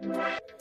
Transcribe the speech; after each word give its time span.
Good 0.00 0.57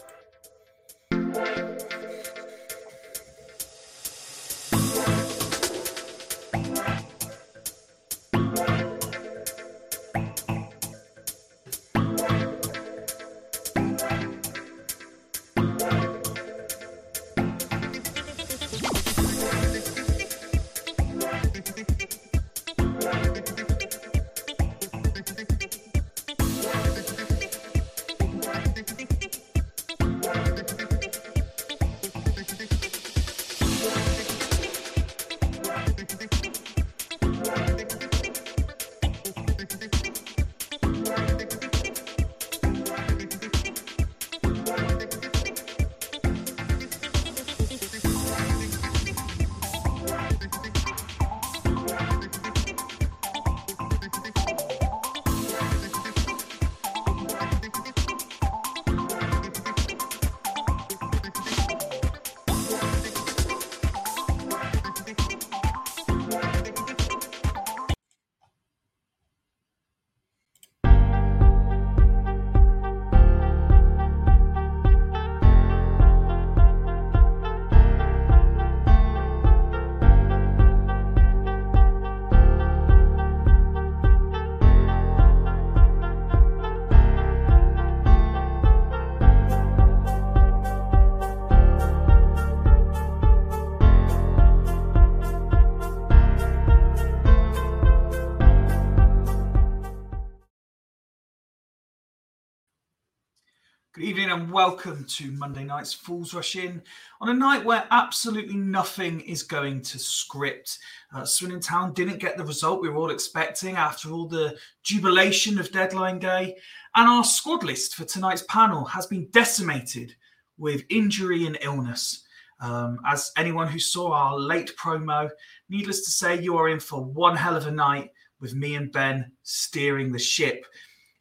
and 104.38 104.52
welcome 104.52 105.04
to 105.06 105.32
Monday 105.32 105.64
night's 105.64 105.94
Fools 105.94 106.32
Rush 106.32 106.58
In 106.58 106.80
on 107.20 107.30
a 107.30 107.34
night 107.34 107.66
where 107.66 107.88
absolutely 107.90 108.56
nothing 108.56 109.22
is 109.22 109.42
going 109.42 109.82
to 109.82 109.98
script. 109.98 110.78
Uh, 111.12 111.26
Swindon 111.26 111.60
Town 111.60 111.92
didn't 111.94 112.20
get 112.20 112.38
the 112.38 112.46
result 112.46 112.80
we 112.80 112.90
were 112.90 112.98
all 112.98 113.10
expecting 113.10 113.78
after 113.78 114.12
all 114.12 114.28
the 114.28 114.56
jubilation 114.84 115.58
of 115.58 115.72
deadline 115.72 116.20
day, 116.20 116.56
and 116.94 117.10
our 117.10 117.24
squad 117.24 117.64
list 117.64 117.96
for 117.96 118.06
tonight's 118.06 118.44
panel 118.44 118.86
has 118.86 119.08
been 119.08 119.28
decimated 119.32 120.16
with 120.60 120.84
injury 120.92 121.48
and 121.48 121.58
illness. 121.62 122.24
Um, 122.60 123.00
as 123.08 123.32
anyone 123.38 123.68
who 123.68 123.80
saw 123.80 124.12
our 124.12 124.38
late 124.38 124.72
promo, 124.78 125.32
needless 125.68 126.06
to 126.06 126.12
say, 126.12 126.40
you 126.40 126.58
are 126.58 126.70
in 126.70 126.80
for 126.80 127.03
one 127.03 127.36
hell 127.36 127.56
of 127.56 127.66
a 127.66 127.72
night 127.72 128.12
with 128.40 128.53
me 128.53 128.76
and 128.76 128.92
Ben 128.92 129.31
steering 129.42 130.12
the 130.12 130.20
ship. 130.20 130.64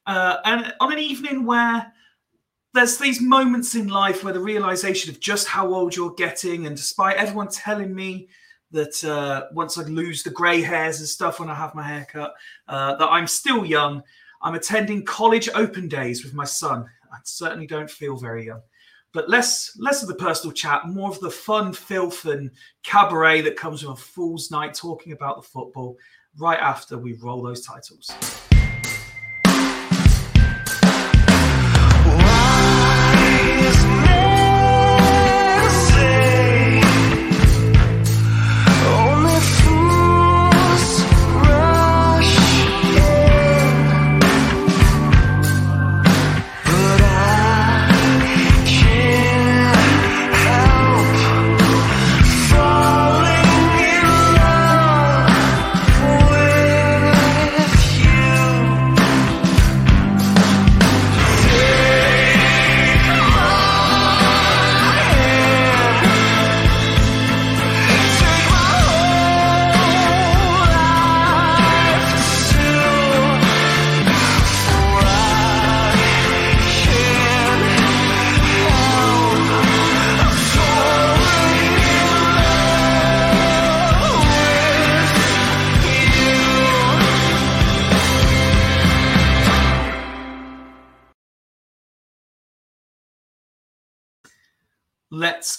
Uh, 0.05 0.37
and 0.45 0.75
on 0.81 0.93
an 0.93 0.99
evening 0.99 1.47
where 1.47 1.95
there's 2.77 2.99
these 2.99 3.21
moments 3.21 3.75
in 3.75 3.89
life 3.89 4.23
where 4.23 4.33
the 4.33 4.41
realization 4.41 5.11
of 5.11 5.19
just 5.19 5.49
how 5.49 5.73
old 5.73 5.97
you're 5.97 6.15
getting, 6.15 6.67
and 6.67 6.77
despite 6.77 7.17
everyone 7.17 7.49
telling 7.49 7.95
me 7.95 8.29
that 8.71 9.03
uh, 9.05 9.47
once 9.53 9.79
I 9.79 9.83
lose 9.83 10.23
the 10.23 10.31
grey 10.31 10.61
hairs 10.61 10.99
and 11.01 11.09
stuff 11.09 11.41
when 11.41 11.49
I 11.49 11.55
have 11.55 11.75
my 11.75 11.83
haircut, 11.83 12.35
uh, 12.69 12.95
that 12.97 13.09
I'm 13.09 13.27
still 13.27 13.65
young. 13.65 14.03
I'm 14.43 14.55
attending 14.55 15.05
college 15.05 15.49
open 15.55 15.89
days 15.89 16.23
with 16.23 16.35
my 16.35 16.45
son. 16.45 16.85
I 17.11 17.17
certainly 17.25 17.67
don't 17.67 17.91
feel 17.91 18.17
very 18.17 18.47
young. 18.47 18.61
But 19.13 19.31
less 19.31 19.75
less 19.79 20.03
of 20.03 20.09
the 20.09 20.15
personal 20.15 20.53
chat, 20.53 20.87
more 20.87 21.09
of 21.09 21.21
the 21.21 21.31
fun, 21.31 21.73
filth, 21.73 22.27
and 22.27 22.51
cabaret 22.83 23.41
that 23.43 23.57
comes 23.57 23.83
with 23.83 23.99
a 23.99 24.01
fool's 24.01 24.51
night 24.51 24.75
talking 24.75 25.13
about 25.13 25.37
the 25.37 25.49
football 25.49 25.97
right 26.37 26.61
after 26.61 26.99
we 26.99 27.15
roll 27.15 27.43
those 27.43 27.65
titles. 27.65 28.11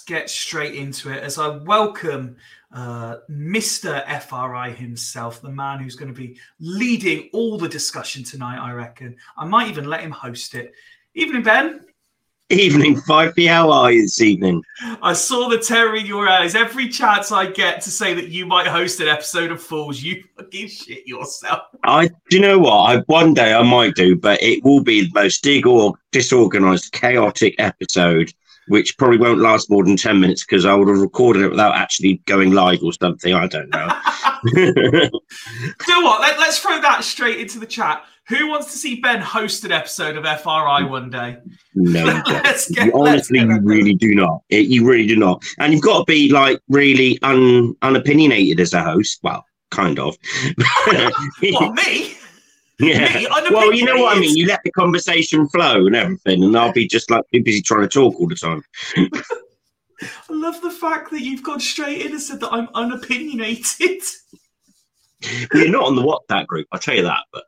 Get 0.08 0.30
straight 0.30 0.74
into 0.74 1.12
it 1.12 1.22
as 1.22 1.38
I 1.38 1.48
welcome 1.48 2.36
uh, 2.72 3.16
Mr. 3.30 4.02
FRI 4.22 4.70
himself, 4.70 5.42
the 5.42 5.50
man 5.50 5.80
who's 5.80 5.96
going 5.96 6.12
to 6.12 6.18
be 6.18 6.38
leading 6.58 7.28
all 7.34 7.58
the 7.58 7.68
discussion 7.68 8.24
tonight, 8.24 8.58
I 8.58 8.72
reckon. 8.72 9.16
I 9.36 9.44
might 9.44 9.68
even 9.68 9.84
let 9.84 10.00
him 10.00 10.10
host 10.10 10.54
it. 10.54 10.72
Evening, 11.14 11.42
Ben. 11.42 11.80
Evening, 12.48 12.96
Fifey. 12.96 13.46
How 13.46 13.70
are 13.70 13.92
you 13.92 14.02
this 14.02 14.22
evening? 14.22 14.62
I 15.02 15.12
saw 15.12 15.50
the 15.50 15.58
terror 15.58 15.96
in 15.96 16.06
your 16.06 16.26
eyes. 16.26 16.54
Every 16.54 16.88
chance 16.88 17.30
I 17.30 17.50
get 17.50 17.82
to 17.82 17.90
say 17.90 18.14
that 18.14 18.28
you 18.28 18.46
might 18.46 18.66
host 18.66 19.00
an 19.00 19.08
episode 19.08 19.52
of 19.52 19.62
Fools, 19.62 20.02
you 20.02 20.24
fucking 20.38 20.68
shit 20.68 21.06
yourself. 21.06 21.64
I, 21.84 22.08
do 22.08 22.36
you 22.36 22.40
know 22.40 22.58
what? 22.58 22.96
I, 22.96 23.00
one 23.00 23.34
day 23.34 23.52
I 23.52 23.62
might 23.62 23.94
do, 23.94 24.16
but 24.16 24.42
it 24.42 24.64
will 24.64 24.82
be 24.82 25.02
the 25.02 25.12
most 25.12 25.42
disorganized, 26.12 26.92
chaotic 26.92 27.54
episode 27.58 28.32
which 28.68 28.96
probably 28.98 29.18
won't 29.18 29.40
last 29.40 29.70
more 29.70 29.84
than 29.84 29.96
10 29.96 30.20
minutes 30.20 30.44
because 30.44 30.64
I 30.64 30.74
would 30.74 30.88
have 30.88 31.00
recorded 31.00 31.42
it 31.42 31.50
without 31.50 31.74
actually 31.74 32.22
going 32.26 32.52
live 32.52 32.82
or 32.82 32.92
something. 32.92 33.34
I 33.34 33.46
don't 33.46 33.70
know. 33.70 33.88
Do 34.54 36.04
what? 36.04 36.20
Let, 36.20 36.38
us 36.38 36.58
throw 36.58 36.80
that 36.80 37.04
straight 37.04 37.40
into 37.40 37.58
the 37.58 37.66
chat. 37.66 38.04
Who 38.28 38.48
wants 38.48 38.70
to 38.72 38.78
see 38.78 39.00
Ben 39.00 39.20
host 39.20 39.64
an 39.64 39.72
episode 39.72 40.16
of 40.16 40.24
FRI 40.24 40.82
one 40.82 41.08
day? 41.10 41.38
No, 41.74 42.22
get, 42.26 42.92
honestly, 42.94 43.38
you 43.38 43.60
really 43.62 43.94
do 43.94 44.14
not. 44.14 44.42
It, 44.50 44.66
you 44.66 44.86
really 44.86 45.06
do 45.06 45.16
not. 45.16 45.42
And 45.58 45.72
you've 45.72 45.82
got 45.82 46.00
to 46.00 46.04
be 46.04 46.30
like 46.30 46.60
really 46.68 47.18
un, 47.22 47.74
unopinionated 47.80 48.60
as 48.60 48.74
a 48.74 48.82
host. 48.82 49.20
Well, 49.22 49.44
kind 49.70 49.98
of. 49.98 50.16
what, 51.42 51.74
me? 51.74 52.17
Yeah. 52.80 53.24
well, 53.50 53.72
you 53.72 53.84
know 53.84 54.02
what 54.02 54.16
I 54.16 54.20
mean. 54.20 54.36
You 54.36 54.46
let 54.46 54.60
the 54.62 54.70
conversation 54.70 55.48
flow 55.48 55.86
and 55.86 55.96
everything, 55.96 56.44
and 56.44 56.56
I'll 56.56 56.72
be 56.72 56.86
just 56.86 57.10
like 57.10 57.24
too 57.32 57.42
busy 57.42 57.60
trying 57.60 57.82
to 57.82 57.88
talk 57.88 58.14
all 58.18 58.28
the 58.28 58.34
time. 58.34 58.62
I 58.96 60.32
love 60.32 60.60
the 60.62 60.70
fact 60.70 61.10
that 61.10 61.22
you've 61.22 61.42
gone 61.42 61.58
straight 61.58 62.06
in 62.06 62.12
and 62.12 62.20
said 62.20 62.38
that 62.40 62.52
I'm 62.52 62.68
unopinionated. 62.74 64.02
We're 65.52 65.70
not 65.70 65.86
on 65.86 65.96
the 65.96 66.02
WhatsApp 66.02 66.46
group, 66.46 66.68
I'll 66.70 66.78
tell 66.78 66.94
you 66.94 67.02
that. 67.02 67.24
But 67.32 67.44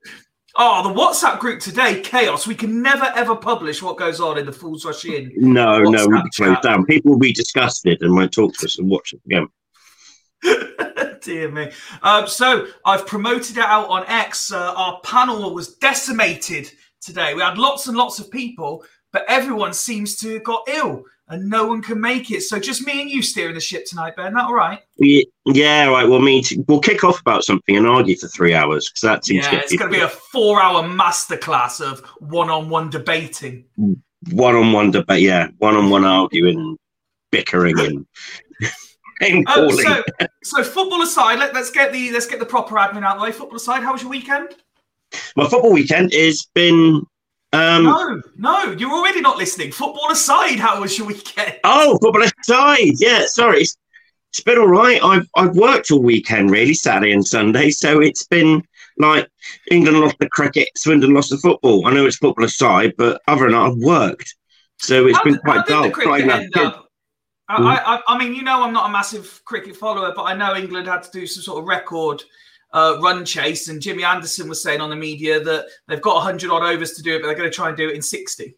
Oh, 0.57 0.83
the 0.83 1.01
WhatsApp 1.01 1.39
group 1.39 1.61
today, 1.61 2.01
chaos. 2.01 2.47
We 2.47 2.57
can 2.57 2.83
never 2.83 3.13
ever 3.15 3.37
publish 3.37 3.83
what 3.83 3.97
goes 3.97 4.21
on 4.21 4.37
in 4.37 4.47
the 4.47 4.53
Fools 4.53 4.85
Rush 4.85 5.05
In. 5.05 5.33
No, 5.37 5.81
WhatsApp 5.83 5.93
no, 5.93 6.09
we'll 6.09 6.23
be 6.23 6.31
closed 6.31 6.63
down. 6.63 6.85
People 6.87 7.13
will 7.13 7.19
be 7.19 7.33
disgusted 7.33 8.03
and 8.03 8.15
won't 8.15 8.33
talk 8.33 8.55
to 8.57 8.67
us 8.67 8.79
and 8.79 8.91
watch 8.91 9.13
it 9.13 9.21
again. 9.27 9.47
Dear 11.23 11.51
me. 11.51 11.71
Um, 12.03 12.27
so 12.27 12.67
I've 12.85 13.07
promoted 13.07 13.59
it 13.59 13.65
out 13.65 13.89
on 13.89 14.05
X. 14.07 14.53
Uh, 14.53 14.75
our 14.75 15.01
panel 15.03 15.53
was 15.55 15.75
decimated 15.77 16.71
today. 17.01 17.35
We 17.35 17.43
had 17.43 17.59
lots 17.59 17.87
and 17.89 17.97
lots 17.97 18.19
of 18.19 18.31
people, 18.31 18.85
but 19.13 19.25
everyone 19.29 19.73
seems 19.73 20.17
to 20.17 20.35
have 20.35 20.45
got 20.45 20.63
ill 20.69 21.05
and 21.29 21.49
no 21.49 21.65
one 21.67 21.81
can 21.81 22.01
make 22.01 22.31
it. 22.31 22.43
So 22.43 22.59
just 22.59 22.85
me 22.87 23.01
and 23.03 23.09
you 23.11 23.23
steering 23.23 23.55
the 23.55 23.61
ship 23.61 23.85
tonight, 23.87 24.17
Ben. 24.17 24.35
That 24.35 24.45
all 24.47 24.55
right? 24.55 24.81
We, 24.99 25.31
yeah, 25.47 25.87
right. 25.87 26.09
We'll 26.09 26.21
meet. 26.21 26.53
We'll 26.67 26.81
kick 26.81 27.05
off 27.05 27.21
about 27.21 27.45
something 27.45 27.77
and 27.77 27.87
argue 27.87 28.17
for 28.17 28.27
three 28.29 28.53
hours 28.53 28.89
because 28.89 29.03
that 29.03 29.25
seems 29.25 29.45
Yeah, 29.45 29.53
to 29.53 29.57
it's 29.59 29.77
going 29.77 29.91
to 29.93 29.97
be 29.97 30.03
a 30.03 30.09
four-hour 30.09 30.83
masterclass 30.83 31.81
of 31.81 32.01
one-on-one 32.19 32.91
debating. 32.91 33.65
one-on-one 34.33 34.91
debate. 34.91 35.23
Yeah, 35.23 35.49
one-on-one 35.59 36.05
arguing 36.05 36.59
and 36.59 36.79
bickering 37.31 37.79
and. 37.79 38.07
And 39.21 39.47
Um, 39.49 39.71
so, 39.71 40.03
so 40.43 40.65
football 40.65 41.03
aside, 41.03 41.39
let, 41.39 41.55
let's 41.55 41.71
get 41.71 41.93
the 41.93 42.11
let's 42.13 42.27
get 42.27 42.39
the 42.39 42.47
proper 42.47 42.75
admin 42.77 43.05
out 43.05 43.17
of 43.17 43.21
the 43.21 43.25
way. 43.25 43.33
Football 43.33 43.57
aside, 43.57 43.83
how 43.83 43.93
was 43.93 44.03
your 44.03 44.11
weekend? 44.11 44.55
My 45.37 45.49
football 45.49 45.73
weekend 45.73 46.13
has 46.13 46.47
been. 46.55 47.03
Um, 47.53 47.83
No, 47.85 48.23
no, 48.37 48.63
you're 48.79 48.93
already 48.93 49.21
not 49.21 49.37
listening. 49.37 49.73
Football 49.73 50.09
aside, 50.13 50.61
how 50.61 50.81
was 50.81 50.97
your 50.97 51.09
weekend? 51.09 51.59
Oh, 51.65 51.99
football 52.01 52.23
aside, 52.23 52.93
yeah. 53.01 53.25
Sorry, 53.27 53.63
it's, 53.63 53.77
it's 54.33 54.41
been 54.41 54.59
all 54.59 54.69
right. 54.69 55.03
I've 55.03 55.29
I've 55.35 55.57
worked 55.57 55.91
all 55.91 56.01
weekend, 56.03 56.51
really, 56.53 56.75
Saturday 56.75 57.13
and 57.13 57.27
Sunday. 57.27 57.71
So 57.71 58.01
it's 58.01 58.25
been 58.27 58.63
like 58.99 59.29
England 59.71 59.99
lost 59.99 60.17
the 60.21 60.29
cricket, 60.29 60.69
Swindon 60.77 61.13
lost 61.13 61.31
the 61.31 61.39
football. 61.39 61.87
I 61.89 61.93
know 61.93 62.07
it's 62.07 62.19
football 62.19 62.45
aside, 62.45 62.95
but 62.97 63.21
other 63.27 63.45
than 63.45 63.53
that, 63.53 63.63
I've 63.63 63.77
worked. 63.79 64.33
So 64.79 65.07
it's 65.09 65.19
How 65.19 65.25
been 65.25 65.33
did- 65.35 65.43
quite 65.43 65.67
dull. 65.67 65.91
Trying 65.91 66.27
to 66.29 66.33
have 66.33 66.43
end 66.43 66.53
kids. 66.55 66.67
up? 66.67 66.87
I, 67.51 67.75
I, 67.75 67.95
I- 67.97 68.03
I 68.09 68.19
mean, 68.19 68.35
you 68.35 68.43
know, 68.43 68.63
I'm 68.63 68.73
not 68.73 68.89
a 68.89 68.93
massive 68.93 69.43
cricket 69.45 69.77
follower, 69.77 70.13
but 70.15 70.23
I 70.25 70.35
know 70.35 70.55
England 70.57 70.87
had 70.87 71.03
to 71.05 71.11
do 71.11 71.27
some 71.27 71.43
sort 71.43 71.59
of 71.61 71.67
record 71.69 72.23
uh, 72.73 72.99
run 73.03 73.25
chase, 73.25 73.69
and 73.69 73.81
Jimmy 73.83 74.05
Anderson 74.05 74.49
was 74.49 74.63
saying 74.63 74.81
on 74.81 74.91
the 74.91 74.97
media 74.97 75.41
that 75.43 75.67
they've 75.89 76.01
got 76.01 76.17
100 76.17 76.51
odd 76.51 76.63
overs 76.63 76.93
to 76.93 77.03
do 77.03 77.17
it, 77.17 77.21
but 77.21 77.27
they're 77.29 77.37
going 77.37 77.51
to 77.51 77.55
try 77.55 77.69
and 77.69 77.77
do 77.77 77.89
it 77.89 77.97
in 77.97 78.03
60. 78.03 78.55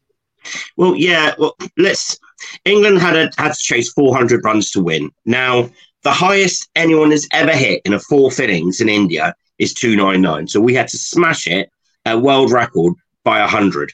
Well, 0.76 0.94
yeah. 0.96 1.34
Well, 1.38 1.56
let's. 1.78 2.18
England 2.64 2.98
had 2.98 3.16
a, 3.16 3.30
had 3.38 3.54
to 3.54 3.58
chase 3.60 3.92
400 3.92 4.44
runs 4.44 4.70
to 4.72 4.82
win. 4.82 5.10
Now, 5.24 5.70
the 6.02 6.10
highest 6.10 6.68
anyone 6.74 7.12
has 7.12 7.28
ever 7.32 7.52
hit 7.52 7.80
in 7.84 7.94
a 7.94 8.00
fourth 8.00 8.40
innings 8.40 8.80
in 8.80 8.88
India 8.88 9.34
is 9.58 9.72
299. 9.72 10.48
So 10.48 10.60
we 10.60 10.74
had 10.74 10.88
to 10.88 10.98
smash 10.98 11.46
it 11.46 11.70
a 12.04 12.18
world 12.18 12.50
record 12.50 12.94
by 13.24 13.38
100. 13.40 13.92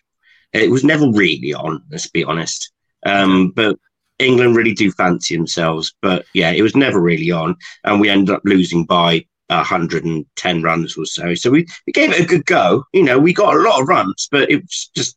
It 0.54 0.70
was 0.70 0.82
never 0.82 1.10
really 1.10 1.52
on, 1.52 1.82
let's 1.90 2.08
be 2.08 2.24
honest. 2.24 2.72
Um, 3.04 3.50
but 3.50 3.78
England 4.18 4.56
really 4.56 4.74
do 4.74 4.90
fancy 4.92 5.36
themselves. 5.36 5.94
But 6.02 6.26
yeah, 6.34 6.50
it 6.50 6.62
was 6.62 6.76
never 6.76 7.00
really 7.00 7.30
on, 7.30 7.56
and 7.84 8.00
we 8.00 8.08
ended 8.08 8.34
up 8.34 8.42
losing 8.44 8.84
by 8.84 9.24
110 9.48 10.62
runs 10.62 10.96
or 10.96 11.06
so. 11.06 11.34
So 11.34 11.50
we, 11.50 11.66
we 11.86 11.92
gave 11.92 12.10
it 12.10 12.20
a 12.20 12.26
good 12.26 12.44
go. 12.46 12.84
You 12.92 13.02
know, 13.02 13.18
we 13.18 13.32
got 13.32 13.54
a 13.54 13.60
lot 13.60 13.80
of 13.80 13.88
runs, 13.88 14.28
but 14.30 14.50
it 14.50 14.62
was 14.62 14.90
just 14.94 15.16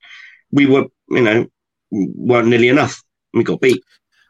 we 0.51 0.65
were, 0.65 0.86
you 1.09 1.21
know, 1.21 1.48
weren't 1.92 2.48
nearly 2.48 2.69
enough. 2.69 3.01
We 3.33 3.44
got 3.44 3.62
beat. 3.62 3.83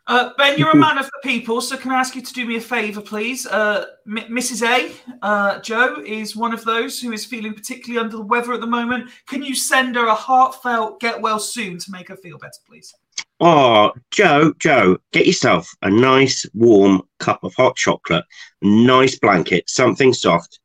Uh, 0.08 0.32
ben, 0.38 0.58
you're 0.58 0.72
a 0.72 0.76
man 0.76 0.98
of 0.98 1.06
the 1.06 1.20
people, 1.24 1.62
so 1.62 1.78
can 1.78 1.92
I 1.92 2.00
ask 2.00 2.16
you 2.16 2.22
to 2.22 2.34
do 2.34 2.46
me 2.46 2.58
a 2.58 2.62
favour, 2.62 3.02
please? 3.02 3.46
Uh, 3.46 3.86
M- 4.08 4.36
Mrs. 4.36 4.68
A, 4.68 4.92
uh, 5.22 5.60
Joe, 5.60 6.04
is 6.06 6.36
one 6.36 6.54
of 6.54 6.66
those 6.66 7.00
who 7.00 7.12
is 7.12 7.24
feeling 7.24 7.54
particularly 7.54 8.04
under 8.04 8.18
the 8.18 8.24
weather 8.24 8.52
at 8.52 8.62
the 8.62 8.68
moment. 8.68 9.10
Can 9.28 9.44
you 9.44 9.56
send 9.56 9.96
her 9.96 10.08
a 10.08 10.16
heartfelt 10.16 11.00
get 11.00 11.22
well 11.22 11.40
soon 11.40 11.78
to 11.78 11.92
make 11.92 12.10
her 12.10 12.18
feel 12.18 12.38
better, 12.40 12.52
please? 12.68 12.94
Oh, 13.44 13.92
Joe, 14.12 14.54
Joe, 14.60 14.98
get 15.14 15.26
yourself 15.26 15.68
a 15.82 15.90
nice 15.90 16.46
warm 16.54 17.02
cup 17.20 17.44
of 17.44 17.56
hot 17.56 17.76
chocolate, 17.76 18.24
nice 18.62 19.18
blanket, 19.18 19.68
something 19.68 20.14
soft. 20.14 20.60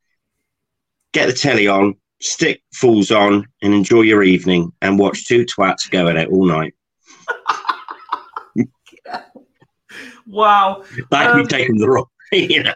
Get 1.11 1.25
the 1.25 1.33
telly 1.33 1.67
on, 1.67 1.95
stick 2.21 2.61
fools 2.73 3.09
on, 3.09 3.47
and 3.63 3.73
enjoy 3.73 4.01
your 4.01 4.21
evening 4.21 4.71
and 4.83 4.99
watch 4.99 5.25
two 5.25 5.43
twats 5.45 5.89
go 5.89 6.07
at 6.07 6.17
it 6.17 6.29
all 6.29 6.45
night. 6.45 6.75
Wow. 10.29 10.83
That 11.09 11.31
could 11.31 11.39
Um, 11.39 11.41
be 11.43 11.47
taken 11.47 11.77
the 11.77 11.87
wrong. 11.89 12.05
you 12.33 12.63
know. 12.63 12.73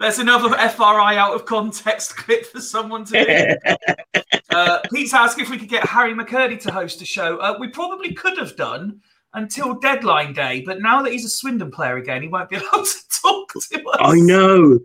There's 0.00 0.18
another 0.18 0.48
FRI 0.56 1.16
out 1.16 1.34
of 1.34 1.46
context 1.46 2.16
clip 2.16 2.44
for 2.46 2.60
someone 2.60 3.04
to 3.06 3.24
do. 3.64 3.74
Uh, 4.50 4.78
Pete's 4.92 5.12
if 5.38 5.50
we 5.50 5.58
could 5.58 5.68
get 5.68 5.84
Harry 5.84 6.14
McKirdy 6.14 6.60
to 6.60 6.70
host 6.70 7.02
a 7.02 7.04
show. 7.04 7.38
Uh, 7.38 7.56
we 7.58 7.66
probably 7.66 8.12
could 8.12 8.38
have 8.38 8.54
done 8.54 9.00
until 9.34 9.74
deadline 9.74 10.32
day, 10.32 10.62
but 10.64 10.80
now 10.80 11.02
that 11.02 11.12
he's 11.12 11.24
a 11.24 11.28
Swindon 11.28 11.70
player 11.70 11.96
again, 11.96 12.22
he 12.22 12.28
won't 12.28 12.48
be 12.48 12.56
allowed 12.72 12.84
to 12.84 13.20
talk 13.22 13.52
to 13.52 13.88
us. 13.90 13.98
I 14.00 14.14
know. 14.20 14.78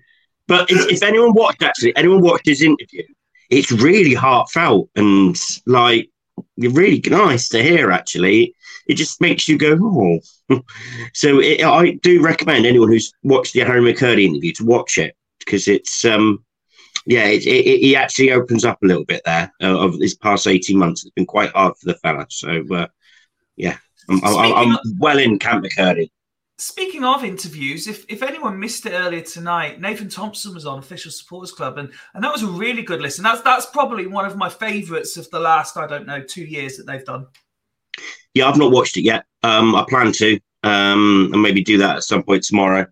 But 0.48 0.72
if, 0.72 0.92
if 0.92 1.04
anyone 1.04 1.34
watched, 1.34 1.62
actually, 1.62 1.96
anyone 1.96 2.22
watched 2.22 2.48
his 2.48 2.64
interview, 2.64 3.04
it's 3.50 3.72
really 3.72 4.16
heartfelt 4.16 4.90
and 4.96 5.40
like 5.68 6.10
really 6.58 7.02
nice 7.06 7.50
to 7.50 7.62
hear, 7.62 7.92
actually. 7.92 8.56
It 8.88 8.96
just 8.96 9.22
makes 9.22 9.48
you 9.48 9.58
go, 9.58 9.78
oh. 9.80 10.20
so 11.14 11.40
it, 11.40 11.64
I 11.64 11.92
do 12.02 12.22
recommend 12.22 12.66
anyone 12.66 12.90
who's 12.90 13.14
watched 13.22 13.54
the 13.54 13.60
Harry 13.60 13.82
McKirdy 13.82 14.24
interview 14.24 14.52
to 14.54 14.66
watch 14.66 14.98
it 14.98 15.16
because 15.38 15.68
it's, 15.68 16.04
um, 16.06 16.44
yeah, 17.06 17.26
it, 17.26 17.46
it, 17.46 17.66
it, 17.68 17.82
he 17.82 17.96
actually 17.96 18.32
opens 18.32 18.66
up 18.66 18.82
a 18.82 18.88
little 18.88 19.06
bit 19.06 19.22
there 19.26 19.52
uh, 19.62 19.78
of 19.78 20.00
this 20.00 20.16
past 20.16 20.48
18 20.48 20.78
months. 20.78 21.04
It's 21.04 21.14
been 21.14 21.28
quite 21.28 21.52
hard 21.52 21.78
for 21.78 21.86
the 21.86 22.00
fella. 22.00 22.26
So, 22.30 22.64
uh, 22.74 22.88
yeah, 23.56 23.78
I'm, 24.10 24.24
I'm, 24.24 24.54
I'm 24.54 24.78
well 24.98 25.20
in 25.20 25.40
Camp 25.40 25.64
McKirdy. 25.64 26.10
Speaking 26.58 27.06
of 27.06 27.24
interviews, 27.24 27.88
if, 27.88 28.06
if 28.10 28.22
anyone 28.22 28.60
missed 28.60 28.86
it 28.86 28.92
earlier 28.92 29.22
tonight, 29.22 29.80
Nathan 29.80 30.10
Thompson 30.10 30.54
was 30.54 30.66
on 30.66 30.80
Official 30.80 31.10
Supporters 31.10 31.54
Club, 31.54 31.78
and, 31.78 31.90
and 32.14 32.22
that 32.22 32.34
was 32.34 32.44
a 32.44 32.48
really 32.48 32.82
good 32.82 33.02
listen. 33.02 33.24
That's 33.24 33.42
that's 33.42 33.68
probably 33.68 34.08
one 34.08 34.26
of 34.26 34.36
my 34.36 34.50
favourites 34.50 35.16
of 35.16 35.30
the 35.30 35.40
last, 35.40 35.78
I 35.78 35.88
don't 35.88 36.06
know, 36.06 36.22
two 36.22 36.44
years 36.44 36.76
that 36.76 36.86
they've 36.86 37.06
done. 37.06 37.28
Yeah, 38.34 38.50
I've 38.50 38.58
not 38.58 38.72
watched 38.72 38.98
it 38.98 39.04
yet. 39.04 39.24
Um, 39.42 39.74
I 39.74 39.86
plan 39.88 40.12
to, 40.12 40.40
um, 40.64 41.30
and 41.32 41.42
maybe 41.42 41.64
do 41.64 41.78
that 41.78 41.96
at 41.96 42.04
some 42.04 42.24
point 42.24 42.44
tomorrow. 42.44 42.86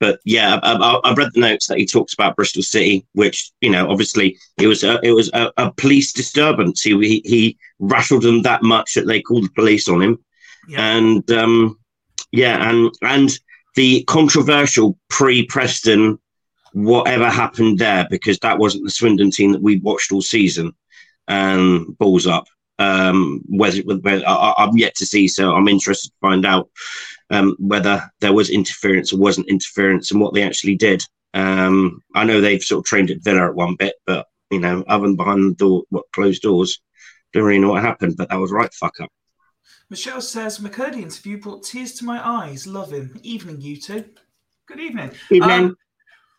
But 0.00 0.20
yeah, 0.26 0.60
I, 0.62 1.00
I've 1.04 1.16
read 1.16 1.30
the 1.32 1.40
notes 1.40 1.66
that 1.68 1.78
he 1.78 1.86
talks 1.86 2.12
about 2.12 2.36
Bristol 2.36 2.62
City, 2.62 3.06
which 3.14 3.52
you 3.62 3.70
know, 3.70 3.90
obviously, 3.90 4.38
it 4.58 4.66
was 4.66 4.84
a, 4.84 5.00
it 5.02 5.12
was 5.12 5.30
a, 5.32 5.50
a 5.56 5.72
police 5.72 6.12
disturbance. 6.12 6.82
He, 6.82 6.92
he 6.98 7.22
he 7.24 7.58
rattled 7.78 8.22
them 8.22 8.42
that 8.42 8.62
much 8.62 8.92
that 8.94 9.06
they 9.06 9.22
called 9.22 9.44
the 9.44 9.52
police 9.54 9.88
on 9.88 10.02
him, 10.02 10.22
Yeah. 10.68 10.96
and 10.96 11.30
um, 11.30 11.78
yeah, 12.32 12.68
and 12.70 12.92
and 13.02 13.38
the 13.76 14.04
controversial 14.04 14.98
pre-Preston, 15.08 16.18
whatever 16.72 17.28
happened 17.28 17.78
there, 17.78 18.06
because 18.10 18.38
that 18.40 18.58
wasn't 18.58 18.84
the 18.84 18.90
Swindon 18.90 19.30
team 19.30 19.52
that 19.52 19.62
we 19.62 19.78
watched 19.78 20.12
all 20.12 20.22
season. 20.22 20.72
Um, 21.28 21.96
balls 21.98 22.26
up. 22.26 22.46
Um, 22.78 23.42
whether, 23.48 23.78
whether 23.82 24.26
I, 24.26 24.54
I'm 24.58 24.76
yet 24.76 24.96
to 24.96 25.06
see, 25.06 25.28
so 25.28 25.54
I'm 25.54 25.68
interested 25.68 26.10
to 26.10 26.16
find 26.20 26.44
out 26.44 26.68
um, 27.30 27.56
whether 27.58 28.02
there 28.20 28.32
was 28.32 28.50
interference 28.50 29.12
or 29.12 29.18
wasn't 29.18 29.48
interference 29.48 30.10
and 30.10 30.20
what 30.20 30.34
they 30.34 30.42
actually 30.42 30.76
did. 30.76 31.02
Um, 31.34 32.00
I 32.14 32.24
know 32.24 32.40
they've 32.40 32.62
sort 32.62 32.80
of 32.80 32.84
trained 32.84 33.10
at 33.10 33.22
Villa 33.22 33.46
at 33.46 33.54
one 33.54 33.76
bit, 33.76 33.94
but 34.06 34.26
you 34.50 34.60
know, 34.60 34.84
other 34.86 35.06
than 35.06 35.16
behind 35.16 35.50
the 35.50 35.54
door, 35.54 35.84
what 35.90 36.04
closed 36.12 36.42
doors, 36.42 36.80
don't 37.32 37.44
really 37.44 37.58
know 37.58 37.70
what 37.70 37.82
happened. 37.82 38.16
But 38.16 38.28
that 38.30 38.36
was 38.38 38.52
right 38.52 38.72
fuck 38.72 39.00
up. 39.00 39.10
Michelle 39.90 40.20
says 40.20 40.58
McKirdy 40.58 41.02
interview 41.02 41.38
brought 41.38 41.62
tears 41.62 41.92
to 41.94 42.04
my 42.04 42.26
eyes. 42.26 42.66
Love 42.66 42.92
him. 42.92 43.18
Evening, 43.22 43.60
you 43.60 43.80
two. 43.80 44.04
Good 44.66 44.80
evening. 44.80 45.12
Evening. 45.30 45.50
Um, 45.50 45.76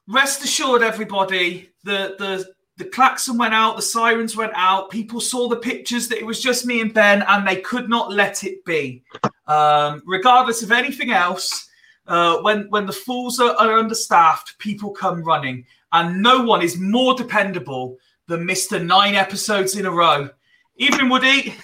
rest 0.08 0.44
assured, 0.44 0.82
everybody, 0.82 1.70
the 1.84 2.16
the 2.18 2.54
the 2.78 2.86
klaxon 2.86 3.38
went 3.38 3.54
out, 3.54 3.76
the 3.76 3.82
sirens 3.82 4.36
went 4.36 4.52
out. 4.56 4.90
People 4.90 5.22
saw 5.22 5.48
the 5.48 5.56
pictures 5.56 6.08
that 6.10 6.18
it 6.18 6.26
was 6.26 6.42
just 6.42 6.66
me 6.66 6.82
and 6.82 6.94
Ben, 6.94 7.24
and 7.28 7.48
they 7.48 7.62
could 7.62 7.88
not 7.88 8.12
let 8.12 8.44
it 8.44 8.66
be. 8.66 9.04
Um, 9.48 10.02
regardless 10.06 10.62
of 10.64 10.72
anything 10.72 11.12
else, 11.12 11.70
uh, 12.08 12.40
when 12.40 12.68
when 12.70 12.86
the 12.86 12.92
fools 12.92 13.40
are, 13.40 13.56
are 13.56 13.78
understaffed, 13.78 14.58
people 14.58 14.90
come 14.90 15.24
running, 15.24 15.66
and 15.92 16.22
no 16.22 16.42
one 16.44 16.62
is 16.62 16.80
more 16.80 17.14
dependable 17.14 17.98
than 18.28 18.46
Mister 18.46 18.80
Nine 18.80 19.16
episodes 19.16 19.78
in 19.78 19.86
a 19.86 19.92
row. 19.92 20.30
Evening, 20.78 21.10
Woody. 21.10 21.56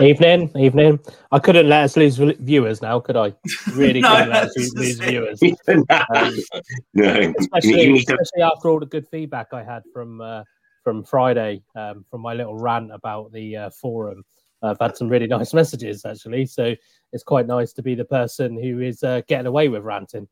Evening, 0.00 0.50
evening. 0.58 0.98
I 1.30 1.38
couldn't 1.38 1.68
let 1.68 1.84
us 1.84 1.96
lose 1.96 2.16
viewers 2.16 2.80
now, 2.80 3.00
could 3.00 3.16
I? 3.16 3.34
Really 3.74 4.00
No, 4.00 4.08
couldn't 4.10 4.30
let 4.30 4.44
us 4.44 4.54
that's 4.56 4.74
lose 4.74 4.98
just 4.98 5.02
it. 5.02 5.10
viewers. 5.10 5.40
no, 6.94 7.32
Especially, 7.38 7.98
especially 7.98 8.42
after 8.42 8.70
all 8.70 8.80
the 8.80 8.86
good 8.86 9.06
feedback 9.08 9.48
I 9.52 9.62
had 9.62 9.82
from 9.92 10.20
uh, 10.20 10.44
from 10.84 11.04
Friday, 11.04 11.62
um, 11.74 12.04
from 12.10 12.22
my 12.22 12.32
little 12.32 12.56
rant 12.56 12.90
about 12.92 13.30
the 13.32 13.56
uh, 13.56 13.70
forum. 13.70 14.24
I've 14.62 14.78
had 14.80 14.96
some 14.96 15.08
really 15.08 15.26
nice 15.36 15.52
messages 15.52 16.04
actually, 16.06 16.46
so 16.46 16.74
it's 17.12 17.22
quite 17.24 17.46
nice 17.46 17.72
to 17.74 17.82
be 17.82 17.94
the 17.94 18.04
person 18.04 18.60
who 18.60 18.80
is 18.80 19.02
uh, 19.02 19.20
getting 19.28 19.46
away 19.46 19.68
with 19.68 19.82
ranting. 19.82 20.28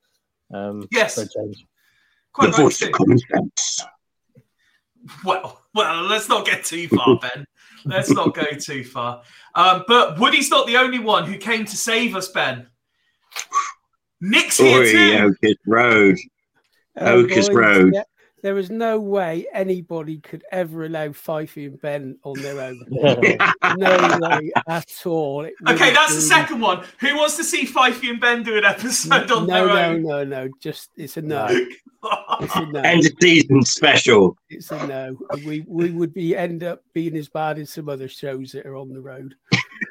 Um, 0.53 0.89
Yes. 0.93 1.17
for 1.17 1.23
a 1.23 1.29
change. 1.29 1.67
Quite 2.33 2.47
the 2.47 2.53
right 2.53 2.63
voice 2.63 2.81
of 2.83 2.93
common 2.93 3.19
sense. 3.19 3.85
Well, 5.25 5.63
well, 5.75 6.03
let's 6.05 6.29
not 6.29 6.47
get 6.47 6.65
too 6.65 6.89
far, 6.89 7.19
Ben. 7.19 7.47
Let's 7.85 8.11
not 8.11 8.35
go 8.35 8.45
too 8.45 8.85
far. 8.85 9.23
Um, 9.55 9.85
but 9.89 10.19
Woody's 10.19 10.51
not 10.51 10.67
the 10.67 10.77
only 10.77 10.99
one 10.99 11.25
who 11.25 11.39
came 11.39 11.65
to 11.65 11.77
save 11.77 12.15
us, 12.15 12.29
Ben. 12.29 12.67
Nick's 14.21 14.59
here 14.59 14.81
Oi, 14.81 14.91
too. 14.91 15.35
Oakus 15.43 15.57
Road. 15.67 16.17
Oh, 16.97 17.25
Oakus 17.25 17.47
boys, 17.47 17.51
Road. 17.51 17.95
yeah, 17.95 18.03
there 18.43 18.55
was 18.55 18.71
no 18.71 18.99
way 19.01 19.47
anybody 19.53 20.19
could 20.19 20.45
ever 20.53 20.85
allow 20.85 21.09
Fifey 21.09 21.67
and 21.67 21.81
Ben 21.81 22.17
on 22.25 22.41
their 22.41 22.61
own. 22.61 22.81
No 23.77 24.19
way 24.21 24.51
at 24.67 25.03
all. 25.05 25.45
It 25.45 25.55
would 25.61 25.75
Okay, 25.75 25.87
have 25.87 25.95
that's 25.95 26.15
the 26.15 26.21
second 26.23 26.61
one. 26.61 26.85
Who 27.01 27.17
wants 27.17 27.37
to 27.37 27.45
see 27.45 27.67
Fifey 27.67 28.11
and 28.11 28.21
Ben 28.21 28.43
do 28.43 28.57
an 28.57 28.65
episode 28.65 29.31
on 29.31 29.47
No, 29.47 29.67
their 29.67 29.67
no, 29.67 29.83
own? 29.83 30.03
no, 30.03 30.25
no. 30.25 30.45
No, 30.47 30.49
just 30.61 30.91
it's 30.97 31.17
a 31.17 31.23
no. 31.23 31.47
It's 31.49 32.57
a 32.57 32.67
no. 32.67 32.81
End 32.81 33.05
of 33.05 33.13
season 33.21 33.65
special. 33.65 34.37
It's 34.49 34.71
a 34.71 34.87
no. 34.87 35.17
We 35.45 35.65
we 35.67 35.91
would 35.91 36.15
be 36.15 36.37
end 36.37 36.63
up 36.65 36.83
being 36.95 37.17
as 37.17 37.29
bad 37.29 37.59
as 37.59 37.71
some 37.71 37.89
other 37.89 38.09
shows 38.09 38.53
that 38.53 38.67
are 38.67 38.77
on 38.77 38.93
the 38.93 39.01
road. 39.01 39.35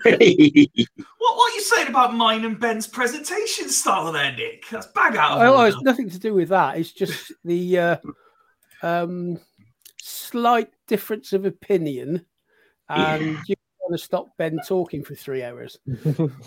What, 0.05 1.35
what 1.37 1.51
are 1.51 1.55
you 1.55 1.61
saying 1.61 1.87
about 1.87 2.13
mine 2.15 2.45
and 2.45 2.59
Ben's 2.59 2.87
presentation 2.87 3.69
style 3.69 4.11
there, 4.11 4.31
Nick? 4.31 4.63
That's 4.69 4.87
bag 4.87 5.15
out 5.17 5.41
of 5.41 5.53
Oh, 5.59 5.63
it's 5.63 5.81
nothing 5.81 6.09
to 6.09 6.19
do 6.19 6.33
with 6.33 6.49
that. 6.49 6.77
It's 6.77 6.91
just 6.91 7.31
the 7.43 7.77
uh, 7.79 7.97
um, 8.81 9.39
slight 10.01 10.71
difference 10.87 11.33
of 11.33 11.45
opinion, 11.45 12.25
and 12.89 13.37
you 13.47 13.55
want 13.81 13.99
to 13.99 14.03
stop 14.03 14.27
Ben 14.37 14.59
talking 14.67 15.03
for 15.03 15.15
three 15.15 15.43
hours. 15.43 15.77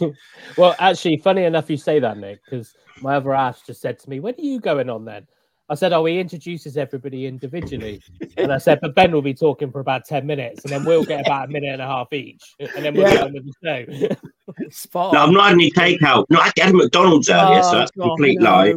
well, 0.56 0.74
actually, 0.78 1.18
funny 1.18 1.44
enough, 1.44 1.70
you 1.70 1.76
say 1.76 1.98
that, 1.98 2.18
Nick, 2.18 2.40
because 2.44 2.74
my 3.00 3.16
other 3.16 3.34
ass 3.34 3.62
just 3.66 3.80
said 3.80 3.98
to 4.00 4.10
me, 4.10 4.20
"When 4.20 4.34
are 4.34 4.40
you 4.40 4.60
going 4.60 4.90
on 4.90 5.04
then?" 5.04 5.26
I 5.68 5.74
said, 5.74 5.92
"Oh, 5.92 6.04
he 6.04 6.18
introduces 6.18 6.76
everybody 6.76 7.26
individually," 7.26 8.02
and 8.36 8.52
I 8.52 8.58
said, 8.58 8.80
"But 8.82 8.94
Ben 8.94 9.12
will 9.12 9.22
be 9.22 9.34
talking 9.34 9.70
for 9.70 9.80
about 9.80 10.04
ten 10.04 10.26
minutes, 10.26 10.64
and 10.64 10.72
then 10.72 10.84
we'll 10.84 11.04
get 11.04 11.24
about 11.24 11.48
a 11.48 11.52
minute 11.52 11.72
and 11.72 11.82
a 11.82 11.86
half 11.86 12.12
each, 12.12 12.56
and 12.58 12.84
then 12.84 12.94
we'll 12.94 13.06
Yeah. 13.06 13.14
get 13.14 13.22
on 13.24 13.32
with 13.32 13.46
the 13.46 13.54
show." 14.08 14.16
Spot 14.70 15.14
no. 15.14 15.20
I'm 15.20 15.32
not 15.32 15.48
having 15.50 15.60
any 15.60 15.70
takeout. 15.70 16.26
No, 16.28 16.40
I 16.40 16.50
had 16.56 16.70
a 16.70 16.76
McDonald's 16.76 17.30
earlier, 17.30 17.62
so 17.62 17.68
Oh, 17.68 17.78
that's 17.78 17.92
a 17.94 17.98
God, 17.98 18.08
complete 18.08 18.40
no. 18.40 18.50
lie. 18.50 18.74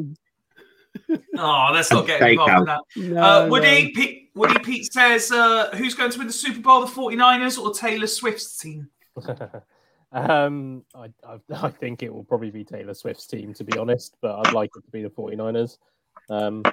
Oh, 1.38 1.69
let's 1.74 1.91
not 1.91 2.07
get 2.07 2.19
Take 2.19 2.31
involved 2.31 2.60
in 2.60 2.65
that. 2.65 2.81
No, 2.95 3.22
Uh, 3.22 3.45
no. 3.45 3.51
Woody, 3.51 3.91
Pete, 3.91 4.31
Woody 4.36 4.60
Pete 4.60 4.91
says, 4.91 5.31
uh, 5.31 5.69
who's 5.75 5.95
going 5.95 6.12
to 6.12 6.17
win 6.17 6.27
the 6.27 6.33
Super 6.33 6.60
Bowl, 6.60 6.81
the 6.81 6.91
49ers 6.91 7.57
or 7.57 7.74
Taylor 7.74 8.07
Swift's 8.07 8.57
team? 8.57 8.89
um, 10.12 10.83
I, 10.95 11.10
I, 11.27 11.39
I 11.51 11.69
think 11.69 12.03
it 12.03 12.13
will 12.13 12.24
probably 12.24 12.51
be 12.51 12.63
Taylor 12.63 12.93
Swift's 12.93 13.27
team, 13.27 13.53
to 13.55 13.63
be 13.63 13.77
honest, 13.77 14.15
but 14.22 14.36
I'd 14.39 14.53
like 14.53 14.72
it 14.75 14.86
to 14.86 14.91
be 14.91 15.03
the 15.03 15.10
49ers. 15.10 15.77
Um, 16.29 16.63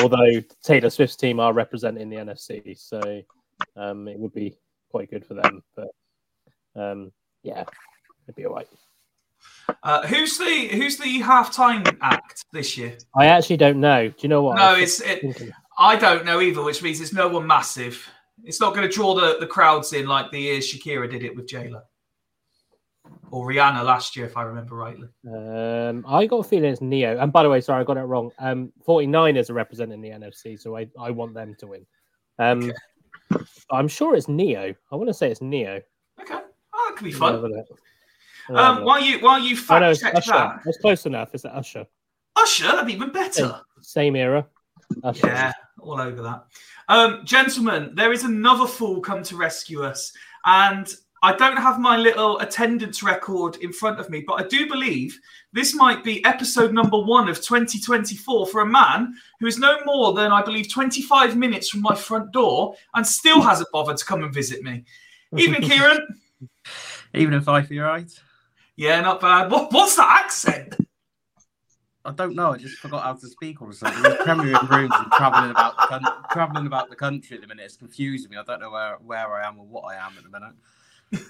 although 0.00 0.40
Taylor 0.62 0.90
Swift's 0.90 1.16
team 1.16 1.40
are 1.40 1.52
representing 1.52 2.10
the 2.10 2.16
NFC, 2.16 2.78
so 2.78 3.22
um, 3.76 4.08
it 4.08 4.18
would 4.18 4.34
be 4.34 4.56
quite 4.90 5.10
good 5.10 5.24
for 5.24 5.34
them. 5.34 5.62
But 5.74 5.88
um, 6.76 7.12
yeah, 7.42 7.64
it'd 8.26 8.36
be 8.36 8.46
all 8.46 8.54
right. 8.54 8.68
Uh, 9.82 10.06
who's 10.06 10.38
the 10.38 10.68
who's 10.72 10.96
the 10.96 11.20
halftime 11.20 11.96
act 12.00 12.44
this 12.52 12.76
year? 12.76 12.96
I 13.16 13.26
actually 13.26 13.56
don't 13.56 13.80
know. 13.80 14.08
Do 14.08 14.14
you 14.20 14.28
know 14.28 14.42
what? 14.42 14.56
No, 14.56 14.74
it's 14.74 15.00
it, 15.00 15.24
I 15.78 15.96
don't 15.96 16.24
know 16.24 16.40
either, 16.40 16.62
which 16.62 16.82
means 16.82 17.00
it's 17.00 17.12
no 17.12 17.28
one 17.28 17.46
massive. 17.46 18.06
It's 18.44 18.60
not 18.60 18.74
going 18.74 18.88
to 18.88 18.94
draw 18.94 19.14
the, 19.14 19.38
the 19.40 19.46
crowds 19.46 19.92
in 19.92 20.06
like 20.06 20.30
the 20.30 20.40
year 20.40 20.58
Shakira 20.58 21.10
did 21.10 21.22
it 21.22 21.34
with 21.34 21.48
J.Lo 21.48 21.82
or 23.34 23.48
Rihanna 23.48 23.84
last 23.84 24.16
year, 24.16 24.26
if 24.26 24.36
I 24.36 24.42
remember 24.42 24.76
rightly. 24.76 25.08
Um, 25.26 26.04
I 26.06 26.24
got 26.26 26.38
a 26.38 26.44
feeling 26.44 26.70
it's 26.70 26.80
Ne-Yo. 26.80 27.18
And 27.18 27.32
by 27.32 27.42
the 27.42 27.48
way, 27.48 27.60
sorry, 27.60 27.80
I 27.80 27.84
got 27.84 27.96
it 27.96 28.02
wrong. 28.02 28.30
Um, 28.38 28.72
49ers 28.86 29.50
are 29.50 29.54
representing 29.54 30.00
the 30.00 30.10
NFC, 30.10 30.58
so 30.58 30.76
I, 30.76 30.86
I 30.98 31.10
want 31.10 31.34
them 31.34 31.56
to 31.58 31.66
win. 31.66 31.86
Um, 32.38 32.72
I'm 33.70 33.88
sure 33.88 34.14
it's 34.14 34.28
Ne-Yo. 34.28 34.74
I 34.92 34.96
want 34.96 35.08
to 35.08 35.14
say 35.14 35.30
it's 35.30 35.42
Ne-Yo. 35.42 35.80
Okay, 36.20 36.34
oh, 36.74 36.86
that 36.88 36.96
could 36.96 37.04
be 37.04 37.12
fun. 37.12 37.42
Um, 38.50 38.76
look. 38.76 38.84
while 38.86 39.00
you 39.00 39.18
while 39.20 39.38
you 39.38 39.56
Oh, 39.70 39.78
no, 39.78 39.86
fact 39.86 39.90
it's 39.92 40.00
check 40.00 40.14
Usher. 40.16 40.32
that, 40.32 40.60
That's 40.64 40.78
close 40.78 41.06
enough. 41.06 41.30
It's 41.34 41.44
Usher. 41.44 41.86
Usher, 42.36 42.66
that'd 42.66 42.86
be 42.86 42.92
even 42.94 43.10
better. 43.12 43.60
Same 43.80 44.16
era. 44.16 44.46
Usher. 45.02 45.26
Yeah, 45.26 45.52
all 45.80 46.00
over 46.00 46.22
that. 46.22 46.44
Um, 46.88 47.22
gentlemen, 47.24 47.92
there 47.94 48.12
is 48.12 48.24
another 48.24 48.66
fool 48.66 49.00
come 49.00 49.22
to 49.24 49.36
rescue 49.36 49.82
us. 49.82 50.12
And 50.44 50.92
I 51.22 51.34
don't 51.34 51.56
have 51.56 51.80
my 51.80 51.96
little 51.96 52.38
attendance 52.40 53.02
record 53.02 53.56
in 53.62 53.72
front 53.72 53.98
of 53.98 54.10
me, 54.10 54.22
but 54.26 54.34
I 54.34 54.46
do 54.46 54.68
believe 54.68 55.18
this 55.54 55.74
might 55.74 56.04
be 56.04 56.22
episode 56.26 56.74
number 56.74 56.98
one 56.98 57.28
of 57.30 57.40
2024 57.40 58.46
for 58.48 58.60
a 58.60 58.66
man 58.66 59.14
who 59.40 59.46
is 59.46 59.58
no 59.58 59.78
more 59.86 60.12
than, 60.12 60.32
I 60.32 60.42
believe, 60.42 60.70
25 60.70 61.34
minutes 61.36 61.70
from 61.70 61.80
my 61.80 61.94
front 61.94 62.30
door 62.32 62.74
and 62.94 63.06
still 63.06 63.40
hasn't 63.40 63.70
bothered 63.72 63.96
to 63.96 64.04
come 64.04 64.22
and 64.22 64.34
visit 64.34 64.62
me. 64.62 64.84
Evening, 65.34 65.62
Kieran. 65.62 66.06
Even 67.14 67.32
if 67.32 67.48
I 67.48 67.62
feel 67.62 67.84
right. 67.84 68.10
Yeah, 68.76 69.00
not 69.00 69.20
bad. 69.20 69.50
What, 69.50 69.72
what's 69.72 69.96
that 69.96 70.22
accent? 70.24 70.76
I 72.04 72.10
don't 72.12 72.34
know. 72.34 72.52
I 72.52 72.58
just 72.58 72.76
forgot 72.78 73.04
how 73.04 73.14
to 73.14 73.26
speak 73.28 73.62
all 73.62 73.68
of 73.68 73.74
a 73.74 73.76
sudden. 73.76 74.02
We're 74.02 74.16
premiering 74.18 74.68
rooms 74.68 74.92
and 74.94 75.10
traveling 75.12 75.50
about 75.52 75.76
the 75.76 75.82
coun- 75.86 76.24
traveling 76.32 76.66
about 76.66 76.90
the 76.90 76.96
country 76.96 77.36
at 77.36 77.40
the 77.40 77.46
minute. 77.48 77.64
It's 77.64 77.76
confusing 77.76 78.30
me. 78.30 78.36
I 78.36 78.42
don't 78.42 78.60
know 78.60 78.70
where 78.70 78.96
where 79.00 79.32
I 79.34 79.46
am 79.48 79.58
or 79.58 79.64
what 79.64 79.82
I 79.82 79.94
am 79.94 80.12
at 80.18 80.24
the 80.24 80.28
minute. 80.28 80.54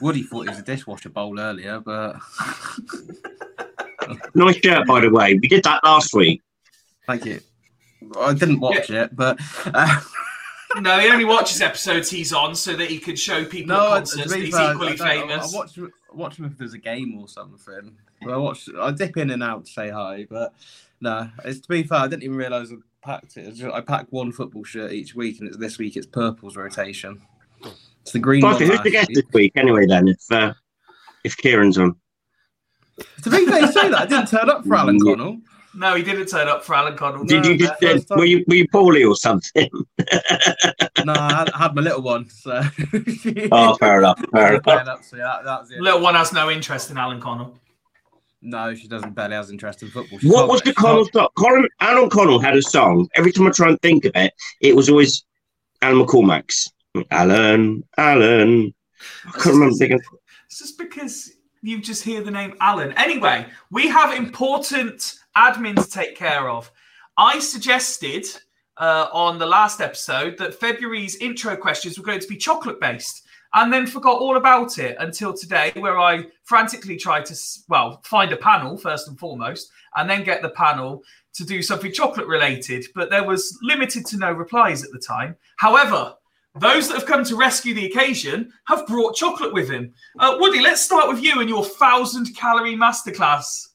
Woody 0.01 0.23
thought 0.25 0.47
it 0.47 0.51
was 0.51 0.59
a 0.59 0.63
dishwasher 0.63 1.11
bowl 1.11 1.39
earlier, 1.39 1.79
but 1.81 2.17
Nice 4.35 4.57
shirt, 4.57 4.87
by 4.87 5.01
the 5.01 5.11
way. 5.11 5.39
We 5.41 5.49
did 5.49 5.65
that 5.65 5.83
last 5.85 6.15
week. 6.15 6.43
thank 7.07 7.25
you. 7.25 7.41
I 8.21 8.35
didn't 8.35 8.61
watch 8.61 8.91
it, 8.91 9.15
but 9.15 9.39
uh, 9.67 10.01
No, 10.81 10.99
he 10.99 11.09
only 11.09 11.25
watches 11.25 11.61
episodes 11.61 12.11
he's 12.11 12.33
on 12.33 12.55
so 12.57 12.75
that 12.75 12.91
he 12.91 12.99
can 12.99 13.15
show 13.17 13.45
people 13.45 13.77
no. 13.77 13.87
at 13.87 13.91
I- 13.93 13.97
concerts 13.99 14.23
to 14.25 14.29
that 14.29 14.35
be 14.35 14.45
he's 14.47 14.55
equally 14.55 14.93
I, 14.93 14.97
don't- 14.97 15.07
I, 15.07 15.21
famous. 15.21 15.55
I 15.55 15.57
watch 15.57 15.79
watch 16.15 16.37
them 16.37 16.47
if 16.47 16.57
there's 16.59 16.75
a 16.75 16.79
game 16.79 17.19
or 17.19 17.29
something. 17.29 17.97
I 18.29 18.37
watch. 18.37 18.69
I 18.79 18.91
dip 18.91 19.17
in 19.17 19.31
and 19.31 19.43
out 19.43 19.67
to 19.67 19.73
say 19.73 19.91
hi, 19.91 20.27
but 20.29 20.55
no. 21.01 21.29
It's 21.45 21.61
to 21.61 21.69
be 21.69 21.83
fair. 21.83 21.99
I 21.99 22.09
didn't 22.09 22.23
even 22.23 22.37
realise 22.37 22.71
I 22.71 22.77
packed 23.03 23.37
it. 23.37 23.63
I 23.73 23.81
pack 23.81 24.07
one 24.11 24.33
football 24.33 24.65
shirt 24.65 24.93
each 24.93 25.15
week, 25.15 25.41
and 25.41 25.49
it's 25.49 25.59
this 25.59 25.79
week 25.79 25.97
it's 25.97 26.07
purple's 26.07 26.57
rotation. 26.57 27.21
It's 28.03 28.13
the 28.13 28.19
green 28.19 28.43
one. 28.43 28.61
Who's 28.61 28.81
the 28.83 28.91
guest 28.91 29.11
this 29.13 29.25
week 29.33 29.53
anyway? 29.57 29.87
Then, 29.87 30.09
if 30.09 30.21
uh, 30.31 30.55
if 31.25 31.37
Kieran's 31.37 31.79
on, 31.79 31.97
To 33.23 33.31
be 33.31 33.47
fair, 33.47 33.61
you 33.61 33.73
say 33.73 33.89
that 33.89 34.01
I 34.01 34.07
didn't 34.07 34.29
turn 34.29 34.51
up 34.51 34.65
for 34.65 34.75
Alan 34.75 34.99
Connell. 35.01 35.39
No, 35.77 35.97
he 35.97 36.03
didn't 36.03 36.27
turn 36.27 36.49
up 36.49 36.65
for 36.65 36.75
Alan 36.75 36.97
Connell. 36.97 37.25
did 37.25 37.45
you 37.45 37.57
just 37.57 37.83
uh, 37.83 38.17
were 38.17 38.25
you 38.25 38.45
were 38.47 38.55
you 38.55 38.69
poorly 38.69 39.05
or 39.05 39.17
something? 39.17 39.69
No, 41.05 41.13
I 41.13 41.47
had, 41.59 41.75
my 41.75 41.83
little 41.83 42.01
one, 42.01 42.31
so. 42.31 42.53
oh, 43.53 43.77
fair 43.77 43.99
enough. 43.99 44.25
Fair 44.33 44.55
enough. 44.55 44.89
Up, 44.89 45.05
so 45.05 45.17
yeah, 45.17 45.41
that, 45.45 45.69
that. 45.69 45.81
Little 45.81 46.01
one 46.01 46.15
has 46.15 46.33
no 46.33 46.51
interest 46.51 46.91
in 46.91 46.97
Alan 46.97 47.21
Connell. 47.21 47.59
No, 48.41 48.75
she 48.75 48.89
doesn't 48.89 49.15
barely 49.15 49.35
has 49.35 49.51
interest 49.51 49.83
in 49.83 49.91
football. 49.91 50.19
She's 50.19 50.31
What 50.31 50.49
was 50.49 50.63
the 50.63 50.71
she's 50.71 50.77
Connell 50.77 51.05
song? 51.13 51.29
Colin, 51.37 51.69
Alan 51.81 52.09
Connell 52.09 52.39
had 52.39 52.57
a 52.57 52.63
song. 52.63 53.09
Every 53.17 53.33
time 53.33 53.47
I 53.47 53.51
try 53.51 53.69
and 53.69 53.81
think 53.83 54.07
of 54.07 54.13
it, 54.15 54.33
it 54.61 54.75
was 54.75 54.89
always 54.89 55.25
Alan 55.83 56.07
McCormack's. 56.07 56.73
Alan, 57.11 57.83
Alan. 57.99 58.73
I 59.27 59.31
can't 59.33 59.47
remember 59.47 59.75
thinking. 59.75 60.01
It's 60.47 60.59
just 60.59 60.79
because 60.79 61.33
you 61.63 61.81
just 61.81 62.05
hear 62.05 62.23
the 62.23 62.31
name 62.31 62.55
Alan. 62.61 62.93
Anyway, 62.93 63.47
we 63.71 63.89
have 63.89 64.17
important 64.17 65.19
admin 65.37 65.77
to 65.83 65.91
take 65.91 66.17
care 66.17 66.49
of. 66.49 66.71
I 67.17 67.39
suggested 67.39 68.27
uh, 68.77 69.09
on 69.13 69.39
the 69.39 69.47
last 69.47 69.81
episode 69.81 70.37
that 70.39 70.55
February's 70.55 71.17
intro 71.17 71.57
questions 71.57 71.99
were 71.99 72.05
going 72.05 72.21
to 72.21 72.29
be 72.29 72.37
chocolate 72.37 72.81
based 72.81 73.25
and 73.55 73.73
then 73.73 73.87
forgot 73.87 74.19
all 74.19 74.37
about 74.37 74.79
it 74.79 74.97
until 74.99 75.33
today, 75.33 75.73
where 75.77 75.99
I 75.99 76.27
frantically 76.43 76.97
tried 76.97 77.25
to, 77.27 77.37
well, 77.69 78.01
find 78.05 78.33
a 78.33 78.37
panel 78.37 78.77
first 78.77 79.07
and 79.07 79.19
foremost, 79.19 79.71
and 79.95 80.11
then 80.11 80.25
get 80.25 80.43
the 80.43 80.51
panel 80.51 81.05
to 81.35 81.45
do 81.45 81.63
something 81.63 81.93
chocolate 81.93 82.27
related. 82.27 82.85
But 82.97 83.11
there 83.11 83.25
was 83.25 83.57
limited 83.63 84.07
to 84.07 84.17
no 84.17 84.33
replies 84.33 84.83
at 84.83 84.91
the 84.91 84.99
time. 84.99 85.37
However, 85.57 86.15
those 86.57 86.89
that 86.89 86.99
have 86.99 87.07
come 87.07 87.25
to 87.25 87.37
rescue 87.37 87.75
the 87.75 87.87
occasion 87.87 88.53
have 88.67 88.87
brought 88.89 89.17
chocolate 89.17 89.53
with 89.53 89.71
him. 89.71 89.93
Uh, 90.19 90.37
Woody, 90.39 90.61
let's 90.61 90.83
start 90.83 91.09
with 91.09 91.23
you 91.23 91.41
and 91.41 91.49
your 91.49 91.65
thousand 91.65 92.35
calorie 92.37 92.77
masterclass. 92.77 93.69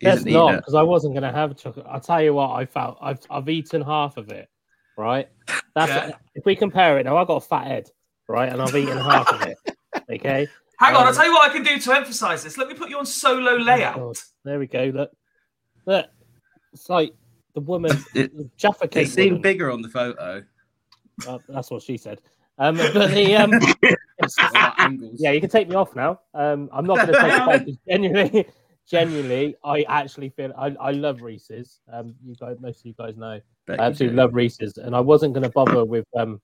He 0.00 0.06
doesn't 0.06 0.28
eat 0.28 0.32
not, 0.32 0.54
it. 0.54 0.56
because 0.58 0.74
I 0.74 0.82
wasn't 0.82 1.14
going 1.14 1.24
to 1.24 1.32
have 1.32 1.56
chocolate. 1.56 1.86
I'll 1.88 2.00
tell 2.00 2.22
you 2.22 2.34
what, 2.34 2.50
I 2.50 2.66
felt 2.66 2.98
I've, 3.00 3.18
I've 3.30 3.48
eaten 3.48 3.82
half 3.82 4.16
of 4.16 4.28
it, 4.30 4.48
right? 4.96 5.28
That's 5.74 5.90
Yeah. 5.90 6.12
if 6.34 6.44
we 6.44 6.54
compare 6.56 6.98
it 6.98 7.04
now, 7.04 7.16
I've 7.16 7.26
got 7.26 7.36
a 7.36 7.46
fat 7.46 7.66
head, 7.66 7.90
right? 8.28 8.50
And 8.52 8.60
I've 8.62 8.74
eaten 8.76 8.96
half 8.98 9.32
of 9.32 9.42
it. 9.42 9.58
Okay. 10.10 10.48
Hang 10.78 10.94
on, 10.94 11.02
Um, 11.02 11.08
I'll 11.08 11.14
tell 11.14 11.26
you 11.26 11.32
what 11.32 11.50
I 11.50 11.52
can 11.52 11.62
do 11.64 11.78
to 11.78 11.92
emphasize 11.92 12.42
this. 12.44 12.56
Let 12.56 12.68
me 12.68 12.74
put 12.74 12.88
you 12.88 12.98
on 12.98 13.04
solo 13.04 13.58
God. 13.58 13.66
layout. 13.66 14.16
There 14.44 14.58
we 14.58 14.66
go. 14.66 14.84
Look, 14.94 15.10
look. 15.86 16.06
It's 16.72 16.88
like 16.88 17.12
the 17.54 17.60
woman, 17.60 17.90
It- 18.14 18.34
the 18.36 18.48
Jaffa 18.56 18.84
It 18.84 18.90
cake. 18.92 19.08
seemed 19.08 19.30
woman. 19.32 19.42
bigger 19.42 19.70
on 19.70 19.82
the 19.82 19.88
photo. 19.88 20.44
Uh, 21.26 21.38
that's 21.48 21.70
what 21.70 21.82
she 21.82 21.96
said. 21.98 22.20
Um, 22.58 22.76
but 22.76 23.10
the 23.10 23.36
um, 23.36 23.52
angles. 24.78 25.16
yeah, 25.18 25.32
you 25.32 25.40
can 25.40 25.50
take 25.50 25.68
me 25.68 25.74
off 25.74 25.94
now. 25.94 26.20
Um, 26.32 26.70
I'm 26.72 26.86
not 26.86 26.96
going 26.96 27.08
to 27.08 27.20
take 27.20 27.32
it 27.34 27.46
back. 27.46 27.64
'cause 27.66 27.76
Genuinely, 27.88 28.46
genuinely, 28.88 29.56
I 29.64 29.82
actually 29.82 30.30
feel 30.30 30.52
I, 30.56 30.74
I 30.80 30.90
love 30.92 31.22
Reese's. 31.22 31.80
Um, 31.92 32.14
you 32.24 32.34
guys, 32.34 32.56
most 32.60 32.80
of 32.80 32.86
you 32.86 32.94
guys 32.98 33.16
know. 33.16 33.40
I 33.68 33.72
absolutely 33.72 34.16
love 34.16 34.34
Reese's, 34.34 34.78
and 34.78 34.96
I 34.96 35.00
wasn't 35.00 35.34
going 35.34 35.44
to 35.44 35.50
bother 35.50 35.84
with 35.84 36.06
um, 36.16 36.40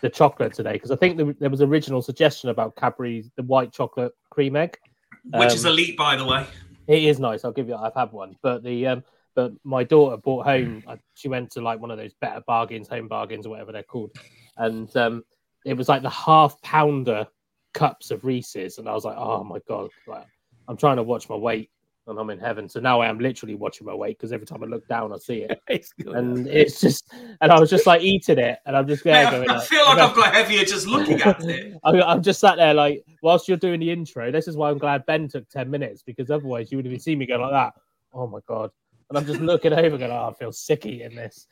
the 0.00 0.08
chocolate 0.08 0.54
today 0.54 0.72
because 0.72 0.90
I 0.90 0.96
think 0.96 1.16
the, 1.16 1.36
there 1.40 1.50
was 1.50 1.60
original 1.60 2.02
suggestion 2.02 2.50
about 2.50 2.76
Cadbury's 2.76 3.30
the 3.36 3.42
white 3.42 3.72
chocolate 3.72 4.12
cream 4.30 4.56
egg, 4.56 4.78
which 5.24 5.50
um, 5.50 5.54
is 5.54 5.64
elite, 5.64 5.96
by 5.96 6.16
the 6.16 6.24
way. 6.24 6.46
It 6.86 7.04
is 7.04 7.18
nice. 7.18 7.44
I'll 7.44 7.52
give 7.52 7.68
you. 7.68 7.74
I've 7.74 7.94
had 7.94 8.12
one, 8.12 8.36
but 8.42 8.62
the 8.62 8.86
um, 8.86 9.04
but 9.34 9.52
my 9.64 9.84
daughter 9.84 10.16
bought 10.16 10.44
home. 10.44 10.82
Uh, 10.86 10.96
she 11.14 11.28
went 11.28 11.50
to 11.52 11.60
like 11.60 11.80
one 11.80 11.90
of 11.90 11.98
those 11.98 12.14
better 12.14 12.42
bargains, 12.46 12.88
home 12.88 13.08
bargains, 13.08 13.46
or 13.46 13.50
whatever 13.50 13.72
they're 13.72 13.82
called, 13.82 14.12
and 14.56 14.94
um, 14.96 15.24
it 15.64 15.76
was 15.76 15.88
like 15.88 16.02
the 16.02 16.10
half 16.10 16.60
pounder 16.62 17.26
cups 17.74 18.10
of 18.10 18.24
Reese's, 18.24 18.78
and 18.78 18.88
I 18.88 18.92
was 18.92 19.04
like, 19.04 19.16
oh 19.16 19.42
my 19.42 19.58
god, 19.66 19.90
like, 20.06 20.26
I'm 20.72 20.78
trying 20.78 20.96
to 20.96 21.02
watch 21.02 21.28
my 21.28 21.36
weight 21.36 21.70
and 22.06 22.18
I'm 22.18 22.30
in 22.30 22.38
heaven. 22.38 22.66
So 22.66 22.80
now 22.80 23.02
I 23.02 23.08
am 23.08 23.18
literally 23.18 23.54
watching 23.54 23.86
my 23.86 23.92
weight 23.92 24.16
because 24.16 24.32
every 24.32 24.46
time 24.46 24.64
I 24.64 24.66
look 24.66 24.88
down, 24.88 25.12
I 25.12 25.18
see 25.18 25.42
it. 25.42 25.60
it's 25.68 25.92
and 25.98 26.46
it's 26.46 26.80
just, 26.80 27.12
and 27.42 27.52
I 27.52 27.60
was 27.60 27.68
just 27.68 27.86
like 27.86 28.00
eating 28.00 28.38
it, 28.38 28.58
and 28.64 28.74
I'm 28.74 28.88
just 28.88 29.04
there 29.04 29.30
going. 29.30 29.50
I 29.50 29.60
feel 29.60 29.84
like 29.84 29.98
I've 29.98 30.16
got 30.16 30.34
heavier 30.34 30.64
just 30.64 30.86
looking 30.86 31.20
at 31.20 31.44
it. 31.44 31.78
I'm 31.84 32.22
just 32.22 32.40
sat 32.40 32.56
there 32.56 32.72
like, 32.72 33.04
whilst 33.22 33.48
you're 33.48 33.58
doing 33.58 33.80
the 33.80 33.90
intro, 33.90 34.32
this 34.32 34.48
is 34.48 34.56
why 34.56 34.70
I'm 34.70 34.78
glad 34.78 35.04
Ben 35.04 35.28
took 35.28 35.46
10 35.50 35.70
minutes 35.70 36.02
because 36.02 36.30
otherwise 36.30 36.72
you 36.72 36.78
would 36.78 36.86
have 36.86 37.02
seen 37.02 37.18
me 37.18 37.26
go 37.26 37.36
like 37.36 37.52
that. 37.52 37.74
Oh 38.14 38.26
my 38.26 38.40
God. 38.46 38.70
And 39.10 39.18
I'm 39.18 39.26
just 39.26 39.42
looking 39.42 39.74
over 39.74 39.98
going, 39.98 40.10
oh, 40.10 40.30
I 40.30 40.38
feel 40.38 40.52
sick 40.52 40.86
eating 40.86 41.14
this. 41.14 41.46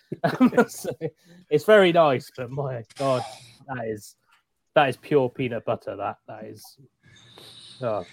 so, 0.68 0.90
it's 1.50 1.64
very 1.64 1.92
nice, 1.92 2.30
but 2.34 2.50
my 2.50 2.84
God, 2.98 3.22
that 3.68 3.84
is 3.86 4.16
that 4.74 4.88
is 4.88 4.96
pure 4.96 5.28
peanut 5.28 5.66
butter. 5.66 5.94
That 5.94 6.16
that 6.26 6.44
is. 6.44 6.64
Oh. 7.82 8.06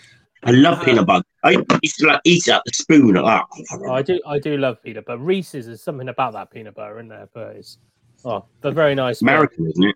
I 0.44 0.52
love 0.52 0.84
peanut 0.84 1.06
butter. 1.06 1.26
I 1.44 1.64
used 1.82 2.00
to 2.00 2.08
like 2.08 2.22
eat 2.24 2.48
it 2.48 2.54
at 2.54 2.62
the 2.66 2.74
spoon 2.74 3.14
like 3.16 3.26
that. 3.26 3.66
Oh, 3.72 3.92
I 3.92 4.02
do. 4.02 4.20
I 4.26 4.40
do 4.40 4.58
love 4.58 4.82
peanut 4.84 5.06
butter. 5.06 5.20
Reese's 5.20 5.68
is 5.68 5.82
something 5.82 6.10
about 6.10 6.34
that 6.34 6.52
peanut 6.52 6.76
butter 6.76 7.00
in 7.00 7.08
there, 7.08 7.28
but 7.34 7.56
it's 7.56 7.80
oh, 8.24 8.46
but 8.62 8.74
very 8.74 8.96
nice. 8.96 9.22
American, 9.22 9.68
isn't 9.68 9.84
it? 9.84 9.96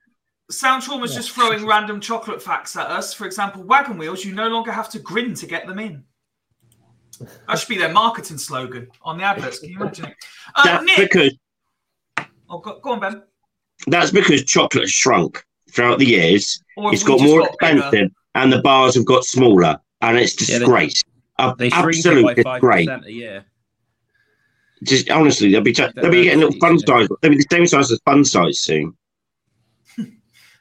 Soundtrawn 0.51 0.99
was 0.99 1.11
yeah. 1.11 1.19
just 1.19 1.31
throwing 1.31 1.65
random 1.65 2.01
chocolate 2.01 2.41
facts 2.41 2.75
at 2.75 2.87
us. 2.87 3.13
For 3.13 3.25
example, 3.25 3.63
wagon 3.63 3.97
wheels, 3.97 4.25
you 4.25 4.33
no 4.33 4.47
longer 4.47 4.71
have 4.71 4.89
to 4.89 4.99
grin 4.99 5.33
to 5.35 5.45
get 5.45 5.65
them 5.65 5.79
in. 5.79 6.03
That 7.47 7.59
should 7.59 7.69
be 7.69 7.77
their 7.77 7.91
marketing 7.91 8.37
slogan 8.37 8.87
on 9.01 9.17
the 9.17 9.23
adverts. 9.23 9.59
Can 9.59 9.69
you 9.69 9.77
imagine 9.77 10.05
it? 10.05 10.15
Uh, 10.55 10.63
That's 10.63 10.85
Nick. 10.85 10.97
because. 10.97 11.33
Oh, 12.49 12.57
go, 12.59 12.79
go, 12.79 12.91
on, 12.91 12.99
Ben. 12.99 13.23
That's 13.87 14.11
because 14.11 14.43
chocolate 14.43 14.89
shrunk 14.89 15.43
throughout 15.71 15.99
the 15.99 16.05
years. 16.05 16.61
Or 16.75 16.93
it's 16.93 17.03
got 17.03 17.21
more 17.21 17.41
got 17.41 17.49
expensive, 17.53 17.91
bigger. 17.91 18.09
and 18.35 18.51
the 18.51 18.61
bars 18.61 18.95
have 18.95 19.05
got 19.05 19.23
smaller, 19.23 19.79
and 20.01 20.17
it's 20.17 20.35
disgrace. 20.35 21.03
Yeah, 21.39 21.53
they, 21.57 21.69
they 21.69 21.75
absolute 21.75 22.35
disgrace. 22.35 22.87
A 22.87 23.11
year. 23.11 23.45
Just 24.83 25.09
honestly, 25.09 25.51
they'll 25.51 25.61
be 25.61 25.73
t- 25.73 25.87
they'll 25.95 26.11
be 26.11 26.23
getting 26.23 26.39
little 26.39 26.59
fun 26.59 26.79
size. 26.79 27.07
They'll 27.21 27.31
be 27.31 27.37
the 27.37 27.45
same 27.51 27.67
size 27.67 27.91
as 27.91 27.99
fun 28.03 28.25
size 28.25 28.59
soon. 28.59 28.95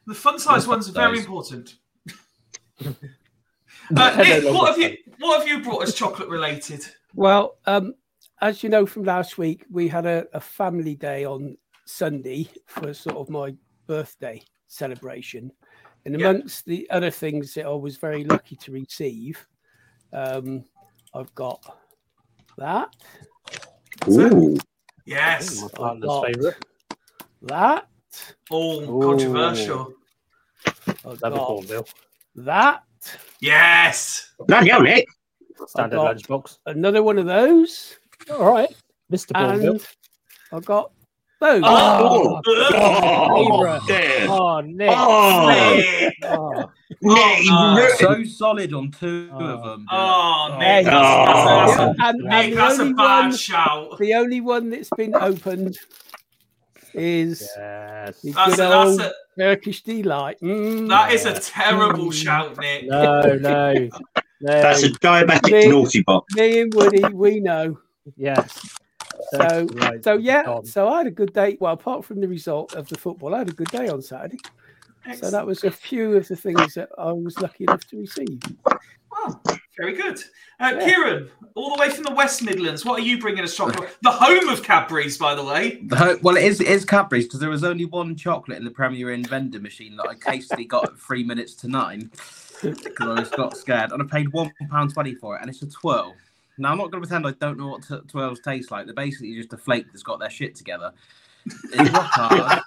the 0.06 0.14
fun 0.14 0.38
size 0.38 0.66
ones 0.66 0.88
are 0.88 0.92
very 0.92 1.18
important. 1.18 1.75
Uh, 3.97 4.14
Nick, 4.18 4.44
what 4.44 4.68
have 4.68 4.78
you 4.78 4.97
what 5.18 5.40
have 5.40 5.49
you 5.49 5.64
brought 5.64 5.82
as 5.82 5.94
chocolate 5.94 6.28
related? 6.28 6.87
Well, 7.14 7.59
um, 7.66 7.94
as 8.40 8.62
you 8.62 8.68
know 8.68 8.87
from 8.87 9.04
last 9.04 9.37
week, 9.37 9.64
we 9.70 9.88
had 9.88 10.06
a, 10.06 10.26
a, 10.32 10.40
family 10.40 10.94
day 10.94 11.25
on 11.25 11.56
Sunday 11.87 12.49
for 12.66 12.94
sort 12.94 13.16
of 13.16 13.28
my 13.28 13.54
birthday 13.87 14.42
celebration. 14.68 15.50
And 16.07 16.14
amongst 16.14 16.64
the 16.64 16.88
other 16.90 17.11
things 17.11 17.54
that 17.54 17.66
I 17.66 17.71
was 17.71 17.97
very 17.97 18.25
lucky 18.25 18.57
to 18.57 18.73
receive, 18.73 19.47
um, 20.12 20.64
I've 21.14 21.35
got 21.35 21.62
that. 22.57 22.95
Ooh. 24.09 24.57
Yes. 25.04 25.62
my 25.78 25.95
favourite. 26.26 26.57
That. 27.42 27.88
Oh, 28.50 28.80
controversial. 29.09 29.92
I've 31.04 31.21
got 31.21 31.87
that. 32.37 32.83
Yes. 33.40 34.33
Bloody 34.47 34.71
hell, 34.71 34.83
Nick. 34.83 35.07
Standard 35.66 35.99
lunchbox. 35.99 36.59
Another 36.66 37.02
one 37.02 37.19
of 37.19 37.26
those. 37.26 37.97
All 38.30 38.52
right. 38.52 38.75
Mr. 39.12 39.33
And 39.35 39.81
I've 40.53 40.64
got 40.64 40.92
those. 41.40 41.62
Oh, 41.64 42.40
oh, 42.46 43.81
oh, 44.29 44.61
Nick. 44.61 44.90
Oh, 44.92 45.40
oh. 46.24 46.70
Nick, 47.03 47.46
oh, 47.50 47.96
so 47.98 48.24
solid 48.24 48.74
on 48.74 48.90
two 48.90 49.31
oh. 49.33 49.38
of 49.38 49.64
them. 49.64 49.87
Oh, 49.90 50.57
Nick, 50.59 50.85
that's, 50.85 50.96
that's, 50.96 51.76
that's, 51.76 51.81
a, 51.81 52.07
and, 52.07 52.18
Nick, 52.24 52.55
that's 52.55 52.79
a 52.79 52.85
bad 52.92 53.20
one, 53.29 53.37
shout. 53.37 53.98
The 53.98 54.14
only 54.14 54.40
one 54.40 54.70
that's 54.70 54.90
been 54.96 55.14
opened 55.14 55.79
is 56.92 57.48
yes. 57.57 58.20
the 58.20 58.33
good 58.33 58.61
old 58.61 59.03
Turkish 59.38 59.83
delight. 59.83 60.38
Mm. 60.40 60.88
That 60.88 61.12
is 61.12 61.24
a 61.24 61.38
terrible 61.40 62.07
mm. 62.07 62.12
shout, 62.12 62.59
Nick. 62.59 62.85
No, 62.88 63.22
no, 63.22 63.72
no. 64.42 64.62
That's 64.62 64.83
a 64.83 64.88
diabetic 64.88 65.53
me, 65.53 65.68
naughty 65.68 66.03
box. 66.03 66.35
Me 66.35 66.61
and 66.61 66.74
Woody, 66.74 67.05
we 67.12 67.40
know. 67.40 67.79
Yes. 68.16 68.79
So, 69.31 69.66
right. 69.75 70.03
so 70.03 70.16
yeah. 70.16 70.61
So 70.64 70.88
I 70.88 70.99
had 70.99 71.07
a 71.07 71.11
good 71.11 71.33
day. 71.33 71.57
Well, 71.61 71.73
apart 71.73 72.05
from 72.05 72.21
the 72.21 72.29
result 72.29 72.75
of 72.75 72.88
the 72.88 72.99
football, 72.99 73.35
I 73.35 73.38
had 73.38 73.49
a 73.49 73.53
good 73.53 73.71
day 73.71 73.88
on 73.88 74.03
Saturday. 74.03 74.38
Excellent. 75.07 75.25
So 75.25 75.31
that 75.31 75.47
was 75.47 75.64
a 75.64 75.71
few 75.71 76.14
of 76.16 76.29
the 76.29 76.37
things 76.37 76.75
that 76.75 76.90
I 76.99 77.12
was 77.12 77.38
lucky 77.40 77.64
enough 77.64 77.87
to 77.87 77.99
receive. 77.99 78.40
Wow, 78.66 79.40
very 79.79 79.95
good. 79.95 80.19
Uh, 80.61 80.75
yeah. 80.77 80.85
Kieran, 80.85 81.31
all 81.55 81.75
the 81.75 81.81
way 81.81 81.90
from 81.90 82.05
the 82.05 82.12
West 82.12 82.43
Midlands, 82.43 82.85
what 82.85 83.01
are 83.01 83.03
you 83.03 83.19
bringing 83.19 83.43
us 83.43 83.57
chocolate? 83.57 83.97
The 84.03 84.11
home 84.11 84.49
of 84.49 84.62
Cadbury's, 84.62 85.16
by 85.16 85.35
the 85.35 85.43
way. 85.43 85.81
The, 85.87 86.19
well, 86.23 86.37
it 86.37 86.45
is, 86.45 86.61
it 86.61 86.69
is 86.69 86.85
Cadbury's 86.85 87.25
because 87.25 87.40
there 87.40 87.51
was 87.51 87.64
only 87.64 87.87
one 87.87 88.14
chocolate 88.14 88.59
in 88.59 88.64
the 88.64 88.71
Premier 88.71 89.11
Inn 89.11 89.25
vending 89.25 89.62
machine 89.62 89.97
that 89.97 90.07
I 90.07 90.31
hastily 90.31 90.66
got 90.66 90.85
at 90.85 90.99
three 90.99 91.25
minutes 91.25 91.55
to 91.57 91.69
nine 91.69 92.11
because 92.62 93.09
I 93.09 93.21
was 93.21 93.31
got 93.31 93.57
scared. 93.57 93.93
And 93.93 94.03
I 94.03 94.05
paid 94.05 94.31
£1.20 94.31 95.19
for 95.19 95.37
it, 95.37 95.40
and 95.40 95.51
it's 95.51 95.62
a 95.62 95.71
twirl. 95.71 96.14
Now, 96.61 96.73
I'm 96.73 96.79
not 96.79 96.90
going 96.90 97.03
to 97.03 97.09
pretend 97.09 97.27
I 97.27 97.33
don't 97.40 97.59
know 97.59 97.68
what 97.68 97.83
t- 97.83 97.99
twirls 98.07 98.40
taste 98.40 98.70
like. 98.70 98.85
They're 98.85 98.94
basically 98.94 99.35
just 99.35 99.53
a 99.53 99.57
flake 99.57 99.87
that's 99.87 100.03
got 100.03 100.20
their 100.20 100.31
shit 100.31 100.55
together. 100.55 100.92
It's 101.46 101.90
rock 101.92 102.11
hard. 102.11 102.62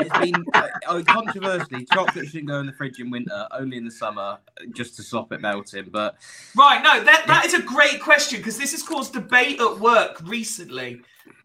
it's 0.00 0.18
been 0.18 0.44
uh, 0.54 1.02
controversially, 1.06 1.84
chocolate 1.92 2.26
shouldn't 2.26 2.48
go 2.48 2.58
in 2.58 2.66
the 2.66 2.72
fridge 2.72 2.98
in 2.98 3.10
winter, 3.10 3.46
only 3.52 3.76
in 3.76 3.84
the 3.84 3.90
summer, 3.90 4.38
just 4.72 4.96
to 4.96 5.02
stop 5.02 5.32
it 5.32 5.40
melting. 5.40 5.88
But 5.90 6.16
right, 6.56 6.82
no, 6.82 7.02
that 7.04 7.24
that 7.28 7.44
is 7.46 7.54
a 7.54 7.62
great 7.62 8.00
question 8.00 8.38
because 8.38 8.58
this 8.58 8.72
has 8.72 8.82
caused 8.82 9.12
debate 9.12 9.60
at 9.60 9.78
work 9.78 10.20
recently. 10.24 11.00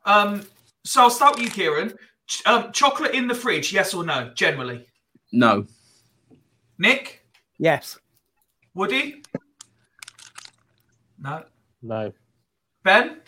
Um, 0.06 0.48
so 0.84 1.04
I'll 1.04 1.10
start 1.12 1.36
with 1.36 1.46
you, 1.46 1.52
Kieran. 1.52 1.94
Ch- 2.26 2.46
um, 2.48 2.72
chocolate 2.72 3.14
in 3.14 3.28
the 3.28 3.36
fridge, 3.36 3.72
yes 3.72 3.94
or 3.94 4.04
no? 4.04 4.32
Generally, 4.34 4.88
no. 5.32 5.68
Nick, 6.80 7.24
yes. 7.60 8.00
Woody, 8.74 9.24
no, 11.20 11.44
no. 11.82 12.12
Ben, 12.84 13.22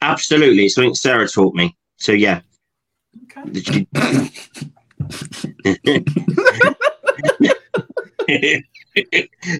absolutely. 0.00 0.68
Something 0.68 0.94
Sarah 0.94 1.28
taught 1.28 1.54
me. 1.54 1.76
So 1.96 2.12
yeah. 2.12 2.40
Okay. 3.24 3.86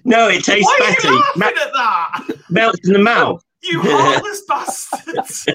no, 0.05 0.27
it 0.29 0.43
tastes 0.43 0.65
Why 0.65 0.77
better. 0.79 1.07
Are 1.07 1.11
you 1.11 1.19
laughing 1.19 1.37
Ma- 1.37 1.47
at 1.47 1.53
that? 1.73 2.27
Melts 2.49 2.87
in 2.87 2.93
the 2.93 2.99
mouth. 2.99 3.43
You 3.65 3.79
heartless 3.81 4.41
bastards. 4.45 5.47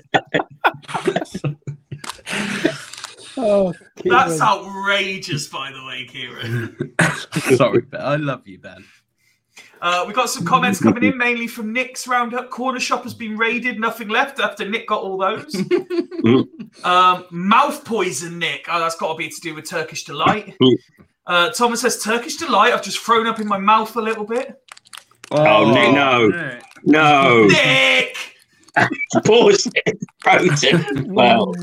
oh, 3.36 3.74
That's 4.02 4.40
outrageous, 4.40 5.46
by 5.48 5.70
the 5.72 5.84
way, 5.84 6.06
Kieran. 6.06 6.94
Sorry, 7.56 7.82
Ben. 7.82 8.00
I 8.00 8.16
love 8.16 8.48
you, 8.48 8.60
Ben. 8.60 8.82
Uh, 9.80 10.04
we 10.06 10.12
got 10.12 10.28
some 10.28 10.44
comments 10.44 10.80
coming 10.82 11.04
in, 11.04 11.16
mainly 11.16 11.46
from 11.46 11.72
Nick's 11.72 12.08
roundup. 12.08 12.50
Corner 12.50 12.80
shop 12.80 13.04
has 13.04 13.14
been 13.14 13.36
raided, 13.36 13.78
nothing 13.78 14.08
left 14.08 14.40
after 14.40 14.68
Nick 14.68 14.88
got 14.88 15.02
all 15.02 15.18
those. 15.18 15.54
um, 16.84 17.24
mouth 17.30 17.84
poison, 17.84 18.38
Nick. 18.38 18.66
Oh, 18.68 18.80
that's 18.80 18.96
got 18.96 19.12
to 19.12 19.18
be 19.18 19.28
to 19.28 19.40
do 19.40 19.54
with 19.54 19.68
Turkish 19.68 20.04
delight. 20.04 20.56
Uh, 21.26 21.50
Thomas 21.50 21.82
says 21.82 22.02
Turkish 22.02 22.36
delight. 22.36 22.72
I've 22.72 22.82
just 22.82 22.98
thrown 22.98 23.26
up 23.26 23.38
in 23.38 23.46
my 23.46 23.58
mouth 23.58 23.94
a 23.96 24.00
little 24.00 24.24
bit. 24.24 24.60
Oh, 25.30 25.46
oh 25.46 25.72
Nick, 25.72 25.92
no, 25.92 26.26
Nick. 26.28 26.62
no, 26.84 27.46
Nick. 27.46 28.16
Pause 29.24 29.68
it. 29.86 29.98
Well. 31.06 31.54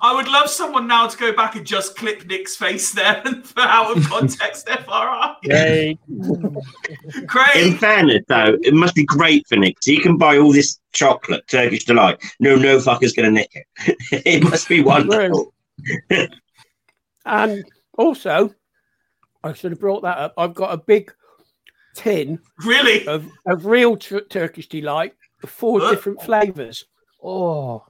I 0.00 0.14
would 0.14 0.28
love 0.28 0.48
someone 0.48 0.86
now 0.86 1.06
to 1.08 1.16
go 1.16 1.32
back 1.32 1.56
and 1.56 1.66
just 1.66 1.96
clip 1.96 2.26
Nick's 2.26 2.56
face 2.56 2.92
there 2.92 3.20
and 3.24 3.44
for 3.46 3.60
out 3.60 3.96
of 3.96 4.04
context 4.08 4.68
FRI. 4.68 5.34
Yay. 5.42 5.98
Great. 7.26 7.56
In 7.56 7.76
fairness, 7.76 8.22
though, 8.28 8.56
it 8.62 8.74
must 8.74 8.94
be 8.94 9.04
great 9.04 9.46
for 9.48 9.56
Nick. 9.56 9.76
So 9.82 9.92
he 9.92 10.00
can 10.00 10.16
buy 10.16 10.38
all 10.38 10.52
this 10.52 10.78
chocolate, 10.92 11.46
Turkish 11.48 11.84
delight. 11.84 12.22
No, 12.40 12.56
no 12.56 12.78
fucker's 12.78 13.12
going 13.12 13.26
to 13.26 13.32
nick 13.32 13.50
it. 13.54 13.96
it 14.26 14.42
must 14.42 14.68
be 14.68 14.82
wonderful. 14.82 15.52
and 17.24 17.64
also, 17.96 18.54
I 19.42 19.52
should 19.52 19.72
have 19.72 19.80
brought 19.80 20.02
that 20.02 20.18
up. 20.18 20.34
I've 20.36 20.54
got 20.54 20.72
a 20.72 20.76
big 20.76 21.12
tin 21.94 22.38
really 22.64 23.06
of, 23.08 23.28
of 23.46 23.66
real 23.66 23.96
t- 23.96 24.20
Turkish 24.30 24.68
delight, 24.68 25.14
four 25.46 25.80
different 25.80 26.22
flavors. 26.22 26.84
Oh, 27.22 27.84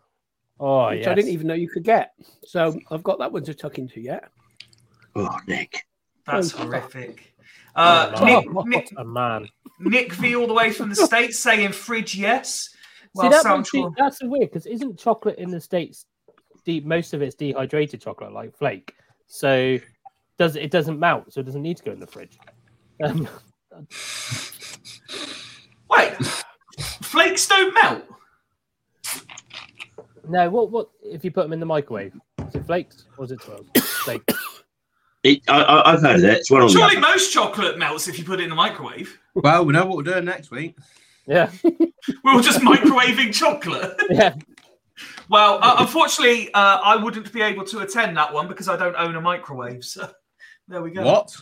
Oh, 0.60 0.88
which 0.88 1.00
yes. 1.00 1.08
I 1.08 1.14
didn't 1.14 1.30
even 1.30 1.46
know 1.46 1.54
you 1.54 1.68
could 1.68 1.84
get. 1.84 2.12
So 2.44 2.76
I've 2.90 3.02
got 3.02 3.18
that 3.20 3.30
one 3.32 3.44
to 3.44 3.54
tuck 3.54 3.78
into 3.78 4.00
yet. 4.00 4.28
Oh, 5.14 5.38
Nick. 5.46 5.86
That's 6.26 6.54
Oh. 6.54 6.58
horrific. 6.58 7.34
Uh, 7.76 8.12
Oh, 8.16 8.24
Nick, 8.24 8.52
what 8.52 8.66
Nick, 8.66 8.92
a 8.96 9.04
man. 9.04 9.48
Nick 9.78 10.12
V 10.14 10.34
all 10.34 10.46
the 10.48 10.54
way 10.54 10.70
from 10.72 10.88
the 10.88 10.96
States 11.06 11.38
saying 11.38 11.72
fridge 11.72 12.14
yes. 12.16 12.70
Well, 13.14 13.26
See, 13.26 13.36
that 13.36 13.42
sounds 13.42 13.72
one, 13.72 13.90
see, 13.90 13.94
that's 13.96 14.22
weird 14.22 14.50
because 14.50 14.66
isn't 14.66 14.98
chocolate 14.98 15.38
in 15.38 15.50
the 15.50 15.60
states 15.60 16.06
deep? 16.64 16.84
Most 16.84 17.14
of 17.14 17.22
it's 17.22 17.34
dehydrated 17.34 18.00
chocolate, 18.00 18.32
like 18.32 18.56
flake. 18.56 18.94
So 19.28 19.78
does 20.38 20.56
it 20.56 20.70
doesn't 20.70 20.98
melt, 20.98 21.32
so 21.32 21.40
it 21.40 21.44
doesn't 21.46 21.62
need 21.62 21.76
to 21.78 21.84
go 21.84 21.92
in 21.92 22.00
the 22.00 22.06
fridge. 22.06 22.38
Um, 23.02 23.28
Wait, 25.90 26.14
flakes 27.02 27.46
don't 27.48 27.72
melt. 27.74 28.04
No, 30.28 30.50
what 30.50 30.70
what 30.70 30.88
if 31.02 31.24
you 31.24 31.30
put 31.30 31.42
them 31.42 31.52
in 31.52 31.60
the 31.60 31.66
microwave? 31.66 32.14
Is 32.46 32.54
it 32.54 32.66
flakes 32.66 33.04
or 33.16 33.24
is 33.24 33.32
it 33.32 33.40
twirls? 33.40 33.66
Flake. 33.76 34.22
It, 35.24 35.42
I, 35.48 35.62
I, 35.62 35.92
I've 35.92 36.00
heard 36.00 36.16
of 36.16 36.24
it. 36.24 36.38
It's 36.38 36.50
one 36.50 36.62
on 36.62 36.68
the 36.68 36.72
Surely 36.72 36.96
other. 36.96 37.00
most 37.00 37.32
chocolate 37.32 37.76
melts 37.76 38.06
if 38.06 38.18
you 38.18 38.24
put 38.24 38.40
it 38.40 38.44
in 38.44 38.50
the 38.50 38.54
microwave. 38.54 39.18
Well, 39.34 39.64
we 39.64 39.72
know 39.72 39.84
what 39.84 39.96
we're 39.96 40.04
doing 40.04 40.24
next 40.24 40.50
week. 40.50 40.76
Yeah, 41.26 41.50
We're 42.24 42.32
all 42.32 42.40
just 42.40 42.60
microwaving 42.60 43.34
chocolate. 43.34 44.00
yeah. 44.10 44.34
Well, 45.28 45.58
uh, 45.62 45.76
unfortunately, 45.80 46.52
uh, 46.54 46.80
I 46.82 46.96
wouldn't 46.96 47.30
be 47.32 47.42
able 47.42 47.64
to 47.66 47.80
attend 47.80 48.16
that 48.16 48.32
one 48.32 48.48
because 48.48 48.68
I 48.68 48.76
don't 48.76 48.96
own 48.96 49.14
a 49.16 49.20
microwave. 49.20 49.84
So 49.84 50.08
there 50.68 50.82
we 50.82 50.90
go. 50.90 51.04
What? 51.04 51.36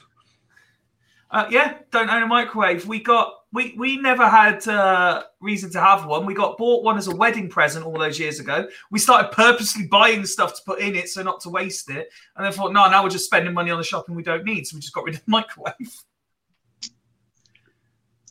Uh, 1.31 1.47
yeah, 1.51 1.79
don't 1.91 2.11
own 2.11 2.23
a 2.23 2.27
microwave. 2.27 2.87
We 2.87 3.01
got 3.01 3.33
we 3.57 3.75
we 3.79 3.97
never 3.97 4.29
had 4.29 4.69
uh, 4.69 5.23
reason 5.41 5.71
to 5.71 5.81
have 5.81 6.05
one. 6.05 6.27
We 6.27 6.35
got 6.35 6.59
bought 6.59 6.85
one 6.85 6.99
as 6.99 7.07
a 7.07 7.17
wedding 7.17 7.49
present 7.49 7.87
all 7.87 7.99
those 7.99 8.19
years 8.19 8.39
ago. 8.39 8.69
We 8.91 8.99
started 8.99 9.33
purposely 9.33 9.87
buying 9.87 10.27
stuff 10.27 10.55
to 10.57 10.61
put 10.67 10.79
in 10.79 10.95
it 10.95 11.09
so 11.09 11.23
not 11.23 11.41
to 11.41 11.49
waste 11.49 11.89
it, 11.89 12.11
and 12.37 12.45
then 12.45 12.53
thought, 12.53 12.75
no, 12.75 12.87
now 12.91 13.03
we're 13.03 13.09
just 13.09 13.25
spending 13.25 13.55
money 13.55 13.71
on 13.71 13.79
the 13.79 13.85
shopping 13.85 14.15
we 14.15 14.23
don't 14.23 14.45
need, 14.45 14.67
so 14.67 14.77
we 14.77 14.83
just 14.83 14.93
got 14.93 15.05
rid 15.05 15.15
of 15.15 15.25
the 15.25 15.31
microwave. 15.31 16.05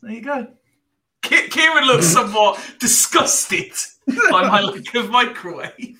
There 0.00 0.12
you 0.12 0.20
go. 0.20 0.46
Ki- 1.22 1.48
Kieran 1.48 1.88
looks 1.88 2.06
somewhat 2.06 2.64
disgusted 2.78 3.72
by 4.30 4.48
my 4.48 4.60
lack 4.62 4.94
of 4.94 5.10
microwave. 5.10 5.98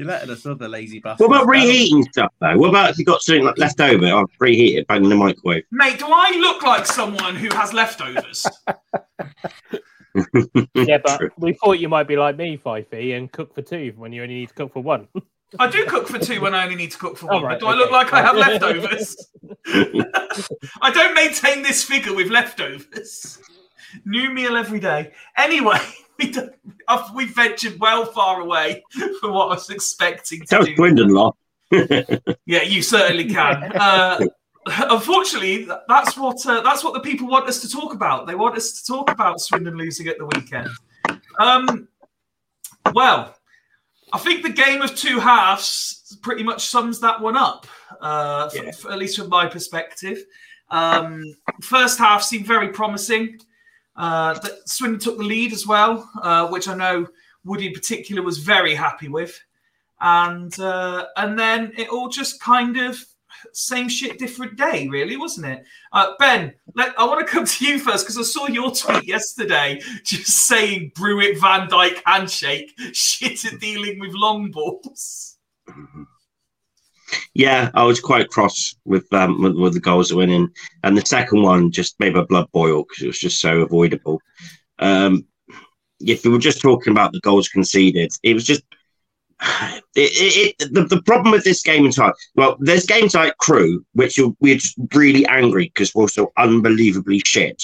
You're 0.00 0.08
letting 0.08 0.30
us 0.30 0.46
other 0.46 0.66
lazy 0.66 0.98
bastards. 0.98 1.28
What 1.28 1.42
about 1.42 1.52
down. 1.52 1.62
reheating 1.62 2.02
stuff, 2.04 2.32
though? 2.40 2.56
What 2.56 2.70
about 2.70 2.88
if 2.88 2.98
you 2.98 3.04
got 3.04 3.20
something 3.20 3.44
like 3.44 3.58
left 3.58 3.78
over? 3.82 4.06
I'll 4.06 4.24
reheat 4.38 4.78
it, 4.78 4.86
bang 4.86 5.04
in 5.04 5.10
the 5.10 5.14
microwave. 5.14 5.64
Mate, 5.70 5.98
do 5.98 6.06
I 6.08 6.38
look 6.38 6.62
like 6.62 6.86
someone 6.86 7.36
who 7.36 7.54
has 7.54 7.74
leftovers? 7.74 8.46
Yeah, 10.74 10.98
but 11.04 11.18
True. 11.18 11.30
we 11.36 11.52
thought 11.52 11.80
you 11.80 11.90
might 11.90 12.08
be 12.08 12.16
like 12.16 12.38
me, 12.38 12.56
Fifey, 12.56 13.14
and 13.14 13.30
cook 13.30 13.54
for 13.54 13.60
two 13.60 13.92
when 13.98 14.10
you 14.10 14.22
only 14.22 14.36
need 14.36 14.48
to 14.48 14.54
cook 14.54 14.72
for 14.72 14.82
one. 14.82 15.06
I 15.58 15.68
do 15.68 15.84
cook 15.84 16.08
for 16.08 16.18
two 16.18 16.40
when 16.40 16.54
I 16.54 16.64
only 16.64 16.76
need 16.76 16.92
to 16.92 16.98
cook 16.98 17.18
for 17.18 17.26
one. 17.26 17.42
right, 17.42 17.60
but 17.60 17.60
do 17.60 17.66
I 17.66 17.74
look 17.74 17.90
like 17.90 18.10
I 18.14 18.22
have 18.22 18.36
leftovers? 18.38 19.16
I 20.80 20.90
don't 20.90 21.14
maintain 21.14 21.62
this 21.62 21.84
figure 21.84 22.14
with 22.14 22.30
leftovers. 22.30 23.38
New 24.04 24.30
meal 24.30 24.56
every 24.56 24.80
day. 24.80 25.12
Anyway, 25.36 25.78
we 26.18 26.30
don't, 26.30 26.52
we've 27.14 27.34
ventured 27.34 27.78
well 27.80 28.04
far 28.06 28.40
away 28.40 28.82
from 29.20 29.32
what 29.34 29.46
I 29.46 29.54
was 29.54 29.70
expecting 29.70 30.40
to 30.40 30.46
That 30.50 30.58
was 30.60 30.68
do. 30.68 30.76
Swindon 30.76 31.08
lot. 31.10 31.36
Yeah, 32.46 32.62
you 32.62 32.82
certainly 32.82 33.26
can. 33.32 33.72
Uh, 34.66 34.86
unfortunately, 34.90 35.66
that's 35.88 36.18
what 36.18 36.44
uh, 36.44 36.60
that's 36.60 36.84
what 36.84 36.92
the 36.92 37.00
people 37.00 37.26
want 37.26 37.48
us 37.48 37.60
to 37.62 37.68
talk 37.68 37.94
about. 37.94 38.26
They 38.26 38.34
want 38.34 38.56
us 38.56 38.72
to 38.82 38.86
talk 38.92 39.10
about 39.10 39.40
Swindon 39.40 39.74
losing 39.76 40.06
at 40.08 40.18
the 40.18 40.26
weekend. 40.26 40.68
Um, 41.38 41.88
well, 42.92 43.34
I 44.12 44.18
think 44.18 44.42
the 44.42 44.50
game 44.50 44.82
of 44.82 44.94
two 44.94 45.18
halves 45.18 46.18
pretty 46.22 46.42
much 46.42 46.66
sums 46.66 47.00
that 47.00 47.20
one 47.22 47.36
up, 47.38 47.66
uh, 48.02 48.50
f- 48.52 48.62
Yeah. 48.62 48.68
f- 48.68 48.84
at 48.86 48.98
least 48.98 49.16
from 49.18 49.30
my 49.30 49.46
perspective. 49.46 50.18
Um, 50.70 51.22
first 51.62 51.98
half 51.98 52.22
seemed 52.22 52.46
very 52.46 52.68
promising. 52.68 53.38
Uh, 54.00 54.38
Swindon 54.64 55.00
took 55.00 55.18
the 55.18 55.24
lead 55.24 55.52
as 55.52 55.66
well, 55.66 56.10
uh, 56.22 56.48
which 56.48 56.68
I 56.68 56.74
know 56.74 57.06
Woody 57.44 57.66
in 57.68 57.74
particular 57.74 58.22
was 58.22 58.38
very 58.38 58.74
happy 58.74 59.08
with 59.08 59.38
and 60.00 60.58
uh, 60.58 61.06
and 61.16 61.38
then 61.38 61.72
it 61.76 61.88
all 61.88 62.08
just 62.08 62.40
kind 62.40 62.76
of 62.78 63.04
same 63.52 63.88
shit, 63.88 64.18
different 64.18 64.56
day, 64.56 64.86
really, 64.88 65.16
wasn't 65.16 65.46
it? 65.46 65.64
Uh, 65.92 66.12
ben, 66.18 66.52
let, 66.74 66.98
I 66.98 67.04
want 67.04 67.26
to 67.26 67.32
come 67.32 67.46
to 67.46 67.64
you 67.64 67.78
first 67.78 68.04
because 68.04 68.18
I 68.18 68.22
saw 68.22 68.46
your 68.48 68.70
tweet 68.70 69.06
yesterday 69.06 69.80
just 70.04 70.46
saying 70.46 70.92
Brewitt 70.94 71.40
Van 71.40 71.68
Dijk 71.68 72.00
handshake, 72.04 72.72
shit 72.92 73.44
at 73.44 73.60
dealing 73.60 73.98
with 73.98 74.12
long 74.12 74.50
balls. 74.50 75.38
Yeah, 77.34 77.70
I 77.74 77.84
was 77.84 78.00
quite 78.00 78.28
cross 78.28 78.74
with 78.84 79.12
um 79.12 79.42
with, 79.42 79.56
with 79.56 79.74
the 79.74 79.80
goals 79.80 80.08
that 80.08 80.16
went 80.16 80.32
in, 80.32 80.50
and 80.82 80.96
the 80.96 81.04
second 81.04 81.42
one 81.42 81.70
just 81.70 81.98
made 82.00 82.14
my 82.14 82.24
blood 82.24 82.50
boil 82.52 82.84
because 82.84 83.02
it 83.02 83.08
was 83.08 83.18
just 83.18 83.40
so 83.40 83.60
avoidable. 83.60 84.20
Um, 84.78 85.26
if 86.00 86.24
we 86.24 86.30
were 86.30 86.38
just 86.38 86.60
talking 86.60 86.90
about 86.90 87.12
the 87.12 87.20
goals 87.20 87.48
conceded, 87.48 88.10
it 88.22 88.34
was 88.34 88.44
just 88.44 88.62
it, 89.40 89.80
it, 89.96 90.56
it 90.60 90.74
the, 90.74 90.84
the 90.84 91.02
problem 91.02 91.32
with 91.32 91.44
this 91.44 91.62
game 91.62 91.84
entire 91.84 92.12
well, 92.34 92.56
there's 92.60 92.86
games 92.86 93.14
like 93.14 93.36
Crewe, 93.38 93.84
which 93.92 94.18
are, 94.18 94.30
we're 94.40 94.56
just 94.56 94.78
really 94.94 95.26
angry 95.26 95.66
because 95.66 95.94
we're 95.94 96.08
so 96.08 96.32
unbelievably 96.36 97.22
shit. 97.24 97.62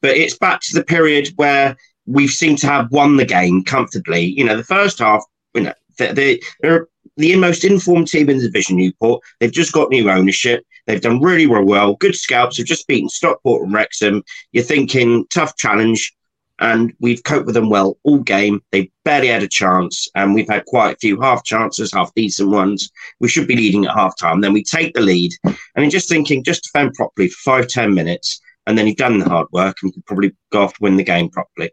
But 0.00 0.16
it's 0.16 0.38
back 0.38 0.60
to 0.62 0.74
the 0.74 0.84
period 0.84 1.30
where 1.36 1.76
we 2.06 2.28
seem 2.28 2.56
to 2.56 2.66
have 2.66 2.90
won 2.92 3.16
the 3.16 3.24
game 3.24 3.64
comfortably. 3.64 4.22
You 4.22 4.44
know, 4.44 4.56
the 4.56 4.64
first 4.64 5.00
half, 5.00 5.22
you 5.54 5.62
know, 5.62 5.74
they, 5.98 6.12
they, 6.12 6.40
they're 6.60 6.88
the 7.16 7.36
most 7.36 7.64
informed 7.64 8.08
team 8.08 8.30
in 8.30 8.38
the 8.38 8.44
division, 8.44 8.76
Newport. 8.76 9.22
They've 9.40 9.52
just 9.52 9.72
got 9.72 9.90
new 9.90 10.10
ownership. 10.10 10.64
They've 10.86 11.00
done 11.00 11.20
really, 11.20 11.46
really 11.46 11.64
well. 11.64 11.96
Good 11.96 12.14
scouts. 12.14 12.56
They've 12.56 12.66
just 12.66 12.86
beaten 12.86 13.08
Stockport 13.08 13.64
and 13.64 13.74
Wrexham. 13.74 14.22
You're 14.52 14.64
thinking 14.64 15.26
tough 15.32 15.56
challenge, 15.56 16.14
and 16.60 16.94
we've 17.00 17.22
coped 17.24 17.46
with 17.46 17.56
them 17.56 17.70
well 17.70 17.98
all 18.04 18.18
game. 18.18 18.62
They 18.72 18.90
barely 19.04 19.28
had 19.28 19.42
a 19.42 19.48
chance, 19.48 20.08
and 20.14 20.32
we've 20.32 20.48
had 20.48 20.64
quite 20.66 20.94
a 20.94 20.98
few 20.98 21.20
half 21.20 21.44
chances, 21.44 21.92
half 21.92 22.14
decent 22.14 22.50
ones. 22.50 22.90
We 23.20 23.28
should 23.28 23.48
be 23.48 23.56
leading 23.56 23.84
at 23.84 23.94
half 23.94 24.16
time. 24.16 24.40
Then 24.40 24.52
we 24.52 24.62
take 24.62 24.94
the 24.94 25.00
lead, 25.00 25.32
and 25.44 25.56
you're 25.76 25.90
just 25.90 26.08
thinking, 26.08 26.44
just 26.44 26.64
defend 26.64 26.94
properly 26.94 27.28
for 27.28 27.38
five, 27.42 27.68
ten 27.68 27.94
minutes, 27.94 28.40
and 28.66 28.78
then 28.78 28.86
you've 28.86 28.96
done 28.96 29.18
the 29.18 29.28
hard 29.28 29.48
work 29.52 29.76
and 29.82 29.92
probably 30.06 30.34
go 30.52 30.62
off 30.62 30.74
to 30.74 30.82
win 30.82 30.96
the 30.96 31.04
game 31.04 31.28
properly. 31.30 31.70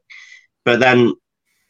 But 0.66 0.80
then 0.80 1.14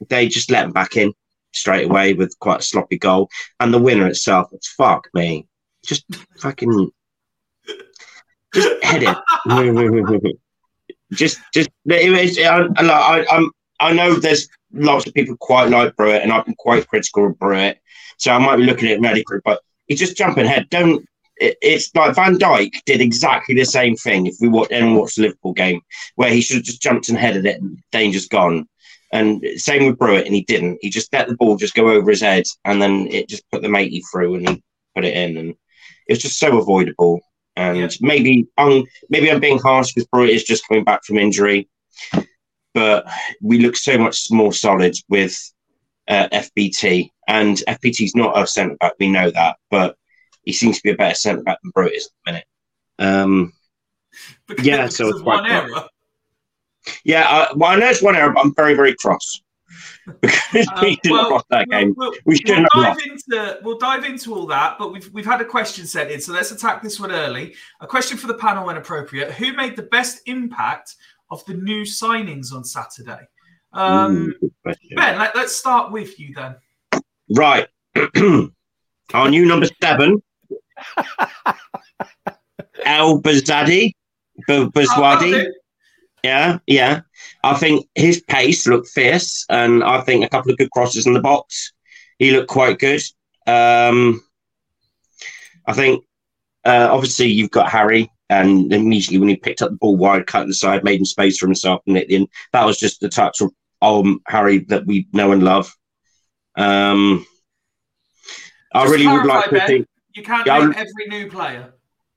they 0.09 0.27
just 0.27 0.49
let 0.49 0.63
them 0.63 0.71
back 0.71 0.95
in 0.95 1.13
straight 1.55 1.85
away 1.85 2.13
with 2.13 2.37
quite 2.39 2.59
a 2.59 2.63
sloppy 2.63 2.97
goal. 2.97 3.29
And 3.59 3.73
the 3.73 3.79
winner 3.79 4.07
itself, 4.07 4.49
it's 4.51 4.67
fuck 4.67 5.07
me. 5.13 5.47
Just 5.85 6.05
fucking 6.39 6.91
just 8.53 8.83
head 8.83 9.03
it. 9.03 9.17
just 11.13 11.39
just 11.53 11.69
it 11.85 12.09
was, 12.11 12.39
I, 12.39 12.83
I, 12.87 13.25
I'm 13.29 13.51
I 13.79 13.93
know 13.93 14.15
there's 14.15 14.47
lots 14.71 15.05
of 15.05 15.13
people 15.13 15.35
quite 15.37 15.69
like 15.69 15.95
Brewitt 15.95 16.23
and 16.23 16.31
I've 16.31 16.45
been 16.45 16.55
quite 16.55 16.87
critical 16.87 17.27
of 17.27 17.37
Brewitt. 17.37 17.77
So 18.17 18.31
I 18.31 18.37
might 18.37 18.57
be 18.57 18.63
looking 18.63 18.87
at 18.87 18.95
it 18.95 19.01
medically, 19.01 19.39
but 19.43 19.61
he's 19.87 19.99
just 19.99 20.17
jumping 20.17 20.45
ahead. 20.45 20.69
Don't 20.69 21.05
it, 21.37 21.57
it's 21.61 21.93
like 21.95 22.15
Van 22.15 22.37
Dijk 22.37 22.83
did 22.85 23.01
exactly 23.01 23.55
the 23.55 23.65
same 23.65 23.95
thing 23.95 24.25
if 24.25 24.35
we 24.39 24.47
watch 24.47 24.69
and 24.71 24.95
watch 24.95 25.15
the 25.15 25.23
Liverpool 25.23 25.53
game, 25.53 25.81
where 26.15 26.29
he 26.29 26.41
should 26.41 26.57
have 26.57 26.65
just 26.65 26.81
jumped 26.81 27.09
and 27.09 27.17
headed 27.17 27.45
it 27.45 27.61
and 27.61 27.79
danger's 27.91 28.27
gone. 28.27 28.67
And 29.15 29.41
same 29.67 29.86
with 29.86 29.97
Brewitt, 29.97 30.25
and 30.25 30.36
he 30.36 30.43
didn't. 30.43 30.80
He 30.82 30.89
just 30.89 31.13
let 31.13 31.28
the 31.28 31.38
ball 31.38 31.56
just 31.56 31.73
go 31.73 31.89
over 31.89 32.10
his 32.10 32.21
head, 32.30 32.43
and 32.65 32.82
then 32.82 33.08
it 33.17 33.30
just 33.30 33.49
put 33.51 33.62
the 33.62 33.69
matey 33.78 34.01
through, 34.12 34.36
and 34.36 34.49
he 34.49 34.63
put 34.93 35.06
it 35.06 35.15
in, 35.15 35.38
and 35.38 35.49
it 36.08 36.13
was 36.15 36.19
just 36.19 36.38
so 36.38 36.58
avoidable. 36.60 37.21
And 37.56 37.78
Yeah. 37.78 37.89
maybe 38.01 38.34
um 38.58 38.84
maybe 39.10 39.32
I'm 39.32 39.39
being 39.39 39.60
harsh 39.60 39.93
because 39.93 40.10
Brewitt 40.12 40.36
is 40.36 40.43
just 40.43 40.67
coming 40.67 40.84
back 40.84 41.01
from 41.06 41.17
injury, 41.17 41.69
but 42.73 43.08
we 43.41 43.60
look 43.60 43.78
so 43.78 43.97
much 43.97 44.30
more 44.32 44.51
solid 44.51 44.95
with 45.08 45.36
uh, 46.10 46.28
FBT, 46.34 47.10
and 47.28 47.63
FBT's 47.67 48.15
not 48.15 48.38
a 48.38 48.45
centre 48.45 48.75
back. 48.82 48.93
We 48.99 49.10
know 49.10 49.32
that, 49.32 49.56
but 49.71 49.95
he 50.43 50.51
seems 50.51 50.78
to 50.78 50.84
be 50.84 50.91
a 50.91 50.95
better 50.97 51.15
centre 51.15 51.43
back 51.43 51.60
than 51.63 51.71
Brewitt 51.71 51.95
is 51.95 52.06
at 52.08 52.12
the 52.25 52.32
minute. 52.32 52.47
Um, 52.99 53.54
Because, 54.47 54.65
Yeah, 54.65 54.89
so 54.89 55.10
it's 55.10 55.21
quite 55.21 55.49
error. 55.49 55.88
Yeah, 57.04 57.28
uh, 57.30 57.54
well, 57.56 57.71
I 57.71 57.76
know 57.78 57.89
it's 57.89 58.02
one 58.02 58.15
error, 58.15 58.32
but 58.32 58.43
I'm 58.43 58.54
very, 58.56 58.74
very 58.76 58.95
cross 58.95 59.41
because 60.21 60.67
Um, 60.76 60.82
we 60.82 60.95
didn't 60.98 61.12
well, 61.17 61.32
lost 61.32 61.45
that 61.50 61.67
game. 61.69 61.93
We'll, 61.98 62.12
We 62.12 62.19
we'll 62.26 62.36
shouldn't 62.38 62.67
have 62.74 62.98
dive 62.98 63.06
into 63.06 63.60
we'll 63.63 63.78
dive 63.78 64.06
into 64.06 64.36
all 64.36 64.45
that, 64.48 64.78
but 64.78 64.91
we've 64.93 65.10
we've 65.12 65.26
had 65.26 65.41
a 65.41 65.45
question 65.45 65.88
sent 65.88 66.12
in, 66.12 66.21
so 66.21 66.32
let's 66.34 66.52
attack 66.52 66.84
this 66.84 67.00
one 67.00 67.12
early. 67.12 67.56
A 67.82 67.88
question 67.88 68.17
for 68.17 68.28
the 68.28 68.36
panel 68.36 68.65
when 68.65 68.78
appropriate. 68.78 69.32
Who 69.32 69.54
made 69.54 69.76
the 69.76 69.84
best 69.84 70.21
impact 70.28 70.95
of 71.32 71.43
the 71.45 71.56
new 71.56 71.82
signings 71.82 72.54
on 72.54 72.63
Saturday? 72.63 73.21
Um, 73.74 74.34
question. 74.62 74.95
ben, 74.95 75.17
let, 75.17 75.36
let's 75.36 75.56
start 75.56 75.91
with 75.91 76.19
you 76.19 76.34
then. 76.34 76.56
Right. 77.36 77.67
Our 79.13 79.30
new 79.30 79.45
number 79.45 79.67
seven, 79.82 80.21
Elbouzedi. 82.86 83.93
B- 84.48 84.65
Bazwadi. 84.67 85.48
Yeah, 86.25 86.57
yeah. 86.65 87.01
I 87.43 87.53
think 87.53 87.88
his 87.93 88.19
pace 88.21 88.65
looked 88.65 88.88
fierce, 88.88 89.45
and 89.49 89.83
I 89.83 90.01
think 90.01 90.25
a 90.25 90.29
couple 90.29 90.51
of 90.51 90.57
good 90.57 90.71
crosses 90.71 91.05
in 91.05 91.13
the 91.13 91.21
box. 91.21 91.71
he 92.17 92.31
looked 92.31 92.47
quite 92.49 92.79
good. 92.79 93.01
Um, 93.45 94.21
I 95.67 95.73
think 95.73 96.03
uh, 96.65 96.88
obviously 96.91 97.27
you've 97.27 97.51
got 97.51 97.69
Harry, 97.69 98.11
and 98.31 98.73
immediately 98.73 99.19
when 99.19 99.29
he 99.29 99.35
picked 99.35 99.61
up 99.61 99.69
the 99.69 99.77
ball 99.77 99.97
wide, 99.97 100.25
cut 100.25 100.47
inside, 100.47 100.83
made 100.83 100.99
him 100.99 101.05
space 101.05 101.38
for 101.38 101.45
himself, 101.45 101.81
and 101.85 101.95
at 101.95 102.07
the 102.07 102.15
end, 102.15 102.27
that 102.53 102.65
was 102.65 102.79
just 102.79 103.01
the 103.01 103.09
touch 103.09 103.39
of 103.41 103.51
um, 103.83 104.19
Harry 104.27 104.59
that 104.69 104.88
we 104.88 105.07
know 105.13 105.31
and 105.31 105.43
love. 105.43 105.71
Um, 106.57 107.23
I 108.73 108.83
Just 108.85 108.93
really 108.93 109.07
would 109.07 109.27
like 109.27 109.51
to 109.51 109.67
think. 109.67 109.88
You 110.15 110.23
can't 110.23 110.47
Yeah, 110.47 110.57
name 110.59 110.73
every 110.75 111.05
new 111.07 111.29
player. 111.29 111.73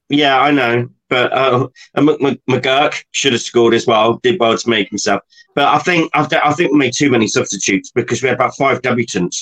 Yeah, 0.09 0.41
I 0.41 0.51
know, 0.51 0.89
but 1.09 1.33
uh, 1.33 1.69
and 1.95 2.07
Mc- 2.07 2.21
Mc- 2.21 2.41
McGurk 2.49 3.03
should 3.13 3.33
have 3.33 3.43
scored 3.43 3.75
as 3.75 3.87
well. 3.87 4.19
Did 4.23 4.41
well 4.41 4.57
to 4.57 4.71
make 4.71 4.89
himself, 4.89 5.23
but 5.55 5.69
I 5.69 5.79
think 5.79 6.11
I, 6.15 6.25
th- 6.25 6.43
I 6.45 6.53
think 6.53 6.73
we 6.73 6.79
made 6.79 6.95
too 6.95 7.11
many 7.11 7.27
substitutes 7.27 7.91
because 7.95 8.23
we 8.23 8.29
had 8.29 8.37
about 8.37 8.57
five 8.57 8.83
debutants, 8.83 9.37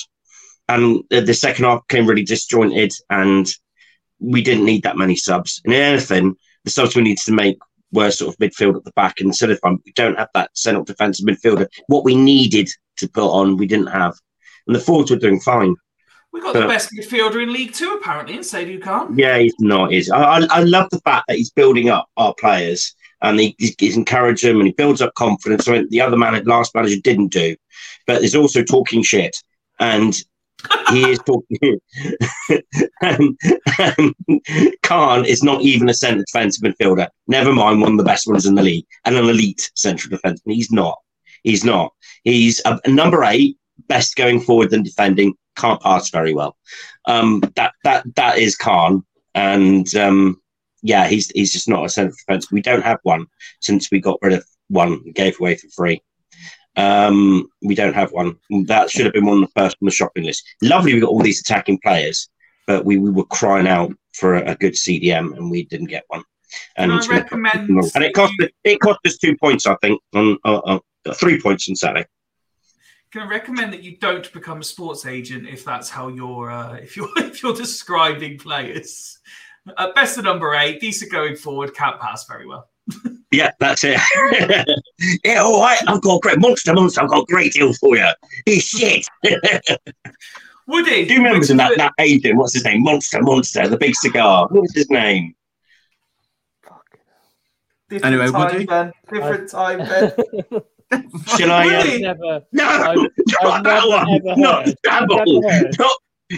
and 0.69 1.03
the, 1.09 1.33
second 1.33 1.65
half 1.65 1.87
came 1.87 2.07
really 2.07 2.23
disjointed, 2.23 2.91
and 3.09 3.47
we 4.19 4.41
didn't 4.41 4.65
need 4.65 4.83
that 4.83 4.97
many 4.97 5.15
subs. 5.15 5.61
And 5.65 5.73
anything, 5.73 6.35
the 6.63 6.71
subs 6.71 6.95
we 6.95 7.03
needed 7.03 7.23
to 7.25 7.33
make 7.33 7.57
were 7.91 8.11
sort 8.11 8.33
of 8.33 8.39
midfield 8.39 8.75
at 8.75 8.83
the 8.83 8.91
back 8.91 9.21
instead 9.21 9.49
of 9.49 9.59
um, 9.63 9.81
we 9.85 9.93
don't 9.93 10.17
have 10.17 10.29
that 10.33 10.51
central 10.53 10.83
defensive 10.83 11.25
midfielder. 11.25 11.67
What 11.87 12.03
we 12.03 12.15
needed 12.15 12.69
to 12.97 13.07
put 13.07 13.29
on, 13.29 13.57
we 13.57 13.67
didn't 13.67 13.87
have, 13.87 14.15
and 14.65 14.75
the 14.75 14.79
forwards 14.79 15.11
were 15.11 15.17
doing 15.17 15.39
fine. 15.39 15.75
We 16.37 16.43
got 16.43 16.53
the 16.53 16.67
best 16.67 16.91
midfielder 16.93 17.41
in 17.41 17.51
League 17.51 17.73
Two, 17.73 17.97
apparently, 17.99 18.35
in 18.35 18.41
Saidou 18.41 18.79
Khan. 18.79 19.17
Yeah, 19.17 19.39
he's 19.39 19.55
not. 19.59 19.91
Is 19.91 20.11
I, 20.11 20.45
I, 20.51 20.59
love 20.59 20.87
the 20.91 20.99
fact 20.99 21.25
that 21.27 21.37
he's 21.37 21.49
building 21.49 21.89
up 21.89 22.07
our 22.15 22.35
players 22.35 22.93
and 23.23 23.39
he, 23.39 23.55
he's, 23.57 23.73
he's 23.79 23.97
encouraging 23.97 24.49
them 24.49 24.57
and 24.59 24.67
he 24.67 24.73
builds 24.73 25.01
up 25.01 25.15
confidence. 25.15 25.67
I 25.67 25.71
mean, 25.71 25.87
the 25.89 26.01
other 26.01 26.15
man, 26.15 26.43
last 26.45 26.75
manager, 26.75 27.01
didn't 27.03 27.29
do, 27.29 27.55
but 28.05 28.19
there's 28.19 28.35
also 28.35 28.61
talking 28.61 29.01
shit 29.01 29.35
and 29.79 30.15
he 30.89 31.09
is 31.09 31.19
talking. 31.25 31.79
and, 33.01 33.39
and 33.79 34.75
Khan 34.83 35.25
is 35.25 35.41
not 35.41 35.61
even 35.61 35.89
a 35.89 35.93
centre 35.95 36.23
defensive 36.23 36.63
midfielder. 36.63 37.07
Never 37.27 37.51
mind, 37.51 37.81
one 37.81 37.93
of 37.93 37.97
the 37.97 38.03
best 38.03 38.27
ones 38.27 38.45
in 38.45 38.53
the 38.53 38.61
league 38.61 38.85
and 39.05 39.15
an 39.15 39.27
elite 39.27 39.71
central 39.73 40.15
defenseman. 40.15 40.53
He's 40.53 40.71
not. 40.71 40.99
He's 41.41 41.63
not. 41.63 41.93
He's 42.23 42.61
a, 42.65 42.79
a 42.85 42.89
number 42.89 43.23
eight, 43.23 43.57
best 43.87 44.15
going 44.15 44.39
forward 44.39 44.69
than 44.69 44.83
defending. 44.83 45.33
Can't 45.55 45.81
pass 45.81 46.09
very 46.09 46.33
well. 46.33 46.55
Um, 47.05 47.41
that 47.55 47.73
that 47.83 48.03
that 48.15 48.37
is 48.37 48.55
Khan, 48.55 49.03
and 49.33 49.93
um, 49.95 50.41
yeah, 50.83 51.07
he's 51.07 51.29
he's 51.31 51.51
just 51.51 51.67
not 51.67 51.85
a 51.85 51.89
centre 51.89 52.13
defence. 52.15 52.51
We 52.51 52.61
don't 52.61 52.83
have 52.83 52.99
one 53.03 53.25
since 53.61 53.89
we 53.91 53.99
got 53.99 54.19
rid 54.21 54.33
of 54.33 54.45
one, 54.69 55.11
gave 55.13 55.39
away 55.39 55.55
for 55.55 55.67
free. 55.69 56.01
Um, 56.75 57.49
we 57.63 57.73
don't 57.73 57.95
have 57.95 58.11
one. 58.11 58.37
That 58.65 58.91
should 58.91 59.05
have 59.05 59.13
been 59.13 59.25
one 59.25 59.41
of 59.41 59.49
the 59.49 59.59
first 59.59 59.77
on 59.81 59.85
the 59.85 59.91
shopping 59.91 60.25
list. 60.25 60.43
Lovely, 60.61 60.93
we 60.93 60.99
got 60.99 61.09
all 61.09 61.23
these 61.23 61.41
attacking 61.41 61.79
players, 61.79 62.29
but 62.67 62.85
we, 62.85 62.97
we 62.97 63.09
were 63.09 63.25
crying 63.25 63.67
out 63.67 63.91
for 64.13 64.35
a, 64.35 64.51
a 64.51 64.55
good 64.55 64.73
CDM, 64.73 65.35
and 65.35 65.49
we 65.49 65.65
didn't 65.65 65.87
get 65.87 66.03
one. 66.07 66.23
And, 66.77 66.91
recommend 67.09 67.69
and 67.69 68.03
it 68.03 68.13
cost 68.13 68.33
us, 68.41 68.49
it 68.63 68.79
cost 68.79 68.99
us 69.05 69.17
two 69.17 69.35
points, 69.37 69.65
I 69.65 69.75
think, 69.81 70.01
on 70.13 70.37
uh, 70.45 70.79
uh, 71.05 71.13
three 71.13 71.41
points 71.41 71.67
on 71.67 71.75
Saturday. 71.75 72.05
Can 73.11 73.21
I 73.21 73.27
recommend 73.27 73.71
that 73.73 73.83
you 73.83 73.97
don't 73.97 74.31
become 74.33 74.59
a 74.59 74.63
sports 74.63 75.05
agent 75.05 75.47
if 75.47 75.63
that's 75.63 75.89
how 75.89 76.09
you're 76.09 76.51
uh, 76.51 76.73
if 76.75 76.97
you're 76.97 77.09
if 77.17 77.41
you're 77.41 77.55
describing 77.55 78.37
players? 78.37 79.19
Uh, 79.75 79.91
best 79.93 80.17
of 80.17 80.23
number 80.23 80.55
eight, 80.55 80.79
decent 80.79 81.11
going 81.11 81.35
forward, 81.35 81.73
can't 81.73 81.99
pass 81.99 82.25
very 82.25 82.47
well. 82.47 82.69
Yeah, 83.29 83.51
that's 83.59 83.83
it. 83.83 83.99
yeah, 85.25 85.41
all 85.41 85.61
right. 85.61 85.77
I've 85.85 86.01
got 86.01 86.21
great 86.21 86.39
monster, 86.39 86.73
monster. 86.73 87.01
I've 87.01 87.09
got 87.09 87.23
a 87.23 87.25
great 87.25 87.51
deal 87.51 87.73
for 87.73 87.97
you. 87.97 88.07
He's 88.45 88.63
shit. 88.63 89.05
Do 89.21 89.35
Woody, 90.65 91.05
you 91.09 91.17
remember 91.17 91.39
which 91.39 91.49
that, 91.49 91.71
of 91.71 91.77
that 91.77 91.91
agent? 91.99 92.37
What's 92.37 92.53
his 92.53 92.63
name? 92.63 92.83
Monster, 92.83 93.21
monster, 93.21 93.67
the 93.67 93.77
big 93.77 93.95
cigar. 93.95 94.47
What 94.49 94.61
was 94.61 94.73
his 94.73 94.89
name? 94.89 95.35
different 97.89 98.15
Anyway, 98.15 98.31
time, 98.31 98.53
Woody? 98.53 98.65
Ben. 98.65 98.93
Different 99.11 99.49
time, 99.49 99.79
Ben. 99.79 100.61
Shall 101.37 101.51
I? 101.51 101.65
Uh, 101.67 101.97
never, 101.99 102.41
no, 102.51 102.63
I've- 102.67 103.01
not 103.01 103.45
I've 103.45 103.63
that 103.63 103.63
never, 103.63 103.87
one. 103.87 104.09
ever 104.09 104.39
Not 104.39 104.65
heard- 104.65 104.75
Dabble. 104.83 105.19
I've 105.19 105.27
never 105.27 105.49
heard. 105.65 105.79
Not, 105.79 105.91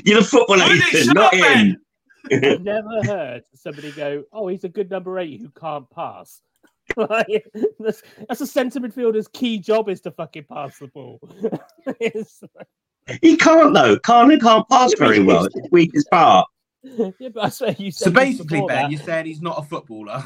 you're 0.06 0.20
the 0.22 0.26
football 0.26 0.58
Woody, 0.58 0.74
agent, 0.76 1.06
shut 1.06 1.16
not 1.16 1.34
up, 1.34 1.40
Ben. 1.40 1.68
him. 1.68 2.44
I've 2.44 2.62
never 2.64 3.04
heard 3.04 3.44
somebody 3.56 3.92
go, 3.92 4.24
"Oh, 4.34 4.48
he's 4.48 4.64
a 4.64 4.70
good 4.70 4.90
number 4.90 5.20
eight 5.20 5.42
who 5.42 5.50
can't 5.50 5.90
pass." 5.90 6.42
Like, 6.98 7.46
that's, 7.80 8.02
that's 8.28 8.42
a 8.42 8.48
centre 8.48 8.80
midfielder's 8.80 9.28
key 9.28 9.60
job 9.60 9.90
is 9.90 10.02
to 10.02 10.12
fucking 10.12 10.46
pass 10.52 10.80
the 10.80 10.88
ball. 10.88 11.20
It's- 12.00 12.42
He 13.22 13.38
can't 13.38 13.74
though. 13.76 14.00
Can't 14.00 14.42
can't 14.42 14.68
pass 14.70 14.94
very 14.98 15.22
well. 15.22 15.46
It's 15.46 15.56
his 15.56 15.68
weakest 15.72 16.10
part. 16.10 16.48
yeah, 16.84 17.30
but 17.34 17.44
I 17.44 17.50
swear 17.50 17.76
you 17.78 17.92
said 17.92 18.06
So 18.06 18.12
basically, 18.12 18.60
Ben, 18.62 18.68
that. 18.68 18.92
you're 18.92 19.02
saying 19.02 19.28
he's 19.28 19.42
not 19.42 19.60
a 19.60 19.62
footballer. 19.64 20.24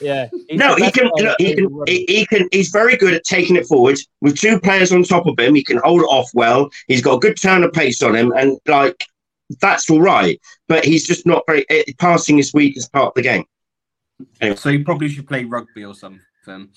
Yeah, 0.00 0.28
he's 0.48 0.58
No, 0.58 0.74
he 0.74 0.90
can. 0.90 1.10
player 1.10 1.28
Look, 1.28 1.36
he 1.38 1.54
can. 1.54 1.64
the 1.64 1.68
world. 1.70 1.88
He, 1.88 2.04
he 2.08 2.26
can. 2.26 2.48
He's 2.52 2.68
very 2.70 2.96
good 2.96 3.14
at 3.14 3.24
taking 3.24 3.56
it 3.56 3.66
forward 3.66 3.98
with 4.20 4.38
two 4.38 4.58
players 4.60 4.92
on 4.92 5.02
top 5.02 5.26
of 5.26 5.38
him. 5.38 5.54
He 5.54 5.62
can 5.64 5.78
hold 5.84 6.00
it 6.02 6.06
off 6.06 6.30
well. 6.34 6.70
He's 6.88 7.02
got 7.02 7.14
a 7.14 7.18
good 7.18 7.40
turn 7.40 7.62
of 7.62 7.72
pace 7.72 8.02
on 8.02 8.14
him, 8.16 8.32
and 8.36 8.58
like 8.66 9.06
that's 9.60 9.88
all 9.90 10.00
right. 10.00 10.40
But 10.68 10.84
he's 10.84 11.06
just 11.06 11.26
not 11.26 11.42
very. 11.46 11.64
eh, 11.70 11.84
passing 11.98 12.38
is 12.38 12.52
weak 12.54 12.76
as 12.76 12.88
part 12.88 13.08
of 13.08 13.14
the 13.14 13.22
game. 13.22 13.44
So 14.56 14.70
he 14.70 14.78
probably 14.82 15.08
should 15.08 15.28
play 15.28 15.44
rugby 15.44 15.84
or 15.84 15.94
something. 15.94 16.20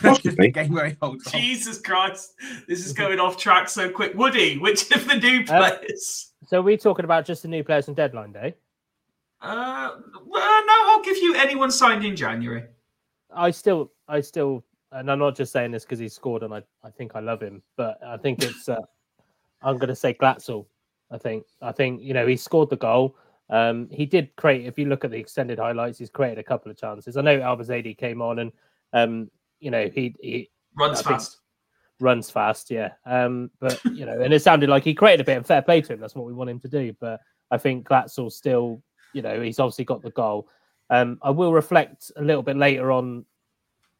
Possibly. 0.00 0.50
game 0.50 0.72
where 0.72 0.88
he 0.88 0.96
holds 1.00 1.26
on. 1.26 1.32
Jesus 1.40 1.80
Christ, 1.80 2.32
this 2.66 2.84
is 2.86 2.92
going 2.92 3.20
off 3.20 3.36
track 3.36 3.68
so 3.68 3.90
quick. 3.90 4.14
Woody, 4.14 4.58
which 4.58 4.90
of 4.90 5.06
the 5.06 5.16
new 5.16 5.44
Uh, 5.48 5.70
players? 5.78 6.32
So 6.46 6.60
we're 6.62 6.76
talking 6.78 7.04
about 7.04 7.24
just 7.26 7.42
the 7.42 7.48
new 7.48 7.62
players 7.62 7.88
on 7.88 7.94
deadline 7.94 8.32
day. 8.32 8.54
Uh, 9.44 9.96
well, 10.26 10.66
no, 10.66 10.72
I'll 10.86 11.02
give 11.02 11.18
you 11.18 11.34
anyone 11.34 11.70
signed 11.70 12.04
in 12.04 12.16
January. 12.16 12.64
I 13.34 13.50
still, 13.50 13.92
I 14.08 14.20
still, 14.20 14.64
and 14.92 15.10
I'm 15.10 15.18
not 15.18 15.36
just 15.36 15.52
saying 15.52 15.70
this 15.70 15.84
because 15.84 15.98
he 15.98 16.08
scored 16.08 16.42
and 16.42 16.54
I, 16.54 16.62
I 16.82 16.90
think 16.90 17.12
I 17.14 17.20
love 17.20 17.42
him, 17.42 17.62
but 17.76 17.98
I 18.04 18.16
think 18.16 18.42
it's, 18.42 18.68
uh, 18.68 18.80
I'm 19.62 19.76
going 19.76 19.88
to 19.88 19.94
say 19.96 20.14
Glatzel. 20.14 20.66
I 21.10 21.18
think, 21.18 21.44
I 21.60 21.72
think, 21.72 22.00
you 22.02 22.14
know, 22.14 22.26
he 22.26 22.36
scored 22.36 22.70
the 22.70 22.76
goal. 22.76 23.16
Um, 23.50 23.88
he 23.90 24.06
did 24.06 24.34
create, 24.36 24.64
if 24.66 24.78
you 24.78 24.86
look 24.86 25.04
at 25.04 25.10
the 25.10 25.18
extended 25.18 25.58
highlights, 25.58 25.98
he's 25.98 26.10
created 26.10 26.38
a 26.38 26.42
couple 26.44 26.70
of 26.70 26.78
chances. 26.78 27.16
I 27.16 27.20
know 27.22 27.38
Elbouzedi 27.38 27.98
came 27.98 28.22
on 28.22 28.38
and, 28.38 28.52
um, 28.94 29.30
you 29.60 29.70
know, 29.70 29.90
he, 29.92 30.14
he 30.20 30.50
Runs 30.78 31.00
I 31.00 31.02
think- 31.02 31.16
fast. 31.16 31.38
runs 32.00 32.30
fast, 32.30 32.70
yeah. 32.70 32.92
Um, 33.04 33.50
but, 33.60 33.78
you 33.84 34.06
know, 34.06 34.20
and 34.22 34.32
it 34.32 34.42
sounded 34.42 34.70
like 34.70 34.84
he 34.84 34.94
created 34.94 35.20
a 35.20 35.24
bit 35.24 35.36
of 35.38 35.46
fair 35.46 35.60
play 35.62 35.80
to 35.82 35.92
him. 35.92 36.00
That's 36.00 36.14
what 36.14 36.24
we 36.26 36.32
want 36.32 36.50
him 36.50 36.60
to 36.60 36.68
do. 36.68 36.94
But 36.98 37.20
I 37.50 37.58
think 37.58 37.86
Glatzel 37.86 38.32
still, 38.32 38.82
you 39.14 39.22
know, 39.22 39.40
he's 39.40 39.58
obviously 39.58 39.84
got 39.84 40.02
the 40.02 40.10
goal. 40.10 40.48
Um, 40.90 41.18
I 41.22 41.30
will 41.30 41.52
reflect 41.52 42.10
a 42.16 42.22
little 42.22 42.42
bit 42.42 42.56
later 42.56 42.92
on. 42.92 43.24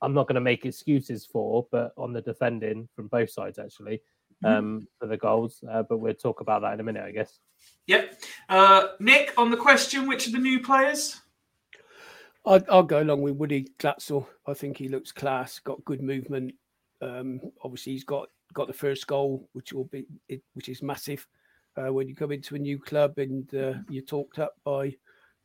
I'm 0.03 0.13
not 0.13 0.29
going 0.29 0.35
to 0.35 0.41
make 0.41 0.67
excuses 0.67 1.25
for, 1.25 1.67
but 1.71 1.93
on 1.97 2.13
the 2.13 2.21
defending 2.21 2.89
from 2.95 3.09
both 3.09 3.31
sides 3.31 3.59
actually 3.59 4.03
um, 4.45 4.87
for 4.99 5.07
the 5.07 5.17
goals. 5.17 5.63
Uh, 5.71 5.83
but 5.83 5.99
we'll 5.99 6.15
talk 6.15 6.41
about 6.41 6.61
that 6.63 6.75
in 6.75 6.81
a 6.81 6.83
minute, 6.83 7.05
I 7.05 7.13
guess. 7.13 7.39
Yep. 7.87 8.21
Uh, 8.49 8.89
Nick, 9.01 9.33
on 9.39 9.51
the 9.51 9.57
question, 9.57 10.07
which 10.07 10.29
are 10.29 10.33
the 10.33 10.39
new 10.39 10.61
players? 10.61 11.21
I'll, 12.45 12.63
I'll 12.71 12.83
go 12.83 13.01
along 13.01 13.23
with 13.23 13.37
Woody 13.37 13.69
Glatzel. 13.79 14.27
I 14.47 14.53
think 14.53 14.77
he 14.77 14.89
looks 14.89 15.13
class, 15.13 15.59
got 15.61 15.85
good 15.87 16.03
movement. 16.03 16.55
Um, 17.01 17.41
obviously, 17.63 17.93
he's 17.93 18.05
got 18.05 18.29
got 18.53 18.67
the 18.67 18.73
first 18.73 19.07
goal, 19.07 19.49
which 19.53 19.73
will 19.73 19.85
be 19.85 20.05
which 20.53 20.69
is 20.69 20.83
massive 20.83 21.27
uh, 21.77 21.93
when 21.93 22.09
you 22.09 22.15
come 22.15 22.33
into 22.33 22.55
a 22.55 22.59
new 22.59 22.79
club 22.79 23.19
and 23.19 23.53
uh, 23.55 23.75
you're 23.89 24.05
talked 24.05 24.39
up 24.39 24.55
by 24.65 24.95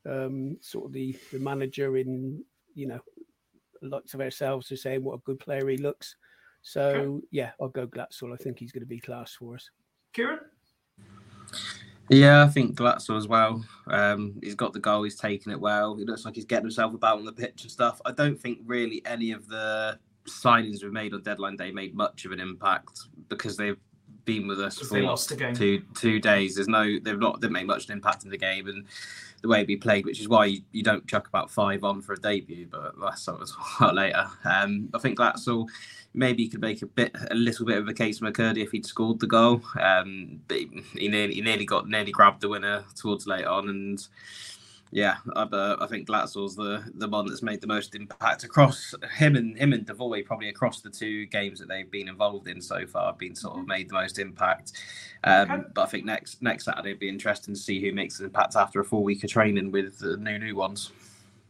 um, 0.06 0.58
sort 0.62 0.86
of 0.86 0.94
the 0.94 1.18
the 1.32 1.40
manager 1.40 1.98
in 1.98 2.44
you 2.74 2.88
know 2.88 3.00
lots 3.82 4.14
of 4.14 4.22
ourselves 4.22 4.72
are 4.72 4.78
saying 4.78 5.04
what 5.04 5.16
a 5.16 5.24
good 5.26 5.40
player 5.40 5.68
he 5.68 5.78
looks. 5.78 6.16
So 6.62 7.22
yeah, 7.32 7.52
I'll 7.62 7.70
go 7.70 7.88
Glatzel. 7.88 8.34
I 8.34 8.38
think 8.38 8.60
he's 8.60 8.72
going 8.72 8.82
to 8.82 8.88
be 8.88 9.00
class 9.00 9.34
for 9.34 9.56
us. 9.56 9.70
Kieran? 10.14 10.40
Yeah, 12.10 12.44
I 12.44 12.48
think 12.48 12.76
Glatzel 12.76 13.18
as 13.18 13.28
well. 13.28 13.64
Um, 13.88 14.40
he's 14.42 14.56
got 14.56 14.74
the 14.74 14.80
goal. 14.80 15.04
He's 15.04 15.16
taken 15.16 15.52
it 15.52 15.60
well. 15.60 15.96
He 15.96 16.06
looks 16.06 16.26
like 16.26 16.36
he's 16.36 16.46
getting 16.46 16.66
himself 16.66 16.94
about 16.94 17.20
on 17.20 17.26
the 17.26 17.32
pitch 17.32 17.62
and 17.62 17.72
stuff. 17.72 18.02
I 18.04 18.12
don't 18.12 18.40
think 18.40 18.60
really 18.66 19.02
any 19.06 19.32
of 19.32 19.48
the 19.48 20.00
signings 20.28 20.84
we 20.84 20.90
made 20.90 21.14
on 21.14 21.22
deadline 21.22 21.56
day 21.56 21.72
made 21.72 21.96
much 21.96 22.26
of 22.26 22.32
an 22.32 22.40
impact 22.40 23.00
because 23.30 23.58
they've 23.58 23.78
been 24.30 24.48
with 24.48 24.62
us 24.62 24.78
for 24.78 24.96
what, 24.96 25.04
lost 25.04 25.32
a 25.32 25.36
game. 25.36 25.56
two 25.56 25.82
two 25.96 26.20
days. 26.20 26.56
There's 26.56 26.68
no 26.68 27.00
they've 27.02 27.18
not 27.18 27.42
didn't 27.42 27.54
make 27.54 27.66
much 27.66 27.86
of 27.86 27.90
an 27.90 27.98
impact 27.98 28.26
in 28.26 28.30
the 28.30 28.38
game 28.38 28.68
and 28.68 28.86
the 29.42 29.48
way 29.48 29.64
we 29.64 29.76
played, 29.76 30.06
which 30.06 30.20
is 30.20 30.28
why 30.28 30.46
you, 30.46 30.62
you 30.72 30.84
don't 30.84 31.08
chuck 31.08 31.28
about 31.28 31.50
five 31.50 31.84
on 31.84 32.02
for 32.02 32.14
a 32.14 32.20
debut. 32.20 32.68
But 32.70 32.94
that's 33.02 33.24
something 33.24 33.48
a 33.80 33.84
lot 33.84 33.96
later. 34.04 34.28
Um, 34.46 34.90
I 34.94 35.00
think 35.00 35.18
Glatzel 35.18 35.68
maybe 36.14 36.44
he 36.44 36.50
could 36.50 36.62
make 36.62 36.82
a 36.82 36.88
bit 36.88 37.16
a 37.32 37.36
little 37.36 37.66
bit 37.66 37.78
of 37.78 37.88
a 37.88 37.94
case 37.94 38.20
for 38.20 38.32
McKirdy 38.32 38.64
if 38.64 38.72
he'd 38.72 38.86
scored 38.86 39.20
the 39.20 39.28
goal. 39.28 39.62
Um, 39.80 40.42
but 40.48 40.58
he, 40.58 40.84
he 40.94 41.08
nearly 41.08 41.34
he 41.36 41.42
nearly 41.42 41.66
got 41.66 41.88
nearly 41.88 42.12
grabbed 42.12 42.42
the 42.42 42.50
winner 42.50 42.84
towards 42.96 43.26
late 43.26 43.46
on 43.46 43.70
and. 43.70 44.08
Yeah, 44.92 45.18
uh, 45.36 45.76
I 45.80 45.86
think 45.88 46.08
Glatzel's 46.08 46.56
the 46.56 46.84
the 46.96 47.08
one 47.08 47.28
that's 47.28 47.44
made 47.44 47.62
the 47.62 47.68
most 47.68 47.94
impact 47.94 48.44
across 48.44 48.96
him 49.16 49.36
and 49.36 49.56
him 49.56 49.74
and 49.74 49.86
Devoy 49.86 50.26
probably 50.26 50.50
across 50.50 50.82
the 50.82 50.90
two 50.90 51.28
games 51.28 51.60
that 51.60 51.68
they've 51.68 51.90
been 51.90 52.08
involved 52.08 52.48
in 52.48 52.60
so 52.60 52.88
far. 52.88 53.08
Have 53.08 53.20
been 53.20 53.36
sort 53.36 53.54
of 53.54 53.60
mm-hmm. 53.60 53.70
made 53.70 53.90
the 53.90 53.94
most 53.94 54.18
impact. 54.18 54.74
Um. 55.24 55.68
But 55.76 55.84
I 55.84 55.86
think 55.86 56.06
next 56.06 56.42
next 56.42 56.66
Saturday 56.66 56.90
it'd 56.90 57.00
be 57.00 57.10
interesting 57.10 57.54
to 57.54 57.60
see 57.60 57.80
who 57.80 57.94
makes 57.94 58.20
an 58.20 58.26
impact 58.26 58.56
after 58.56 58.80
a 58.80 58.86
full 58.86 59.04
week 59.04 59.24
of 59.24 59.30
training 59.30 59.72
with 59.72 60.00
the 60.00 60.18
new 60.18 60.40
new 60.40 60.56
ones. 60.56 60.92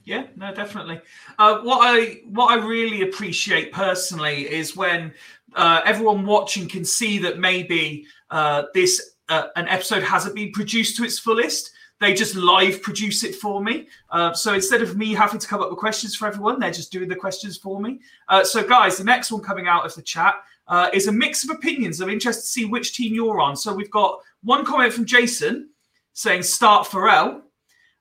Yeah, 0.04 0.26
no, 0.36 0.54
definitely. 0.54 1.00
Uh, 1.38 1.60
what 1.60 1.80
I 1.82 2.22
what 2.26 2.52
I 2.52 2.66
really 2.66 3.04
appreciate 3.04 3.72
personally 3.72 4.52
is 4.52 4.76
when 4.76 5.14
uh, 5.56 5.82
everyone 5.86 6.26
watching 6.26 6.68
can 6.68 6.84
see 6.84 7.20
that 7.20 7.40
maybe 7.40 8.06
uh, 8.32 8.64
this 8.74 9.14
uh, 9.30 9.48
an 9.56 9.68
episode 9.70 10.04
hasn't 10.04 10.36
been 10.36 10.52
produced 10.52 10.98
to 10.98 11.04
its 11.04 11.20
fullest 11.20 11.72
they 12.00 12.14
just 12.14 12.36
live 12.36 12.82
produce 12.82 13.24
it 13.24 13.36
for 13.36 13.62
me. 13.62 13.88
Uh, 14.10 14.34
so 14.34 14.54
instead 14.54 14.82
of 14.82 14.98
me 14.98 15.14
having 15.14 15.40
to 15.40 15.48
come 15.48 15.62
up 15.62 15.70
with 15.70 15.80
questions 15.80 16.16
for 16.16 16.28
everyone, 16.28 16.60
they're 16.60 16.72
just 16.72 16.92
doing 16.92 17.10
the 17.10 17.16
questions 17.16 17.58
for 17.58 17.80
me. 17.80 18.00
Uh, 18.28 18.44
so, 18.44 18.66
guys, 18.66 18.98
the 18.98 19.04
next 19.04 19.32
one 19.32 19.42
coming 19.42 19.68
out 19.68 19.86
of 19.86 19.94
the 19.96 20.02
chat 20.02 20.36
uh, 20.68 20.90
is 20.94 21.08
a 21.08 21.12
mix 21.12 21.44
of 21.44 21.50
opinions. 21.50 22.00
I'm 22.00 22.10
interested 22.10 22.44
to 22.44 22.48
see 22.48 22.66
which 22.66 22.96
team 22.96 23.14
you're 23.14 23.42
on. 23.42 23.56
So, 23.56 23.74
we've 23.74 23.92
got 23.92 24.20
one 24.44 24.66
comment 24.66 24.94
from 24.94 25.06
Jason 25.06 25.70
saying 26.14 26.44
start 26.44 26.88
Pharrell, 26.88 27.42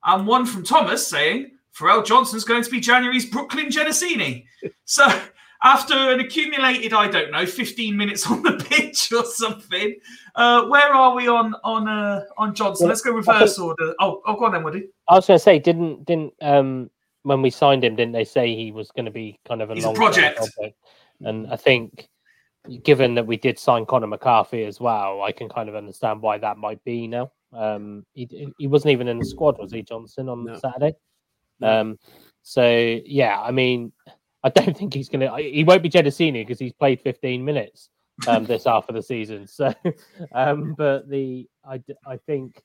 and 0.05 0.27
one 0.27 0.47
from 0.47 0.63
Thomas 0.63 1.07
saying 1.07 1.53
Pharrell 1.77 2.05
Johnson's 2.05 2.45
going 2.45 2.63
to 2.63 2.71
be 2.71 2.81
January's 2.81 3.27
Brooklyn 3.27 3.69
Genesini. 3.69 4.45
So, 4.91 5.07
after 5.63 5.95
an 5.95 6.21
accumulated, 6.21 6.93
I 6.93 7.09
don't 7.09 7.31
know, 7.31 7.45
15 7.45 7.97
minutes 7.97 8.31
on 8.31 8.43
the 8.43 8.53
pitch 8.71 9.13
or 9.13 9.25
something. 9.25 9.97
Uh, 10.35 10.67
where 10.67 10.93
are 10.93 11.15
we 11.15 11.29
on 11.29 11.55
on 11.65 11.89
uh, 11.89 12.25
on 12.37 12.55
Johnson? 12.55 12.89
Let's 12.89 13.01
go 13.01 13.13
reverse 13.13 13.57
think, 13.57 13.69
order. 13.69 13.95
Oh, 14.01 14.23
oh, 14.27 14.37
go 14.37 14.47
on 14.47 14.53
then, 14.53 14.63
Woody. 14.63 14.89
I 15.09 15.15
was 15.15 15.27
going 15.27 15.39
to 15.39 15.43
say, 15.43 15.59
didn't 15.59 16.05
didn't 16.05 16.35
um 16.41 16.91
when 17.23 17.43
we 17.43 17.51
signed 17.51 17.85
him, 17.85 17.97
didn't 17.97 18.13
they 18.13 18.25
say 18.25 18.55
he 18.55 18.73
was 18.73 18.91
going 18.93 19.05
to 19.07 19.11
be 19.11 19.39
kind 19.47 19.61
of 19.61 19.71
a 19.71 19.75
He's 19.75 19.85
long 19.85 19.97
a 19.97 19.99
project? 19.99 20.37
project? 20.37 20.79
And 21.21 21.53
I 21.53 21.57
think, 21.57 22.09
given 22.85 23.15
that 23.17 23.27
we 23.27 23.37
did 23.37 23.59
sign 23.59 23.87
Connor 23.87 24.07
McCarthy 24.07 24.65
as 24.65 24.81
well, 24.81 25.23
I 25.23 25.33
can 25.33 25.49
kind 25.49 25.69
of 25.69 25.75
understand 25.75 26.23
why 26.23 26.39
that 26.39 26.57
might 26.59 26.83
be 26.85 27.09
now. 27.09 27.33
Um, 27.53 28.07
he 28.15 28.53
he 28.59 28.67
wasn't 28.67 28.93
even 28.93 29.09
in 29.09 29.19
the 29.19 29.25
squad, 29.25 29.59
was 29.59 29.73
he, 29.73 29.83
Johnson, 29.83 30.29
on 30.29 30.45
no. 30.45 30.59
Saturday? 30.59 30.95
No. 31.61 31.81
Um, 31.81 31.99
so 32.43 33.01
yeah, 33.05 33.41
I 33.41 33.51
mean 33.51 33.93
I 34.45 34.51
don't 34.51 34.77
think 34.79 34.95
he's 34.95 35.09
going 35.09 35.21
to. 35.21 35.37
He 35.37 35.65
won't 35.65 35.83
be 35.83 35.91
Genesini 35.91 36.47
because 36.47 36.59
he's 36.59 36.73
played 36.73 37.01
15 37.01 37.45
minutes 37.45 37.91
um, 38.27 38.45
this 38.45 38.65
half 38.65 38.89
of 38.89 38.95
the 38.95 39.03
season. 39.03 39.47
So, 39.47 39.73
um, 40.33 40.75
but 40.77 41.09
the 41.09 41.49
I 41.65 41.83
I 42.07 42.17
think 42.27 42.61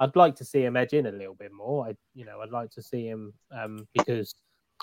I'd 0.00 0.16
like 0.16 0.34
to 0.36 0.44
see 0.44 0.64
him 0.64 0.76
edge 0.76 0.92
in 0.92 1.06
a 1.06 1.12
little 1.12 1.34
bit 1.34 1.52
more. 1.52 1.86
I 1.86 1.96
you 2.14 2.24
know 2.24 2.40
I'd 2.40 2.50
like 2.50 2.70
to 2.72 2.82
see 2.82 3.06
him 3.06 3.32
um, 3.52 3.86
because 3.94 4.34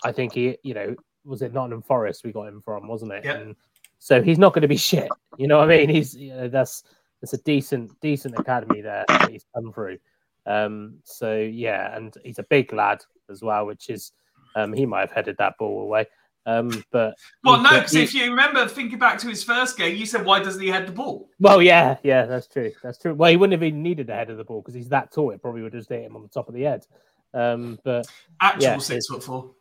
I 0.04 0.12
think 0.12 0.34
he 0.34 0.58
you 0.64 0.74
know 0.74 0.96
was 1.26 1.42
it 1.42 1.54
Nottingham 1.54 1.82
Forest 1.82 2.24
we 2.24 2.32
got 2.32 2.48
him 2.48 2.62
from 2.62 2.88
wasn't 2.88 3.14
it? 3.14 3.26
Yeah. 3.26 3.36
And 3.36 3.56
so 4.00 4.22
he's 4.22 4.40
not 4.40 4.54
going 4.54 4.64
to 4.64 4.68
be 4.68 4.78
shit. 4.92 5.10
You 5.38 5.48
know 5.48 5.60
what 5.60 5.72
I 5.72 5.78
mean? 5.78 5.90
He's 5.90 6.16
you 6.16 6.34
know 6.34 6.48
that's 6.48 6.84
it's 7.22 7.34
a 7.34 7.38
decent 7.40 8.00
decent 8.02 8.38
academy 8.38 8.82
there 8.82 9.06
that 9.08 9.30
he's 9.30 9.46
come 9.54 9.72
through. 9.72 9.98
Um, 10.46 10.96
so 11.04 11.38
yeah, 11.38 11.96
and 11.96 12.16
he's 12.24 12.40
a 12.40 12.44
big 12.44 12.74
lad 12.74 13.04
as 13.30 13.42
well, 13.42 13.66
which 13.66 13.90
is 13.90 14.12
um, 14.56 14.74
he 14.74 14.86
might 14.86 15.02
have 15.02 15.12
headed 15.12 15.38
that 15.38 15.58
ball 15.58 15.84
away. 15.84 16.06
Um, 16.46 16.84
but 16.92 17.16
well, 17.44 17.62
no, 17.62 17.70
because 17.72 17.96
if 17.96 18.14
you 18.14 18.30
remember 18.30 18.68
thinking 18.68 19.00
back 19.00 19.18
to 19.20 19.30
his 19.30 19.44
first 19.44 19.78
game, 19.78 19.96
you 19.96 20.06
said, 20.06 20.26
"Why 20.26 20.44
doesn't 20.44 20.62
he 20.62 20.68
head 20.68 20.88
the 20.88 20.92
ball?" 20.92 21.30
Well, 21.40 21.62
yeah, 21.62 21.98
yeah, 22.04 22.26
that's 22.26 22.48
true. 22.48 22.72
That's 22.84 22.98
true. 22.98 23.14
Well, 23.14 23.32
he 23.32 23.38
wouldn't 23.38 23.54
have 23.54 23.64
even 23.64 23.82
needed 23.82 24.08
the 24.08 24.14
head 24.14 24.30
of 24.30 24.38
the 24.38 24.44
ball 24.44 24.62
because 24.62 24.74
he's 24.74 24.90
that 24.90 25.12
tall. 25.12 25.32
It 25.32 25.42
probably 25.42 25.62
would 25.62 25.74
have 25.74 25.82
just 25.82 25.90
hit 25.90 26.04
him 26.04 26.16
on 26.16 26.22
the 26.22 26.28
top 26.28 26.50
of 26.50 26.54
the 26.54 26.64
head. 26.64 26.86
Um, 27.34 27.80
but 27.84 28.08
actual 28.42 28.64
yeah, 28.64 28.78
six 28.80 29.08
foot 29.08 29.24
four. 29.24 29.52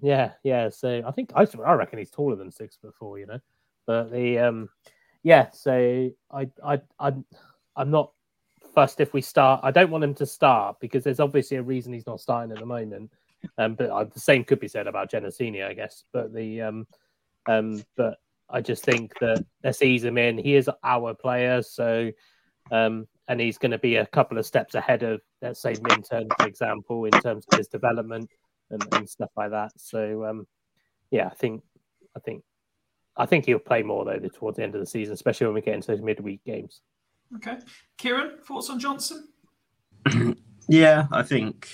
Yeah, 0.00 0.32
yeah. 0.42 0.70
So 0.70 1.02
I 1.06 1.10
think 1.12 1.30
I, 1.36 1.46
I 1.64 1.72
reckon 1.74 2.00
he's 2.00 2.10
taller 2.10 2.36
than 2.36 2.50
six 2.50 2.76
foot 2.76 2.94
four. 2.98 3.18
You 3.18 3.26
know, 3.26 3.40
but 3.86 4.10
the 4.10 4.40
um, 4.40 4.68
yeah. 5.22 5.50
So 5.52 6.10
I 6.32 6.48
I 6.64 6.80
I 6.98 7.12
I'm 7.76 7.90
not 7.90 8.10
fussed 8.74 9.00
if 9.00 9.12
we 9.14 9.22
start. 9.22 9.60
I 9.62 9.70
don't 9.70 9.90
want 9.90 10.04
him 10.04 10.14
to 10.14 10.26
start 10.26 10.80
because 10.80 11.04
there's 11.04 11.20
obviously 11.20 11.58
a 11.58 11.62
reason 11.62 11.92
he's 11.92 12.06
not 12.06 12.20
starting 12.20 12.52
at 12.52 12.58
the 12.58 12.66
moment. 12.66 13.12
Um, 13.58 13.74
but 13.74 13.90
uh, 13.90 14.04
the 14.04 14.20
same 14.20 14.44
could 14.44 14.60
be 14.60 14.68
said 14.68 14.86
about 14.86 15.10
Genesini, 15.10 15.64
I 15.64 15.74
guess. 15.74 16.04
But 16.12 16.32
the 16.32 16.62
um, 16.62 16.86
um, 17.46 17.84
but 17.96 18.18
I 18.50 18.60
just 18.60 18.84
think 18.84 19.12
that 19.20 19.44
let's 19.62 19.82
ease 19.82 20.04
him 20.04 20.18
in. 20.18 20.38
He 20.38 20.54
is 20.56 20.70
our 20.82 21.14
player, 21.14 21.62
so 21.62 22.10
um, 22.70 23.06
and 23.28 23.40
he's 23.40 23.58
going 23.58 23.72
to 23.72 23.78
be 23.78 23.96
a 23.96 24.06
couple 24.06 24.38
of 24.38 24.46
steps 24.46 24.74
ahead 24.74 25.02
of, 25.02 25.20
let's 25.42 25.60
say, 25.60 25.74
Minturn, 25.82 26.28
for 26.38 26.46
example, 26.46 27.04
in 27.06 27.12
terms 27.12 27.46
of 27.50 27.58
his 27.58 27.68
development 27.68 28.28
and, 28.70 28.82
and 28.94 29.08
stuff 29.08 29.30
like 29.36 29.50
that. 29.50 29.72
So 29.76 30.24
um, 30.24 30.46
yeah, 31.10 31.26
I 31.26 31.34
think 31.34 31.62
I 32.16 32.20
think 32.20 32.42
I 33.16 33.26
think 33.26 33.46
he'll 33.46 33.58
play 33.58 33.82
more 33.82 34.04
though 34.04 34.18
towards 34.18 34.56
the 34.56 34.64
end 34.64 34.74
of 34.74 34.80
the 34.80 34.86
season, 34.86 35.14
especially 35.14 35.46
when 35.46 35.54
we 35.54 35.60
get 35.60 35.74
into 35.74 35.88
those 35.88 36.02
midweek 36.02 36.44
games. 36.44 36.80
Okay, 37.36 37.58
Kieran, 37.96 38.38
thoughts 38.44 38.70
on 38.70 38.78
Johnson? 38.78 39.28
Yeah, 40.68 41.06
I 41.12 41.22
think 41.22 41.68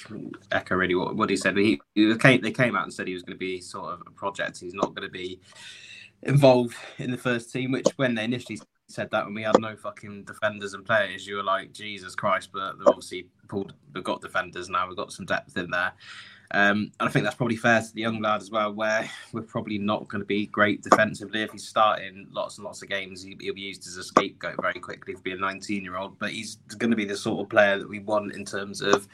echo 0.50 0.74
really 0.74 0.94
what, 0.94 1.14
what 1.16 1.30
he 1.30 1.36
said. 1.36 1.56
He, 1.56 1.80
he 1.94 2.16
came, 2.16 2.40
they 2.40 2.50
came 2.50 2.76
out 2.76 2.84
and 2.84 2.92
said 2.92 3.06
he 3.06 3.14
was 3.14 3.22
going 3.22 3.36
to 3.36 3.38
be 3.38 3.60
sort 3.60 3.92
of 3.92 4.02
a 4.06 4.10
project. 4.10 4.58
He's 4.58 4.74
not 4.74 4.94
going 4.94 5.06
to 5.06 5.12
be 5.12 5.40
involved 6.24 6.74
in 6.98 7.10
the 7.10 7.16
first 7.16 7.52
team. 7.52 7.72
Which 7.72 7.86
when 7.96 8.14
they 8.14 8.24
initially 8.24 8.60
said 8.88 9.10
that, 9.12 9.24
when 9.24 9.34
we 9.34 9.42
had 9.42 9.60
no 9.60 9.76
fucking 9.76 10.24
defenders 10.24 10.74
and 10.74 10.84
players, 10.84 11.26
you 11.26 11.36
were 11.36 11.44
like, 11.44 11.72
Jesus 11.72 12.14
Christ! 12.14 12.50
But 12.52 12.78
they've 12.78 12.88
obviously 12.88 13.28
pulled. 13.48 13.74
We've 13.94 14.04
got 14.04 14.20
defenders 14.20 14.68
now. 14.68 14.88
We've 14.88 14.96
got 14.96 15.12
some 15.12 15.26
depth 15.26 15.56
in 15.56 15.70
there. 15.70 15.92
Um, 16.52 16.90
and 16.98 17.08
I 17.08 17.12
think 17.12 17.24
that's 17.24 17.36
probably 17.36 17.56
fair 17.56 17.80
to 17.80 17.94
the 17.94 18.00
young 18.00 18.20
lad 18.20 18.42
as 18.42 18.50
well, 18.50 18.72
where 18.72 19.08
we're 19.32 19.42
probably 19.42 19.78
not 19.78 20.08
going 20.08 20.20
to 20.20 20.26
be 20.26 20.46
great 20.46 20.82
defensively. 20.82 21.42
If 21.42 21.52
he's 21.52 21.68
starting 21.68 22.26
lots 22.30 22.58
and 22.58 22.64
lots 22.64 22.82
of 22.82 22.88
games, 22.88 23.22
he'll 23.22 23.54
be 23.54 23.60
used 23.60 23.86
as 23.86 23.96
a 23.96 24.02
scapegoat 24.02 24.56
very 24.60 24.80
quickly 24.80 25.14
for 25.14 25.20
being 25.20 25.38
a 25.38 25.40
19 25.40 25.84
year 25.84 25.96
old. 25.96 26.18
But 26.18 26.32
he's 26.32 26.56
going 26.78 26.90
to 26.90 26.96
be 26.96 27.04
the 27.04 27.16
sort 27.16 27.40
of 27.40 27.48
player 27.48 27.78
that 27.78 27.88
we 27.88 28.00
want 28.00 28.34
in 28.34 28.44
terms 28.44 28.80
of 28.80 29.06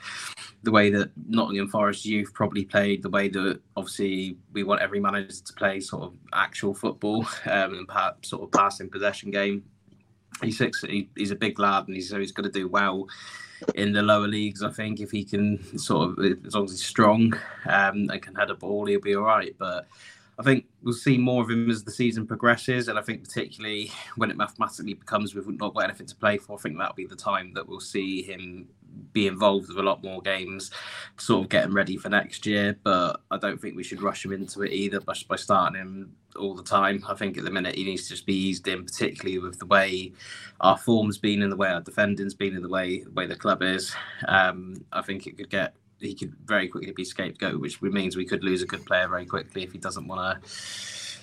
the 0.62 0.70
way 0.70 0.90
that 0.90 1.10
Nottingham 1.28 1.68
Forest 1.68 2.06
youth 2.06 2.32
probably 2.32 2.64
played, 2.64 3.02
the 3.02 3.10
way 3.10 3.28
that 3.28 3.60
obviously 3.76 4.36
we 4.52 4.62
want 4.62 4.80
every 4.80 5.00
manager 5.00 5.42
to 5.44 5.52
play 5.52 5.80
sort 5.80 6.04
of 6.04 6.14
actual 6.32 6.74
football 6.74 7.26
um, 7.46 7.74
and 7.74 7.88
perhaps 7.88 8.30
sort 8.30 8.42
of 8.42 8.52
passing 8.52 8.88
possession 8.88 9.30
game. 9.30 9.62
He's 10.42 10.58
six, 10.58 10.82
he, 10.82 11.08
he's 11.16 11.30
a 11.30 11.36
big 11.36 11.58
lad 11.58 11.86
and 11.86 11.96
he's, 11.96 12.10
he's 12.10 12.32
going 12.32 12.50
to 12.50 12.58
do 12.58 12.68
well 12.68 13.08
in 13.74 13.92
the 13.92 14.02
lower 14.02 14.28
leagues. 14.28 14.62
I 14.62 14.70
think 14.70 15.00
if 15.00 15.10
he 15.10 15.24
can 15.24 15.78
sort 15.78 16.10
of, 16.10 16.46
as 16.46 16.54
long 16.54 16.64
as 16.64 16.72
he's 16.72 16.84
strong 16.84 17.32
um, 17.66 18.10
and 18.10 18.22
can 18.22 18.34
head 18.34 18.50
a 18.50 18.54
ball, 18.54 18.86
he'll 18.86 19.00
be 19.00 19.16
all 19.16 19.24
right. 19.24 19.54
But 19.58 19.86
I 20.38 20.42
think 20.42 20.66
we'll 20.82 20.94
see 20.94 21.16
more 21.16 21.42
of 21.42 21.50
him 21.50 21.70
as 21.70 21.82
the 21.82 21.90
season 21.90 22.26
progresses, 22.26 22.88
and 22.88 22.98
I 22.98 23.02
think 23.02 23.24
particularly 23.24 23.90
when 24.16 24.30
it 24.30 24.36
mathematically 24.36 24.94
becomes 24.94 25.34
we've 25.34 25.48
not 25.48 25.74
got 25.74 25.84
anything 25.84 26.06
to 26.06 26.16
play 26.16 26.36
for, 26.36 26.58
I 26.58 26.60
think 26.60 26.76
that'll 26.76 26.94
be 26.94 27.06
the 27.06 27.16
time 27.16 27.52
that 27.54 27.66
we'll 27.66 27.80
see 27.80 28.22
him 28.22 28.68
be 29.12 29.26
involved 29.26 29.68
with 29.68 29.78
a 29.78 29.82
lot 29.82 30.02
more 30.02 30.20
games, 30.22 30.70
sort 31.16 31.44
of 31.44 31.48
getting 31.48 31.72
ready 31.72 31.96
for 31.96 32.08
next 32.08 32.46
year. 32.46 32.76
But 32.82 33.20
I 33.30 33.38
don't 33.38 33.60
think 33.60 33.76
we 33.76 33.82
should 33.82 34.02
rush 34.02 34.24
him 34.24 34.32
into 34.32 34.62
it 34.62 34.72
either 34.72 35.00
by, 35.00 35.14
by 35.28 35.36
starting 35.36 35.80
him 35.80 36.16
all 36.36 36.54
the 36.54 36.62
time. 36.62 37.04
I 37.08 37.14
think 37.14 37.38
at 37.38 37.44
the 37.44 37.50
minute 37.50 37.74
he 37.74 37.84
needs 37.84 38.04
to 38.04 38.10
just 38.10 38.26
be 38.26 38.34
eased 38.34 38.68
in, 38.68 38.84
particularly 38.84 39.38
with 39.38 39.58
the 39.58 39.66
way 39.66 40.12
our 40.60 40.76
form's 40.76 41.18
been 41.18 41.42
and 41.42 41.50
the 41.50 41.56
way 41.56 41.68
our 41.68 41.80
defending's 41.80 42.34
been 42.34 42.54
and 42.54 42.64
the 42.64 42.68
way 42.68 43.02
the 43.02 43.10
way 43.10 43.26
the 43.26 43.36
club 43.36 43.62
is. 43.62 43.94
Um, 44.28 44.84
I 44.92 45.02
think 45.02 45.26
it 45.26 45.36
could 45.36 45.50
get 45.50 45.74
he 45.98 46.14
could 46.14 46.34
very 46.44 46.68
quickly 46.68 46.92
be 46.92 47.04
scapegoat, 47.04 47.60
which 47.60 47.80
means 47.80 48.16
we 48.16 48.26
could 48.26 48.44
lose 48.44 48.62
a 48.62 48.66
good 48.66 48.84
player 48.84 49.08
very 49.08 49.24
quickly 49.24 49.62
if 49.62 49.72
he 49.72 49.78
doesn't 49.78 50.06
want 50.06 50.42
to 50.42 50.50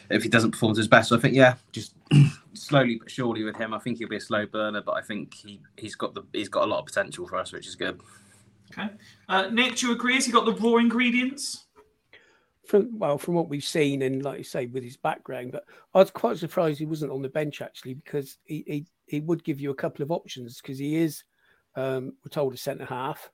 if 0.10 0.24
he 0.24 0.30
doesn't 0.30 0.52
perform 0.52 0.74
to 0.74 0.80
his 0.80 0.88
best. 0.88 1.10
So 1.10 1.18
I 1.18 1.20
think 1.20 1.36
yeah, 1.36 1.56
just 1.72 1.94
slowly 2.54 2.98
but 2.98 3.10
surely 3.10 3.44
with 3.44 3.58
him, 3.58 3.74
I 3.74 3.80
think 3.80 3.98
he'll 3.98 4.08
be 4.08 4.18
a 4.18 4.22
slow 4.22 4.46
burner, 4.46 4.82
but 4.82 4.94
I 4.94 5.02
think 5.02 5.34
he 5.34 5.60
he's 5.78 5.96
got 5.96 6.14
the 6.14 6.24
he's 6.34 6.50
got 6.50 6.64
a 6.64 6.68
lot 6.68 6.80
of 6.80 6.86
potential 6.86 7.28
for 7.28 7.38
us, 7.38 7.52
which 7.52 7.68
is 7.68 7.76
good. 7.76 8.00
Okay, 8.72 8.90
uh, 9.30 9.50
Nick, 9.52 9.76
do 9.76 9.88
you 9.88 9.94
agree? 9.94 10.16
Has 10.16 10.26
he 10.26 10.32
got 10.32 10.46
the 10.46 10.54
raw 10.54 10.78
ingredients? 10.78 11.66
From 12.66 12.98
well, 12.98 13.18
from 13.18 13.34
what 13.34 13.50
we've 13.50 13.64
seen, 13.64 14.02
and 14.04 14.24
like 14.24 14.38
you 14.38 14.44
say, 14.44 14.68
with 14.68 14.84
his 14.84 14.98
background, 14.98 15.52
but 15.52 15.66
I 15.94 16.00
was 16.00 16.12
quite 16.12 16.38
surprised 16.38 16.80
he 16.80 16.86
wasn't 16.86 17.12
on 17.12 17.22
the 17.22 17.30
bench 17.30 17.62
actually, 17.62 17.96
because 17.96 18.38
he 18.46 18.64
he, 18.66 18.86
he 19.06 19.20
would 19.20 19.44
give 19.44 19.60
you 19.60 19.72
a 19.72 19.76
couple 19.76 20.02
of 20.02 20.12
options 20.12 20.62
because 20.62 20.80
he 20.80 20.96
is, 20.96 21.24
um, 21.76 22.14
we're 22.24 22.30
told 22.30 22.54
a 22.54 22.58
centre 22.58 22.86
half, 22.86 23.30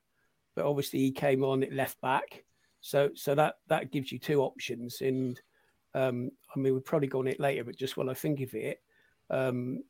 but 0.56 0.66
obviously 0.66 1.00
he 1.00 1.12
came 1.12 1.44
on 1.44 1.64
at 1.64 1.72
left 1.72 2.02
back, 2.02 2.44
so 2.82 3.12
so 3.14 3.36
that 3.36 3.56
that 3.68 3.92
gives 3.92 4.12
you 4.12 4.18
two 4.18 4.42
options, 4.42 5.02
and 5.02 5.40
um, 5.94 6.32
I 6.56 6.60
mean 6.60 6.74
we've 6.74 6.86
probably 6.86 7.08
gone 7.08 7.28
it 7.28 7.40
later, 7.40 7.64
but 7.64 7.78
just 7.78 7.98
while 7.98 8.10
I 8.10 8.14
think 8.14 8.42
of 8.42 8.54
it, 8.54 8.82
um, 9.30 9.84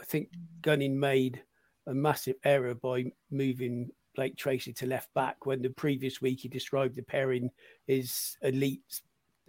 I 0.00 0.04
think 0.04 0.30
Gunning 0.62 0.98
made 0.98 1.42
a 1.86 1.94
massive 1.94 2.36
error 2.44 2.74
by 2.74 3.06
moving 3.30 3.90
Blake 4.14 4.36
Tracy 4.36 4.72
to 4.72 4.86
left 4.86 5.12
back 5.14 5.46
when 5.46 5.62
the 5.62 5.70
previous 5.70 6.20
week 6.20 6.40
he 6.40 6.48
described 6.48 6.96
the 6.96 7.02
pairing 7.02 7.50
as 7.88 8.36
elite 8.42 9.02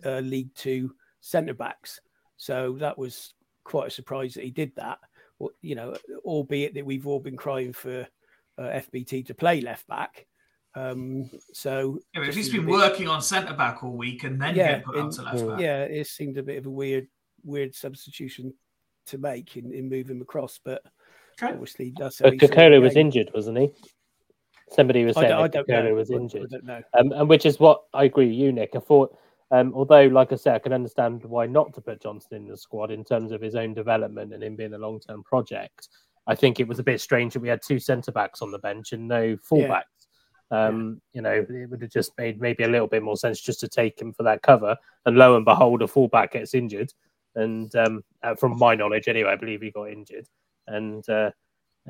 uh, 0.05 0.19
League 0.19 0.53
Two 0.55 0.93
centre 1.21 1.53
backs. 1.53 1.99
So 2.37 2.77
that 2.79 2.97
was 2.97 3.33
quite 3.63 3.87
a 3.87 3.91
surprise 3.91 4.33
that 4.35 4.43
he 4.43 4.51
did 4.51 4.75
that. 4.75 4.99
Well, 5.39 5.51
you 5.61 5.75
know, 5.75 5.95
albeit 6.23 6.73
that 6.75 6.85
we've 6.85 7.07
all 7.07 7.19
been 7.19 7.37
crying 7.37 7.73
for 7.73 8.07
uh, 8.57 8.61
FBT 8.61 9.25
to 9.27 9.33
play 9.33 9.61
left 9.61 9.87
back. 9.87 10.25
Um, 10.77 11.29
so 11.53 11.99
yeah, 12.13 12.21
if 12.21 12.35
he's 12.35 12.45
just 12.45 12.49
a 12.49 12.57
been 12.57 12.65
bit- 12.67 12.71
working 12.73 13.07
on 13.07 13.21
centre 13.21 13.53
back 13.53 13.83
all 13.83 13.91
week 13.97 14.23
and 14.23 14.39
then 14.39 14.55
Yeah, 14.55 14.75
get 14.75 14.85
put 14.85 14.97
out 14.97 15.05
in- 15.05 15.11
to 15.11 15.21
left 15.23 15.47
back. 15.47 15.59
yeah, 15.59 15.83
it 15.83 16.07
seemed 16.07 16.37
a 16.37 16.43
bit 16.43 16.57
of 16.57 16.65
a 16.67 16.69
weird, 16.69 17.07
weird 17.43 17.73
substitution 17.73 18.53
to 19.07 19.17
make 19.17 19.57
in, 19.57 19.73
in 19.73 19.89
moving 19.89 20.17
him 20.17 20.21
across, 20.21 20.59
but 20.63 20.81
Okay. 21.41 21.51
obviously 21.53 21.93
that's. 21.97 22.19
how 22.19 22.25
But 22.25 22.33
he 22.33 22.39
saw 22.47 22.69
the 22.69 22.79
was 22.79 22.95
injured, 22.95 23.31
wasn't 23.33 23.57
he? 23.57 23.71
Somebody 24.69 25.05
was 25.05 25.15
saying 25.15 25.29
don't, 25.29 25.39
I 25.39 25.47
that 25.47 25.65
don't 25.65 25.67
Kokolo 25.67 25.89
know. 25.89 25.95
was 25.95 26.11
I- 26.11 26.13
I 26.13 26.17
injured. 26.17 26.49
don't 26.49 26.63
know. 26.65 26.81
um, 26.99 27.11
and 27.13 27.29
which 27.29 27.45
is 27.45 27.59
what 27.59 27.83
I 27.93 28.03
agree 28.03 28.27
with 28.27 28.35
you, 28.35 28.51
Nick. 28.51 28.75
I 28.75 28.79
thought, 28.79 29.17
um, 29.51 29.73
although, 29.73 30.07
like 30.07 30.31
I 30.33 30.35
said, 30.35 30.55
I 30.55 30.59
can 30.59 30.73
understand 30.73 31.23
why 31.23 31.45
not 31.47 31.73
to 31.75 31.81
put 31.81 32.01
Johnson 32.01 32.35
in 32.35 32.47
the 32.47 32.57
squad 32.57 32.91
in 32.91 33.03
terms 33.05 33.31
of 33.31 33.41
his 33.41 33.55
own 33.55 33.73
development 33.73 34.33
and 34.33 34.43
him 34.43 34.55
being 34.57 34.73
a 34.73 34.77
long 34.77 34.99
term 34.99 35.23
project. 35.23 35.87
I 36.27 36.35
think 36.35 36.59
it 36.59 36.67
was 36.67 36.79
a 36.79 36.83
bit 36.83 36.99
strange 36.99 37.33
that 37.33 37.39
we 37.39 37.47
had 37.47 37.61
two 37.65 37.79
centre 37.79 38.11
backs 38.11 38.41
on 38.41 38.51
the 38.51 38.59
bench 38.59 38.91
and 38.91 39.07
no 39.07 39.37
fullbacks. 39.37 39.83
Um, 40.49 41.01
You 41.13 41.21
know, 41.21 41.45
it 41.49 41.69
would 41.69 41.81
have 41.81 41.91
just 41.91 42.17
made 42.17 42.39
maybe 42.39 42.63
a 42.63 42.69
little 42.69 42.87
bit 42.87 43.03
more 43.03 43.17
sense 43.17 43.41
just 43.41 43.59
to 43.61 43.67
take 43.67 43.99
him 43.99 44.13
for 44.13 44.23
that 44.23 44.41
cover. 44.41 44.77
And 45.05 45.17
lo 45.17 45.35
and 45.35 45.45
behold, 45.45 45.81
a 45.81 45.87
fullback 45.87 46.33
gets 46.33 46.53
injured. 46.53 46.93
And 47.35 47.73
um, 47.75 48.03
uh, 48.23 48.35
from 48.35 48.57
my 48.57 48.75
knowledge, 48.75 49.07
anyway, 49.07 49.31
I 49.31 49.35
believe 49.35 49.61
he 49.61 49.71
got 49.71 49.91
injured. 49.91 50.27
And 50.67 51.07
uh, 51.09 51.31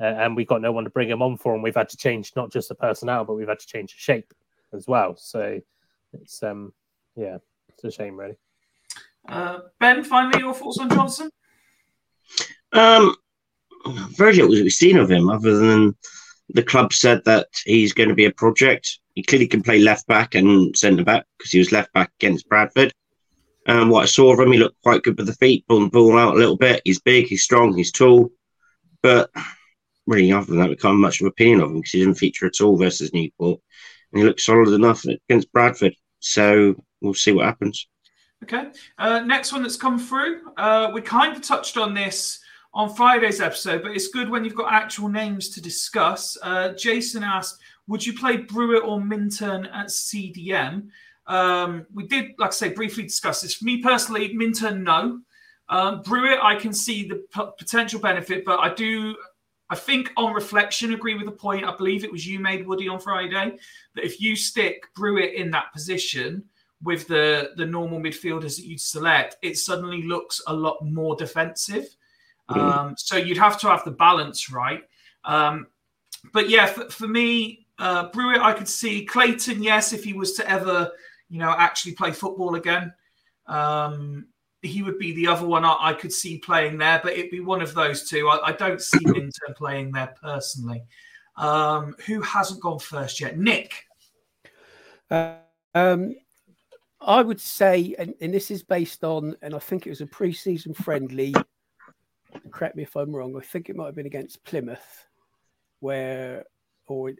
uh, 0.00 0.04
and 0.04 0.36
we 0.36 0.44
got 0.44 0.60
no 0.60 0.70
one 0.70 0.84
to 0.84 0.90
bring 0.90 1.08
him 1.08 1.22
on 1.22 1.36
for, 1.36 1.54
and 1.54 1.62
we've 1.62 1.74
had 1.74 1.88
to 1.88 1.96
change 1.96 2.32
not 2.36 2.52
just 2.52 2.68
the 2.68 2.74
personnel, 2.74 3.24
but 3.24 3.34
we've 3.34 3.48
had 3.48 3.58
to 3.58 3.66
change 3.66 3.92
the 3.92 3.98
shape 3.98 4.32
as 4.72 4.86
well. 4.86 5.16
So 5.16 5.60
it's 6.12 6.42
um 6.42 6.72
yeah, 7.16 7.38
it's 7.70 7.84
a 7.84 7.90
shame 7.90 8.16
really. 8.16 8.36
Uh, 9.28 9.58
ben, 9.80 10.04
finally, 10.04 10.40
your 10.40 10.54
thoughts 10.54 10.78
on 10.78 10.88
Johnson? 10.88 11.30
Um, 12.72 13.14
very 14.10 14.34
little 14.34 14.50
we've 14.50 14.72
seen 14.72 14.96
of 14.98 15.10
him, 15.10 15.28
other 15.28 15.56
than 15.58 15.96
the 16.50 16.62
club 16.62 16.92
said 16.92 17.22
that 17.24 17.48
he's 17.64 17.92
going 17.92 18.08
to 18.08 18.14
be 18.14 18.24
a 18.24 18.32
project. 18.32 18.98
He 19.14 19.22
clearly 19.22 19.46
can 19.46 19.62
play 19.62 19.80
left 19.80 20.06
back 20.06 20.34
and 20.34 20.76
centre 20.76 21.04
back 21.04 21.24
because 21.36 21.52
he 21.52 21.58
was 21.58 21.72
left 21.72 21.92
back 21.92 22.10
against 22.20 22.48
Bradford. 22.48 22.92
Um, 23.66 23.90
what 23.90 24.04
I 24.04 24.06
saw 24.06 24.32
of 24.32 24.40
him, 24.40 24.52
he 24.52 24.58
looked 24.58 24.82
quite 24.82 25.02
good 25.02 25.18
with 25.18 25.26
the 25.26 25.34
feet, 25.34 25.66
pulling 25.68 25.84
the 25.84 25.90
ball 25.90 26.18
out 26.18 26.34
a 26.34 26.38
little 26.38 26.56
bit. 26.56 26.80
He's 26.84 27.00
big, 27.00 27.26
he's 27.26 27.42
strong, 27.42 27.76
he's 27.76 27.92
tall, 27.92 28.30
but 29.02 29.30
really, 30.06 30.32
other 30.32 30.46
than 30.46 30.58
that, 30.58 30.70
we 30.70 30.76
can't 30.76 30.94
have 30.94 31.00
much 31.00 31.20
of 31.20 31.26
an 31.26 31.28
opinion 31.32 31.60
of 31.60 31.70
him 31.70 31.76
because 31.76 31.90
he 31.90 31.98
didn't 31.98 32.14
feature 32.14 32.46
at 32.46 32.60
all 32.62 32.78
versus 32.78 33.12
Newport, 33.12 33.60
and 34.12 34.20
he 34.20 34.26
looked 34.26 34.40
solid 34.40 34.72
enough 34.72 35.04
against 35.04 35.52
Bradford. 35.52 35.94
So 36.20 36.74
we'll 37.02 37.14
see 37.14 37.32
what 37.32 37.44
happens. 37.44 37.86
Okay. 38.42 38.70
Uh, 38.98 39.20
next 39.20 39.52
one 39.52 39.62
that's 39.62 39.76
come 39.76 39.98
through. 39.98 40.40
Uh, 40.56 40.90
we 40.94 41.02
kind 41.02 41.36
of 41.36 41.42
touched 41.42 41.76
on 41.76 41.92
this 41.92 42.40
on 42.78 42.94
Friday's 42.94 43.40
episode, 43.40 43.82
but 43.82 43.90
it's 43.90 44.06
good 44.06 44.30
when 44.30 44.44
you've 44.44 44.54
got 44.54 44.72
actual 44.72 45.08
names 45.08 45.48
to 45.48 45.60
discuss. 45.60 46.38
Uh, 46.40 46.70
Jason 46.74 47.24
asked, 47.24 47.60
"Would 47.88 48.06
you 48.06 48.16
play 48.16 48.36
Brewitt 48.36 48.84
or 48.84 49.00
Minturn 49.00 49.66
at 49.66 49.90
CDM?" 49.90 50.88
Um, 51.26 51.86
we 51.92 52.06
did, 52.06 52.36
like 52.38 52.50
I 52.50 52.52
say, 52.52 52.68
briefly 52.70 53.02
discuss 53.02 53.42
this. 53.42 53.56
For 53.56 53.64
me 53.64 53.82
personally, 53.82 54.32
Minturn, 54.32 54.84
no. 54.84 55.20
Um, 55.68 56.02
Brewitt, 56.02 56.38
I 56.40 56.54
can 56.54 56.72
see 56.72 57.06
the 57.06 57.16
p- 57.16 57.50
potential 57.58 58.00
benefit, 58.00 58.44
but 58.44 58.60
I 58.60 58.72
do. 58.72 59.16
I 59.70 59.74
think 59.74 60.12
on 60.16 60.32
reflection, 60.32 60.94
agree 60.94 61.14
with 61.14 61.26
the 61.26 61.32
point. 61.32 61.64
I 61.66 61.76
believe 61.76 62.04
it 62.04 62.12
was 62.12 62.26
you 62.26 62.38
made 62.38 62.66
Woody 62.66 62.88
on 62.88 63.00
Friday 63.00 63.58
that 63.96 64.04
if 64.04 64.20
you 64.20 64.36
stick 64.36 64.84
Brewitt 64.94 65.34
in 65.34 65.50
that 65.50 65.72
position, 65.72 66.44
with 66.84 67.08
the 67.08 67.50
the 67.56 67.66
normal 67.66 67.98
midfielders 67.98 68.56
that 68.56 68.66
you'd 68.66 68.80
select, 68.80 69.36
it 69.42 69.58
suddenly 69.58 70.04
looks 70.04 70.40
a 70.46 70.54
lot 70.54 70.78
more 70.80 71.16
defensive. 71.16 71.88
Um, 72.48 72.94
so 72.96 73.16
you'd 73.16 73.38
have 73.38 73.58
to 73.60 73.68
have 73.68 73.84
the 73.84 73.90
balance 73.90 74.50
right. 74.50 74.82
Um, 75.24 75.66
but 76.32 76.48
yeah, 76.48 76.66
for, 76.66 76.88
for 76.88 77.06
me, 77.06 77.66
uh, 77.78 78.10
Brewitt, 78.10 78.40
I 78.40 78.52
could 78.52 78.68
see 78.68 79.04
Clayton. 79.04 79.62
Yes, 79.62 79.92
if 79.92 80.04
he 80.04 80.12
was 80.12 80.32
to 80.34 80.50
ever, 80.50 80.90
you 81.28 81.38
know, 81.38 81.50
actually 81.50 81.92
play 81.92 82.12
football 82.12 82.54
again, 82.54 82.92
um, 83.46 84.26
he 84.62 84.82
would 84.82 84.98
be 84.98 85.12
the 85.12 85.26
other 85.26 85.46
one 85.46 85.64
I, 85.64 85.76
I 85.78 85.92
could 85.92 86.12
see 86.12 86.38
playing 86.38 86.78
there. 86.78 87.00
But 87.02 87.12
it'd 87.12 87.30
be 87.30 87.40
one 87.40 87.62
of 87.62 87.74
those 87.74 88.08
two. 88.08 88.28
I, 88.28 88.48
I 88.48 88.52
don't 88.52 88.80
see 88.80 88.98
Minturn 89.04 89.54
playing 89.56 89.92
there 89.92 90.14
personally. 90.20 90.82
Um, 91.36 91.94
who 92.06 92.20
hasn't 92.22 92.60
gone 92.60 92.80
first 92.80 93.20
yet? 93.20 93.38
Nick. 93.38 93.84
Uh, 95.10 95.34
um, 95.74 96.16
I 97.00 97.22
would 97.22 97.40
say, 97.40 97.94
and, 97.98 98.14
and 98.20 98.34
this 98.34 98.50
is 98.50 98.64
based 98.64 99.04
on, 99.04 99.36
and 99.40 99.54
I 99.54 99.60
think 99.60 99.86
it 99.86 99.90
was 99.90 100.00
a 100.00 100.06
pre-season 100.06 100.74
friendly. 100.74 101.34
Correct 102.50 102.76
me 102.76 102.82
if 102.82 102.96
I'm 102.96 103.14
wrong. 103.14 103.36
I 103.36 103.40
think 103.40 103.68
it 103.68 103.76
might 103.76 103.86
have 103.86 103.94
been 103.94 104.06
against 104.06 104.44
Plymouth, 104.44 105.06
where, 105.80 106.44
or 106.86 107.10
it 107.10 107.18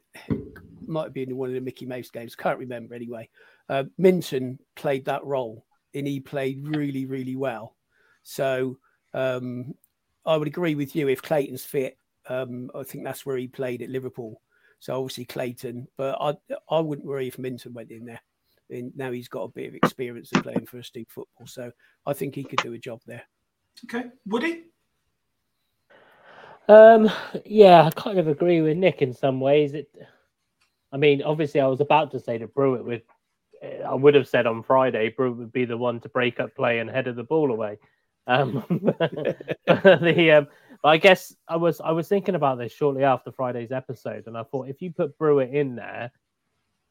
might 0.87 1.05
have 1.05 1.15
been 1.15 1.31
in 1.31 1.37
one 1.37 1.49
of 1.49 1.55
the 1.55 1.61
Mickey 1.61 1.87
Mouse 1.87 2.11
games. 2.11 2.35
Can't 2.35 2.59
remember 2.59 2.95
anyway. 2.95 3.29
Uh, 3.69 3.85
Minturn 3.99 4.59
played 4.77 5.05
that 5.07 5.25
role, 5.25 5.65
and 5.95 6.07
he 6.07 6.21
played 6.21 6.67
really, 6.67 7.07
really 7.07 7.37
well. 7.37 7.77
So 8.23 8.79
um, 9.15 9.75
I 10.27 10.37
would 10.37 10.49
agree 10.49 10.75
with 10.75 10.95
you. 10.95 11.09
If 11.09 11.23
Clayton's 11.23 11.65
fit, 11.65 11.97
um, 12.29 12.71
I 12.75 12.83
think 12.83 13.05
that's 13.05 13.25
where 13.25 13.37
he 13.37 13.49
played 13.49 13.83
at 13.83 13.91
Liverpool. 13.91 14.41
So 14.81 14.95
obviously 14.97 15.25
Clayton, 15.25 15.89
but 15.97 16.17
I 16.21 16.35
I 16.71 16.81
wouldn't 16.81 17.07
worry 17.07 17.27
if 17.27 17.39
Minturn 17.39 17.75
went 17.75 17.91
in 17.91 18.05
there. 18.05 18.21
And 18.71 18.93
now 18.97 19.11
he's 19.11 19.29
got 19.29 19.45
a 19.45 19.49
bit 19.49 19.69
of 19.69 19.75
experience 19.75 20.31
of 20.33 20.43
playing 20.43 20.67
first 20.67 20.93
team 20.93 21.07
football, 21.09 21.47
so 21.47 21.73
I 22.05 22.13
think 22.13 22.35
he 22.35 22.45
could 22.45 22.61
do 22.63 22.75
a 22.75 22.79
job 22.79 23.01
there. 23.07 23.23
Okay, 23.85 24.11
Woody. 24.27 24.65
Um, 26.69 27.11
yeah, 27.47 27.85
I 27.85 27.91
kind 27.91 28.19
of 28.19 28.29
agree 28.29 28.61
with 28.61 28.77
Nick 28.77 29.01
in 29.01 29.15
some 29.15 29.41
ways. 29.41 29.75
It, 29.75 29.91
I 30.93 30.97
mean, 30.99 31.23
obviously, 31.23 31.61
I 31.61 31.67
was 31.67 31.81
about 31.81 32.11
to 32.13 32.21
say 32.21 32.39
that 32.39 32.55
Brewitt 32.55 32.85
would. 32.85 33.03
I 33.85 33.95
would 33.95 34.15
have 34.15 34.29
said 34.29 34.47
on 34.47 34.63
Friday, 34.63 35.09
Brewitt 35.09 35.37
would 35.37 35.53
be 35.53 35.65
the 35.65 35.77
one 35.77 35.99
to 36.01 36.09
break 36.09 36.39
up 36.39 36.55
play 36.55 36.79
and 36.79 36.89
header 36.89 37.13
the 37.13 37.25
ball 37.25 37.51
away. 37.51 37.79
Um, 38.29 38.63
the 39.67 40.33
um, 40.39 40.49
but 40.83 40.89
I 40.91 40.97
guess 40.99 41.35
I 41.49 41.57
was 41.57 41.81
I 41.81 41.91
was 41.91 42.09
thinking 42.09 42.37
about 42.37 42.59
this 42.59 42.73
shortly 42.73 43.03
after 43.03 43.33
Friday's 43.33 43.73
episode, 43.73 44.27
and 44.27 44.37
I 44.37 44.45
thought 44.45 44.69
if 44.69 44.81
you 44.81 44.93
put 44.93 45.19
Brewitt 45.19 45.53
in 45.53 45.75
there, 45.75 46.13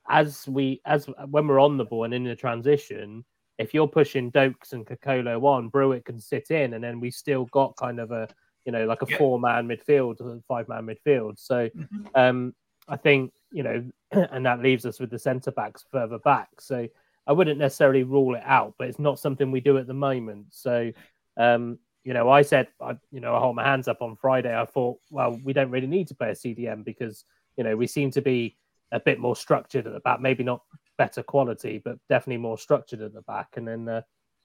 as 0.10 0.48
we 0.48 0.82
as 0.86 1.08
when 1.30 1.48
we're 1.48 1.62
on 1.62 1.78
the 1.78 1.86
ball 1.86 2.04
and 2.04 2.14
in 2.14 2.24
the 2.26 2.36
transition, 2.36 3.24
if 3.58 3.74
you're 3.74 3.88
pushing 3.88 4.32
Dokes 4.32 4.74
and 4.74 4.86
Kokolo 4.86 5.42
on, 5.44 5.70
Brewitt 5.70 6.06
can 6.06 6.20
sit 6.20 6.52
in, 6.52 6.74
and 6.74 6.84
then 6.84 7.00
we 7.00 7.12
still 7.12 7.46
got 7.46 7.78
kind 7.78 8.00
of 8.00 8.12
a 8.12 8.28
you 8.68 8.74
know 8.74 8.86
like 8.86 9.02
a 9.02 9.08
Yeah. 9.10 9.18
four 9.18 9.40
man 9.40 9.68
midfield, 9.68 10.20
a 10.20 10.42
five 10.42 10.68
man 10.68 10.86
midfield. 10.86 11.40
So 11.40 11.70
Mhm. 11.70 12.10
um, 12.14 12.56
I 12.88 12.98
think 12.98 13.34
you 13.50 13.64
know, 13.64 13.90
and 14.12 14.46
that 14.46 14.62
leaves 14.62 14.86
us 14.86 15.00
with 15.00 15.10
the 15.10 15.18
centre 15.18 15.52
backs 15.52 15.86
further 15.90 16.20
back. 16.20 16.50
So 16.60 16.88
I 17.26 17.32
wouldn't 17.32 17.60
necessarily 17.60 18.04
rule 18.04 18.36
it 18.36 18.44
out, 18.46 18.76
but 18.78 18.90
it's 18.90 19.00
not 19.00 19.20
something 19.20 19.52
we 19.52 19.62
do 19.62 19.78
at 19.78 19.88
the 19.88 19.94
moment. 19.94 20.48
So 20.52 20.92
um, 21.38 21.80
you 22.04 22.14
know, 22.14 22.30
I 22.30 22.42
said, 22.42 22.68
I, 22.82 22.98
you 23.12 23.20
know, 23.20 23.36
I 23.36 23.40
hold 23.40 23.56
my 23.56 23.64
hands 23.66 23.88
up 23.88 24.02
on 24.02 24.16
Friday. 24.16 24.58
I 24.58 24.66
thought, 24.66 24.98
well, 25.10 25.40
we 25.44 25.52
don't 25.54 25.72
really 25.72 25.88
need 25.88 26.08
to 26.10 26.16
play 26.16 26.30
a 26.30 26.36
CDM 26.36 26.84
because 26.84 27.26
you 27.58 27.64
know 27.64 27.76
we 27.76 27.88
seem 27.88 28.12
to 28.12 28.22
be 28.22 28.58
a 28.92 29.00
bit 29.00 29.20
more 29.20 29.36
structured 29.36 29.88
at 29.88 29.94
the 29.94 30.00
back, 30.02 30.20
maybe 30.20 30.44
not 30.44 30.62
better 30.98 31.24
quality, 31.24 31.82
but 31.84 31.98
definitely 32.10 32.42
more 32.42 32.58
structured 32.58 33.02
at 33.02 33.14
the 33.14 33.22
back. 33.24 33.50
And 33.58 33.68
then, 33.68 33.88
uh, 33.90 34.02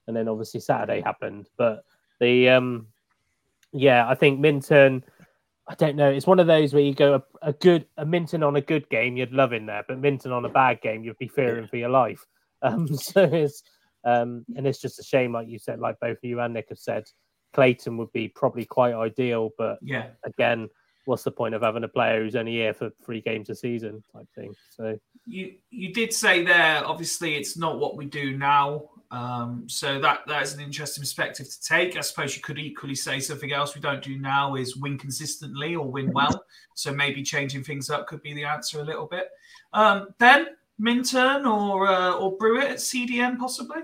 and 0.06 0.16
then 0.16 0.28
obviously 0.28 0.60
Saturday 0.60 1.00
happened, 1.00 1.48
but 1.56 1.84
the 2.20 2.48
um, 2.50 2.88
yeah, 3.72 4.08
I 4.08 4.14
think 4.14 4.40
Minturn. 4.40 5.04
I 5.68 5.74
don't 5.76 5.96
know. 5.96 6.10
It's 6.10 6.26
one 6.26 6.40
of 6.40 6.48
those 6.48 6.74
where 6.74 6.82
you 6.82 6.92
go 6.92 7.14
a, 7.14 7.48
a 7.48 7.52
good 7.52 7.86
a 7.96 8.04
Minturn 8.04 8.42
on 8.42 8.56
a 8.56 8.60
good 8.60 8.88
game, 8.88 9.16
you'd 9.16 9.32
love 9.32 9.52
in 9.52 9.66
there, 9.66 9.84
but 9.86 10.00
Minturn 10.00 10.32
on 10.32 10.44
a 10.44 10.48
bad 10.48 10.80
game, 10.80 11.04
you'd 11.04 11.18
be 11.18 11.28
fearing 11.28 11.66
for 11.66 11.76
your 11.76 11.90
life. 11.90 12.24
Um, 12.64 12.86
so 12.96 13.24
it's 13.24 13.60
um, 14.04 14.44
and 14.56 14.68
it's 14.68 14.80
just 14.80 15.00
a 15.00 15.02
shame, 15.02 15.32
like 15.32 15.48
you 15.48 15.58
said, 15.58 15.80
like 15.80 15.98
both 16.00 16.18
you 16.22 16.38
and 16.38 16.54
Nick 16.54 16.68
have 16.68 16.78
said, 16.78 17.02
Clayton 17.54 17.96
would 17.96 18.12
be 18.12 18.28
probably 18.28 18.64
quite 18.64 18.94
ideal, 18.94 19.50
but 19.58 19.78
Yeah. 19.82 20.10
again, 20.24 20.68
what's 21.04 21.24
the 21.24 21.32
point 21.32 21.54
of 21.54 21.62
having 21.62 21.84
a 21.84 21.88
player 21.88 22.22
who's 22.22 22.36
only 22.36 22.52
here 22.52 22.72
for 22.72 22.90
three 23.04 23.20
games 23.20 23.50
a 23.50 23.56
season 23.56 24.02
type 24.12 24.26
thing? 24.36 24.54
So 24.70 24.96
you 25.26 25.56
you 25.70 25.92
did 25.92 26.12
say 26.12 26.44
there 26.44 26.86
obviously 26.86 27.34
it's 27.34 27.56
not 27.56 27.78
what 27.78 27.96
we 27.96 28.06
do 28.06 28.36
now 28.36 28.90
um, 29.12 29.64
so 29.68 30.00
that 30.00 30.20
that 30.26 30.42
is 30.42 30.54
an 30.54 30.60
interesting 30.60 31.02
perspective 31.02 31.48
to 31.48 31.62
take 31.62 31.96
i 31.96 32.00
suppose 32.00 32.34
you 32.34 32.42
could 32.42 32.58
equally 32.58 32.94
say 32.94 33.20
something 33.20 33.52
else 33.52 33.74
we 33.74 33.80
don't 33.80 34.02
do 34.02 34.18
now 34.18 34.56
is 34.56 34.76
win 34.76 34.98
consistently 34.98 35.76
or 35.76 35.88
win 35.88 36.10
well 36.12 36.44
so 36.74 36.92
maybe 36.92 37.22
changing 37.22 37.62
things 37.62 37.90
up 37.90 38.06
could 38.06 38.22
be 38.22 38.34
the 38.34 38.44
answer 38.44 38.80
a 38.80 38.84
little 38.84 39.06
bit 39.06 39.28
um, 39.72 40.08
ben 40.18 40.46
minturn 40.78 41.46
or 41.46 41.86
uh, 41.86 42.12
or 42.14 42.36
brewitt 42.36 42.70
at 42.70 42.78
cdm 42.78 43.38
possibly 43.38 43.82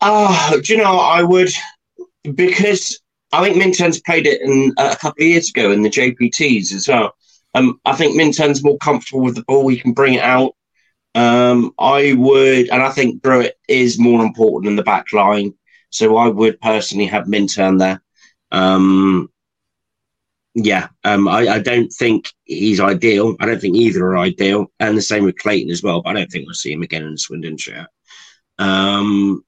Oh, 0.00 0.60
do 0.62 0.72
you 0.72 0.78
know, 0.78 0.98
I 0.98 1.22
would, 1.22 1.50
because 2.34 3.00
I 3.32 3.42
think 3.44 3.62
Minturn's 3.62 4.00
played 4.00 4.26
it 4.26 4.40
in, 4.40 4.72
uh, 4.78 4.90
a 4.92 4.96
couple 4.96 5.22
of 5.22 5.28
years 5.28 5.50
ago 5.50 5.72
in 5.72 5.82
the 5.82 5.90
JPTs 5.90 6.72
as 6.72 6.88
well. 6.88 7.14
Um, 7.54 7.80
I 7.84 7.94
think 7.94 8.18
Minturn's 8.18 8.64
more 8.64 8.78
comfortable 8.78 9.22
with 9.22 9.34
the 9.34 9.42
ball. 9.42 9.68
He 9.68 9.78
can 9.78 9.92
bring 9.92 10.14
it 10.14 10.22
out. 10.22 10.54
Um, 11.14 11.74
I 11.78 12.14
would, 12.16 12.68
and 12.68 12.82
I 12.82 12.90
think 12.90 13.22
Brewitt 13.22 13.58
is 13.68 13.98
more 13.98 14.24
important 14.24 14.70
in 14.70 14.76
the 14.76 14.82
back 14.82 15.12
line. 15.12 15.54
So 15.90 16.16
I 16.16 16.28
would 16.28 16.60
personally 16.60 17.06
have 17.06 17.26
Minturn 17.26 17.78
there. 17.78 18.00
Um, 18.52 19.28
yeah, 20.54 20.88
um, 21.04 21.28
I, 21.28 21.48
I, 21.48 21.58
don't 21.60 21.92
think 21.92 22.32
he's 22.44 22.80
ideal. 22.80 23.36
I 23.40 23.46
don't 23.46 23.60
think 23.60 23.76
either 23.76 24.04
are 24.04 24.18
ideal, 24.18 24.70
and 24.80 24.96
the 24.96 25.02
same 25.02 25.24
with 25.24 25.38
Clayton 25.38 25.70
as 25.70 25.82
well. 25.82 26.02
But 26.02 26.10
I 26.10 26.12
don't 26.20 26.30
think 26.30 26.46
we'll 26.46 26.54
see 26.54 26.72
him 26.72 26.82
again 26.82 27.04
in 27.04 27.12
the 27.12 27.18
Swindon 27.18 27.56
shirt. 27.56 27.86
Um, 28.58 29.44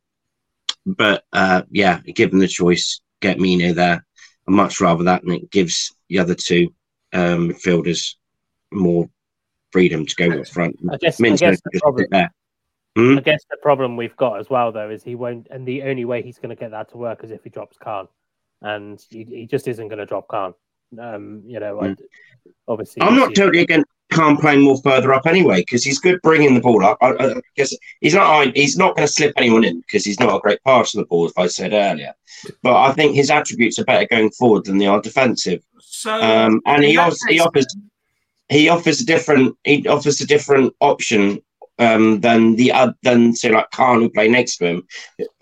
but 0.86 1.24
uh, 1.32 1.62
yeah, 1.70 2.00
given 2.00 2.38
the 2.38 2.48
choice, 2.48 3.00
get 3.20 3.40
Mina 3.40 3.72
there. 3.72 4.04
I'd 4.48 4.54
much 4.54 4.80
rather 4.80 5.04
that, 5.04 5.22
and 5.22 5.32
it 5.32 5.50
gives 5.50 5.94
the 6.08 6.18
other 6.18 6.34
two 6.34 6.72
um, 7.12 7.50
midfielders 7.50 8.14
more 8.72 9.08
freedom 9.72 10.06
to 10.06 10.14
go 10.14 10.30
up 10.38 10.46
front. 10.48 10.76
I 10.90 10.96
guess, 10.98 11.20
I 11.20 11.30
guess 11.36 11.60
the 11.64 11.80
problem, 11.80 12.06
hmm? 12.96 13.18
I 13.18 13.20
guess 13.20 13.44
the 13.50 13.56
problem 13.56 13.96
we've 13.96 14.16
got 14.16 14.38
as 14.38 14.50
well, 14.50 14.72
though, 14.72 14.90
is 14.90 15.02
he 15.02 15.14
won't, 15.14 15.48
and 15.50 15.66
the 15.66 15.82
only 15.82 16.04
way 16.04 16.22
he's 16.22 16.38
going 16.38 16.50
to 16.50 16.60
get 16.60 16.70
that 16.70 16.90
to 16.90 16.96
work 16.96 17.24
is 17.24 17.30
if 17.30 17.42
he 17.44 17.50
drops 17.50 17.76
Khan, 17.78 18.08
and 18.60 19.04
he, 19.10 19.24
he 19.24 19.46
just 19.46 19.66
isn't 19.68 19.88
going 19.88 19.98
to 19.98 20.06
drop 20.06 20.28
Khan. 20.28 20.54
Um, 20.98 21.42
you 21.46 21.58
know, 21.58 21.76
mm. 21.78 21.96
obviously, 22.68 23.02
I'm 23.02 23.16
not 23.16 23.34
totally 23.34 23.62
against 23.62 23.88
Khan 24.12 24.36
playing 24.36 24.60
more 24.60 24.80
further 24.82 25.14
up 25.14 25.26
anyway 25.26 25.62
because 25.62 25.82
he's 25.84 25.98
good 25.98 26.20
bringing 26.22 26.54
the 26.54 26.60
ball 26.60 26.84
up. 26.84 26.98
I, 27.00 27.14
I 27.18 27.34
guess 27.56 27.74
he's 28.00 28.14
not 28.14 28.54
he's 28.54 28.76
not 28.76 28.94
going 28.94 29.06
to 29.06 29.12
slip 29.12 29.32
anyone 29.36 29.64
in 29.64 29.80
because 29.80 30.04
he's 30.04 30.20
not 30.20 30.36
a 30.36 30.40
great 30.40 30.62
passer 30.64 30.98
of 30.98 31.04
the 31.04 31.08
ball, 31.08 31.26
as 31.26 31.32
I 31.36 31.46
said 31.46 31.72
earlier. 31.72 32.12
But 32.62 32.76
I 32.76 32.92
think 32.92 33.14
his 33.14 33.30
attributes 33.30 33.78
are 33.78 33.84
better 33.84 34.06
going 34.10 34.30
forward 34.32 34.64
than 34.64 34.78
they 34.78 34.86
are 34.86 35.00
defensive. 35.00 35.62
So, 35.80 36.12
um, 36.12 36.60
and 36.66 36.84
he 36.84 36.96
offers, 36.96 37.22
he 37.28 37.40
offers 37.40 37.66
he 38.52 38.68
offers 38.68 39.00
a 39.00 39.06
different 39.06 39.56
he 39.64 39.86
offers 39.88 40.20
a 40.20 40.26
different 40.26 40.74
option 40.80 41.40
um, 41.78 42.20
than 42.20 42.56
the 42.56 42.72
uh, 42.72 42.92
than 43.02 43.34
say 43.34 43.50
like 43.50 43.70
Khan 43.70 44.00
who 44.00 44.10
play 44.10 44.28
next 44.28 44.58
to 44.58 44.66
him 44.66 44.82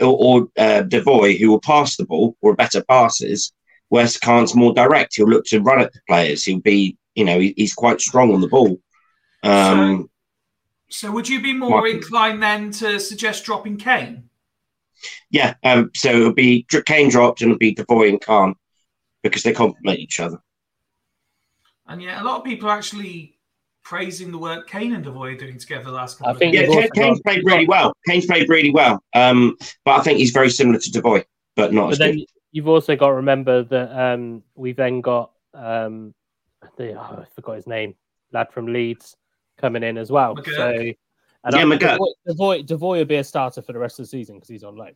or, 0.01 0.17
or 0.19 0.49
uh, 0.59 0.83
Devoy 0.83 1.39
who 1.39 1.51
will 1.51 1.61
pass 1.61 1.97
the 1.97 2.07
ball 2.07 2.37
or 2.41 2.55
better 2.55 2.83
passes. 2.85 3.53
Whereas 3.89 4.17
Khan's 4.17 4.55
more 4.55 4.73
direct. 4.73 5.17
He'll 5.17 5.27
look 5.27 5.45
to 5.47 5.61
run 5.61 5.81
at 5.81 5.93
the 5.93 6.01
players. 6.09 6.45
He'll 6.45 6.61
be 6.61 6.97
you 7.15 7.25
know 7.25 7.41
he, 7.41 7.55
he's 7.57 7.75
quite 7.75 8.01
strong 8.01 8.33
on 8.33 8.41
the 8.41 8.49
ball. 8.49 8.79
Um, 9.43 10.09
so, 10.89 11.09
so, 11.09 11.13
would 11.13 11.29
you 11.29 11.41
be 11.43 11.53
more 11.53 11.89
inclined 11.89 12.43
then 12.43 12.71
to 12.73 13.01
suggest 13.01 13.45
dropping 13.45 13.79
Cain? 13.79 14.31
Yeah. 15.31 15.55
Um, 15.65 15.91
so 15.95 16.11
it'll 16.11 16.33
be 16.33 16.67
Cain 16.87 17.09
dropped 17.09 17.41
and 17.41 17.51
it'll 17.51 17.59
be 17.59 17.75
Devoy 17.75 18.09
and 18.09 18.21
Khan 18.21 18.55
because 19.23 19.43
they 19.43 19.53
complement 19.53 19.99
each 19.99 20.21
other. 20.21 20.39
And 21.91 22.01
yeah, 22.01 22.23
a 22.23 22.25
lot 22.25 22.39
of 22.39 22.45
people 22.45 22.69
are 22.69 22.77
actually 22.79 23.37
praising 23.83 24.31
the 24.31 24.39
work 24.39 24.69
Cain 24.69 24.95
and 24.95 25.05
Devoy 25.05 25.35
are 25.35 25.37
doing 25.37 25.59
together 25.59 25.85
the 25.85 25.91
last 25.91 26.19
couple 26.19 26.33
I 26.33 26.39
think, 26.39 26.55
yeah, 26.55 26.67
Cain, 26.67 26.89
Cain's 26.95 27.21
played 27.21 27.43
really 27.45 27.67
well. 27.67 27.93
Cain's 28.07 28.27
played 28.27 28.49
really 28.49 28.71
well. 28.71 29.03
Um, 29.15 29.57
but 29.85 29.99
I 29.99 30.03
think 30.03 30.19
he's 30.19 30.31
very 30.31 30.51
similar 30.51 30.79
to 30.79 30.91
Devoy, 30.91 31.25
but 31.57 31.73
not 31.73 31.87
but 31.87 31.93
as 31.93 31.99
then 31.99 32.15
good. 32.17 32.27
You've 32.53 32.69
also 32.69 32.95
got 32.95 33.09
to 33.09 33.15
remember 33.15 33.65
that 33.65 34.01
um, 34.01 34.43
we've 34.55 34.77
then 34.77 35.01
got 35.01 35.33
um, 35.53 36.15
the 36.77 36.95
oh, 36.95 37.23
I 37.23 37.25
forgot 37.35 37.57
his 37.57 37.67
name, 37.67 37.95
lad 38.33 38.53
from 38.53 38.67
Leeds 38.67 39.17
coming 39.59 39.83
in 39.83 39.99
as 39.99 40.13
well. 40.13 40.37
McGurk. 40.37 40.57
So, 40.57 40.71
and 41.45 41.55
yeah, 41.55 41.63
McGurk. 41.63 41.99
Devoy, 42.29 42.67
Devoy 42.67 42.99
will 42.99 43.05
be 43.05 43.17
a 43.17 43.25
starter 43.25 43.63
for 43.63 43.73
the 43.73 43.79
rest 43.79 43.99
of 43.99 44.05
the 44.05 44.09
season 44.09 44.37
because 44.37 44.49
he's 44.49 44.65
on 44.65 44.77
loan. 44.77 44.95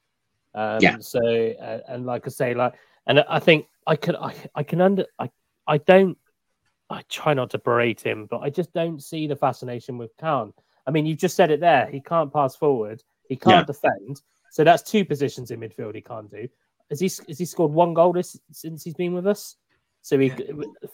Um, 0.55 0.79
yeah. 0.81 0.97
So, 1.01 1.21
uh, 1.21 1.79
and 1.89 2.07
like 2.07 2.27
I 2.27 2.31
say, 2.31 2.55
like, 2.55 2.75
and 3.07 3.21
I 3.29 3.41
think 3.41 3.67
I 3.87 3.97
can, 3.97 4.15
I, 4.15 4.35
I 4.55 4.63
can 4.63 4.81
under, 4.81 5.07
I, 5.19 5.31
I 5.67 5.79
don't 5.79 6.19
I 6.91 7.03
try 7.09 7.35
not 7.35 7.51
to 7.51 7.59
berate 7.59 8.01
him, 8.01 8.27
but 8.31 8.41
I 8.41 8.51
just 8.51 8.73
don't 8.73 9.03
see 9.03 9.27
the 9.27 9.37
fascination 9.37 9.99
with 9.99 10.17
Khan. 10.19 10.53
I 10.87 10.91
mean, 10.91 11.07
you 11.07 11.15
just 11.15 11.37
said 11.37 11.51
it 11.51 11.61
there. 11.61 11.87
He 11.87 12.01
can't 12.01 12.33
pass 12.33 12.55
forward. 12.57 13.03
He 13.29 13.37
can't 13.37 13.67
yeah. 13.67 13.75
defend. 13.75 14.23
So 14.51 14.65
that's 14.65 14.83
two 14.83 15.05
positions 15.05 15.51
in 15.51 15.61
midfield 15.61 15.95
he 15.95 16.01
can't 16.01 16.31
do. 16.31 16.49
Has 16.91 17.01
he 17.01 17.07
has 17.29 17.39
he 17.39 17.45
scored 17.45 17.73
one 17.73 17.95
goal 17.95 18.13
this, 18.13 18.39
since 18.53 18.85
he's 18.85 18.95
been 18.95 19.15
with 19.15 19.27
us? 19.27 19.57
So 20.03 20.19
he 20.19 20.31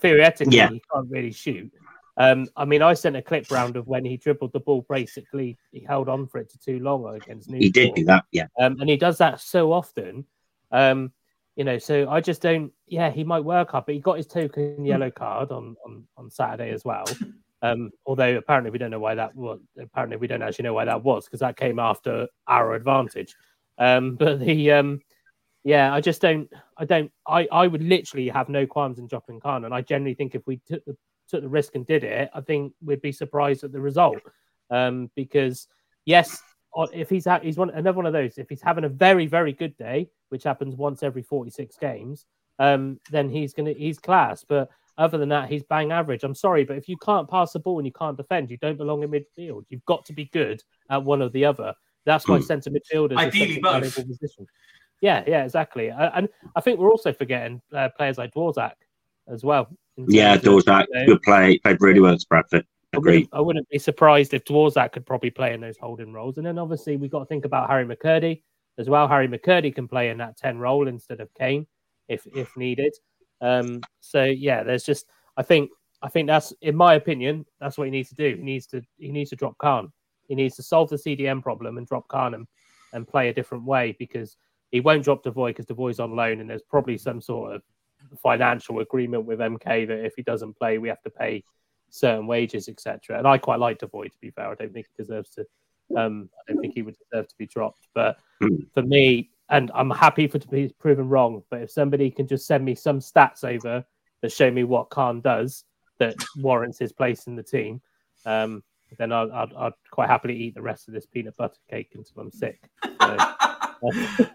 theoretically 0.00 0.56
yeah. 0.56 0.70
he 0.70 0.80
can't 0.92 1.10
really 1.10 1.32
shoot. 1.32 1.72
Um, 2.16 2.48
I 2.56 2.64
mean, 2.64 2.82
I 2.82 2.94
sent 2.94 3.16
a 3.16 3.22
clip 3.22 3.50
round 3.50 3.76
of 3.76 3.86
when 3.86 4.04
he 4.04 4.16
dribbled 4.16 4.52
the 4.52 4.60
ball. 4.60 4.86
Basically, 4.88 5.58
he 5.72 5.80
held 5.80 6.08
on 6.08 6.26
for 6.26 6.38
it 6.38 6.50
to 6.50 6.58
too 6.58 6.78
long 6.78 7.06
against 7.14 7.48
Newport. 7.48 7.62
He 7.62 7.70
did 7.70 7.94
do 7.94 8.04
that, 8.04 8.24
yeah. 8.30 8.46
Um, 8.60 8.78
and 8.80 8.88
he 8.88 8.96
does 8.96 9.18
that 9.18 9.40
so 9.40 9.72
often. 9.72 10.26
Um, 10.70 11.12
you 11.56 11.64
know, 11.64 11.78
so 11.78 12.08
I 12.08 12.20
just 12.20 12.42
don't. 12.42 12.72
Yeah, 12.86 13.10
he 13.10 13.24
might 13.24 13.44
work 13.44 13.74
up, 13.74 13.86
but 13.86 13.94
he 13.94 14.00
got 14.00 14.16
his 14.16 14.26
token 14.26 14.76
hmm. 14.76 14.86
yellow 14.86 15.10
card 15.10 15.50
on 15.50 15.76
on, 15.84 16.04
on 16.16 16.30
Saturday 16.30 16.70
as 16.70 16.84
well. 16.84 17.04
Um, 17.62 17.90
although 18.06 18.36
apparently 18.36 18.70
we 18.70 18.78
don't 18.78 18.90
know 18.90 18.98
why 18.98 19.14
that 19.14 19.34
was. 19.34 19.60
Apparently 19.78 20.16
we 20.16 20.26
don't 20.26 20.42
actually 20.42 20.62
know 20.62 20.72
why 20.72 20.86
that 20.86 21.02
was 21.02 21.26
because 21.26 21.40
that 21.40 21.58
came 21.58 21.78
after 21.78 22.26
our 22.46 22.74
advantage. 22.74 23.34
Um, 23.76 24.14
but 24.18 24.40
the 24.40 24.72
um, 24.72 25.00
yeah, 25.62 25.92
I 25.92 26.00
just 26.00 26.22
don't. 26.22 26.50
I 26.78 26.84
don't. 26.84 27.12
I 27.26 27.46
I 27.52 27.66
would 27.66 27.82
literally 27.82 28.28
have 28.28 28.48
no 28.48 28.66
qualms 28.66 28.98
in 28.98 29.06
dropping 29.06 29.40
Khan, 29.40 29.66
and 29.66 29.74
I 29.74 29.82
generally 29.82 30.14
think 30.14 30.34
if 30.34 30.46
we 30.46 30.60
took 30.66 30.84
the 30.86 30.96
took 31.28 31.42
the 31.42 31.48
risk 31.48 31.74
and 31.74 31.86
did 31.86 32.02
it, 32.02 32.30
I 32.34 32.40
think 32.40 32.72
we'd 32.82 33.02
be 33.02 33.12
surprised 33.12 33.62
at 33.62 33.72
the 33.72 33.80
result. 33.80 34.18
Um, 34.70 35.10
because 35.14 35.68
yes, 36.06 36.42
if 36.92 37.10
he's 37.10 37.26
ha- 37.26 37.40
he's 37.42 37.58
one 37.58 37.70
another 37.70 37.96
one 37.96 38.06
of 38.06 38.12
those. 38.12 38.38
If 38.38 38.48
he's 38.48 38.62
having 38.62 38.84
a 38.84 38.88
very 38.88 39.26
very 39.26 39.52
good 39.52 39.76
day, 39.76 40.08
which 40.30 40.44
happens 40.44 40.74
once 40.74 41.02
every 41.02 41.22
46 41.22 41.76
games, 41.76 42.26
um, 42.58 42.98
then 43.10 43.28
he's 43.28 43.52
gonna 43.52 43.72
he's 43.72 43.98
class. 43.98 44.44
But 44.44 44.70
other 44.98 45.18
than 45.18 45.30
that, 45.30 45.48
he's 45.48 45.62
bang 45.62 45.92
average. 45.92 46.24
I'm 46.24 46.34
sorry, 46.34 46.64
but 46.64 46.76
if 46.76 46.88
you 46.88 46.96
can't 46.96 47.28
pass 47.28 47.52
the 47.52 47.58
ball 47.58 47.78
and 47.78 47.86
you 47.86 47.92
can't 47.92 48.16
defend, 48.16 48.50
you 48.50 48.58
don't 48.58 48.76
belong 48.76 49.02
in 49.02 49.10
midfield. 49.10 49.64
You've 49.68 49.84
got 49.86 50.04
to 50.06 50.12
be 50.12 50.26
good 50.26 50.62
at 50.88 51.02
one 51.02 51.22
or 51.22 51.28
the 51.28 51.44
other. 51.44 51.74
That's 52.04 52.26
why 52.28 52.38
hmm. 52.38 52.44
centre 52.44 52.70
midfielders 52.70 53.16
ideally 53.16 53.60
both. 53.60 53.94
Position. 53.94 54.46
Yeah, 55.00 55.24
yeah, 55.26 55.44
exactly. 55.44 55.88
And 55.88 56.28
I 56.54 56.60
think 56.60 56.78
we're 56.78 56.90
also 56.90 57.12
forgetting 57.12 57.62
uh, 57.74 57.88
players 57.96 58.18
like 58.18 58.34
Dvorak 58.34 58.72
as 59.28 59.42
well. 59.42 59.68
Yeah, 59.96 60.36
Dvorak, 60.36 60.86
good 61.06 61.22
play. 61.22 61.58
Played 61.58 61.80
really 61.80 62.00
well 62.00 62.14
at 62.14 62.20
Bradford. 62.28 62.66
Agreed. 62.92 63.14
I 63.14 63.16
wouldn't, 63.16 63.34
I 63.34 63.40
wouldn't, 63.40 63.68
be 63.70 63.78
surprised 63.78 64.34
if 64.34 64.44
Dvorak 64.44 64.92
could 64.92 65.06
probably 65.06 65.30
play 65.30 65.54
in 65.54 65.60
those 65.60 65.78
holding 65.78 66.12
roles. 66.12 66.36
And 66.36 66.46
then 66.46 66.58
obviously 66.58 66.96
we've 66.96 67.10
got 67.10 67.20
to 67.20 67.26
think 67.26 67.44
about 67.44 67.70
Harry 67.70 67.86
McKirdy 67.86 68.42
as 68.80 68.88
well. 68.88 69.06
Harry 69.06 69.28
McKirdy 69.28 69.72
can 69.72 69.86
play 69.86 70.10
in 70.10 70.18
that 70.18 70.36
10 70.36 70.58
role 70.58 70.88
instead 70.88 71.20
of 71.20 71.32
Cain 71.34 71.66
if 72.08 72.26
if 72.34 72.56
needed. 72.56 72.92
Um, 73.40 73.80
so 74.00 74.24
yeah, 74.24 74.62
there's 74.62 74.84
just 74.84 75.06
I 75.36 75.42
think 75.42 75.70
I 76.02 76.08
think 76.08 76.26
that's 76.26 76.52
in 76.60 76.74
my 76.74 76.94
opinion, 76.94 77.46
that's 77.60 77.78
what 77.78 77.84
he 77.84 77.90
needs 77.90 78.08
to 78.08 78.14
do. 78.14 78.36
He 78.36 78.42
needs 78.42 78.66
to 78.68 78.82
he 78.98 79.12
needs 79.12 79.30
to 79.30 79.36
drop 79.36 79.56
Khan. 79.58 79.92
He 80.28 80.34
needs 80.34 80.56
to 80.56 80.62
solve 80.62 80.90
the 80.90 80.96
CDM 80.96 81.42
problem 81.42 81.78
and 81.78 81.86
drop 81.86 82.08
Khan 82.08 82.34
and, 82.34 82.46
and 82.92 83.06
play 83.06 83.28
a 83.28 83.34
different 83.34 83.64
way 83.64 83.96
because 83.98 84.36
he 84.70 84.80
won't 84.80 85.04
drop 85.04 85.24
Devoy 85.24 85.50
because 85.50 85.66
Devoy's 85.66 86.00
on 86.00 86.14
loan 86.14 86.40
and 86.40 86.48
there's 86.48 86.62
probably 86.62 86.96
some 86.96 87.20
sort 87.20 87.54
of 87.54 87.62
financial 88.22 88.80
agreement 88.80 89.24
with 89.24 89.40
MK 89.40 89.88
that 89.88 90.04
if 90.04 90.14
he 90.16 90.22
doesn't 90.22 90.56
play, 90.56 90.78
we 90.78 90.88
have 90.88 91.02
to 91.02 91.10
pay 91.10 91.44
certain 91.90 92.26
wages, 92.26 92.68
etc. 92.68 93.18
And 93.18 93.26
I 93.26 93.38
quite 93.38 93.58
like 93.58 93.78
Devoy 93.78 94.10
to 94.10 94.18
be 94.20 94.30
fair. 94.30 94.48
I 94.48 94.54
don't 94.54 94.72
think 94.72 94.86
he 94.86 95.02
deserves 95.02 95.30
to 95.30 95.44
um, 95.96 96.28
I 96.38 96.52
don't 96.52 96.60
think 96.60 96.74
he 96.74 96.82
would 96.82 96.96
deserve 96.98 97.28
to 97.28 97.34
be 97.38 97.46
dropped. 97.46 97.88
But 97.94 98.18
mm. 98.42 98.66
for 98.74 98.82
me, 98.82 99.30
and 99.48 99.70
I'm 99.74 99.90
happy 99.90 100.26
for 100.28 100.38
to 100.38 100.48
be 100.48 100.72
proven 100.78 101.08
wrong. 101.08 101.42
But 101.50 101.62
if 101.62 101.70
somebody 101.70 102.10
can 102.10 102.26
just 102.26 102.46
send 102.46 102.64
me 102.64 102.74
some 102.74 103.00
stats 103.00 103.44
over 103.44 103.84
that 104.22 104.32
show 104.32 104.50
me 104.50 104.64
what 104.64 104.90
Khan 104.90 105.20
does 105.20 105.64
that 105.98 106.14
warrants 106.36 106.78
his 106.78 106.92
place 106.92 107.26
in 107.26 107.36
the 107.36 107.42
team, 107.42 107.80
um, 108.24 108.62
then 108.98 109.12
I'd, 109.12 109.30
I'd, 109.30 109.52
I'd, 109.54 109.72
quite 109.90 110.08
happily 110.08 110.36
eat 110.36 110.54
the 110.54 110.62
rest 110.62 110.88
of 110.88 110.94
this 110.94 111.06
peanut 111.06 111.36
butter 111.36 111.58
cake 111.68 111.90
until 111.94 112.22
I'm 112.22 112.30
sick. 112.30 112.60
So, 113.00 113.16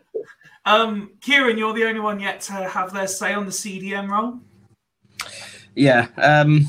um, 0.66 1.12
Kieran, 1.22 1.58
you're 1.58 1.74
the 1.74 1.86
only 1.86 2.00
one 2.00 2.20
yet 2.20 2.42
to 2.42 2.54
have 2.54 2.94
their 2.94 3.08
say 3.08 3.34
on 3.34 3.46
the 3.46 3.52
CDM 3.52 4.10
role. 4.10 4.40
Yeah. 5.76 6.08
Um, 6.18 6.68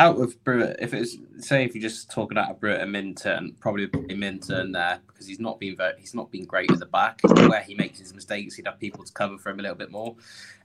out 0.00 0.18
of 0.18 0.42
Brewitt, 0.44 0.76
if 0.80 0.94
it's 0.94 1.18
say 1.40 1.62
if 1.62 1.74
you're 1.74 1.82
just 1.82 2.10
talking 2.10 2.38
out 2.38 2.50
of 2.50 2.58
Brewitt 2.58 2.80
and 2.80 2.90
Minturn, 2.90 3.54
probably 3.60 3.86
Minturn 4.14 4.72
there 4.72 4.98
because 5.06 5.26
he's 5.26 5.38
not 5.38 5.60
been 5.60 5.76
very, 5.76 5.92
he's 5.98 6.14
not 6.14 6.30
been 6.30 6.46
great 6.46 6.70
at 6.70 6.78
the 6.78 6.86
back. 6.86 7.20
Where 7.22 7.60
he 7.60 7.74
makes 7.74 7.98
his 7.98 8.14
mistakes, 8.14 8.54
he'd 8.54 8.66
have 8.66 8.80
people 8.80 9.04
to 9.04 9.12
cover 9.12 9.36
for 9.36 9.50
him 9.50 9.60
a 9.60 9.62
little 9.62 9.76
bit 9.76 9.90
more, 9.90 10.16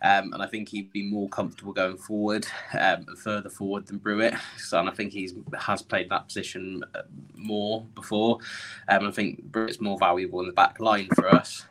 um, 0.02 0.32
and 0.32 0.42
I 0.42 0.48
think 0.48 0.70
he'd 0.70 0.92
be 0.94 1.04
more 1.12 1.28
comfortable 1.28 1.74
going 1.74 1.98
forward 1.98 2.48
um, 2.80 3.06
further 3.18 3.50
forward 3.50 3.88
than 3.88 3.98
Brewitt. 3.98 4.36
So, 4.58 4.80
and 4.80 4.90
I 4.90 4.94
think 4.94 5.12
he's 5.12 5.34
has 5.60 5.82
played 5.82 6.10
that 6.12 6.28
position 6.28 6.84
uh, 6.96 7.02
more 7.36 7.86
before. 7.94 8.40
Um, 8.88 9.06
I 9.06 9.12
think 9.12 9.44
Brewitt's 9.44 9.82
more 9.82 10.00
valuable 10.00 10.40
in 10.40 10.48
the 10.48 10.54
back 10.54 10.80
line 10.80 11.10
for 11.14 11.28
us. 11.28 11.66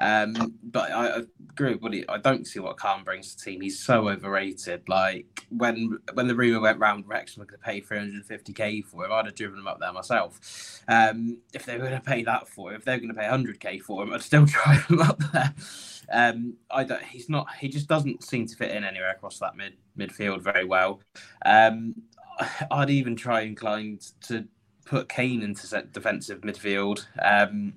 Um, 0.00 0.54
but 0.62 0.90
I, 0.90 1.18
I 1.18 1.22
agree 1.50 1.72
with 1.72 1.82
Woody. 1.82 2.08
I 2.08 2.18
don't 2.18 2.46
see 2.46 2.58
what 2.58 2.76
Khan 2.78 3.04
brings 3.04 3.34
to 3.34 3.44
the 3.44 3.50
team. 3.50 3.60
He's 3.60 3.78
so 3.78 4.08
overrated. 4.08 4.88
Like 4.88 5.44
when 5.50 5.98
when 6.14 6.26
the 6.26 6.34
rumor 6.34 6.60
went 6.60 6.78
round, 6.78 7.06
Rex 7.06 7.36
was 7.36 7.46
going 7.46 7.58
to 7.58 7.64
pay 7.64 7.80
350k 7.80 8.84
for 8.86 9.04
him. 9.04 9.12
I'd 9.12 9.26
have 9.26 9.34
driven 9.34 9.58
him 9.58 9.66
up 9.66 9.78
there 9.80 9.92
myself. 9.92 10.82
Um, 10.88 11.38
if 11.52 11.66
they 11.66 11.74
were 11.74 11.86
going 11.86 12.00
to 12.00 12.00
pay 12.00 12.22
that 12.24 12.48
for 12.48 12.70
him, 12.70 12.76
if 12.76 12.84
they're 12.84 12.98
going 12.98 13.08
to 13.08 13.14
pay 13.14 13.26
100k 13.26 13.82
for 13.82 14.02
him, 14.02 14.12
I'd 14.12 14.22
still 14.22 14.44
drive 14.46 14.86
him 14.86 15.00
up 15.00 15.20
there. 15.32 15.54
Um, 16.12 16.54
I 16.70 16.84
don't. 16.84 17.02
He's 17.02 17.28
not. 17.28 17.46
He 17.58 17.68
just 17.68 17.88
doesn't 17.88 18.24
seem 18.24 18.46
to 18.46 18.56
fit 18.56 18.70
in 18.70 18.84
anywhere 18.84 19.10
across 19.10 19.38
that 19.38 19.56
mid 19.56 19.74
midfield 19.98 20.40
very 20.42 20.64
well. 20.64 21.00
Um, 21.44 21.94
I'd 22.70 22.90
even 22.90 23.16
try 23.16 23.42
inclined 23.42 24.12
to 24.22 24.46
put 24.86 25.08
Cain 25.08 25.42
into 25.42 25.82
defensive 25.92 26.40
midfield. 26.40 27.06
Um, 27.22 27.74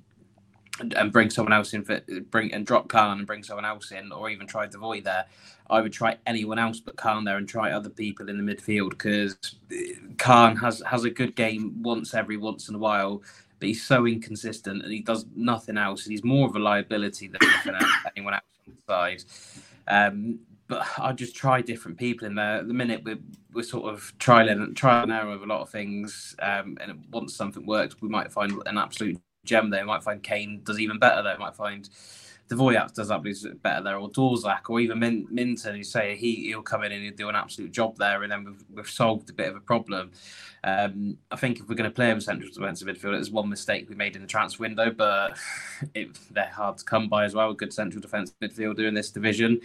and, 0.79 1.11
bring 1.11 1.29
someone 1.29 1.53
else 1.53 1.73
in 1.73 1.83
for 1.83 2.01
bring 2.31 2.53
and 2.53 2.65
drop 2.65 2.87
Khan 2.87 3.19
and 3.19 3.27
bring 3.27 3.43
someone 3.43 3.65
else 3.65 3.91
in, 3.91 4.11
or 4.11 4.29
even 4.29 4.47
try 4.47 4.67
Devoy 4.67 5.03
there. 5.03 5.25
I 5.69 5.81
would 5.81 5.93
try 5.93 6.17
anyone 6.25 6.59
else 6.59 6.79
but 6.79 6.95
Khan 6.95 7.23
there 7.23 7.37
and 7.37 7.47
try 7.47 7.71
other 7.71 7.89
people 7.89 8.29
in 8.29 8.43
the 8.43 8.55
midfield 8.55 8.91
because 8.91 9.37
Khan 10.17 10.55
has 10.57 10.81
has 10.85 11.03
a 11.03 11.09
good 11.09 11.35
game 11.35 11.81
once 11.81 12.13
every 12.13 12.37
once 12.37 12.69
in 12.69 12.75
a 12.75 12.79
while, 12.79 13.21
but 13.59 13.67
he's 13.67 13.83
so 13.83 14.05
inconsistent 14.05 14.83
and 14.83 14.91
he 14.91 15.01
does 15.01 15.25
nothing 15.35 15.77
else. 15.77 16.05
He's 16.05 16.23
more 16.23 16.47
of 16.47 16.55
a 16.55 16.59
liability 16.59 17.27
than 17.27 17.39
anyone 18.15 18.33
else 18.33 18.43
on 18.67 18.73
the 18.75 18.93
side. 18.93 19.23
Um, 19.87 20.39
but 20.67 20.87
I 20.97 21.11
just 21.11 21.35
try 21.35 21.61
different 21.61 21.97
people 21.97 22.25
in 22.25 22.35
there. 22.35 22.57
At 22.57 22.67
the 22.67 22.73
minute, 22.73 23.03
we're, 23.03 23.19
we're 23.53 23.63
sort 23.63 23.93
of 23.93 24.13
trial 24.17 24.49
and 24.49 24.75
trial 24.75 25.03
and 25.03 25.11
error 25.11 25.31
with 25.31 25.43
a 25.43 25.45
lot 25.45 25.61
of 25.61 25.69
things. 25.69 26.35
Um, 26.41 26.77
and 26.81 27.03
once 27.11 27.35
something 27.35 27.65
works, 27.65 28.01
we 28.01 28.07
might 28.07 28.31
find 28.31 28.53
an 28.65 28.77
absolute 28.77 29.19
gem 29.45 29.69
there. 29.69 29.81
We 29.81 29.87
might 29.87 30.03
find 30.03 30.21
Cain 30.23 30.61
does 30.63 30.79
even 30.79 30.99
better 30.99 31.21
there. 31.21 31.35
We 31.37 31.43
might 31.43 31.55
find 31.55 31.89
Devoyat 32.49 32.93
does 32.93 33.09
absolutely 33.09 33.59
better 33.59 33.83
there, 33.83 33.97
or 33.97 34.09
Dorzak, 34.09 34.69
or 34.69 34.79
even 34.79 34.99
Min- 34.99 35.27
Minturn, 35.29 35.77
You 35.77 35.83
say 35.83 36.15
he, 36.15 36.47
he'll 36.47 36.61
come 36.61 36.83
in 36.83 36.91
and 36.91 37.03
he'll 37.03 37.15
do 37.15 37.29
an 37.29 37.35
absolute 37.35 37.71
job 37.71 37.97
there, 37.97 38.23
and 38.23 38.31
then 38.31 38.43
we've, 38.43 38.63
we've 38.73 38.89
solved 38.89 39.29
a 39.29 39.33
bit 39.33 39.47
of 39.47 39.55
a 39.55 39.61
problem. 39.61 40.11
Um, 40.65 41.17
I 41.31 41.35
think 41.35 41.59
if 41.59 41.67
we're 41.67 41.75
going 41.75 41.89
to 41.89 41.95
play 41.95 42.09
him 42.09 42.21
central 42.21 42.49
defensive 42.51 42.87
midfield, 42.87 43.17
it's 43.17 43.29
one 43.29 43.49
mistake 43.49 43.89
we 43.89 43.95
made 43.95 44.15
in 44.15 44.21
the 44.21 44.27
transfer 44.27 44.61
window, 44.61 44.91
but 44.91 45.37
it, 45.93 46.17
they're 46.31 46.45
hard 46.45 46.77
to 46.77 46.85
come 46.85 47.07
by 47.07 47.25
as 47.25 47.33
well. 47.33 47.51
A 47.51 47.55
good 47.55 47.73
central 47.73 48.01
defensive 48.01 48.35
midfielder 48.41 48.87
in 48.87 48.93
this 48.93 49.09
division. 49.09 49.59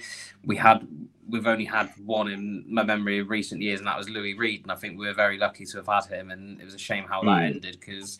We 0.44 0.56
had 0.56 0.86
we've 1.28 1.46
only 1.46 1.66
had 1.66 1.92
one 2.04 2.28
in 2.28 2.64
my 2.66 2.84
memory 2.84 3.18
of 3.18 3.28
recent 3.28 3.60
years, 3.60 3.80
and 3.80 3.86
that 3.86 3.98
was 3.98 4.08
Louis 4.08 4.34
Reed, 4.34 4.62
and 4.62 4.72
I 4.72 4.76
think 4.76 4.98
we 4.98 5.06
were 5.06 5.14
very 5.14 5.36
lucky 5.36 5.66
to 5.66 5.76
have 5.78 5.86
had 5.86 6.06
him. 6.06 6.30
And 6.30 6.60
it 6.60 6.64
was 6.64 6.74
a 6.74 6.78
shame 6.78 7.04
how 7.08 7.22
that 7.22 7.38
hmm. 7.38 7.54
ended 7.54 7.78
because 7.78 8.18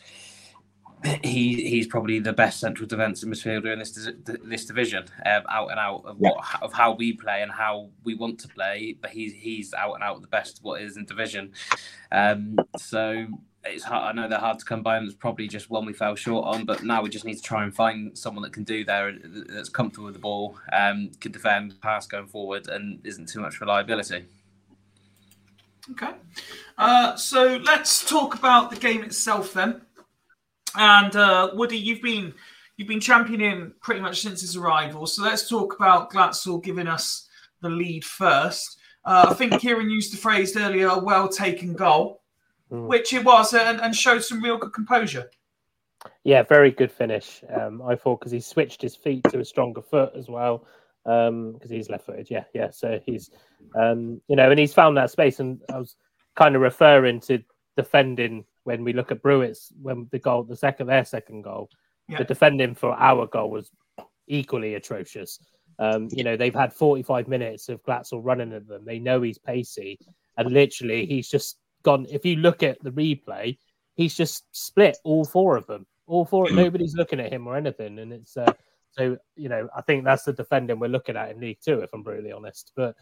he 1.05 1.68
he's 1.68 1.86
probably 1.86 2.18
the 2.18 2.32
best 2.32 2.61
central 2.61 2.86
defensive 2.86 3.28
midfielder 3.28 3.72
in 3.72 3.78
this 3.78 4.11
this 4.24 4.64
division, 4.64 5.05
um, 5.26 5.42
out 5.49 5.70
and 5.70 5.78
out 5.78 6.03
of 6.05 6.18
what 6.18 6.36
yeah. 6.36 6.59
of 6.62 6.72
how 6.72 6.92
we 6.92 7.12
play 7.12 7.42
and 7.42 7.53
how 7.53 7.90
we 8.05 8.14
want 8.14 8.40
to 8.40 8.49
play. 8.49 8.96
But 9.01 9.11
he's 9.11 9.32
he's 9.32 9.74
out 9.74 9.94
and 9.94 10.03
out 10.03 10.20
the 10.20 10.28
best 10.28 10.61
what 10.62 10.82
is 10.82 10.96
in 10.96 11.05
division. 11.05 11.53
Um, 12.11 12.59
so 12.76 13.26
it's 13.64 13.84
hard. 13.84 14.05
I 14.05 14.20
know 14.20 14.28
they're 14.28 14.38
hard 14.38 14.59
to 14.59 14.64
come 14.64 14.82
by, 14.82 14.96
and 14.96 15.07
it's 15.07 15.16
probably 15.16 15.49
just 15.49 15.70
one 15.70 15.86
we 15.86 15.92
fell 15.92 16.14
short 16.14 16.46
on. 16.46 16.64
But 16.64 16.82
now 16.82 17.03
we 17.03 17.09
just 17.09 17.24
need 17.24 17.36
to 17.36 17.42
try 17.42 17.62
and 17.62 17.74
find 17.74 18.16
someone 18.16 18.42
that 18.42 18.53
can 18.53 18.64
do 18.64 18.84
there, 18.84 19.14
that's 19.49 19.68
comfortable 19.68 20.07
with 20.07 20.14
the 20.14 20.20
ball, 20.20 20.59
um, 20.72 21.11
can 21.20 21.32
defend, 21.32 21.80
pass 21.80 22.07
going 22.07 22.26
forward, 22.26 22.68
and 22.68 23.05
isn't 23.05 23.28
too 23.28 23.40
much 23.40 23.61
reliability. 23.61 24.24
Okay, 25.92 26.12
uh, 26.76 27.16
so 27.16 27.57
let's 27.64 28.07
talk 28.07 28.34
about 28.34 28.70
the 28.70 28.76
game 28.76 29.03
itself 29.03 29.55
then. 29.55 29.82
And 30.76 31.14
uh, 31.16 31.50
Woody, 31.54 31.78
you've 31.78 32.02
been 32.02 32.34
you've 32.76 32.88
been 32.88 33.00
championing 33.00 33.72
pretty 33.80 34.00
much 34.00 34.20
since 34.22 34.40
his 34.40 34.56
arrival. 34.56 35.06
So 35.06 35.22
let's 35.22 35.48
talk 35.48 35.74
about 35.74 36.12
Glatzel 36.12 36.62
giving 36.62 36.86
us 36.86 37.28
the 37.60 37.68
lead 37.68 38.04
first. 38.04 38.78
Uh, 39.04 39.26
I 39.30 39.34
think 39.34 39.60
Kieran 39.60 39.90
used 39.90 40.12
the 40.12 40.16
phrase 40.16 40.56
earlier, 40.56 40.88
a 40.88 40.98
well 40.98 41.28
taken 41.28 41.74
goal, 41.74 42.22
mm. 42.70 42.86
which 42.86 43.12
it 43.12 43.24
was, 43.24 43.54
and, 43.54 43.80
and, 43.80 43.94
showed 43.94 44.22
some 44.22 44.42
real 44.42 44.58
good 44.58 44.72
composure. 44.72 45.30
Yeah, 46.24 46.42
very 46.42 46.70
good 46.70 46.92
finish. 46.92 47.42
Um, 47.52 47.82
I 47.82 47.96
thought 47.96 48.20
because 48.20 48.32
he 48.32 48.40
switched 48.40 48.82
his 48.82 48.94
feet 48.94 49.24
to 49.30 49.40
a 49.40 49.44
stronger 49.44 49.82
foot 49.82 50.12
as 50.16 50.28
well, 50.28 50.66
because 51.04 51.28
um, 51.28 51.58
he's 51.70 51.88
left 51.88 52.06
footed. 52.06 52.30
Yeah, 52.30 52.44
yeah. 52.54 52.70
So 52.70 53.00
he's, 53.04 53.30
um, 53.74 54.20
you 54.28 54.36
know, 54.36 54.50
and 54.50 54.58
he's 54.58 54.74
found 54.74 54.96
that 54.96 55.10
space. 55.10 55.40
And 55.40 55.60
I 55.72 55.78
was 55.78 55.96
kind 56.36 56.54
of 56.54 56.62
referring 56.62 57.20
to 57.20 57.42
defending 57.76 58.44
when 58.68 58.84
we 58.84 58.92
look 58.92 59.10
at 59.10 59.22
Brewitt's 59.22 59.72
when 59.80 60.06
the 60.12 60.18
goal, 60.18 60.42
the 60.42 60.54
second 60.54 60.88
their 60.88 61.06
second 61.06 61.40
goal, 61.40 61.70
yeah. 62.06 62.18
the 62.18 62.24
defending 62.24 62.74
for 62.74 62.92
our 62.92 63.26
goal 63.26 63.50
was 63.50 63.70
equally 64.26 64.74
atrocious. 64.74 65.38
Um, 65.78 66.08
you 66.12 66.22
know, 66.22 66.36
they've 66.36 66.54
had 66.54 66.74
45 66.74 67.28
minutes 67.28 67.70
of 67.70 67.82
Glatzel 67.82 68.20
running 68.22 68.52
at 68.52 68.68
them. 68.68 68.84
They 68.84 68.98
know 68.98 69.22
he's 69.22 69.38
pacey, 69.38 69.98
and 70.36 70.52
literally 70.52 71.06
he's 71.06 71.30
just 71.30 71.56
gone. 71.82 72.06
If 72.10 72.26
you 72.26 72.36
look 72.36 72.62
at 72.62 72.76
the 72.82 72.90
replay, 72.90 73.56
he's 73.94 74.14
just 74.14 74.44
split 74.52 74.98
all 75.02 75.24
four 75.24 75.56
of 75.56 75.66
them. 75.66 75.86
All 76.06 76.26
four. 76.26 76.50
nobody's 76.50 76.94
looking 76.94 77.20
at 77.20 77.32
him 77.32 77.46
or 77.46 77.56
anything, 77.56 77.98
and 77.98 78.12
it's 78.12 78.36
uh, 78.36 78.52
so 78.90 79.16
you 79.34 79.48
know. 79.48 79.66
I 79.74 79.80
think 79.80 80.04
that's 80.04 80.24
the 80.24 80.34
defending 80.34 80.78
we're 80.78 80.88
looking 80.88 81.16
at 81.16 81.30
in 81.30 81.40
League 81.40 81.60
Two, 81.64 81.80
if 81.80 81.90
I'm 81.94 82.02
brutally 82.02 82.32
honest. 82.32 82.72
But 82.76 82.96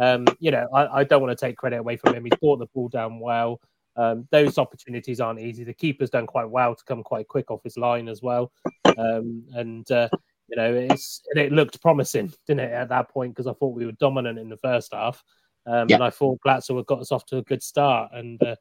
um, 0.00 0.24
you 0.40 0.50
know, 0.50 0.66
I, 0.74 1.00
I 1.00 1.04
don't 1.04 1.22
want 1.22 1.38
to 1.38 1.46
take 1.46 1.58
credit 1.58 1.78
away 1.78 1.96
from 1.96 2.14
him. 2.14 2.24
He's 2.24 2.38
brought 2.40 2.58
the 2.58 2.66
ball 2.74 2.88
down 2.88 3.20
well. 3.20 3.60
Um, 3.96 4.26
those 4.30 4.58
opportunities 4.58 5.20
aren't 5.20 5.40
easy. 5.40 5.64
The 5.64 5.74
keeper's 5.74 6.10
done 6.10 6.26
quite 6.26 6.48
well 6.48 6.74
to 6.74 6.84
come 6.84 7.02
quite 7.02 7.28
quick 7.28 7.50
off 7.50 7.62
his 7.62 7.76
line 7.76 8.08
as 8.08 8.22
well, 8.22 8.52
um, 8.96 9.44
and 9.52 9.90
uh, 9.90 10.08
you 10.48 10.56
know 10.56 10.74
it's 10.74 11.22
it 11.34 11.52
looked 11.52 11.80
promising, 11.82 12.32
didn't 12.46 12.60
it, 12.60 12.72
at 12.72 12.88
that 12.88 13.10
point? 13.10 13.34
Because 13.34 13.46
I 13.46 13.52
thought 13.52 13.76
we 13.76 13.86
were 13.86 13.92
dominant 13.92 14.38
in 14.38 14.48
the 14.48 14.56
first 14.56 14.94
half, 14.94 15.22
um, 15.66 15.88
yeah. 15.88 15.96
and 15.96 16.04
I 16.04 16.10
thought 16.10 16.40
Glatzel 16.46 16.76
had 16.76 16.86
got 16.86 17.00
us 17.00 17.12
off 17.12 17.26
to 17.26 17.38
a 17.38 17.42
good 17.42 17.62
start. 17.62 18.12
And 18.14 18.42
uh, 18.42 18.56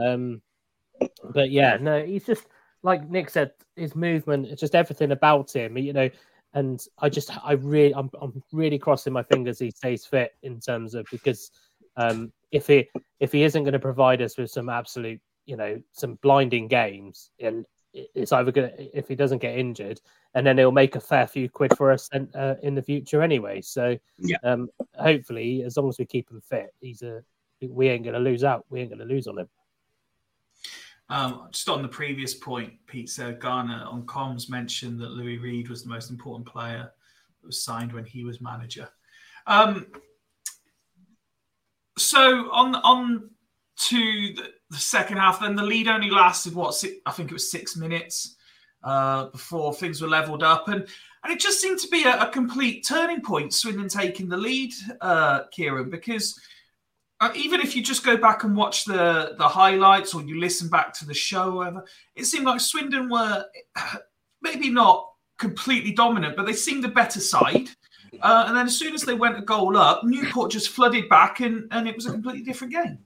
um, 0.00 0.42
but 1.32 1.50
yeah, 1.50 1.76
no, 1.80 2.04
he's 2.04 2.26
just 2.26 2.44
like 2.82 3.08
Nick 3.08 3.30
said, 3.30 3.52
his 3.76 3.94
movement, 3.94 4.46
it's 4.46 4.60
just 4.60 4.74
everything 4.74 5.12
about 5.12 5.54
him, 5.54 5.76
you 5.78 5.92
know. 5.92 6.10
And 6.54 6.80
I 6.98 7.08
just, 7.08 7.30
I 7.44 7.52
really, 7.52 7.94
I'm, 7.94 8.10
I'm 8.22 8.42
really 8.52 8.78
crossing 8.78 9.12
my 9.12 9.22
fingers 9.22 9.58
he 9.58 9.70
stays 9.70 10.06
fit 10.06 10.32
in 10.42 10.60
terms 10.60 10.94
of 10.94 11.06
because 11.10 11.50
um, 11.96 12.32
if 12.50 12.66
he 12.66 12.88
if 13.20 13.32
he 13.32 13.42
isn't 13.42 13.64
going 13.64 13.72
to 13.72 13.78
provide 13.78 14.22
us 14.22 14.36
with 14.36 14.50
some 14.50 14.68
absolute, 14.68 15.20
you 15.46 15.56
know, 15.56 15.80
some 15.92 16.14
blinding 16.22 16.68
games, 16.68 17.30
and 17.40 17.66
it's 17.92 18.32
either 18.32 18.52
going 18.52 18.70
to 18.70 18.98
if 18.98 19.08
he 19.08 19.14
doesn't 19.14 19.42
get 19.42 19.58
injured, 19.58 20.00
and 20.34 20.46
then 20.46 20.58
he'll 20.58 20.72
make 20.72 20.96
a 20.96 21.00
fair 21.00 21.26
few 21.26 21.48
quid 21.48 21.76
for 21.76 21.90
us 21.90 22.08
in, 22.12 22.28
uh, 22.34 22.54
in 22.62 22.74
the 22.74 22.82
future 22.82 23.22
anyway. 23.22 23.60
So 23.60 23.96
yeah. 24.18 24.36
um, 24.42 24.68
hopefully, 24.94 25.62
as 25.62 25.76
long 25.76 25.88
as 25.88 25.98
we 25.98 26.06
keep 26.06 26.30
him 26.30 26.40
fit, 26.40 26.74
he's 26.80 27.02
a 27.02 27.22
we 27.60 27.88
ain't 27.88 28.04
going 28.04 28.14
to 28.14 28.20
lose 28.20 28.44
out. 28.44 28.64
We 28.70 28.80
ain't 28.80 28.90
going 28.90 29.00
to 29.00 29.04
lose 29.04 29.26
on 29.26 29.38
him. 29.38 29.48
Um, 31.10 31.48
just 31.50 31.68
on 31.68 31.82
the 31.82 31.88
previous 31.88 32.34
point, 32.34 32.74
Pizza 32.86 33.32
Garner 33.32 33.84
on 33.86 34.02
comms 34.02 34.50
mentioned 34.50 35.00
that 35.00 35.10
Louis 35.10 35.38
Reed 35.38 35.68
was 35.68 35.82
the 35.82 35.88
most 35.88 36.10
important 36.10 36.46
player 36.46 36.92
that 37.40 37.46
was 37.46 37.62
signed 37.62 37.92
when 37.92 38.04
he 38.04 38.24
was 38.24 38.40
manager. 38.40 38.88
Um, 39.46 39.86
so 41.98 42.50
on 42.50 42.74
on 42.76 43.30
to 43.76 44.34
the, 44.34 44.52
the, 44.70 44.76
second 44.76 45.18
half, 45.18 45.40
then 45.40 45.54
the 45.54 45.62
lead 45.62 45.88
only 45.88 46.10
lasted 46.10 46.54
what 46.54 46.74
six, 46.74 46.96
I 47.06 47.12
think 47.12 47.30
it 47.30 47.34
was 47.34 47.50
six 47.50 47.76
minutes 47.76 48.36
uh, 48.82 49.26
before 49.26 49.72
things 49.74 50.00
were 50.00 50.08
leveled 50.08 50.42
up, 50.42 50.68
and 50.68 50.86
and 51.24 51.32
it 51.32 51.40
just 51.40 51.60
seemed 51.60 51.78
to 51.80 51.88
be 51.88 52.04
a, 52.04 52.22
a 52.22 52.30
complete 52.30 52.86
turning 52.86 53.20
point. 53.20 53.52
Swindon 53.52 53.88
taking 53.88 54.28
the 54.28 54.36
lead, 54.36 54.72
uh, 55.00 55.44
Kieran, 55.52 55.90
because 55.90 56.40
uh, 57.20 57.30
even 57.34 57.60
if 57.60 57.74
you 57.74 57.82
just 57.82 58.04
go 58.04 58.16
back 58.16 58.44
and 58.44 58.56
watch 58.56 58.84
the 58.84 59.34
the 59.38 59.48
highlights 59.48 60.14
or 60.14 60.22
you 60.22 60.40
listen 60.40 60.68
back 60.68 60.92
to 60.94 61.06
the 61.06 61.14
show, 61.14 61.56
whatever, 61.56 61.84
it 62.14 62.24
seemed 62.24 62.46
like 62.46 62.60
Swindon 62.60 63.10
were 63.10 63.44
maybe 64.42 64.70
not 64.70 65.08
completely 65.38 65.92
dominant, 65.92 66.36
but 66.36 66.46
they 66.46 66.52
seemed 66.52 66.84
a 66.84 66.88
better 66.88 67.20
side. 67.20 67.68
Uh, 68.20 68.44
and 68.48 68.56
then 68.56 68.66
as 68.66 68.76
soon 68.76 68.94
as 68.94 69.02
they 69.02 69.14
went 69.14 69.38
a 69.38 69.42
goal 69.42 69.76
up, 69.76 70.04
Newport 70.04 70.50
just 70.50 70.70
flooded 70.70 71.08
back, 71.08 71.40
and, 71.40 71.68
and 71.70 71.88
it 71.88 71.94
was 71.94 72.06
a 72.06 72.10
completely 72.10 72.42
different 72.42 72.72
game. 72.72 72.98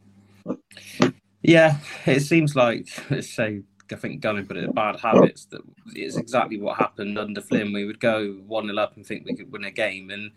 Yeah, 1.43 1.79
it 2.07 2.21
seems 2.21 2.55
like 2.55 2.89
let's 3.11 3.31
say 3.31 3.63
I 3.93 3.97
think 3.97 4.21
Gunner 4.21 4.45
put 4.45 4.57
it 4.57 4.75
bad 4.75 4.99
habits. 4.99 5.45
That 5.47 5.61
it's 5.95 6.17
exactly 6.17 6.59
what 6.59 6.79
happened 6.79 7.19
under 7.19 7.41
Flynn. 7.41 7.73
We 7.73 7.85
would 7.85 8.01
go 8.01 8.35
one 8.47 8.67
0 8.67 8.79
up 8.79 8.97
and 8.97 9.05
think 9.05 9.25
we 9.25 9.35
could 9.35 9.53
win 9.53 9.65
a 9.65 9.71
game, 9.71 10.11
and 10.11 10.31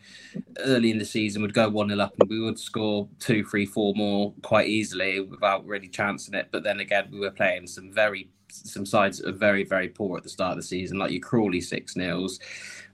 early 0.59 0.91
in 0.91 0.97
the 0.97 1.05
season 1.05 1.41
we 1.41 1.47
would 1.47 1.55
go 1.55 1.69
one 1.69 1.89
0 1.89 1.99
up 1.99 2.13
and 2.19 2.29
we 2.29 2.41
would 2.41 2.59
score 2.59 3.07
two, 3.19 3.45
three, 3.45 3.65
four 3.65 3.93
more 3.95 4.33
quite 4.41 4.67
easily 4.67 5.21
without 5.21 5.65
really 5.65 5.87
chancing 5.87 6.33
it. 6.33 6.49
But 6.51 6.63
then 6.63 6.79
again, 6.79 7.09
we 7.11 7.19
were 7.19 7.31
playing 7.31 7.67
some 7.67 7.91
very 7.91 8.29
some 8.49 8.85
sides 8.85 9.17
that 9.19 9.29
are 9.29 9.37
very 9.37 9.63
very 9.63 9.89
poor 9.89 10.17
at 10.17 10.23
the 10.23 10.29
start 10.29 10.51
of 10.51 10.57
the 10.57 10.63
season, 10.63 10.97
like 10.97 11.11
your 11.11 11.21
Crawley 11.21 11.61
six 11.61 11.95
nils. 11.95 12.39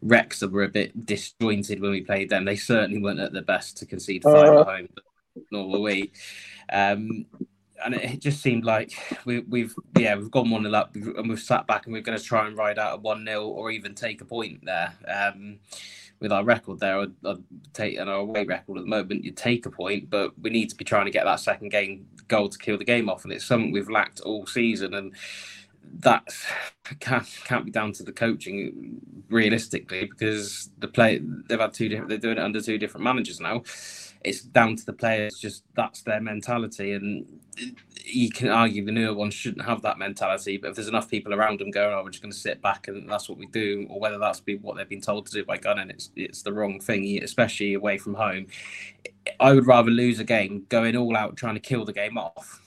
Wrexham 0.02 0.52
were 0.52 0.64
a 0.64 0.70
bit 0.70 1.06
disjointed 1.06 1.80
when 1.80 1.91
we 1.91 2.02
played 2.02 2.30
them. 2.30 2.45
They 2.45 2.56
certainly 2.56 3.02
weren't 3.02 3.20
at 3.20 3.34
the 3.34 3.41
best 3.41 3.78
to 3.78 3.86
concede 3.86 4.24
five 4.24 4.36
uh, 4.36 4.62
at 4.62 4.68
home, 4.68 4.89
nor 5.52 5.70
were 5.70 5.80
we. 5.80 6.12
Um, 6.72 7.26
and 7.84 7.95
it 7.95 8.20
just 8.20 8.41
seemed 8.41 8.64
like 8.64 8.93
we, 9.26 9.62
have 9.62 9.74
yeah 9.97 10.16
we've 10.16 10.30
gone 10.30 10.49
one 10.49 10.64
nil 10.64 10.76
up 10.76 10.95
and 10.95 11.28
we've 11.28 11.39
sat 11.39 11.66
back 11.66 11.86
and 11.86 11.93
we're 11.93 12.02
going 12.02 12.18
to 12.18 12.24
try 12.24 12.45
and 12.45 12.56
ride 12.56 12.78
out 12.78 12.93
a 12.93 13.02
one 13.02 13.26
0 13.26 13.47
or 13.47 13.72
even 13.72 13.95
take 13.95 14.22
a 14.22 14.26
point 14.26 14.64
there. 14.64 14.93
Um, 15.08 15.60
with 16.20 16.32
our 16.32 16.43
record 16.43 16.80
there, 16.80 16.99
I'd, 16.99 17.14
I'd 17.26 17.43
take 17.74 17.97
an 17.97 18.08
away 18.08 18.45
record 18.45 18.78
at 18.78 18.84
the 18.84 18.89
moment. 18.89 19.24
You 19.24 19.32
take 19.32 19.66
a 19.66 19.72
point, 19.72 20.10
but 20.10 20.38
we 20.39 20.52
need 20.52 20.70
to 20.70 20.76
be 20.76 20.86
trying 20.86 21.06
to 21.06 21.12
get 21.12 21.26
that 21.26 21.39
second 21.39 21.70
game 21.70 22.06
goal 22.28 22.47
to 22.47 22.58
kill 22.60 22.78
the 22.78 22.86
game 22.86 23.10
off, 23.10 23.24
and 23.24 23.34
it's 23.34 23.43
something 23.43 23.72
we've 23.72 23.89
lacked 23.89 24.20
all 24.22 24.45
season. 24.45 24.93
And 24.93 25.16
that 25.99 26.23
can't 26.99 27.27
can't 27.45 27.65
be 27.65 27.71
down 27.71 27.91
to 27.93 28.03
the 28.03 28.11
coaching 28.11 28.99
realistically 29.29 30.05
because 30.05 30.69
the 30.79 30.88
play 30.88 31.21
they've 31.47 31.59
had 31.59 31.73
two 31.73 31.89
different 31.89 32.09
they're 32.09 32.17
doing 32.17 32.38
it 32.38 32.43
under 32.43 32.61
two 32.61 32.77
different 32.77 33.03
managers 33.03 33.39
now. 33.39 33.63
It's 34.23 34.41
down 34.41 34.75
to 34.75 34.86
the 34.86 34.93
players, 34.93 35.39
just 35.39 35.63
that's 35.75 36.03
their 36.03 36.21
mentality, 36.21 36.93
and 36.93 37.25
you 38.05 38.29
can 38.29 38.49
argue 38.49 38.86
the 38.86 38.91
newer 38.91 39.15
ones 39.15 39.34
shouldn't 39.34 39.65
have 39.65 39.82
that 39.82 39.97
mentality. 39.97 40.57
But 40.57 40.69
if 40.69 40.75
there's 40.75 40.88
enough 40.88 41.09
people 41.09 41.34
around 41.34 41.59
them 41.59 41.71
going, 41.71 41.91
"Oh, 41.91 42.03
we're 42.03 42.11
just 42.11 42.21
going 42.21 42.32
to 42.32 42.38
sit 42.38 42.61
back 42.61 42.88
and 42.88 43.09
that's 43.09 43.27
what 43.27 43.39
we 43.39 43.47
do," 43.47 43.88
or 43.89 43.99
whether 43.99 44.19
that's 44.19 44.39
be 44.39 44.57
what 44.57 44.77
they've 44.77 44.88
been 44.88 45.01
told 45.01 45.25
to 45.25 45.32
do 45.32 45.43
by 45.43 45.57
Gunning, 45.57 45.89
it's 45.89 46.11
it's 46.15 46.43
the 46.43 46.53
wrong 46.53 46.79
thing, 46.79 47.21
especially 47.23 47.73
away 47.73 47.97
from 47.97 48.13
home. 48.13 48.45
I 49.39 49.53
would 49.53 49.65
rather 49.65 49.89
lose 49.91 50.19
a 50.19 50.23
game 50.23 50.65
going 50.69 50.95
all 50.95 51.17
out 51.17 51.36
trying 51.36 51.55
to 51.55 51.59
kill 51.59 51.86
the 51.86 51.93
game 51.93 52.17
off 52.17 52.61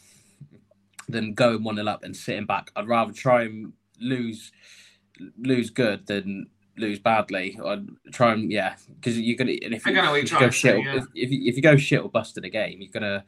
than 1.08 1.34
going 1.34 1.62
one 1.62 1.76
nil 1.76 1.88
up 1.88 2.04
and 2.04 2.16
sitting 2.16 2.46
back. 2.46 2.70
I'd 2.76 2.88
rather 2.88 3.12
try 3.12 3.42
and 3.42 3.72
lose 4.00 4.52
lose 5.38 5.70
good 5.70 6.06
than 6.06 6.46
lose 6.76 6.98
badly. 6.98 7.58
I'd 7.64 7.86
try 8.12 8.32
and 8.32 8.50
yeah, 8.50 8.76
because 8.88 9.18
you're 9.18 9.36
gonna 9.36 9.52
and 9.62 9.74
if 9.74 9.86
you, 9.86 9.92
if 9.96 10.32
you 10.32 10.38
go 10.38 10.50
shit, 10.50 10.84
yeah. 10.84 10.96
if, 10.96 11.04
if, 11.14 11.30
you, 11.30 11.48
if 11.48 11.56
you 11.56 11.62
go 11.62 11.76
shit 11.76 12.02
or 12.02 12.08
bust 12.08 12.36
in 12.38 12.44
a 12.44 12.50
game, 12.50 12.80
you're 12.80 12.92
gonna 12.92 13.24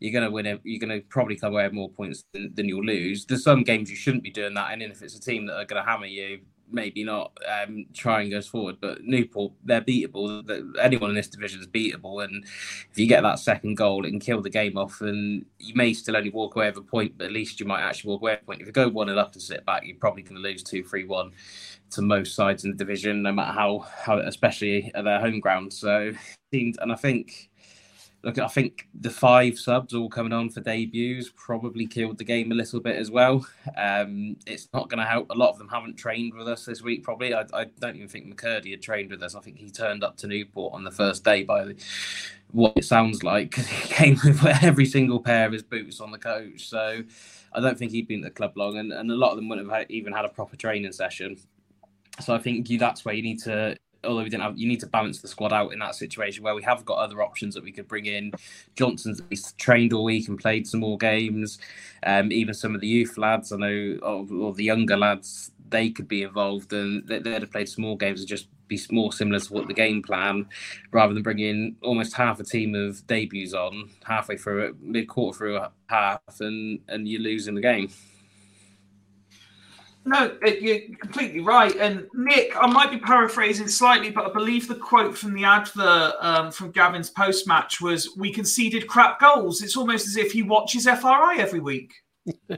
you're 0.00 0.12
gonna 0.12 0.30
win 0.30 0.46
it. 0.46 0.60
You're 0.64 0.80
gonna 0.80 1.00
probably 1.00 1.36
come 1.36 1.52
away 1.52 1.64
with 1.64 1.72
more 1.72 1.90
points 1.90 2.24
than, 2.32 2.52
than 2.54 2.68
you'll 2.68 2.84
lose. 2.84 3.24
There's 3.24 3.42
some 3.42 3.62
games 3.62 3.90
you 3.90 3.96
shouldn't 3.96 4.22
be 4.22 4.30
doing 4.30 4.54
that, 4.54 4.72
and 4.72 4.82
if 4.82 5.02
it's 5.02 5.16
a 5.16 5.20
team 5.20 5.46
that 5.46 5.56
are 5.56 5.64
gonna 5.64 5.84
hammer 5.84 6.06
you, 6.06 6.40
maybe 6.70 7.04
not 7.04 7.36
um, 7.46 7.86
try 7.94 8.22
and 8.22 8.30
goes 8.30 8.46
forward. 8.46 8.76
But 8.80 9.02
Newport, 9.04 9.52
they're 9.64 9.80
beatable. 9.80 10.44
Anyone 10.80 11.10
in 11.10 11.16
this 11.16 11.28
division 11.28 11.60
is 11.60 11.66
beatable, 11.66 12.24
and 12.24 12.44
if 12.44 12.98
you 12.98 13.06
get 13.06 13.22
that 13.22 13.38
second 13.38 13.76
goal, 13.76 14.04
it 14.04 14.10
can 14.10 14.20
kill 14.20 14.42
the 14.42 14.50
game 14.50 14.76
off. 14.76 15.00
And 15.00 15.44
you 15.58 15.74
may 15.74 15.92
still 15.92 16.16
only 16.16 16.30
walk 16.30 16.56
away 16.56 16.68
with 16.68 16.78
a 16.78 16.82
point, 16.82 17.16
but 17.16 17.26
at 17.26 17.32
least 17.32 17.60
you 17.60 17.66
might 17.66 17.82
actually 17.82 18.10
walk 18.10 18.22
away 18.22 18.32
with 18.32 18.42
a 18.42 18.46
point. 18.46 18.60
If 18.60 18.66
you 18.66 18.72
go 18.72 18.88
one 18.88 19.08
and 19.08 19.18
up 19.18 19.32
and 19.32 19.42
sit 19.42 19.64
back, 19.66 19.86
you're 19.86 19.96
probably 19.96 20.22
going 20.22 20.36
to 20.36 20.42
lose 20.42 20.62
two, 20.62 20.84
three, 20.84 21.04
one 21.04 21.32
to 21.90 22.02
most 22.02 22.34
sides 22.34 22.64
in 22.64 22.70
the 22.70 22.76
division, 22.76 23.22
no 23.22 23.32
matter 23.32 23.52
how 23.52 23.78
how 23.78 24.18
especially 24.18 24.90
at 24.94 25.04
their 25.04 25.20
home 25.20 25.40
ground. 25.40 25.72
So, 25.72 26.12
and 26.52 26.92
I 26.92 26.96
think 26.96 27.47
look, 28.24 28.38
I 28.38 28.48
think 28.48 28.88
the 28.98 29.10
five 29.10 29.58
subs 29.58 29.94
all 29.94 30.08
coming 30.08 30.32
on 30.32 30.50
for 30.50 30.60
debuts 30.60 31.30
probably 31.36 31.86
killed 31.86 32.18
the 32.18 32.24
game 32.24 32.50
a 32.50 32.54
little 32.54 32.80
bit 32.80 32.96
as 32.96 33.10
well. 33.10 33.46
Um, 33.76 34.36
it's 34.46 34.68
not 34.74 34.88
going 34.88 34.98
to 34.98 35.04
help. 35.04 35.30
A 35.30 35.34
lot 35.34 35.50
of 35.50 35.58
them 35.58 35.68
haven't 35.68 35.96
trained 35.96 36.34
with 36.34 36.48
us 36.48 36.64
this 36.64 36.82
week. 36.82 37.04
Probably, 37.04 37.32
I, 37.32 37.44
I, 37.54 37.66
don't 37.78 37.96
even 37.96 38.08
think 38.08 38.34
McKirdy 38.34 38.72
had 38.72 38.82
trained 38.82 39.10
with 39.10 39.22
us. 39.22 39.34
I 39.34 39.40
think 39.40 39.58
he 39.58 39.70
turned 39.70 40.02
up 40.02 40.16
to 40.18 40.26
Newport 40.26 40.74
on 40.74 40.82
the 40.82 40.90
first 40.90 41.22
day 41.22 41.44
by 41.44 41.64
the, 41.64 41.76
what 42.50 42.72
it 42.76 42.84
sounds 42.84 43.22
like. 43.22 43.50
because 43.50 43.66
He 43.68 43.88
came 43.88 44.18
with 44.24 44.44
every 44.62 44.86
single 44.86 45.20
pair 45.20 45.46
of 45.46 45.52
his 45.52 45.62
boots 45.62 46.00
on 46.00 46.10
the 46.10 46.18
coach. 46.18 46.68
So 46.68 47.02
I 47.52 47.60
don't 47.60 47.78
think 47.78 47.92
he'd 47.92 48.08
been 48.08 48.24
at 48.24 48.34
the 48.34 48.36
club 48.36 48.56
long, 48.56 48.78
and, 48.78 48.92
and 48.92 49.10
a 49.10 49.16
lot 49.16 49.30
of 49.30 49.36
them 49.36 49.48
wouldn't 49.48 49.70
have 49.70 49.90
even 49.90 50.12
had 50.12 50.24
a 50.24 50.28
proper 50.28 50.56
training 50.56 50.92
session. 50.92 51.36
So 52.20 52.34
I 52.34 52.38
think 52.38 52.68
you, 52.68 52.78
that's 52.78 53.04
where 53.04 53.14
you 53.14 53.22
need 53.22 53.38
to 53.44 53.76
although 54.04 54.22
we 54.22 54.28
didn't 54.28 54.42
have, 54.42 54.58
you 54.58 54.68
need 54.68 54.80
to 54.80 54.86
balance 54.86 55.20
the 55.20 55.28
squad 55.28 55.52
out 55.52 55.72
in 55.72 55.78
that 55.80 55.94
situation 55.94 56.42
where 56.44 56.54
we 56.54 56.62
have 56.62 56.84
got 56.84 56.98
other 56.98 57.22
options 57.22 57.54
that 57.54 57.64
we 57.64 57.72
could 57.72 57.88
bring 57.88 58.06
in. 58.06 58.32
Johnson's 58.76 59.52
trained 59.54 59.92
all 59.92 60.04
week 60.04 60.28
and 60.28 60.38
played 60.38 60.66
some 60.66 60.80
more 60.80 60.98
games. 60.98 61.58
Um, 62.04 62.30
even 62.32 62.54
some 62.54 62.74
of 62.74 62.80
the 62.80 62.86
youth 62.86 63.18
lads, 63.18 63.52
I 63.52 63.56
know, 63.56 63.98
or, 64.02 64.26
or, 64.32 64.54
the 64.54 64.64
younger 64.64 64.96
lads, 64.96 65.50
they 65.68 65.90
could 65.90 66.08
be 66.08 66.22
involved 66.22 66.72
and 66.72 67.06
they'd 67.08 67.26
have 67.26 67.50
played 67.50 67.68
some 67.68 67.82
more 67.82 67.96
games 67.96 68.20
and 68.20 68.28
just 68.28 68.48
be 68.68 68.80
more 68.90 69.12
similar 69.12 69.40
to 69.40 69.52
what 69.52 69.66
the 69.66 69.74
game 69.74 70.02
plan, 70.02 70.46
rather 70.92 71.14
than 71.14 71.22
bringing 71.22 71.76
almost 71.82 72.14
half 72.14 72.38
a 72.38 72.44
team 72.44 72.74
of 72.74 73.04
debuts 73.06 73.54
on 73.54 73.90
halfway 74.04 74.36
through 74.36 74.66
it, 74.66 74.74
mid 74.80 75.08
quarter 75.08 75.36
through 75.36 75.56
a 75.56 75.72
half, 75.86 76.20
and 76.40 76.80
and 76.88 77.08
you're 77.08 77.20
losing 77.20 77.54
the 77.54 77.60
game. 77.60 77.90
No, 80.08 80.38
you're 80.42 80.96
completely 80.98 81.40
right. 81.40 81.76
And 81.76 82.06
Nick, 82.14 82.54
I 82.58 82.66
might 82.66 82.90
be 82.90 82.96
paraphrasing 82.96 83.68
slightly, 83.68 84.08
but 84.08 84.24
I 84.24 84.32
believe 84.32 84.66
the 84.66 84.74
quote 84.74 85.14
from 85.14 85.34
the 85.34 85.44
advert 85.44 86.14
um, 86.20 86.50
from 86.50 86.70
Gavin's 86.70 87.10
post 87.10 87.46
match 87.46 87.82
was 87.82 88.16
We 88.16 88.32
conceded 88.32 88.86
crap 88.86 89.20
goals. 89.20 89.60
It's 89.60 89.76
almost 89.76 90.06
as 90.06 90.16
if 90.16 90.32
he 90.32 90.42
watches 90.42 90.86
FRI 90.86 91.36
every 91.38 91.60
week. 91.60 91.92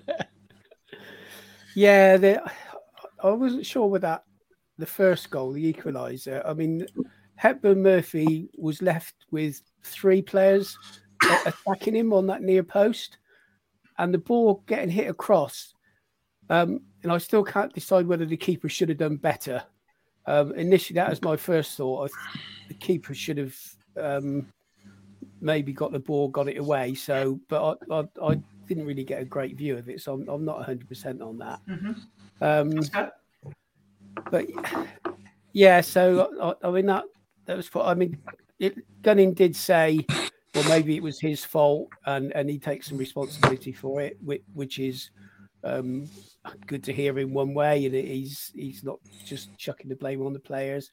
yeah, 1.74 2.16
the, 2.18 2.40
I 3.20 3.30
wasn't 3.30 3.66
sure 3.66 3.88
with 3.88 4.02
that. 4.02 4.22
The 4.78 4.86
first 4.86 5.28
goal, 5.28 5.50
the 5.50 5.72
equaliser. 5.72 6.48
I 6.48 6.54
mean, 6.54 6.86
Hepburn 7.34 7.82
Murphy 7.82 8.48
was 8.56 8.80
left 8.80 9.16
with 9.32 9.60
three 9.82 10.22
players 10.22 10.78
attacking 11.44 11.96
him 11.96 12.12
on 12.12 12.28
that 12.28 12.42
near 12.42 12.62
post, 12.62 13.18
and 13.98 14.14
the 14.14 14.18
ball 14.18 14.62
getting 14.68 14.88
hit 14.88 15.10
across. 15.10 15.74
Um, 16.48 16.82
and 17.02 17.12
I 17.12 17.18
still 17.18 17.44
can't 17.44 17.72
decide 17.72 18.06
whether 18.06 18.26
the 18.26 18.36
keeper 18.36 18.68
should 18.68 18.88
have 18.88 18.98
done 18.98 19.16
better. 19.16 19.62
Um, 20.26 20.52
initially, 20.54 20.96
that 20.96 21.10
was 21.10 21.22
my 21.22 21.36
first 21.36 21.76
thought. 21.76 22.10
the 22.68 22.74
keeper 22.74 23.14
should 23.14 23.38
have 23.38 23.56
um, 23.96 24.46
maybe 25.40 25.72
got 25.72 25.92
the 25.92 25.98
ball, 25.98 26.28
got 26.28 26.48
it 26.48 26.58
away. 26.58 26.94
So, 26.94 27.40
but 27.48 27.78
I, 27.90 27.94
I, 27.94 28.08
I, 28.22 28.42
didn't 28.68 28.86
really 28.86 29.02
get 29.02 29.20
a 29.20 29.24
great 29.24 29.56
view 29.56 29.76
of 29.76 29.88
it, 29.88 30.00
so 30.00 30.14
I'm, 30.14 30.28
I'm 30.28 30.44
not 30.44 30.58
100 30.58 30.88
percent 30.88 31.20
on 31.20 31.38
that. 31.38 31.58
Mm-hmm. 31.68 31.92
Um, 32.40 33.12
but 34.30 34.46
yeah, 35.52 35.80
so 35.80 36.56
I, 36.62 36.68
I, 36.68 36.70
mean 36.70 36.86
that 36.86 37.04
that 37.46 37.56
was. 37.56 37.66
For 37.66 37.82
I 37.82 37.94
mean, 37.94 38.18
it, 38.60 38.76
Gunning 39.02 39.34
did 39.34 39.56
say, 39.56 40.06
well, 40.54 40.68
maybe 40.68 40.94
it 40.94 41.02
was 41.02 41.18
his 41.18 41.44
fault, 41.44 41.88
and 42.06 42.32
and 42.32 42.48
he 42.48 42.60
takes 42.60 42.88
some 42.88 42.98
responsibility 42.98 43.72
for 43.72 44.00
it, 44.00 44.18
which, 44.22 44.42
which 44.54 44.78
is 44.78 45.10
um, 45.64 46.08
good 46.66 46.84
to 46.84 46.92
hear 46.92 47.18
in 47.18 47.32
one 47.32 47.54
way, 47.54 47.86
and 47.86 47.94
he's 47.94 48.50
he's 48.54 48.84
not 48.84 48.98
just 49.24 49.56
chucking 49.58 49.88
the 49.88 49.96
blame 49.96 50.24
on 50.24 50.32
the 50.32 50.40
players. 50.40 50.92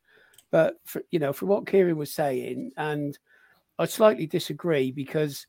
But 0.52 0.76
for, 0.86 1.02
you 1.12 1.20
know, 1.20 1.34
from 1.34 1.50
what 1.50 1.68
Kieran 1.68 1.98
was 1.98 2.14
saying, 2.14 2.72
and 2.78 3.18
I 3.78 3.86
slightly 3.86 4.28
disagree 4.28 4.92
because, 4.92 5.46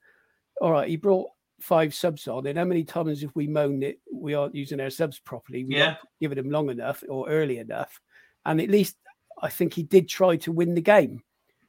all 0.60 0.72
right, 0.72 0.88
he 0.88 0.96
brought 0.96 1.30
five 1.60 1.94
subs 1.94 2.28
on, 2.28 2.46
and 2.46 2.58
how 2.58 2.64
many 2.64 2.84
times 2.84 3.22
have 3.22 3.34
we 3.34 3.46
moaned 3.46 3.82
that 3.82 3.96
we 4.12 4.34
aren't 4.34 4.54
using 4.54 4.80
our 4.80 4.90
subs 4.90 5.18
properly? 5.18 5.64
We 5.64 5.76
yeah. 5.76 5.96
giving 6.20 6.36
them 6.36 6.50
long 6.50 6.70
enough 6.70 7.02
or 7.08 7.28
early 7.28 7.58
enough, 7.58 8.00
and 8.44 8.60
at 8.60 8.70
least 8.70 8.96
I 9.40 9.48
think 9.48 9.74
he 9.74 9.82
did 9.82 10.08
try 10.08 10.36
to 10.38 10.52
win 10.52 10.74
the 10.74 10.80
game, 10.80 11.22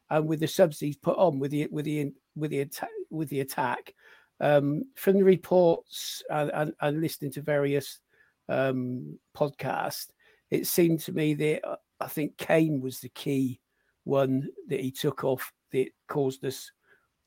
and 0.10 0.28
with 0.28 0.40
the 0.40 0.48
subs 0.48 0.80
he's 0.80 0.98
put 0.98 1.18
on 1.18 1.40
with 1.40 1.52
the 1.52 1.68
with 1.72 1.86
the 1.86 2.14
with 2.36 2.52
the 2.52 2.62
attack 2.62 2.90
with 3.10 3.30
the 3.30 3.42
attack. 3.42 3.94
Um, 4.42 4.84
from 4.96 5.18
the 5.18 5.24
reports 5.24 6.24
and, 6.30 6.52
and, 6.54 6.74
and 6.82 7.02
listening 7.02 7.32
to 7.34 7.42
various 7.42 8.00
um, 8.48 9.20
podcast, 9.36 10.08
it 10.50 10.68
seemed 10.68 11.02
to 11.02 11.12
me 11.12 11.34
that 11.36 11.68
uh, 11.68 11.76
I 12.00 12.08
think 12.08 12.38
Cain 12.38 12.82
was 12.82 13.00
the 13.00 13.10
key 13.10 13.60
one 14.06 14.48
that 14.68 14.80
he 14.80 14.92
took 14.92 15.24
off 15.24 15.52
that 15.72 15.90
caused 16.08 16.44
us 16.46 16.72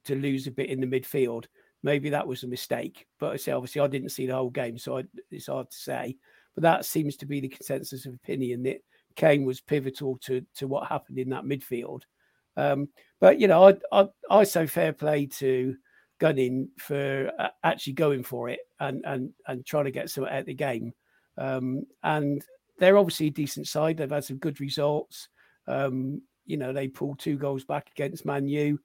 to 0.07 0.15
lose 0.15 0.47
a 0.47 0.51
bit 0.51 0.71
in 0.71 0.81
the 0.81 0.87
midfield. 0.87 1.47
Maybe 1.83 2.11
that 2.11 2.27
was 2.27 2.43
a 2.43 2.49
mistake, 2.49 3.07
but 3.19 3.33
I 3.33 3.37
say 3.37 3.53
obviously 3.53 3.81
I 3.81 3.87
didn't 3.89 4.11
see 4.11 4.27
the 4.27 4.35
whole 4.35 4.51
game, 4.51 4.79
so 4.79 4.99
I, 4.99 5.05
it's 5.31 5.47
hard 5.47 5.71
to 5.71 5.77
say. 5.77 6.17
But 6.55 6.63
that 6.63 6.85
seems 6.85 7.17
to 7.17 7.27
be 7.27 7.41
the 7.41 7.49
consensus 7.49 8.07
of 8.07 8.15
opinion 8.15 8.63
that 8.65 8.83
Cain 9.17 9.45
was 9.45 9.61
pivotal 9.61 10.19
to 10.23 10.45
to 10.57 10.69
what 10.69 10.89
happened 10.89 11.19
in 11.19 11.31
that 11.31 11.45
midfield. 11.45 12.03
Um, 12.57 12.89
but 13.21 13.41
you 13.41 13.49
know, 13.49 13.69
I, 13.69 13.75
I 13.93 14.09
I 14.31 14.45
say 14.45 14.67
fair 14.67 14.93
play 14.93 15.27
to 15.27 15.77
Gunning 16.23 16.69
for 16.79 17.33
uh, 17.37 17.49
actually 17.65 17.95
going 17.95 18.23
for 18.23 18.49
it 18.49 18.61
and 18.79 19.05
and 19.05 19.31
and 19.49 19.67
trying 19.67 19.87
to 19.87 19.91
get 19.91 20.09
some 20.09 20.25
at 20.25 20.47
the 20.47 20.55
game. 20.55 20.93
Um, 21.37 21.85
and 22.05 22.45
they're 22.79 22.97
obviously 22.97 23.27
a 23.27 23.31
decent 23.31 23.67
side. 23.67 23.97
They've 23.97 24.09
had 24.09 24.23
some 24.23 24.37
good 24.37 24.61
results. 24.61 25.29
Um, 25.67 26.23
you 26.47 26.59
know, 26.59 26.73
they 26.73 26.87
pulled 26.87 27.19
two 27.19 27.37
goals 27.37 27.65
back 27.65 27.91
against 27.91 28.25
Man 28.25 28.47
U. 28.47 28.79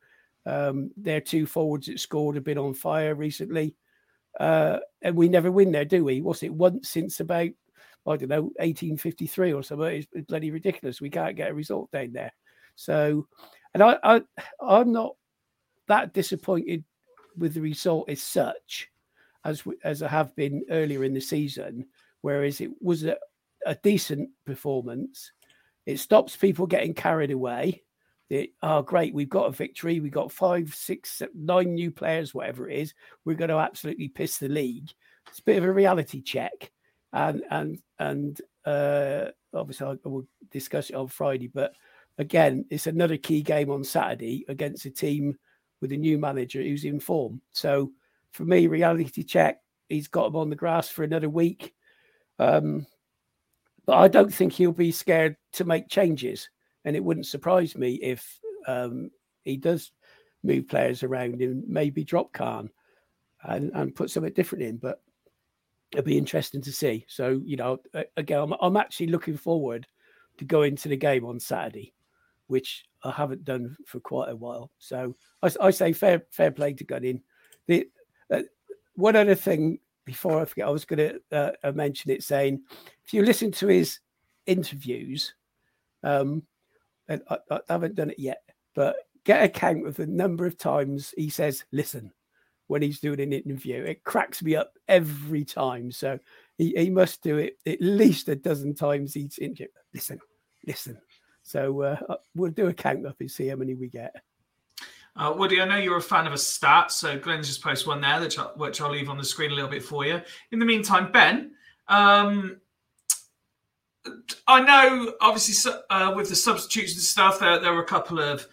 Um, 0.47 0.89
their 0.97 1.21
two 1.21 1.45
forwards 1.45 1.85
that 1.85 1.99
scored 1.99 2.33
have 2.37 2.43
been 2.43 2.57
on 2.57 2.73
fire 2.73 3.13
recently. 3.13 3.75
Uh, 4.39 4.79
and 5.03 5.15
we 5.15 5.29
never 5.29 5.51
win 5.51 5.71
there, 5.71 5.85
do 5.85 6.03
we? 6.03 6.21
What's 6.21 6.41
it 6.41 6.51
once 6.51 6.89
since 6.89 7.19
about, 7.19 7.51
I 8.07 8.15
don't 8.15 8.29
know, 8.29 8.45
1853 8.55 9.53
or 9.53 9.61
something? 9.61 9.87
It's, 9.87 10.07
it's 10.11 10.25
bloody 10.25 10.49
ridiculous. 10.49 11.01
We 11.01 11.11
can't 11.11 11.35
get 11.35 11.51
a 11.51 11.53
result 11.53 11.91
down 11.91 12.13
there. 12.13 12.33
So, 12.75 13.27
and 13.75 13.83
I, 13.83 13.97
I, 14.03 14.21
I'm 14.59 14.91
not 14.91 15.15
that 15.87 16.15
disappointed 16.15 16.83
with 17.37 17.53
the 17.53 17.61
result 17.61 18.09
as 18.09 18.21
such 18.21 18.89
as 19.45 19.63
as 19.83 20.01
I 20.01 20.07
have 20.07 20.35
been 20.35 20.63
earlier 20.69 21.03
in 21.03 21.13
the 21.13 21.21
season 21.21 21.85
whereas 22.21 22.61
it 22.61 22.71
was 22.81 23.03
a, 23.05 23.17
a 23.65 23.75
decent 23.75 24.29
performance. 24.45 25.31
It 25.85 25.99
stops 25.99 26.35
people 26.35 26.67
getting 26.67 26.93
carried 26.93 27.31
away. 27.31 27.83
It, 28.29 28.49
oh, 28.61 28.81
great, 28.81 29.13
we've 29.13 29.29
got 29.29 29.47
a 29.47 29.51
victory. 29.51 30.01
We've 30.01 30.11
got 30.11 30.31
five, 30.31 30.75
six, 30.75 31.21
nine 31.33 31.75
new 31.75 31.91
players, 31.91 32.33
whatever 32.33 32.69
it 32.69 32.79
is. 32.79 32.93
We're 33.23 33.35
going 33.35 33.49
to 33.49 33.57
absolutely 33.57 34.09
piss 34.09 34.37
the 34.37 34.49
league. 34.49 34.89
It's 35.29 35.39
a 35.39 35.43
bit 35.43 35.57
of 35.57 35.63
a 35.63 35.71
reality 35.71 36.21
check. 36.21 36.71
And, 37.13 37.43
and, 37.49 37.79
and 37.99 38.41
uh, 38.65 39.27
obviously, 39.53 39.87
I 39.87 39.95
will 40.03 40.27
discuss 40.51 40.89
it 40.89 40.95
on 40.97 41.07
Friday. 41.07 41.47
But 41.47 41.71
again, 42.17 42.65
it's 42.69 42.87
another 42.87 43.15
key 43.15 43.41
game 43.41 43.71
on 43.71 43.85
Saturday 43.85 44.43
against 44.49 44.85
a 44.85 44.89
team 44.89 45.37
with 45.81 45.91
a 45.91 45.97
new 45.97 46.17
manager 46.17 46.61
who's 46.61 46.85
in 46.85 46.99
form. 46.99 47.41
So 47.51 47.91
for 48.31 48.45
me, 48.45 48.67
reality 48.67 49.23
check, 49.23 49.59
he's 49.89 50.07
got 50.07 50.27
him 50.27 50.35
on 50.35 50.49
the 50.49 50.55
grass 50.55 50.89
for 50.89 51.03
another 51.03 51.29
week 51.29 51.73
Um, 52.39 52.85
but 53.85 53.97
I 53.97 54.07
don't 54.07 54.33
think 54.33 54.53
he'll 54.53 54.71
be 54.71 54.91
scared 54.91 55.37
to 55.53 55.63
make 55.65 55.89
changes, 55.89 56.49
and 56.85 56.95
it 56.95 57.03
wouldn't 57.03 57.25
surprise 57.25 57.75
me 57.75 57.95
if 57.95 58.39
um, 58.67 59.09
he 59.43 59.57
does 59.57 59.91
move 60.43 60.67
players 60.67 61.03
around 61.03 61.41
and 61.41 61.63
maybe 61.67 62.03
drop 62.03 62.33
Khan 62.33 62.69
and, 63.43 63.71
and 63.73 63.95
put 63.95 64.11
something 64.11 64.33
different 64.33 64.63
in. 64.63 64.77
But 64.77 65.01
it'll 65.93 66.05
be 66.05 66.17
interesting 66.17 66.61
to 66.63 66.71
see. 66.71 67.05
So 67.07 67.41
you 67.45 67.55
know, 67.55 67.79
again, 68.17 68.39
I'm, 68.41 68.53
I'm 68.61 68.77
actually 68.77 69.07
looking 69.07 69.37
forward 69.37 69.87
to 70.37 70.45
going 70.45 70.75
to 70.77 70.89
the 70.89 70.97
game 70.97 71.25
on 71.25 71.39
Saturday, 71.39 71.93
which 72.47 72.85
I 73.03 73.11
haven't 73.11 73.45
done 73.45 73.75
for 73.85 73.99
quite 73.99 74.29
a 74.29 74.35
while. 74.35 74.71
So 74.79 75.15
I, 75.41 75.51
I 75.61 75.69
say 75.71 75.93
fair 75.93 76.23
fair 76.31 76.51
play 76.51 76.73
to 76.73 76.83
Gunning. 76.83 77.21
The 77.67 77.87
uh, 78.33 78.41
one 78.95 79.15
other 79.15 79.35
thing 79.35 79.79
before 80.05 80.41
I 80.41 80.45
forget, 80.45 80.67
I 80.67 80.71
was 80.71 80.85
going 80.85 81.09
to 81.09 81.37
uh, 81.37 81.51
uh, 81.63 81.71
mention 81.73 82.11
it 82.11 82.23
saying 82.23 82.61
if 83.05 83.13
you 83.13 83.23
listen 83.23 83.51
to 83.51 83.67
his 83.67 83.99
interviews, 84.45 85.33
um, 86.03 86.43
and 87.07 87.21
I, 87.29 87.37
I, 87.51 87.59
haven't 87.69 87.95
done 87.95 88.11
it 88.11 88.19
yet, 88.19 88.41
but 88.73 88.95
get 89.25 89.43
a 89.43 89.49
count 89.49 89.85
of 89.85 89.95
the 89.95 90.07
number 90.07 90.45
of 90.45 90.57
times 90.57 91.13
he 91.17 91.29
says 91.29 91.65
"listen" 91.71 92.11
when 92.67 92.81
he's 92.81 92.99
doing 92.99 93.19
an 93.19 93.33
interview. 93.33 93.83
It 93.83 94.03
cracks 94.03 94.43
me 94.43 94.55
up 94.55 94.73
every 94.87 95.43
time. 95.43 95.91
So 95.91 96.19
he, 96.57 96.73
he 96.77 96.89
must 96.89 97.23
do 97.23 97.37
it 97.37 97.57
at 97.65 97.81
least 97.81 98.29
a 98.29 98.35
dozen 98.35 98.75
times 98.75 99.17
each 99.17 99.39
interview. 99.39 99.67
Listen, 99.93 100.19
listen. 100.65 100.97
So 101.47 101.81
uh, 101.81 101.97
uh, 102.09 102.15
we'll 102.35 102.51
do 102.51 102.67
a 102.67 102.73
count 102.73 103.05
up 103.05 103.15
and 103.21 103.31
see 103.31 103.47
how 103.47 103.55
many 103.55 103.73
we 103.73 103.87
get. 103.87 104.13
Uh, 105.15 105.33
Woody, 105.35 105.61
I 105.61 105.65
know 105.65 105.77
you're 105.77 105.95
a 105.95 106.01
fan 106.01 106.27
of 106.27 106.33
a 106.33 106.37
stat, 106.37 106.91
so 106.91 107.17
Glenn's 107.17 107.47
just 107.47 107.63
posted 107.63 107.87
one 107.87 108.01
there, 108.01 108.19
which, 108.19 108.37
I, 108.37 108.43
which 108.57 108.81
I'll 108.81 108.91
leave 108.91 109.09
on 109.09 109.17
the 109.17 109.23
screen 109.23 109.51
a 109.51 109.55
little 109.55 109.69
bit 109.69 109.81
for 109.81 110.05
you. 110.05 110.21
In 110.51 110.59
the 110.59 110.65
meantime, 110.65 111.09
Ben, 111.09 111.53
um, 111.87 112.59
I 114.45 114.59
know 114.59 115.13
obviously 115.21 115.71
uh, 115.89 116.13
with 116.13 116.27
the 116.27 116.35
substitutes 116.35 116.93
and 116.95 117.01
stuff, 117.01 117.39
there, 117.39 117.59
there 117.59 117.73
were 117.73 117.81
a 117.81 117.87
couple 117.87 118.19
of, 118.19 118.45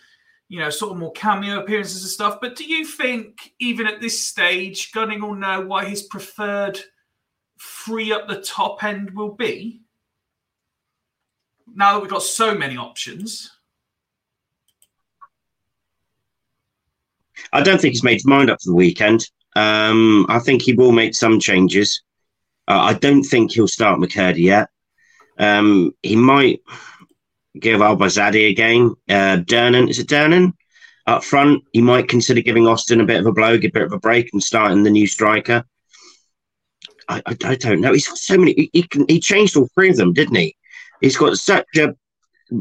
you 0.49 0.61
know, 0.61 0.71
sort 0.71 0.93
of 0.93 0.99
more 0.99 1.13
cameo 1.13 1.59
appearances 1.59 2.03
and 2.03 2.11
stuff. 2.11 2.39
But 2.41 2.55
do 2.55 2.65
you 2.65 2.85
think, 2.85 3.55
even 3.59 3.89
at 3.89 4.01
this 4.01 4.23
stage, 4.23 4.93
Gunning 4.93 5.21
will 5.21 5.35
know 5.35 5.63
why 5.63 5.85
his 5.87 6.03
preferred 6.05 6.79
free 7.59 8.13
up 8.13 8.29
the 8.29 8.41
top 8.41 8.85
end 8.85 9.11
will 9.17 9.33
be? 9.33 9.84
Now 11.73 11.95
that 11.95 12.01
we've 12.01 12.11
got 12.11 12.23
so 12.23 12.55
many 12.55 12.77
options. 12.77 13.51
I 17.53 17.63
don't 17.63 17.81
think 17.81 17.95
he's 17.95 18.05
made 18.05 18.15
his 18.15 18.27
mind 18.27 18.51
up 18.51 18.61
for 18.63 18.71
the 18.71 18.77
weekend. 18.77 19.29
Um, 19.57 20.27
I 20.29 20.39
think 20.39 20.63
he 20.63 20.73
will 20.73 20.93
make 20.93 21.15
some 21.15 21.39
changes. 21.39 22.03
Uh, 22.67 22.81
I 22.81 22.95
don't 22.95 23.23
think 23.23 23.53
he'll 23.53 23.69
start 23.69 24.01
McKirdy 24.01 24.39
yet. 24.39 24.69
Um, 25.39 25.93
he 26.03 26.17
might 26.17 26.61
give 27.59 27.81
Elbouzedi 27.81 28.51
a 28.51 28.55
game. 28.55 28.95
Uh, 29.09 29.39
Durnan, 29.39 29.89
is 29.89 29.99
it 29.99 30.09
Durnan? 30.09 30.53
Up 31.07 31.23
front, 31.23 31.63
he 31.73 31.83
might 31.83 32.09
consider 32.09 32.41
giving 32.41 32.67
Austin 32.67 33.01
a 33.01 33.05
bit 33.05 33.21
of 33.21 33.27
a 33.27 33.33
blow, 33.33 33.59
give 33.59 33.71
a 33.71 33.73
bit 33.73 33.83
of 33.83 33.93
a 33.93 33.99
break, 33.99 34.31
and 34.33 34.43
starting 34.43 34.83
the 34.83 34.91
new 34.91 35.07
striker. 35.07 35.65
I, 37.09 37.23
I, 37.27 37.37
I 37.45 37.55
don't 37.57 37.81
know. 37.81 37.93
He's 37.93 38.09
got 38.09 38.17
so 38.17 38.39
many. 38.39 38.55
He, 38.55 38.71
he, 38.73 39.05
he 39.09 39.21
changed 39.21 39.57
all 39.57 39.69
three 39.75 39.91
of 39.91 39.97
them, 39.97 40.15
didn't 40.15 40.37
he? 40.37 40.57
He's 41.05 41.19
got 41.19 41.37
such 41.37 41.67
a 41.77 41.95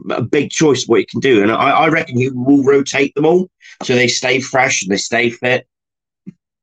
a 0.09 0.21
big 0.21 0.49
choice 0.49 0.83
of 0.83 0.89
what 0.89 0.99
he 0.99 1.05
can 1.05 1.21
do. 1.21 1.41
And 1.41 1.51
I, 1.51 1.69
I 1.69 1.87
reckon 1.87 2.17
he 2.17 2.29
will 2.29 2.63
rotate 2.63 3.15
them 3.15 3.25
all 3.25 3.49
so 3.83 3.95
they 3.95 4.07
stay 4.07 4.41
fresh 4.41 4.81
and 4.81 4.91
they 4.91 4.97
stay 4.97 5.29
fit. 5.29 5.65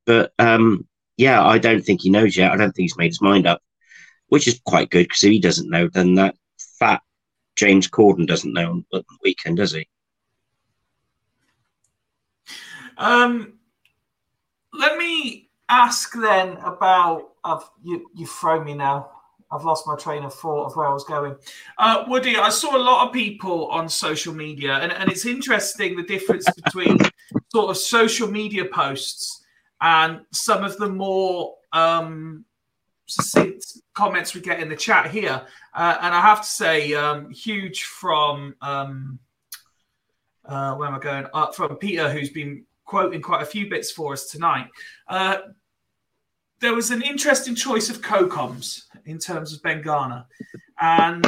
But 0.04 0.32
um, 0.38 0.86
yeah, 1.16 1.42
I 1.42 1.56
don't 1.56 1.82
think 1.82 2.02
he 2.02 2.10
knows 2.10 2.36
yet. 2.36 2.52
I 2.52 2.56
don't 2.56 2.72
think 2.72 2.84
he's 2.84 2.98
made 2.98 3.08
his 3.08 3.22
mind 3.22 3.46
up, 3.46 3.62
which 4.28 4.46
is 4.46 4.60
quite 4.66 4.90
good 4.90 5.04
because 5.04 5.24
if 5.24 5.30
he 5.30 5.40
doesn't 5.40 5.70
know, 5.70 5.88
then 5.88 6.16
that 6.16 6.34
fat 6.78 7.00
James 7.56 7.88
Corden 7.88 8.26
doesn't 8.26 8.52
know 8.52 8.72
on 8.72 8.84
the 8.92 9.02
weekend, 9.22 9.56
does 9.56 9.72
he? 9.72 9.88
Um, 12.98 13.54
let 14.74 14.98
me 14.98 15.48
ask 15.68 16.12
then 16.14 16.58
about. 16.58 17.28
I've, 17.42 17.62
you 17.82 18.10
you 18.14 18.26
throw 18.26 18.62
me 18.62 18.74
now. 18.74 19.19
I've 19.52 19.64
lost 19.64 19.86
my 19.86 19.96
train 19.96 20.22
of 20.22 20.32
thought 20.32 20.66
of 20.66 20.76
where 20.76 20.86
I 20.86 20.92
was 20.92 21.04
going. 21.04 21.36
Uh, 21.78 22.04
Woody, 22.06 22.36
I 22.36 22.50
saw 22.50 22.76
a 22.76 22.78
lot 22.78 23.06
of 23.06 23.12
people 23.12 23.66
on 23.68 23.88
social 23.88 24.32
media, 24.32 24.74
and, 24.74 24.92
and 24.92 25.10
it's 25.10 25.26
interesting 25.26 25.96
the 25.96 26.04
difference 26.04 26.46
between 26.50 26.98
sort 27.48 27.70
of 27.70 27.76
social 27.76 28.30
media 28.30 28.64
posts 28.64 29.44
and 29.80 30.20
some 30.32 30.62
of 30.62 30.76
the 30.76 30.88
more 30.88 31.56
um, 31.72 32.44
succinct 33.06 33.78
comments 33.94 34.34
we 34.34 34.40
get 34.40 34.60
in 34.60 34.68
the 34.68 34.76
chat 34.76 35.10
here. 35.10 35.42
Uh, 35.74 35.96
and 36.00 36.14
I 36.14 36.20
have 36.20 36.42
to 36.42 36.48
say, 36.48 36.94
um, 36.94 37.30
huge 37.30 37.84
from 37.84 38.54
um, 38.60 39.18
uh, 40.44 40.74
where 40.74 40.88
am 40.88 40.94
I 40.94 40.98
going? 40.98 41.26
Uh, 41.32 41.50
from 41.52 41.76
Peter, 41.76 42.10
who's 42.10 42.30
been 42.30 42.64
quoting 42.84 43.22
quite 43.22 43.42
a 43.42 43.46
few 43.46 43.68
bits 43.68 43.90
for 43.90 44.12
us 44.12 44.30
tonight. 44.30 44.68
There 46.60 46.74
was 46.74 46.90
an 46.90 47.02
interesting 47.02 47.54
choice 47.54 47.88
of 47.88 48.02
co-coms 48.02 48.88
in 49.06 49.18
terms 49.18 49.52
of 49.52 49.62
Ben 49.62 49.82
Garner, 49.82 50.26
and 50.80 51.24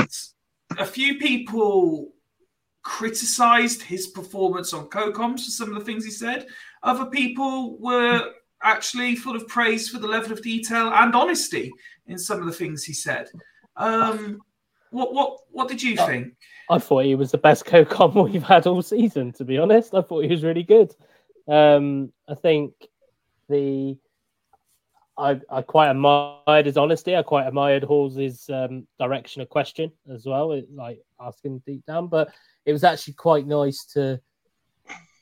a 0.79 0.85
few 0.85 1.19
people 1.19 2.13
criticized 2.83 3.83
his 3.83 4.09
performance 4.09 4.73
on 4.73 4.87
co-coms 4.89 5.45
for 5.45 5.51
some 5.51 5.69
of 5.69 5.79
the 5.79 5.85
things 5.85 6.05
he 6.05 6.11
said. 6.11 6.47
Other 6.83 7.07
people 7.07 7.79
were 7.79 8.33
actually 8.63 9.17
full 9.17 9.37
of 9.37 9.47
praise 9.49 9.89
for 9.89 9.99
the 9.99 10.07
level 10.07 10.33
of 10.33 10.43
detail 10.43 10.93
and 10.93 11.15
honesty 11.15 11.73
in 12.07 12.19
some 12.19 12.41
of 12.41 12.47
the 12.47 12.53
things 12.53 12.85
he 12.85 12.93
said. 12.93 13.29
Um, 13.77 14.41
what 14.91 15.15
what 15.15 15.39
what 15.51 15.69
did 15.69 15.83
you 15.83 15.97
think? 15.97 16.35
I 16.69 16.79
thought 16.79 17.05
he 17.05 17.15
was 17.15 17.31
the 17.31 17.39
best 17.39 17.65
co-com 17.65 18.15
we've 18.31 18.43
had 18.43 18.67
all 18.67 18.83
season. 18.83 19.33
To 19.33 19.45
be 19.45 19.59
honest, 19.59 19.95
I 19.95 20.03
thought 20.03 20.25
he 20.25 20.31
was 20.31 20.45
really 20.45 20.63
good. 20.63 20.95
Um, 21.49 22.13
I 22.29 22.35
think 22.35 22.73
the 23.49 23.97
I, 25.19 25.41
I 25.51 25.63
quite 25.63 25.91
admired 25.91 26.67
his 26.67 26.77
honesty. 26.77 27.17
I 27.17 27.23
quite 27.23 27.47
admired 27.47 27.85
Hall's 27.85 28.49
um, 28.51 28.87
direction 28.99 29.43
of 29.43 29.49
question 29.49 29.93
as 30.13 30.27
well, 30.27 30.61
like 30.73 31.03
asking 31.21 31.63
deep 31.67 31.85
down. 31.87 32.09
But 32.09 32.33
it 32.65 32.73
was 32.73 32.85
actually 32.85 33.15
quite 33.15 33.47
nice 33.47 33.85
to. 33.93 34.21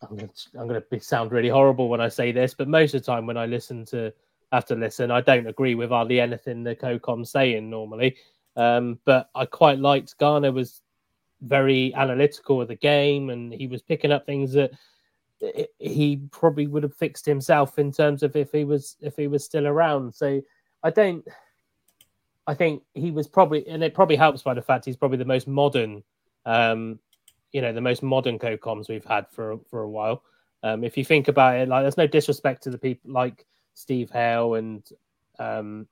I'm 0.02 0.16
going 0.16 0.28
to, 0.28 0.58
I'm 0.58 0.68
going 0.68 0.82
to 0.90 1.00
sound 1.00 1.30
really 1.30 1.50
horrible 1.50 1.88
when 1.88 2.00
I 2.00 2.08
say 2.08 2.32
this, 2.32 2.54
but 2.54 2.68
most 2.68 2.94
of 2.94 3.02
the 3.02 3.06
time 3.06 3.26
when 3.26 3.36
I 3.36 3.44
listen 3.46 3.84
to 3.86 4.12
have 4.52 4.64
to 4.66 4.74
listen, 4.74 5.10
I 5.10 5.20
don't 5.20 5.46
agree 5.46 5.74
with 5.74 5.90
hardly 5.90 6.20
anything 6.20 6.62
the 6.62 6.74
co-com 6.74 7.24
saying 7.24 7.68
normally. 7.68 8.16
Um, 8.56 8.98
but 9.04 9.28
I 9.34 9.44
quite 9.44 9.78
liked 9.78 10.18
Garner 10.18 10.52
was 10.52 10.82
very 11.42 11.94
analytical 11.94 12.60
of 12.60 12.68
the 12.68 12.76
game, 12.76 13.30
and 13.30 13.52
he 13.52 13.66
was 13.66 13.82
picking 13.82 14.12
up 14.12 14.26
things 14.26 14.52
that 14.54 14.72
he 15.78 16.20
probably 16.30 16.66
would 16.66 16.82
have 16.82 16.94
fixed 16.94 17.24
himself 17.24 17.78
in 17.78 17.92
terms 17.92 18.22
of 18.22 18.36
if 18.36 18.52
he 18.52 18.64
was 18.64 18.96
if 19.00 19.16
he 19.16 19.26
was 19.26 19.44
still 19.44 19.66
around. 19.66 20.14
So 20.14 20.42
I 20.82 20.90
don't. 20.90 21.26
I 22.46 22.54
think 22.54 22.82
he 22.94 23.10
was 23.10 23.28
probably, 23.28 23.66
and 23.68 23.82
it 23.82 23.94
probably 23.94 24.16
helps 24.16 24.42
by 24.42 24.54
the 24.54 24.62
fact 24.62 24.84
he's 24.84 24.96
probably 24.96 25.18
the 25.18 25.24
most 25.24 25.46
modern, 25.46 26.02
um, 26.46 26.98
you 27.52 27.60
know, 27.60 27.72
the 27.72 27.80
most 27.80 28.02
modern 28.02 28.38
co-coms 28.38 28.88
we've 28.88 29.04
had 29.04 29.26
for 29.30 29.58
for 29.70 29.82
a 29.82 29.88
while. 29.88 30.22
Um, 30.62 30.84
if 30.84 30.98
you 30.98 31.04
think 31.04 31.28
about 31.28 31.56
it, 31.56 31.68
like 31.68 31.84
there's 31.84 31.96
no 31.96 32.06
disrespect 32.06 32.62
to 32.64 32.70
the 32.70 32.78
people 32.78 33.12
like 33.12 33.46
Steve 33.74 34.10
Hale 34.10 34.54
and 34.54 34.86
um, 35.38 35.86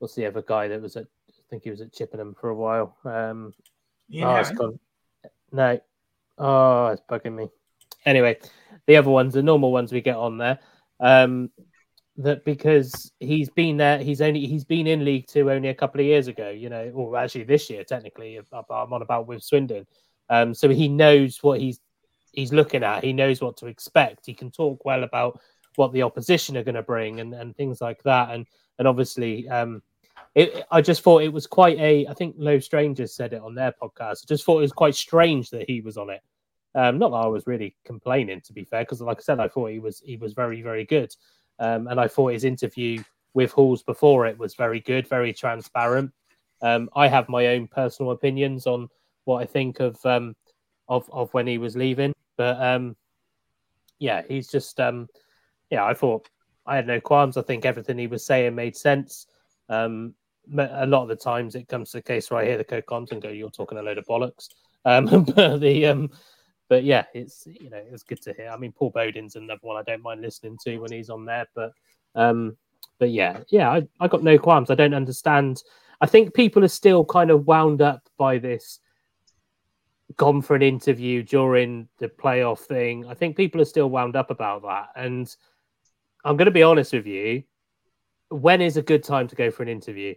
what's 0.00 0.14
the 0.14 0.26
other 0.26 0.42
guy 0.42 0.68
that 0.68 0.82
was 0.82 0.96
at? 0.96 1.06
I 1.28 1.50
think 1.50 1.62
he 1.62 1.70
was 1.70 1.80
at 1.80 1.94
Chippenham 1.94 2.34
for 2.34 2.50
a 2.50 2.54
while. 2.54 2.96
Um, 3.04 3.54
yeah. 4.08 4.44
Oh, 4.60 4.78
no, 5.50 5.80
oh, 6.36 6.86
it's 6.88 7.02
bugging 7.08 7.36
me 7.36 7.48
anyway, 8.08 8.38
the 8.86 8.96
other 8.96 9.10
ones, 9.10 9.34
the 9.34 9.42
normal 9.42 9.70
ones 9.70 9.92
we 9.92 10.00
get 10.00 10.16
on 10.16 10.38
there, 10.38 10.58
um, 11.00 11.50
that 12.16 12.44
because 12.44 13.12
he's 13.20 13.50
been 13.50 13.76
there, 13.76 13.98
he's 13.98 14.20
only 14.20 14.46
he's 14.46 14.64
been 14.64 14.86
in 14.86 15.04
League 15.04 15.26
Two 15.28 15.50
only 15.50 15.68
a 15.68 15.74
couple 15.74 16.00
of 16.00 16.06
years 16.06 16.26
ago, 16.26 16.50
you 16.50 16.68
know, 16.68 16.90
or 16.94 17.16
actually 17.16 17.44
this 17.44 17.70
year 17.70 17.84
technically. 17.84 18.40
I'm 18.52 18.92
on 18.92 19.02
about 19.02 19.28
with 19.28 19.42
Swindon, 19.42 19.86
um, 20.28 20.54
so 20.54 20.68
he 20.68 20.88
knows 20.88 21.38
what 21.42 21.60
he's 21.60 21.80
he's 22.32 22.52
looking 22.52 22.82
at. 22.82 23.04
He 23.04 23.12
knows 23.12 23.40
what 23.40 23.56
to 23.58 23.66
expect. 23.66 24.26
He 24.26 24.34
can 24.34 24.50
talk 24.50 24.84
well 24.84 25.04
about 25.04 25.40
what 25.76 25.92
the 25.92 26.02
opposition 26.02 26.56
are 26.56 26.64
going 26.64 26.74
to 26.74 26.82
bring 26.82 27.20
and, 27.20 27.32
and 27.34 27.56
things 27.56 27.80
like 27.80 28.02
that. 28.02 28.30
And 28.30 28.46
and 28.78 28.88
obviously, 28.88 29.48
um, 29.48 29.82
it, 30.34 30.64
I 30.70 30.80
just 30.80 31.02
thought 31.02 31.22
it 31.22 31.32
was 31.32 31.46
quite 31.46 31.78
a. 31.78 32.06
I 32.06 32.14
think 32.14 32.34
Low 32.38 32.58
Strangers 32.58 33.14
said 33.14 33.32
it 33.32 33.42
on 33.42 33.54
their 33.54 33.72
podcast. 33.72 34.24
I 34.24 34.26
just 34.26 34.44
thought 34.44 34.58
it 34.58 34.62
was 34.62 34.72
quite 34.72 34.94
strange 34.96 35.50
that 35.50 35.68
he 35.68 35.80
was 35.80 35.96
on 35.96 36.10
it. 36.10 36.22
Um, 36.74 36.98
not 36.98 37.10
that 37.10 37.16
I 37.16 37.26
was 37.26 37.46
really 37.46 37.74
complaining, 37.84 38.40
to 38.42 38.52
be 38.52 38.64
fair, 38.64 38.82
because 38.82 39.00
like 39.00 39.18
I 39.18 39.22
said, 39.22 39.40
I 39.40 39.48
thought 39.48 39.70
he 39.70 39.78
was 39.78 40.00
he 40.04 40.16
was 40.16 40.32
very 40.34 40.62
very 40.62 40.84
good, 40.84 41.14
um, 41.58 41.88
and 41.88 41.98
I 41.98 42.08
thought 42.08 42.32
his 42.32 42.44
interview 42.44 43.02
with 43.34 43.52
Halls 43.52 43.82
before 43.82 44.26
it 44.26 44.38
was 44.38 44.54
very 44.54 44.80
good, 44.80 45.06
very 45.06 45.32
transparent. 45.32 46.12
Um, 46.60 46.90
I 46.94 47.08
have 47.08 47.28
my 47.28 47.48
own 47.48 47.68
personal 47.68 48.12
opinions 48.12 48.66
on 48.66 48.88
what 49.24 49.42
I 49.42 49.46
think 49.46 49.80
of 49.80 50.04
um, 50.04 50.34
of 50.88 51.08
of 51.12 51.32
when 51.34 51.46
he 51.46 51.58
was 51.58 51.76
leaving, 51.76 52.14
but 52.36 52.60
um, 52.60 52.96
yeah, 53.98 54.22
he's 54.28 54.48
just 54.48 54.78
um, 54.80 55.08
yeah. 55.70 55.84
I 55.84 55.94
thought 55.94 56.28
I 56.66 56.76
had 56.76 56.86
no 56.86 57.00
qualms. 57.00 57.36
I 57.36 57.42
think 57.42 57.64
everything 57.64 57.98
he 57.98 58.06
was 58.06 58.24
saying 58.24 58.54
made 58.54 58.76
sense. 58.76 59.26
Um, 59.68 60.14
a 60.56 60.86
lot 60.86 61.02
of 61.02 61.08
the 61.08 61.16
times 61.16 61.54
it 61.54 61.68
comes 61.68 61.90
to 61.90 61.98
the 61.98 62.02
case 62.02 62.30
where 62.30 62.40
I 62.40 62.46
hear 62.46 62.56
the 62.58 62.64
co-comments 62.64 63.12
and 63.12 63.22
go, 63.22 63.28
"You're 63.28 63.50
talking 63.50 63.78
a 63.78 63.82
load 63.82 63.98
of 63.98 64.06
bollocks." 64.06 64.48
Um, 64.84 65.24
but 65.34 65.58
the 65.58 65.86
um, 65.86 66.10
but 66.68 66.84
yeah, 66.84 67.04
it's 67.14 67.46
you 67.46 67.70
know 67.70 67.82
it's 67.90 68.02
good 68.02 68.22
to 68.22 68.32
hear. 68.34 68.50
I 68.50 68.56
mean, 68.56 68.72
Paul 68.72 68.90
Bowden's 68.90 69.36
another 69.36 69.60
one 69.62 69.76
I 69.76 69.82
don't 69.82 70.02
mind 70.02 70.20
listening 70.20 70.58
to 70.64 70.78
when 70.78 70.92
he's 70.92 71.10
on 71.10 71.24
there, 71.24 71.46
but 71.54 71.72
um, 72.14 72.56
but 72.98 73.10
yeah, 73.10 73.40
yeah, 73.48 73.70
I 73.70 73.86
I 74.00 74.08
got 74.08 74.22
no 74.22 74.38
qualms. 74.38 74.70
I 74.70 74.74
don't 74.74 74.94
understand. 74.94 75.62
I 76.00 76.06
think 76.06 76.34
people 76.34 76.64
are 76.64 76.68
still 76.68 77.04
kind 77.04 77.30
of 77.30 77.46
wound 77.46 77.82
up 77.82 78.02
by 78.18 78.38
this. 78.38 78.80
Gone 80.16 80.42
for 80.42 80.56
an 80.56 80.62
interview 80.62 81.22
during 81.22 81.88
the 81.98 82.08
playoff 82.08 82.60
thing. 82.60 83.06
I 83.06 83.14
think 83.14 83.36
people 83.36 83.60
are 83.60 83.66
still 83.66 83.90
wound 83.90 84.16
up 84.16 84.30
about 84.30 84.62
that, 84.62 84.88
and 84.96 85.34
I'm 86.24 86.36
going 86.36 86.46
to 86.46 86.52
be 86.52 86.62
honest 86.62 86.92
with 86.92 87.06
you. 87.06 87.44
When 88.30 88.60
is 88.60 88.76
a 88.76 88.82
good 88.82 89.02
time 89.02 89.26
to 89.28 89.36
go 89.36 89.50
for 89.50 89.62
an 89.62 89.70
interview? 89.70 90.14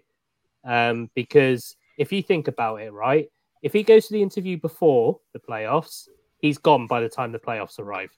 Um, 0.66 1.10
because 1.16 1.78
if 1.98 2.12
you 2.12 2.22
think 2.22 2.50
about 2.50 2.82
it, 2.82 2.92
right, 2.92 3.30
if 3.62 3.72
he 3.74 3.84
goes 3.84 4.08
to 4.08 4.14
the 4.14 4.22
interview 4.22 4.58
before 4.58 5.20
the 5.34 5.40
playoffs, 5.40 6.08
he's 6.42 6.58
gone 6.58 6.88
by 6.88 7.00
the 7.02 7.10
time 7.10 7.32
the 7.32 7.40
playoffs 7.40 7.80
arrive. 7.80 8.12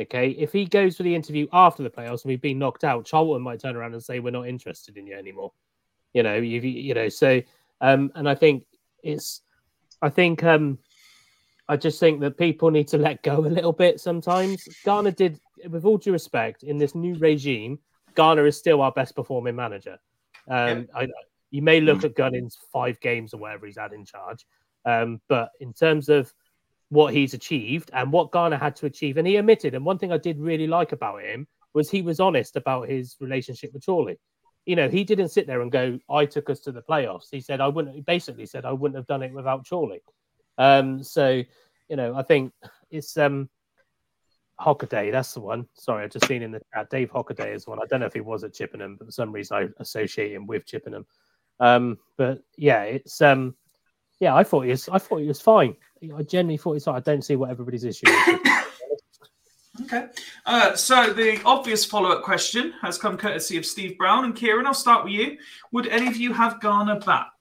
Okay, 0.00 0.30
if 0.30 0.52
he 0.52 0.64
goes 0.64 0.96
for 0.96 1.04
the 1.04 1.14
interview 1.14 1.46
after 1.52 1.82
the 1.82 1.90
playoffs 1.90 2.24
and 2.24 2.30
we've 2.30 2.40
been 2.40 2.58
knocked 2.58 2.82
out, 2.82 3.04
Charlton 3.04 3.42
might 3.42 3.60
turn 3.60 3.76
around 3.76 3.92
and 3.92 4.02
say 4.02 4.18
we're 4.18 4.30
not 4.30 4.48
interested 4.48 4.96
in 4.96 5.06
you 5.06 5.14
anymore. 5.14 5.52
You 6.12 6.22
know, 6.22 6.36
you 6.36 6.60
you 6.60 6.94
know, 6.94 7.08
so 7.08 7.42
um, 7.80 8.10
and 8.14 8.28
I 8.28 8.34
think 8.34 8.64
it's, 9.02 9.42
I 10.02 10.08
think 10.08 10.42
um, 10.42 10.78
I 11.68 11.76
just 11.76 12.00
think 12.00 12.20
that 12.20 12.38
people 12.38 12.70
need 12.70 12.88
to 12.88 12.98
let 12.98 13.22
go 13.22 13.38
a 13.38 13.46
little 13.46 13.72
bit 13.72 14.00
sometimes. 14.00 14.66
Garner 14.84 15.10
did, 15.10 15.38
with 15.68 15.84
all 15.84 15.98
due 15.98 16.12
respect, 16.12 16.62
in 16.62 16.78
this 16.78 16.94
new 16.94 17.14
regime, 17.16 17.78
Garner 18.14 18.46
is 18.46 18.56
still 18.56 18.80
our 18.82 18.92
best 18.92 19.14
performing 19.14 19.56
manager. 19.56 19.98
Um, 20.48 20.88
yeah. 20.92 21.00
I, 21.00 21.08
you 21.50 21.62
may 21.62 21.80
look 21.80 22.00
mm. 22.00 22.04
at 22.04 22.16
Gunning's 22.16 22.58
five 22.72 22.98
games 23.00 23.32
or 23.32 23.38
whatever 23.38 23.66
he's 23.66 23.78
had 23.78 23.92
in 23.92 24.04
charge, 24.04 24.44
um, 24.84 25.20
but 25.28 25.50
in 25.60 25.72
terms 25.72 26.08
of 26.08 26.32
what 26.94 27.12
he's 27.12 27.34
achieved 27.34 27.90
and 27.92 28.12
what 28.12 28.30
Garner 28.30 28.56
had 28.56 28.76
to 28.76 28.86
achieve, 28.86 29.16
and 29.16 29.26
he 29.26 29.36
admitted, 29.36 29.74
and 29.74 29.84
one 29.84 29.98
thing 29.98 30.12
I 30.12 30.18
did 30.18 30.38
really 30.38 30.66
like 30.66 30.92
about 30.92 31.22
him 31.22 31.46
was 31.74 31.90
he 31.90 32.02
was 32.02 32.20
honest 32.20 32.56
about 32.56 32.88
his 32.88 33.16
relationship 33.20 33.72
with 33.74 33.84
Chorley. 33.84 34.18
You 34.64 34.76
know, 34.76 34.88
he 34.88 35.04
didn't 35.04 35.28
sit 35.28 35.46
there 35.46 35.60
and 35.60 35.70
go, 35.70 35.98
"I 36.08 36.24
took 36.24 36.48
us 36.48 36.60
to 36.60 36.72
the 36.72 36.82
playoffs." 36.82 37.26
He 37.30 37.40
said, 37.40 37.60
"I 37.60 37.68
wouldn't." 37.68 37.94
He 37.94 38.00
basically 38.00 38.46
said, 38.46 38.64
"I 38.64 38.72
wouldn't 38.72 38.96
have 38.96 39.06
done 39.06 39.22
it 39.22 39.34
without 39.34 39.68
Chorley." 39.68 40.00
Um, 40.56 41.02
so, 41.02 41.42
you 41.88 41.96
know, 41.96 42.14
I 42.14 42.22
think 42.22 42.52
it's 42.90 43.16
um, 43.18 43.50
Hockaday. 44.60 45.10
That's 45.10 45.34
the 45.34 45.40
one. 45.40 45.66
Sorry, 45.74 46.04
I've 46.04 46.10
just 46.10 46.28
seen 46.28 46.42
in 46.42 46.52
the 46.52 46.62
chat. 46.72 46.90
Dave 46.90 47.10
Hockaday 47.10 47.54
is 47.54 47.66
one. 47.66 47.80
I 47.82 47.86
don't 47.86 48.00
know 48.00 48.06
if 48.06 48.14
he 48.14 48.20
was 48.20 48.44
at 48.44 48.54
Chippenham, 48.54 48.96
but 48.96 49.06
for 49.06 49.12
some 49.12 49.32
reason 49.32 49.56
I 49.56 49.68
associate 49.82 50.32
him 50.32 50.46
with 50.46 50.64
Chippenham. 50.64 51.06
Um, 51.60 51.98
but 52.16 52.42
yeah, 52.56 52.82
it's 52.82 53.20
um, 53.20 53.56
yeah, 54.24 54.34
I 54.34 54.42
thought 54.42 54.62
he 54.62 54.70
was. 54.70 54.88
I 54.88 54.98
thought 54.98 55.18
he 55.18 55.28
was 55.28 55.40
fine. 55.40 55.76
I 56.02 56.22
genuinely 56.22 56.56
thought 56.56 56.72
he's 56.72 56.84
fine. 56.84 56.96
I 56.96 57.00
don't 57.00 57.22
see 57.22 57.36
what 57.36 57.50
everybody's 57.50 57.84
issue 57.84 58.06
is. 58.08 58.40
Okay. 59.82 60.06
Uh, 60.46 60.76
so 60.76 61.12
the 61.12 61.42
obvious 61.44 61.84
follow-up 61.84 62.22
question 62.22 62.72
has 62.80 62.96
come 62.96 63.16
courtesy 63.16 63.56
of 63.56 63.66
Steve 63.66 63.98
Brown 63.98 64.24
and 64.24 64.36
Kieran. 64.36 64.68
I'll 64.68 64.72
start 64.72 65.02
with 65.02 65.14
you. 65.14 65.36
Would 65.72 65.88
any 65.88 66.06
of 66.06 66.16
you 66.16 66.32
have 66.32 66.60
Garner 66.60 67.00
back? 67.00 67.32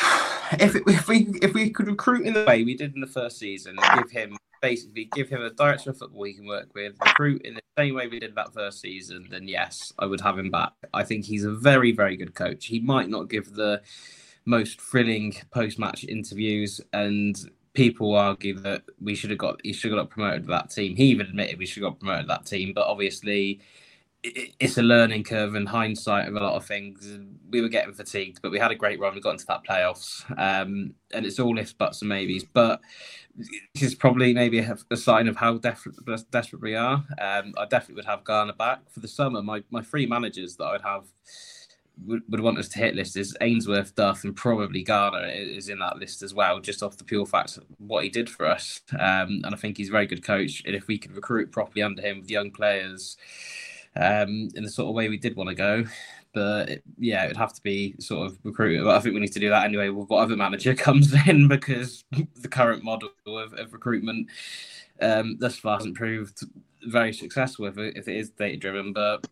If, 0.58 0.74
it, 0.74 0.82
if 0.88 1.06
we 1.06 1.28
if 1.42 1.54
we 1.54 1.70
could 1.70 1.86
recruit 1.86 2.26
in 2.26 2.34
the 2.34 2.44
way 2.44 2.64
we 2.64 2.74
did 2.74 2.96
in 2.96 3.00
the 3.00 3.06
first 3.06 3.38
season, 3.38 3.78
give 3.94 4.10
him 4.10 4.36
basically 4.60 5.08
give 5.14 5.28
him 5.28 5.42
a 5.42 5.50
director 5.50 5.90
of 5.90 5.98
football 5.98 6.24
he 6.24 6.34
can 6.34 6.44
work 6.44 6.68
with, 6.74 6.94
recruit 7.00 7.42
in 7.42 7.54
the 7.54 7.60
same 7.78 7.94
way 7.94 8.08
we 8.08 8.18
did 8.18 8.34
that 8.34 8.52
first 8.52 8.80
season, 8.80 9.28
then 9.30 9.46
yes, 9.46 9.92
I 10.00 10.06
would 10.06 10.20
have 10.20 10.36
him 10.36 10.50
back. 10.50 10.72
I 10.92 11.04
think 11.04 11.24
he's 11.24 11.44
a 11.44 11.52
very 11.52 11.92
very 11.92 12.16
good 12.16 12.34
coach. 12.34 12.66
He 12.66 12.80
might 12.80 13.08
not 13.08 13.30
give 13.30 13.54
the 13.54 13.80
most 14.44 14.80
thrilling 14.80 15.34
post 15.50 15.78
match 15.78 16.04
interviews 16.04 16.80
and 16.92 17.50
people 17.72 18.14
argue 18.16 18.58
that 18.60 18.82
we 19.00 19.14
should 19.14 19.30
have 19.30 19.38
got 19.38 19.60
he 19.62 19.72
should 19.72 19.92
have 19.92 20.00
got 20.00 20.10
promoted 20.10 20.42
to 20.42 20.48
that 20.48 20.70
team. 20.70 20.96
He 20.96 21.04
even 21.04 21.26
admitted 21.26 21.58
we 21.58 21.66
should 21.66 21.82
have 21.82 21.92
got 21.92 22.00
promoted 22.00 22.24
to 22.24 22.28
that 22.28 22.46
team, 22.46 22.72
but 22.74 22.86
obviously 22.86 23.60
it's 24.22 24.76
a 24.76 24.82
learning 24.82 25.24
curve 25.24 25.54
and 25.54 25.66
hindsight 25.66 26.28
of 26.28 26.34
a 26.34 26.40
lot 26.40 26.54
of 26.54 26.66
things. 26.66 27.18
We 27.50 27.62
were 27.62 27.68
getting 27.68 27.94
fatigued, 27.94 28.42
but 28.42 28.50
we 28.50 28.58
had 28.58 28.70
a 28.70 28.74
great 28.74 29.00
run. 29.00 29.14
We 29.14 29.20
got 29.20 29.32
into 29.32 29.46
that 29.46 29.64
playoffs, 29.64 30.24
um, 30.38 30.94
and 31.12 31.24
it's 31.24 31.38
all 31.38 31.58
ifs, 31.58 31.72
buts, 31.72 32.02
and 32.02 32.10
maybes. 32.10 32.44
But 32.44 32.80
this 33.36 33.82
is 33.82 33.94
probably 33.94 34.34
maybe 34.34 34.58
a, 34.58 34.96
sign 34.96 35.26
of 35.26 35.36
how 35.36 35.56
def- 35.56 35.86
desperate 36.30 36.60
we 36.60 36.74
are. 36.74 37.02
Um, 37.18 37.54
I 37.56 37.64
definitely 37.70 37.94
would 37.94 38.04
have 38.04 38.24
Garner 38.24 38.52
back 38.52 38.90
for 38.90 39.00
the 39.00 39.08
summer. 39.08 39.42
My 39.42 39.62
my 39.70 39.80
three 39.80 40.06
managers 40.06 40.56
that 40.56 40.64
I 40.64 40.72
would 40.72 40.82
have 40.82 41.04
would, 42.06 42.22
would 42.28 42.40
want 42.40 42.58
us 42.58 42.68
to 42.68 42.78
hit 42.78 42.94
list 42.94 43.16
is 43.16 43.36
Ainsworth, 43.40 43.94
Duff, 43.94 44.24
and 44.24 44.34
probably 44.34 44.82
Garner 44.82 45.26
is 45.26 45.68
in 45.68 45.78
that 45.80 45.98
list 45.98 46.22
as 46.22 46.34
well, 46.34 46.60
just 46.60 46.82
off 46.82 46.96
the 46.96 47.04
pure 47.04 47.26
fact 47.26 47.56
of 47.56 47.64
what 47.78 48.04
he 48.04 48.10
did 48.10 48.28
for 48.28 48.46
us. 48.46 48.80
Um, 48.92 49.42
and 49.44 49.48
I 49.52 49.56
think 49.56 49.76
he's 49.76 49.88
a 49.88 49.92
very 49.92 50.06
good 50.06 50.24
coach. 50.24 50.62
And 50.66 50.74
if 50.74 50.86
we 50.86 50.98
could 50.98 51.14
recruit 51.14 51.52
properly 51.52 51.82
under 51.82 52.02
him 52.02 52.20
with 52.20 52.30
young 52.30 52.50
players 52.50 53.16
um, 53.96 54.48
in 54.54 54.62
the 54.62 54.70
sort 54.70 54.88
of 54.88 54.94
way 54.94 55.08
we 55.08 55.18
did 55.18 55.36
want 55.36 55.48
to 55.48 55.54
go, 55.54 55.84
but 56.32 56.68
it, 56.68 56.82
yeah, 56.98 57.24
it'd 57.24 57.36
have 57.36 57.54
to 57.54 57.62
be 57.62 57.94
sort 57.98 58.26
of 58.26 58.38
recruited. 58.44 58.84
But 58.84 58.96
I 58.96 59.00
think 59.00 59.14
we 59.14 59.20
need 59.20 59.32
to 59.32 59.40
do 59.40 59.50
that 59.50 59.64
anyway 59.64 59.88
with 59.88 60.08
whatever 60.08 60.36
manager 60.36 60.74
comes 60.76 61.14
in 61.26 61.48
because 61.48 62.04
the 62.36 62.48
current 62.48 62.84
model 62.84 63.10
of, 63.26 63.52
of 63.54 63.72
recruitment 63.72 64.28
um, 65.00 65.36
thus 65.38 65.58
far 65.58 65.78
hasn't 65.78 65.96
proved 65.96 66.40
very 66.86 67.12
successful 67.12 67.66
if 67.66 67.76
it, 67.78 67.96
if 67.96 68.08
it 68.08 68.16
is 68.16 68.30
data 68.30 68.56
driven. 68.56 68.92
But 68.92 69.26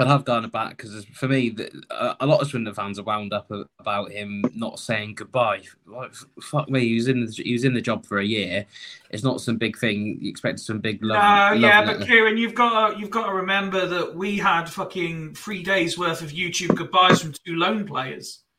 I'd 0.00 0.06
have 0.08 0.24
Garner 0.24 0.48
back 0.48 0.76
because 0.76 1.04
for 1.06 1.28
me, 1.28 1.54
a 1.90 2.26
lot 2.26 2.40
of 2.40 2.48
Swindon 2.48 2.74
fans 2.74 2.98
are 2.98 3.02
wound 3.02 3.32
up 3.32 3.50
about 3.78 4.10
him 4.10 4.44
not 4.54 4.78
saying 4.78 5.14
goodbye. 5.14 5.62
Like, 5.86 6.12
fuck 6.40 6.68
me, 6.68 6.80
he 6.80 6.94
was 6.94 7.08
in 7.08 7.26
the, 7.26 7.32
he 7.32 7.52
was 7.52 7.64
in 7.64 7.74
the 7.74 7.80
job 7.80 8.06
for 8.06 8.18
a 8.18 8.24
year. 8.24 8.66
It's 9.10 9.22
not 9.22 9.40
some 9.40 9.56
big 9.56 9.78
thing. 9.78 10.18
You 10.20 10.30
expect 10.30 10.60
some 10.60 10.78
big 10.78 11.04
love. 11.04 11.18
Uh, 11.18 11.54
yeah, 11.54 11.84
but 11.84 12.06
Kieran, 12.06 12.36
you've 12.36 12.54
got 12.54 12.90
to, 12.90 12.98
you've 12.98 13.10
got 13.10 13.26
to 13.26 13.32
remember 13.32 13.86
that 13.86 14.14
we 14.14 14.38
had 14.38 14.64
fucking 14.64 15.34
three 15.34 15.62
days 15.62 15.98
worth 15.98 16.22
of 16.22 16.30
YouTube 16.30 16.74
goodbyes 16.76 17.20
from 17.20 17.32
two 17.32 17.56
loan 17.56 17.86
players. 17.86 18.42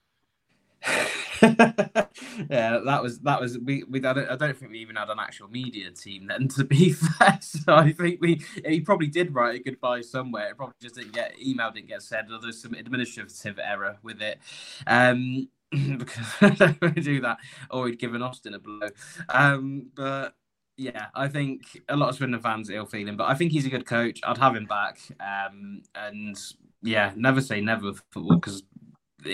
yeah, 2.49 2.79
that 2.85 2.99
was 3.01 3.19
that 3.19 3.41
was 3.41 3.57
we. 3.57 3.83
we 3.83 4.03
I 4.03 4.13
don't, 4.13 4.29
I 4.29 4.35
don't 4.35 4.55
think 4.55 4.71
we 4.71 4.79
even 4.79 4.95
had 4.95 5.09
an 5.09 5.19
actual 5.19 5.47
media 5.49 5.89
team 5.91 6.27
then. 6.27 6.47
To 6.49 6.63
be 6.63 6.93
fair, 6.93 7.39
so 7.41 7.75
I 7.75 7.91
think 7.91 8.21
we 8.21 8.41
he 8.65 8.81
probably 8.81 9.07
did 9.07 9.33
write 9.33 9.59
a 9.59 9.63
goodbye 9.63 10.01
somewhere. 10.01 10.51
It 10.51 10.57
probably 10.57 10.75
just 10.81 10.95
didn't 10.95 11.13
get 11.13 11.33
email 11.41 11.71
didn't 11.71 11.87
get 11.87 12.03
sent, 12.03 12.31
or 12.31 12.39
there's 12.39 12.61
some 12.61 12.73
administrative 12.73 13.59
error 13.59 13.97
with 14.03 14.21
it. 14.21 14.39
Um, 14.85 15.49
because 15.97 16.27
I 16.41 16.49
don't 16.49 17.03
do 17.03 17.21
that, 17.21 17.37
or 17.69 17.87
he'd 17.87 17.99
given 17.99 18.21
Austin 18.21 18.53
a 18.53 18.59
blow. 18.59 18.89
Um, 19.29 19.89
but 19.95 20.35
yeah, 20.77 21.07
I 21.15 21.27
think 21.27 21.61
a 21.89 21.95
lot 21.95 22.09
of 22.09 22.15
Swindon 22.15 22.41
fans 22.41 22.69
ill 22.69 22.85
feeling, 22.85 23.17
but 23.17 23.29
I 23.29 23.35
think 23.35 23.51
he's 23.51 23.65
a 23.65 23.69
good 23.69 23.85
coach. 23.85 24.19
I'd 24.23 24.37
have 24.37 24.55
him 24.55 24.65
back. 24.65 24.99
Um, 25.19 25.83
and 25.95 26.37
yeah, 26.81 27.13
never 27.15 27.41
say 27.41 27.61
never 27.61 27.93
football 28.11 28.37
because 28.37 28.63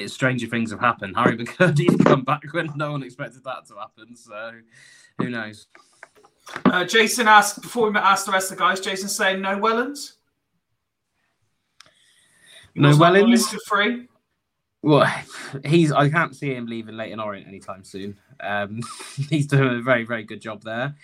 stranger 0.07 0.47
things 0.47 0.71
have 0.71 0.79
happened. 0.79 1.15
Harry 1.15 1.37
McKirdy's 1.37 2.03
come 2.03 2.23
back 2.23 2.43
when 2.51 2.71
no 2.75 2.91
one 2.91 3.03
expected 3.03 3.43
that 3.43 3.65
to 3.67 3.75
happen. 3.75 4.15
So 4.15 4.53
who 5.17 5.29
knows? 5.29 5.67
Uh, 6.65 6.85
Jason 6.85 7.27
asked 7.27 7.61
before 7.61 7.91
we 7.91 7.97
asked 7.97 8.25
the 8.25 8.31
rest 8.31 8.51
of 8.51 8.57
the 8.57 8.63
guys. 8.63 8.79
Jason 8.79 9.09
saying 9.09 9.41
no 9.41 9.57
Wellens. 9.57 10.13
No 12.75 12.91
Wellens. 12.91 13.49
To 13.51 13.59
free. 13.65 14.07
Well, 14.83 15.11
he's. 15.65 15.91
I 15.91 16.09
can't 16.09 16.35
see 16.35 16.53
him 16.53 16.67
leaving 16.67 16.95
Leyton 16.95 17.19
Orient 17.19 17.47
anytime 17.47 17.83
soon. 17.83 18.17
Um, 18.39 18.81
he's 19.29 19.47
doing 19.47 19.79
a 19.79 19.81
very, 19.81 20.03
very 20.03 20.23
good 20.23 20.41
job 20.41 20.63
there. 20.63 20.95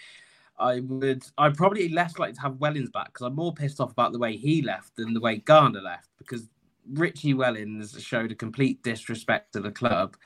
I 0.58 0.82
would. 0.82 1.26
I'd 1.38 1.58
probably 1.58 1.90
less 1.90 2.20
like 2.20 2.36
to 2.36 2.42
have 2.42 2.54
Wellens 2.54 2.92
back 2.92 3.08
because 3.08 3.26
I'm 3.26 3.36
more 3.36 3.54
pissed 3.54 3.80
off 3.80 3.92
about 3.92 4.14
the 4.14 4.20
way 4.20 4.38
he 4.38 4.62
left 4.62 4.96
than 4.96 5.14
the 5.14 5.20
way 5.20 5.38
Garner 5.38 5.82
left 5.82 6.10
because 6.18 6.48
Richie 6.92 7.34
Wellens 7.34 8.00
showed 8.00 8.32
a 8.32 8.36
complete 8.36 8.84
disrespect 8.84 9.54
to 9.54 9.60
the 9.60 9.72
club 9.72 10.18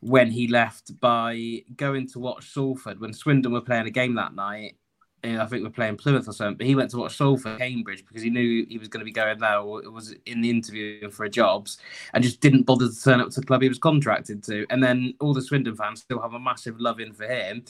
when 0.00 0.30
he 0.30 0.48
left 0.48 0.98
by 1.00 1.62
going 1.76 2.08
to 2.08 2.18
watch 2.18 2.52
Salford 2.52 3.00
when 3.00 3.12
Swindon 3.12 3.52
were 3.52 3.60
playing 3.60 3.86
a 3.86 3.90
game 3.90 4.14
that 4.14 4.34
night. 4.34 4.76
I 5.22 5.44
think 5.44 5.62
we're 5.62 5.70
playing 5.70 5.98
Plymouth 5.98 6.28
or 6.28 6.32
something, 6.32 6.56
but 6.56 6.66
he 6.66 6.74
went 6.74 6.90
to 6.92 6.96
watch 6.96 7.14
Salford 7.14 7.58
Cambridge 7.58 8.06
because 8.06 8.22
he 8.22 8.30
knew 8.30 8.64
he 8.70 8.78
was 8.78 8.88
going 8.88 9.00
to 9.00 9.04
be 9.04 9.12
going 9.12 9.38
there 9.38 9.58
or 9.58 9.82
it 9.82 9.92
was 9.92 10.14
in 10.24 10.40
the 10.40 10.48
interview 10.48 11.10
for 11.10 11.24
a 11.24 11.28
jobs 11.28 11.76
and 12.14 12.24
just 12.24 12.40
didn't 12.40 12.62
bother 12.62 12.88
to 12.88 13.02
turn 13.02 13.20
up 13.20 13.28
to 13.30 13.40
the 13.40 13.46
club 13.46 13.60
he 13.60 13.68
was 13.68 13.78
contracted 13.78 14.42
to. 14.44 14.66
And 14.70 14.82
then 14.82 15.12
all 15.20 15.34
the 15.34 15.42
Swindon 15.42 15.76
fans 15.76 16.00
still 16.00 16.22
have 16.22 16.32
a 16.32 16.40
massive 16.40 16.80
love 16.80 17.00
in 17.00 17.12
for 17.12 17.26
him. 17.26 17.64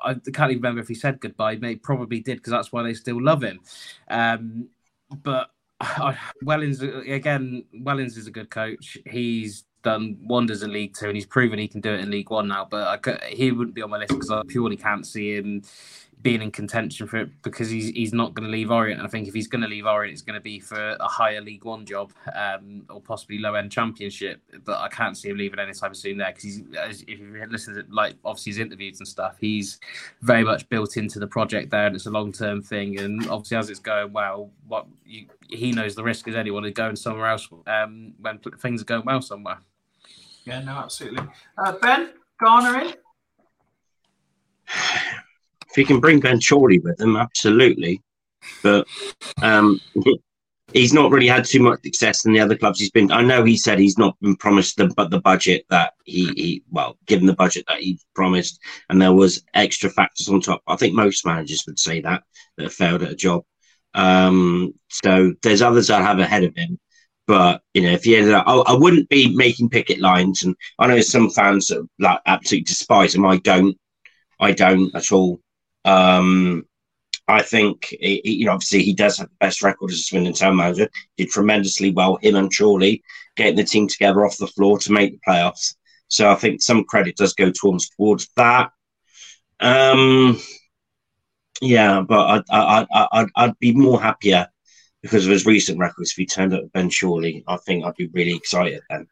I 0.00 0.14
can't 0.14 0.50
even 0.50 0.56
remember 0.56 0.80
if 0.80 0.88
he 0.88 0.94
said 0.94 1.20
goodbye. 1.20 1.56
Maybe 1.56 1.78
probably 1.78 2.18
did 2.18 2.38
because 2.38 2.50
that's 2.50 2.72
why 2.72 2.82
they 2.82 2.94
still 2.94 3.22
love 3.22 3.44
him. 3.44 3.60
Um, 4.08 4.68
but 5.22 5.50
Wellens 6.44 6.82
again. 6.82 7.64
Wellens 7.82 8.16
is 8.16 8.26
a 8.26 8.30
good 8.30 8.50
coach. 8.50 8.98
He's 9.06 9.64
done 9.82 10.18
wonders 10.22 10.62
in 10.62 10.72
League 10.72 10.94
Two, 10.94 11.06
and 11.06 11.16
he's 11.16 11.26
proven 11.26 11.58
he 11.58 11.68
can 11.68 11.80
do 11.80 11.92
it 11.92 12.00
in 12.00 12.10
League 12.10 12.30
One 12.30 12.48
now. 12.48 12.66
But 12.68 13.06
I, 13.06 13.28
he 13.28 13.52
wouldn't 13.52 13.74
be 13.74 13.82
on 13.82 13.90
my 13.90 13.98
list 13.98 14.10
because 14.10 14.30
I 14.30 14.42
purely 14.48 14.76
can't 14.76 15.06
see 15.06 15.36
him 15.36 15.62
being 16.22 16.42
in 16.42 16.50
contention 16.50 17.06
for 17.06 17.18
it 17.18 17.30
because 17.42 17.70
he's 17.70 17.90
he's 17.90 18.12
not 18.12 18.34
going 18.34 18.44
to 18.44 18.50
leave 18.50 18.70
Orient. 18.70 19.00
I 19.00 19.06
think 19.06 19.28
if 19.28 19.34
he's 19.34 19.46
going 19.46 19.62
to 19.62 19.68
leave 19.68 19.86
Orient, 19.86 20.12
it's 20.12 20.22
going 20.22 20.34
to 20.34 20.40
be 20.40 20.58
for 20.58 20.96
a 20.98 21.06
higher 21.06 21.40
League 21.40 21.64
One 21.64 21.84
job 21.84 22.12
um, 22.34 22.84
or 22.90 23.00
possibly 23.00 23.38
low 23.38 23.54
end 23.54 23.70
Championship. 23.70 24.40
But 24.64 24.78
I 24.78 24.88
can't 24.88 25.16
see 25.16 25.28
him 25.28 25.38
leaving 25.38 25.58
anytime 25.58 25.94
soon 25.94 26.18
there 26.18 26.32
because 26.34 27.02
if 27.06 27.18
you 27.18 27.46
listen 27.48 27.74
to 27.74 27.84
like 27.88 28.16
obviously 28.24 28.50
his 28.50 28.58
interviews 28.58 28.98
and 28.98 29.06
stuff, 29.06 29.36
he's 29.40 29.78
very 30.22 30.44
much 30.44 30.68
built 30.68 30.96
into 30.96 31.18
the 31.18 31.26
project 31.26 31.70
there, 31.70 31.86
and 31.86 31.94
it's 31.94 32.06
a 32.06 32.10
long 32.10 32.32
term 32.32 32.62
thing. 32.62 32.98
And 32.98 33.28
obviously 33.28 33.56
as 33.56 33.70
it's 33.70 33.80
going 33.80 34.12
well, 34.12 34.50
what 34.66 34.86
you, 35.04 35.26
he 35.48 35.72
knows 35.72 35.94
the 35.94 36.02
risk 36.02 36.26
as 36.28 36.34
anyone 36.34 36.64
of 36.64 36.74
going 36.74 36.96
somewhere 36.96 37.28
else 37.28 37.48
um, 37.66 38.14
when 38.20 38.38
things 38.38 38.82
are 38.82 38.86
going 38.86 39.04
well 39.04 39.22
somewhere. 39.22 39.58
Yeah, 40.44 40.60
no, 40.62 40.72
absolutely. 40.72 41.26
Uh, 41.58 41.72
ben 41.72 42.10
Garner 42.40 42.80
in. 42.80 42.94
He 45.78 45.84
can 45.84 46.00
bring 46.00 46.20
Ben 46.20 46.40
Chorley 46.40 46.78
with 46.80 47.00
him, 47.00 47.16
absolutely. 47.16 48.02
But 48.62 48.86
um, 49.42 49.80
he's 50.72 50.92
not 50.92 51.10
really 51.10 51.26
had 51.26 51.44
too 51.44 51.60
much 51.60 51.82
success 51.82 52.24
in 52.24 52.32
the 52.32 52.40
other 52.40 52.56
clubs 52.56 52.80
he's 52.80 52.90
been. 52.90 53.10
I 53.10 53.22
know 53.22 53.44
he 53.44 53.56
said 53.56 53.78
he's 53.78 53.98
not 53.98 54.18
been 54.20 54.36
promised 54.36 54.76
the 54.76 54.88
but 54.88 55.10
the 55.10 55.20
budget 55.20 55.64
that 55.70 55.94
he, 56.04 56.26
he 56.36 56.62
well 56.70 56.96
given 57.06 57.26
the 57.26 57.34
budget 57.34 57.64
that 57.68 57.80
he 57.80 57.98
promised, 58.14 58.60
and 58.88 59.00
there 59.00 59.12
was 59.12 59.42
extra 59.54 59.90
factors 59.90 60.28
on 60.28 60.40
top. 60.40 60.62
I 60.66 60.76
think 60.76 60.94
most 60.94 61.26
managers 61.26 61.64
would 61.66 61.78
say 61.78 62.00
that 62.00 62.22
that 62.56 62.64
have 62.64 62.74
failed 62.74 63.02
at 63.02 63.12
a 63.12 63.16
job. 63.16 63.44
Um, 63.94 64.74
so 64.88 65.34
there's 65.42 65.62
others 65.62 65.88
that 65.88 66.02
have 66.02 66.18
ahead 66.18 66.44
of 66.44 66.54
him. 66.54 66.78
But 67.26 67.62
you 67.74 67.82
know, 67.82 67.90
if 67.90 68.04
he 68.04 68.16
ended 68.16 68.34
up, 68.34 68.44
I, 68.46 68.54
I 68.54 68.74
wouldn't 68.74 69.08
be 69.08 69.34
making 69.34 69.68
picket 69.70 70.00
lines, 70.00 70.42
and 70.42 70.54
I 70.78 70.86
know 70.86 71.00
some 71.00 71.30
fans 71.30 71.68
that 71.68 71.86
like 71.98 72.20
absolutely 72.26 72.64
despise 72.64 73.14
him. 73.14 73.26
I 73.26 73.38
don't, 73.38 73.76
I 74.40 74.52
don't 74.52 74.94
at 74.94 75.12
all. 75.12 75.40
Um, 75.84 76.66
I 77.26 77.42
think 77.42 77.94
you 78.00 78.46
know, 78.46 78.52
obviously, 78.52 78.82
he 78.82 78.94
does 78.94 79.18
have 79.18 79.28
the 79.28 79.36
best 79.38 79.62
record 79.62 79.90
as 79.90 79.98
a 79.98 80.02
Swindon 80.02 80.32
Town 80.32 80.56
manager. 80.56 80.88
Did 81.16 81.28
tremendously 81.28 81.90
well, 81.90 82.18
him 82.22 82.36
and 82.36 82.50
Chorley 82.56 83.02
getting 83.36 83.56
the 83.56 83.64
team 83.64 83.86
together 83.86 84.24
off 84.24 84.38
the 84.38 84.46
floor 84.46 84.78
to 84.78 84.92
make 84.92 85.12
the 85.12 85.20
playoffs. 85.30 85.74
So 86.08 86.30
I 86.30 86.34
think 86.36 86.62
some 86.62 86.84
credit 86.84 87.16
does 87.16 87.34
go 87.34 87.52
towards 87.52 87.90
towards 87.90 88.30
that. 88.36 88.70
Um, 89.60 90.40
yeah, 91.60 92.00
but 92.00 92.26
I'd, 92.26 92.42
I'd, 92.50 92.86
I'd, 93.12 93.28
I'd 93.36 93.58
be 93.58 93.74
more 93.74 94.00
happier 94.00 94.48
because 95.02 95.26
of 95.26 95.32
his 95.32 95.46
recent 95.46 95.78
records. 95.78 96.12
If 96.12 96.16
he 96.16 96.26
turned 96.26 96.54
up 96.54 96.72
Ben 96.72 96.90
Chorley, 96.90 97.44
I 97.46 97.56
think 97.58 97.84
I'd 97.84 97.94
be 97.96 98.08
really 98.08 98.34
excited 98.34 98.80
then. 98.88 99.06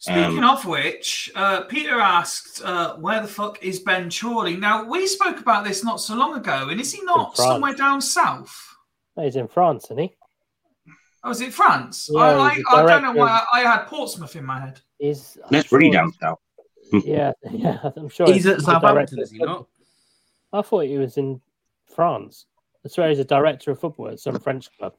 Speaking 0.00 0.44
um, 0.44 0.50
of 0.50 0.64
which, 0.64 1.30
uh, 1.34 1.62
Peter 1.62 1.98
asked, 1.98 2.62
uh, 2.64 2.94
"Where 2.96 3.20
the 3.20 3.26
fuck 3.28 3.62
is 3.64 3.80
Ben 3.80 4.10
Chorley?" 4.10 4.56
Now 4.56 4.84
we 4.84 5.08
spoke 5.08 5.40
about 5.40 5.64
this 5.64 5.82
not 5.82 6.00
so 6.00 6.14
long 6.14 6.36
ago, 6.36 6.68
and 6.68 6.80
is 6.80 6.92
he 6.92 7.02
not 7.02 7.36
somewhere 7.36 7.74
down 7.74 8.00
south? 8.00 8.76
He's 9.16 9.34
in 9.34 9.48
France, 9.48 9.86
isn't 9.86 9.98
he? 9.98 10.14
Oh, 11.24 11.30
is 11.30 11.40
it 11.40 11.52
France? 11.52 12.08
Yeah, 12.12 12.20
I, 12.20 12.62
I, 12.70 12.82
I, 12.82 12.86
don't 12.86 13.02
know 13.02 13.12
why 13.12 13.44
I, 13.52 13.60
I, 13.60 13.60
had 13.62 13.86
Portsmouth 13.86 14.36
in 14.36 14.44
my 14.44 14.60
head. 14.60 14.80
Is 15.00 15.36
that's 15.50 15.72
really 15.72 15.90
down 15.90 16.12
south. 16.12 16.38
yeah, 17.04 17.32
yeah, 17.50 17.90
I'm 17.96 18.08
sure. 18.08 18.32
He's 18.32 18.46
at 18.46 18.60
Southampton, 18.60 19.18
is 19.18 19.32
he 19.32 19.38
not? 19.38 19.66
I 20.52 20.62
thought 20.62 20.84
he 20.84 20.96
was 20.96 21.16
in 21.16 21.40
France. 21.86 22.46
I 22.84 22.88
swear 22.88 23.08
he's 23.08 23.18
a 23.18 23.24
director 23.24 23.72
of 23.72 23.80
football 23.80 24.08
at 24.08 24.20
some 24.20 24.38
French 24.38 24.68
club. 24.78 24.94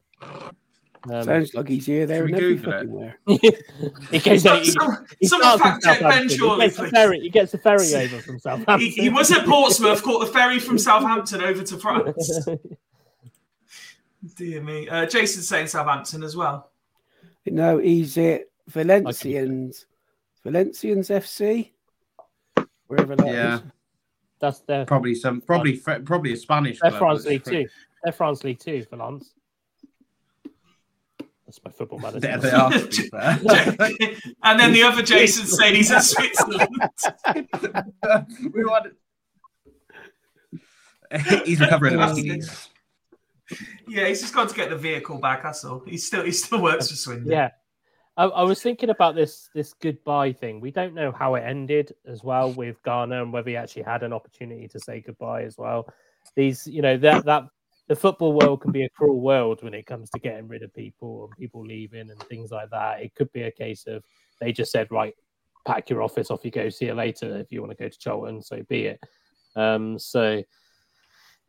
Um, 1.08 1.24
Sounds 1.24 1.54
like 1.54 1.68
he's 1.68 1.86
here, 1.86 2.04
there, 2.04 2.26
and 2.26 2.34
everywhere. 2.34 3.18
he 3.26 4.18
goes 4.18 4.44
out, 4.44 4.62
he, 4.62 4.76
he 5.18 5.26
Someone 5.26 5.58
fact 5.58 5.82
check 5.82 6.00
Ben 6.00 6.28
Chorley. 6.28 6.68
He 6.68 6.68
gets, 6.68 6.78
a 6.78 6.88
ferry, 6.90 7.20
he 7.20 7.30
gets 7.30 7.54
a 7.54 7.58
ferry 7.58 7.94
over 8.04 8.18
from 8.18 8.38
Southampton. 8.38 8.80
He, 8.80 8.90
he 8.90 9.08
was 9.08 9.32
at 9.32 9.46
Portsmouth, 9.46 10.02
caught 10.02 10.20
the 10.20 10.26
ferry 10.26 10.58
from 10.58 10.76
Southampton 10.78 11.40
over 11.40 11.62
to 11.62 11.76
France. 11.78 12.46
Dear 14.36 14.62
me. 14.62 14.88
Uh, 14.88 15.06
Jason's 15.06 15.48
saying 15.48 15.68
Southampton 15.68 16.22
as 16.22 16.36
well. 16.36 16.70
No, 17.46 17.78
he's 17.78 18.18
at 18.18 18.42
Valenciennes. 18.70 19.86
Valenciennes 20.44 21.08
FC. 21.08 21.70
Wherever 22.88 23.16
that 23.16 23.26
yeah. 23.26 23.54
Is. 23.56 23.62
That's 24.38 24.60
their 24.60 24.84
probably 24.84 25.14
some 25.14 25.40
probably 25.40 25.76
probably 25.78 26.32
a 26.32 26.36
Spanish. 26.36 26.78
They're 26.80 26.90
France 26.92 27.24
League 27.24 27.44
Two. 27.44 27.66
They're 28.02 28.12
France 28.12 28.44
League 28.44 28.58
Two, 28.58 28.84
Valence. 28.90 29.34
That's 31.50 31.64
my 31.64 31.72
football 31.72 31.98
manager. 32.02 32.20
There 32.20 32.38
they 32.38 32.50
are, 32.52 32.72
and 34.44 34.60
then 34.60 34.72
the 34.72 34.84
other 34.84 35.02
Jason 35.02 35.46
said 35.46 35.74
he's 35.74 35.90
in 35.90 36.00
Switzerland. 36.00 36.68
we 38.54 38.64
want. 38.64 38.94
he's 41.44 41.58
recovering 41.58 42.00
of 42.00 42.16
Yeah, 43.88 44.06
he's 44.06 44.20
just 44.20 44.32
got 44.32 44.48
to 44.48 44.54
get 44.54 44.70
the 44.70 44.76
vehicle 44.76 45.18
back. 45.18 45.42
That's 45.42 45.64
all. 45.64 45.80
He 45.80 45.96
still 45.96 46.24
he 46.24 46.30
still 46.30 46.62
works 46.62 46.88
for 46.88 46.94
Swindon. 46.94 47.32
Yeah, 47.32 47.50
I, 48.16 48.26
I, 48.26 48.42
was 48.44 48.62
thinking 48.62 48.90
about 48.90 49.16
this 49.16 49.48
this 49.52 49.72
goodbye 49.72 50.32
thing. 50.32 50.60
We 50.60 50.70
don't 50.70 50.94
know 50.94 51.10
how 51.10 51.34
it 51.34 51.40
ended 51.40 51.94
as 52.06 52.22
well 52.22 52.52
with 52.52 52.80
Garner 52.84 53.22
and 53.22 53.32
whether 53.32 53.50
he 53.50 53.56
actually 53.56 53.82
had 53.82 54.04
an 54.04 54.12
opportunity 54.12 54.68
to 54.68 54.78
say 54.78 55.00
goodbye 55.00 55.42
as 55.42 55.58
well. 55.58 55.92
These, 56.36 56.68
you 56.68 56.80
know, 56.80 56.96
that 56.98 57.24
that 57.24 57.48
the 57.90 57.96
football 57.96 58.32
world 58.32 58.60
can 58.60 58.70
be 58.70 58.84
a 58.84 58.88
cruel 58.88 59.20
world 59.20 59.64
when 59.64 59.74
it 59.74 59.84
comes 59.84 60.10
to 60.10 60.20
getting 60.20 60.46
rid 60.46 60.62
of 60.62 60.72
people 60.72 61.24
and 61.24 61.36
people 61.36 61.66
leaving 61.66 62.08
and 62.08 62.20
things 62.28 62.52
like 62.52 62.70
that. 62.70 63.02
It 63.02 63.16
could 63.16 63.32
be 63.32 63.42
a 63.42 63.50
case 63.50 63.84
of 63.88 64.04
they 64.40 64.52
just 64.52 64.70
said, 64.70 64.86
right, 64.92 65.12
pack 65.66 65.90
your 65.90 66.00
office, 66.00 66.30
off 66.30 66.44
you 66.44 66.52
go, 66.52 66.68
see 66.68 66.86
you 66.86 66.94
later. 66.94 67.36
If 67.38 67.50
you 67.50 67.60
want 67.60 67.76
to 67.76 67.82
go 67.82 67.88
to 67.88 67.98
Charlton, 67.98 68.42
so 68.42 68.62
be 68.68 68.86
it. 68.86 69.00
Um, 69.56 69.98
so 69.98 70.40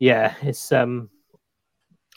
yeah, 0.00 0.34
it's 0.42 0.72
um, 0.72 1.10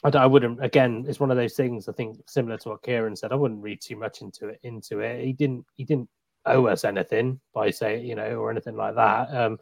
I, 0.02 0.08
I 0.08 0.26
wouldn't 0.26 0.60
again. 0.60 1.04
It's 1.06 1.20
one 1.20 1.30
of 1.30 1.36
those 1.36 1.54
things. 1.54 1.88
I 1.88 1.92
think 1.92 2.18
similar 2.26 2.58
to 2.58 2.70
what 2.70 2.82
Kieran 2.82 3.14
said. 3.14 3.30
I 3.30 3.36
wouldn't 3.36 3.62
read 3.62 3.80
too 3.80 3.94
much 3.94 4.22
into 4.22 4.48
it. 4.48 4.58
Into 4.64 4.98
it, 4.98 5.24
he 5.24 5.34
didn't. 5.34 5.66
He 5.76 5.84
didn't 5.84 6.08
owe 6.46 6.66
us 6.66 6.82
anything 6.82 7.38
by 7.54 7.70
saying 7.70 8.04
you 8.04 8.16
know 8.16 8.40
or 8.40 8.50
anything 8.50 8.76
like 8.76 8.96
that. 8.96 9.32
Um, 9.32 9.58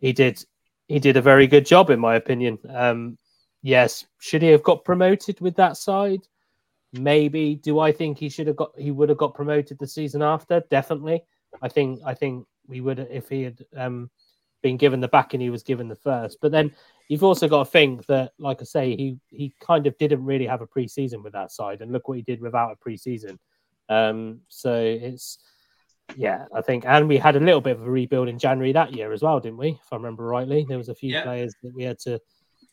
he 0.00 0.12
did. 0.12 0.44
He 0.88 0.98
did 0.98 1.16
a 1.16 1.22
very 1.22 1.46
good 1.46 1.64
job, 1.64 1.90
in 1.90 2.00
my 2.00 2.16
opinion. 2.16 2.58
Um, 2.68 3.16
yes, 3.62 4.06
should 4.18 4.42
he 4.42 4.48
have 4.48 4.62
got 4.62 4.84
promoted 4.84 5.40
with 5.40 5.56
that 5.56 5.76
side? 5.76 6.26
Maybe. 6.92 7.54
Do 7.54 7.78
I 7.78 7.92
think 7.92 8.18
he 8.18 8.28
should 8.28 8.46
have 8.46 8.56
got? 8.56 8.72
He 8.76 8.90
would 8.90 9.08
have 9.08 9.18
got 9.18 9.34
promoted 9.34 9.78
the 9.78 9.86
season 9.86 10.22
after. 10.22 10.62
Definitely. 10.70 11.22
I 11.62 11.68
think. 11.68 12.00
I 12.04 12.14
think 12.14 12.46
we 12.66 12.80
would 12.80 12.98
if 12.98 13.28
he 13.28 13.42
had 13.42 13.64
um, 13.76 14.10
been 14.62 14.76
given 14.76 15.00
the 15.00 15.08
backing 15.08 15.40
he 15.40 15.50
was 15.50 15.62
given 15.62 15.88
the 15.88 15.96
first. 15.96 16.38
But 16.40 16.52
then 16.52 16.72
you've 17.08 17.24
also 17.24 17.48
got 17.48 17.64
to 17.64 17.70
think 17.70 18.06
that, 18.06 18.32
like 18.38 18.60
I 18.60 18.64
say, 18.64 18.96
he 18.96 19.18
he 19.28 19.54
kind 19.60 19.86
of 19.86 19.96
didn't 19.98 20.24
really 20.24 20.46
have 20.46 20.62
a 20.62 20.66
preseason 20.66 21.22
with 21.22 21.32
that 21.34 21.52
side, 21.52 21.80
and 21.80 21.92
look 21.92 22.08
what 22.08 22.16
he 22.16 22.22
did 22.22 22.40
without 22.40 22.72
a 22.72 22.88
preseason. 22.88 23.38
Um, 23.88 24.40
so 24.48 24.74
it's 24.74 25.38
yeah, 26.16 26.46
I 26.54 26.60
think, 26.60 26.84
and 26.86 27.08
we 27.08 27.18
had 27.18 27.36
a 27.36 27.40
little 27.40 27.60
bit 27.60 27.76
of 27.76 27.86
a 27.86 27.90
rebuild 27.90 28.28
in 28.28 28.38
January 28.38 28.72
that 28.72 28.94
year 28.94 29.12
as 29.12 29.22
well, 29.22 29.40
didn't 29.40 29.58
we? 29.58 29.70
If 29.70 29.92
I 29.92 29.96
remember 29.96 30.24
rightly, 30.24 30.64
there 30.68 30.78
was 30.78 30.88
a 30.88 30.94
few 30.94 31.12
yeah. 31.12 31.22
players 31.22 31.54
that 31.62 31.74
we 31.74 31.84
had 31.84 31.98
to 32.00 32.20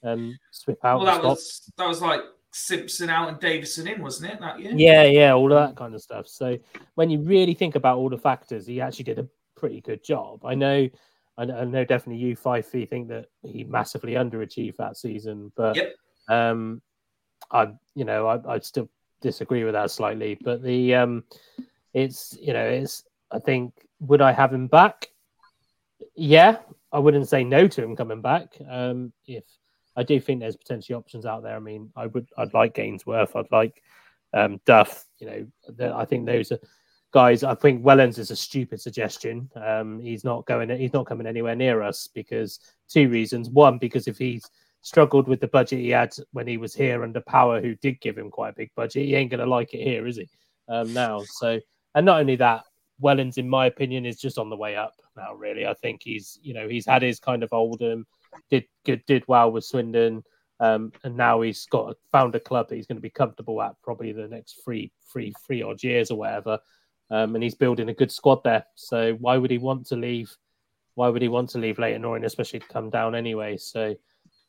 um, 0.04 0.38
swip 0.52 0.84
out. 0.84 1.02
Well, 1.02 1.06
that 1.06 1.24
was 1.24 1.72
that 1.78 1.88
was 1.88 2.02
like 2.02 2.22
Simpson 2.52 3.10
out 3.10 3.30
and 3.30 3.40
Davison 3.40 3.88
in, 3.88 4.02
wasn't 4.02 4.34
it 4.34 4.40
that 4.40 4.60
year? 4.60 4.72
Yeah, 4.76 5.04
yeah, 5.04 5.34
all 5.34 5.52
of 5.52 5.68
that 5.68 5.76
kind 5.76 5.94
of 5.94 6.02
stuff. 6.02 6.28
So 6.28 6.58
when 6.96 7.10
you 7.10 7.20
really 7.22 7.54
think 7.54 7.76
about 7.76 7.98
all 7.98 8.10
the 8.10 8.18
factors, 8.18 8.66
he 8.66 8.82
actually 8.82 9.06
did 9.06 9.20
a 9.20 9.28
pretty 9.56 9.82
good 9.82 10.04
job. 10.04 10.46
I 10.46 10.56
know, 10.56 10.90
I 11.38 11.46
know, 11.46 11.86
definitely 11.86 12.24
you 12.24 12.36
five 12.36 12.66
feet 12.66 12.90
think 12.90 13.10
that 13.10 13.28
he 13.44 13.64
massively 13.64 14.14
underachieved 14.14 14.78
that 14.78 14.98
season, 14.98 15.52
but 15.56 15.76
yep. 15.76 15.94
um, 16.30 16.82
I, 17.52 17.70
you 17.96 18.06
know, 18.06 18.28
I, 18.28 18.56
I 18.56 18.60
still 18.60 18.90
disagree 19.22 19.64
with 19.64 19.74
that 19.74 19.92
slightly. 19.92 20.38
But 20.42 20.64
the 20.64 20.96
um, 20.96 21.24
it's 21.94 22.38
you 22.42 22.54
know, 22.54 22.66
it's 22.66 23.04
I 23.32 23.40
think 23.40 23.74
would 24.00 24.22
I 24.22 24.32
have 24.32 24.54
him 24.54 24.68
back? 24.68 25.10
Yeah, 26.16 26.58
I 26.92 27.00
wouldn't 27.00 27.28
say 27.28 27.44
no 27.44 27.68
to 27.68 27.84
him 27.84 27.96
coming 27.96 28.22
back. 28.22 28.56
Um, 28.68 29.14
if 29.26 29.44
I 29.98 30.04
do 30.04 30.20
think 30.20 30.40
there's 30.40 30.56
potentially 30.56 30.96
options 30.96 31.26
out 31.26 31.44
there. 31.44 31.56
I 31.56 31.60
mean, 31.60 31.92
I 31.96 32.06
would, 32.06 32.30
I'd 32.38 32.54
like 32.54 32.80
Ainsworth, 32.80 33.36
I'd 33.36 33.52
like 33.52 33.82
um, 34.34 34.62
Duff. 34.66 35.06
You 35.20 35.50
know, 35.76 35.96
I 35.96 36.06
think 36.06 36.26
those 36.26 36.52
are 36.52 36.60
guys. 37.12 37.44
I 37.44 37.56
think 37.56 37.84
Wellens 37.84 38.20
is 38.20 38.32
a 38.32 38.36
stupid 38.36 38.80
suggestion. 38.80 39.50
Um, 39.56 40.00
he's 40.00 40.24
not 40.24 40.46
going, 40.46 40.70
he's 40.70 40.94
not 40.94 41.08
coming 41.08 41.28
anywhere 41.28 41.56
near 41.56 41.82
us 41.82 42.08
because 42.14 42.60
two 42.88 43.10
reasons. 43.10 43.50
One, 43.50 43.80
because 43.80 44.08
if 44.08 44.18
he's 44.18 44.50
struggled 44.82 45.28
with 45.28 45.42
the 45.42 45.48
budget 45.48 45.80
he 45.80 45.90
had 45.90 46.16
when 46.32 46.48
he 46.48 46.58
was 46.58 46.76
here 46.76 47.04
under 47.04 47.22
Power, 47.22 47.60
who 47.60 47.76
did 47.76 48.00
give 48.00 48.18
him 48.18 48.30
quite 48.30 48.50
a 48.50 48.56
big 48.56 48.72
budget, 48.76 49.06
he 49.06 49.16
ain't 49.16 49.32
going 49.32 49.40
to 49.40 49.50
like 49.50 49.74
it 49.74 49.84
here, 49.84 50.06
is 50.06 50.18
he? 50.18 50.30
Um, 50.70 50.94
now, 50.94 51.24
so 51.26 51.60
and 51.96 52.06
not 52.06 52.20
only 52.20 52.36
that, 52.36 52.64
Wellens, 53.02 53.38
in 53.38 53.50
my 53.50 53.66
opinion, 53.66 54.06
is 54.06 54.20
just 54.20 54.38
on 54.38 54.50
the 54.50 54.56
way 54.56 54.76
up 54.76 54.94
now. 55.16 55.34
Really, 55.34 55.66
I 55.66 55.74
think 55.74 56.02
he's, 56.04 56.38
you 56.42 56.54
know, 56.54 56.68
he's 56.68 56.86
had 56.86 57.02
his 57.02 57.20
kind 57.20 57.44
of 57.44 57.52
Oldham 57.52 58.06
did 58.50 58.66
good, 58.86 59.04
did 59.06 59.24
well 59.28 59.52
with 59.52 59.66
Swindon, 59.66 60.24
um, 60.60 60.92
and 61.04 61.16
now 61.16 61.42
he's 61.42 61.66
got 61.66 61.96
found 62.12 62.36
a 62.36 62.40
club 62.40 62.70
that 62.70 62.76
he's 62.76 62.88
going 62.88 62.98
to 62.98 63.02
be 63.02 63.10
comfortable 63.10 63.62
at 63.62 63.76
probably 63.84 64.12
the 64.12 64.28
next 64.28 64.62
three, 64.64 64.92
three, 65.12 65.34
three 65.46 65.62
odd 65.62 65.84
years 65.84 66.12
or 66.12 66.18
whatever. 66.18 66.60
Um, 67.10 67.36
and 67.36 67.44
he's 67.44 67.56
building 67.56 67.90
a 67.90 67.94
good 67.94 68.12
squad 68.12 68.44
there. 68.44 68.66
So 68.76 69.14
why 69.14 69.38
would 69.38 69.52
he 69.52 69.60
want 69.60 69.86
to 69.88 69.96
leave? 69.96 70.36
Why 70.96 71.10
would 71.10 71.22
he 71.22 71.28
want 71.28 71.50
to 71.52 71.60
leave 71.60 71.80
Leyton 71.80 72.04
Orient, 72.04 72.26
especially 72.26 72.60
to 72.60 72.68
come 72.68 72.90
down 72.90 73.16
anyway? 73.16 73.56
So 73.58 73.96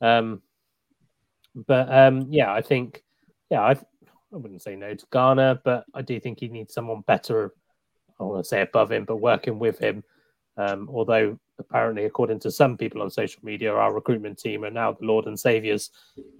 um, 0.00 0.42
but 1.54 1.92
um, 1.92 2.26
yeah, 2.30 2.52
I 2.52 2.62
think 2.62 3.02
yeah, 3.50 3.62
I, 3.62 3.72
I 3.72 4.36
wouldn't 4.36 4.62
say 4.62 4.76
no 4.76 4.94
to 4.94 5.06
Garner, 5.10 5.60
but 5.64 5.84
I 5.94 6.02
do 6.02 6.20
think 6.20 6.40
he 6.40 6.48
needs 6.48 6.74
someone 6.74 7.02
better. 7.06 7.52
I 8.20 8.24
want 8.24 8.44
to 8.44 8.48
say 8.48 8.60
above 8.60 8.92
him, 8.92 9.04
but 9.04 9.16
working 9.16 9.58
with 9.58 9.78
him. 9.78 10.04
Um, 10.58 10.90
although 10.92 11.38
apparently, 11.60 12.04
according 12.04 12.40
to 12.40 12.50
some 12.50 12.76
people 12.76 13.00
on 13.00 13.10
social 13.10 13.40
media, 13.44 13.72
our 13.72 13.94
recruitment 13.94 14.38
team 14.38 14.64
are 14.64 14.70
now 14.70 14.92
the 14.92 15.06
Lord 15.06 15.26
and 15.26 15.38
Saviors 15.38 15.90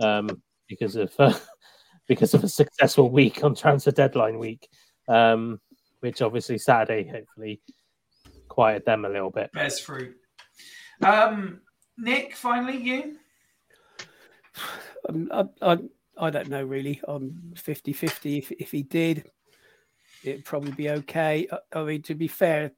um, 0.00 0.42
because 0.68 0.96
of 0.96 1.12
uh, 1.18 1.32
because 2.08 2.34
of 2.34 2.42
a 2.42 2.48
successful 2.48 3.10
week 3.10 3.44
on 3.44 3.54
transfer 3.54 3.92
deadline 3.92 4.38
week, 4.38 4.68
um, 5.08 5.60
which 6.00 6.20
obviously 6.20 6.58
Saturday 6.58 7.08
hopefully 7.08 7.60
quieted 8.48 8.84
them 8.84 9.04
a 9.04 9.08
little 9.08 9.30
bit. 9.30 9.52
Bears 9.52 9.78
fruit. 9.78 10.16
Um, 11.02 11.60
Nick, 11.96 12.34
finally, 12.34 12.76
you. 12.76 13.16
Um, 15.08 15.30
I, 15.32 15.44
I, 15.62 15.78
I 16.18 16.30
don't 16.30 16.48
know 16.48 16.64
really. 16.64 17.00
I'm 17.06 17.54
50 17.56 17.92
50. 17.92 18.38
If, 18.38 18.50
if 18.50 18.72
he 18.72 18.82
did, 18.82 19.30
it'd 20.24 20.44
probably 20.44 20.72
be 20.72 20.90
okay. 20.90 21.46
I, 21.52 21.78
I 21.78 21.84
mean, 21.84 22.02
to 22.02 22.16
be 22.16 22.26
fair, 22.26 22.72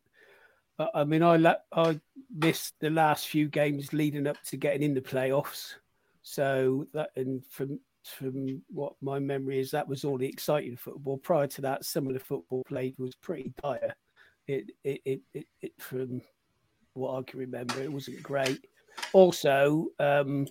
I, 0.94 1.04
mean, 1.04 1.22
I, 1.22 1.56
I 1.72 2.00
missed 2.34 2.74
the 2.80 2.90
last 2.90 3.28
few 3.28 3.48
games 3.48 3.92
leading 3.92 4.26
up 4.26 4.42
to 4.44 4.56
getting 4.56 4.82
in 4.82 4.94
the 4.94 5.00
playoffs. 5.00 5.74
So 6.22 6.86
that, 6.94 7.10
and 7.16 7.44
from 7.46 7.80
from 8.04 8.62
what 8.68 8.94
my 9.02 9.18
memory 9.18 9.60
is, 9.60 9.70
that 9.70 9.86
was 9.86 10.04
all 10.04 10.16
the 10.16 10.26
exciting 10.26 10.76
football. 10.76 11.18
Prior 11.18 11.46
to 11.46 11.60
that, 11.62 11.84
some 11.84 12.06
of 12.06 12.14
the 12.14 12.20
football 12.20 12.64
played 12.64 12.94
was 12.98 13.14
pretty 13.14 13.52
dire. 13.62 13.94
It, 14.46 14.70
it, 14.84 15.00
it, 15.04 15.20
it, 15.34 15.46
it 15.60 15.72
from 15.78 16.22
what 16.94 17.18
I 17.18 17.22
can 17.22 17.40
remember, 17.40 17.80
it 17.80 17.92
wasn't 17.92 18.22
great. 18.22 18.66
Also, 19.12 19.88
um, 19.98 20.46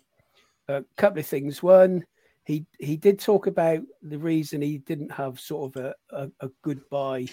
a 0.67 0.83
couple 0.95 1.19
of 1.19 1.25
things. 1.25 1.61
One, 1.61 2.05
he 2.45 2.65
he 2.79 2.97
did 2.97 3.19
talk 3.19 3.47
about 3.47 3.81
the 4.01 4.17
reason 4.17 4.61
he 4.61 4.77
didn't 4.79 5.11
have 5.11 5.39
sort 5.39 5.75
of 5.75 5.83
a, 5.83 5.95
a, 6.11 6.45
a 6.45 6.49
goodbye 6.61 7.27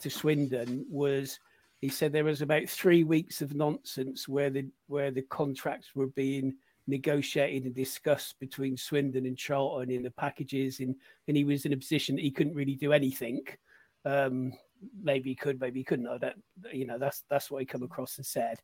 to 0.00 0.10
Swindon 0.10 0.84
was 0.88 1.38
he 1.82 1.88
said 1.88 2.12
there 2.12 2.24
was 2.24 2.42
about 2.42 2.68
three 2.68 3.02
weeks 3.02 3.42
of 3.42 3.56
nonsense 3.56 4.28
where 4.28 4.50
the 4.50 4.66
where 4.86 5.10
the 5.10 5.22
contracts 5.22 5.88
were 5.94 6.06
being 6.06 6.54
negotiated 6.86 7.64
and 7.64 7.74
discussed 7.74 8.38
between 8.38 8.76
Swindon 8.76 9.26
and 9.26 9.36
Charlton 9.36 9.90
in 9.90 10.04
the 10.04 10.12
packages, 10.12 10.78
and 10.78 10.94
and 11.26 11.36
he 11.36 11.42
was 11.42 11.66
in 11.66 11.72
a 11.72 11.76
position 11.76 12.14
that 12.14 12.22
he 12.22 12.30
couldn't 12.30 12.54
really 12.54 12.76
do 12.76 12.92
anything. 12.92 13.42
Um, 14.04 14.52
maybe 15.02 15.30
he 15.30 15.34
could, 15.34 15.60
maybe 15.60 15.80
he 15.80 15.84
couldn't. 15.84 16.06
I 16.06 16.18
don't, 16.18 16.42
you 16.72 16.86
know, 16.86 16.98
that's 16.98 17.24
that's 17.28 17.50
what 17.50 17.58
he 17.58 17.66
come 17.66 17.82
across 17.82 18.16
and 18.16 18.24
said. 18.24 18.60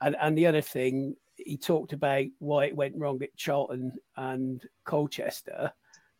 And 0.00 0.16
and 0.18 0.36
the 0.36 0.46
other 0.46 0.62
thing 0.62 1.14
he 1.36 1.58
talked 1.58 1.92
about 1.92 2.24
why 2.38 2.64
it 2.66 2.76
went 2.76 2.96
wrong 2.96 3.22
at 3.22 3.36
Charlton 3.36 3.92
and 4.16 4.66
Colchester 4.86 5.70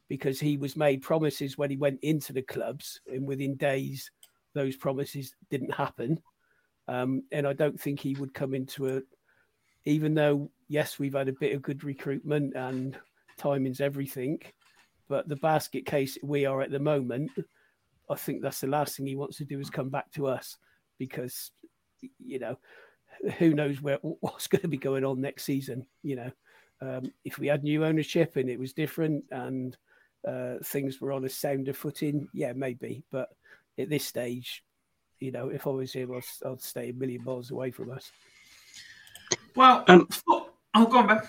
because 0.08 0.38
he 0.38 0.56
was 0.56 0.76
made 0.76 1.02
promises 1.02 1.58
when 1.58 1.70
he 1.70 1.76
went 1.76 1.98
into 2.02 2.32
the 2.32 2.42
clubs, 2.42 3.00
and 3.10 3.26
within 3.26 3.56
days, 3.56 4.10
those 4.56 4.74
promises 4.74 5.34
didn't 5.50 5.72
happen. 5.72 6.20
Um, 6.88 7.22
and 7.30 7.46
I 7.46 7.52
don't 7.52 7.80
think 7.80 8.00
he 8.00 8.14
would 8.14 8.34
come 8.34 8.54
into 8.54 8.88
a, 8.88 9.02
even 9.84 10.14
though, 10.14 10.50
yes, 10.68 10.98
we've 10.98 11.14
had 11.14 11.28
a 11.28 11.32
bit 11.32 11.54
of 11.54 11.62
good 11.62 11.84
recruitment 11.84 12.54
and 12.56 12.96
timing's 13.36 13.80
everything, 13.80 14.40
but 15.08 15.28
the 15.28 15.36
basket 15.36 15.86
case 15.86 16.16
we 16.22 16.46
are 16.46 16.62
at 16.62 16.70
the 16.70 16.78
moment, 16.78 17.30
I 18.08 18.14
think 18.14 18.42
that's 18.42 18.60
the 18.60 18.66
last 18.66 18.96
thing 18.96 19.06
he 19.06 19.16
wants 19.16 19.36
to 19.38 19.44
do 19.44 19.60
is 19.60 19.70
come 19.70 19.90
back 19.90 20.10
to 20.12 20.26
us 20.26 20.56
because, 20.98 21.50
you 22.18 22.38
know, 22.38 22.58
who 23.38 23.54
knows 23.54 23.80
where 23.82 23.98
what's 24.20 24.46
going 24.46 24.62
to 24.62 24.68
be 24.68 24.76
going 24.76 25.04
on 25.04 25.20
next 25.20 25.44
season. 25.44 25.86
You 26.02 26.16
know, 26.16 26.30
um, 26.80 27.12
if 27.24 27.38
we 27.38 27.46
had 27.48 27.62
new 27.62 27.84
ownership 27.84 28.36
and 28.36 28.48
it 28.48 28.58
was 28.58 28.72
different 28.72 29.24
and 29.30 29.76
uh, 30.26 30.54
things 30.64 31.00
were 31.00 31.12
on 31.12 31.24
a 31.24 31.28
sounder 31.28 31.72
footing, 31.72 32.28
yeah, 32.32 32.52
maybe. 32.52 33.04
But 33.10 33.28
at 33.78 33.88
this 33.88 34.04
stage, 34.04 34.62
you 35.20 35.32
know, 35.32 35.48
if 35.48 35.66
I 35.66 35.70
was 35.70 35.92
him, 35.92 36.12
I'd, 36.12 36.48
I'd 36.48 36.60
stay 36.60 36.90
a 36.90 36.92
million 36.92 37.24
miles 37.24 37.50
away 37.50 37.70
from 37.70 37.90
us. 37.90 38.10
Well, 39.54 39.84
um, 39.88 40.08
oh, 40.28 40.50
go 40.74 40.98
on, 40.98 41.06
Ben. 41.06 41.20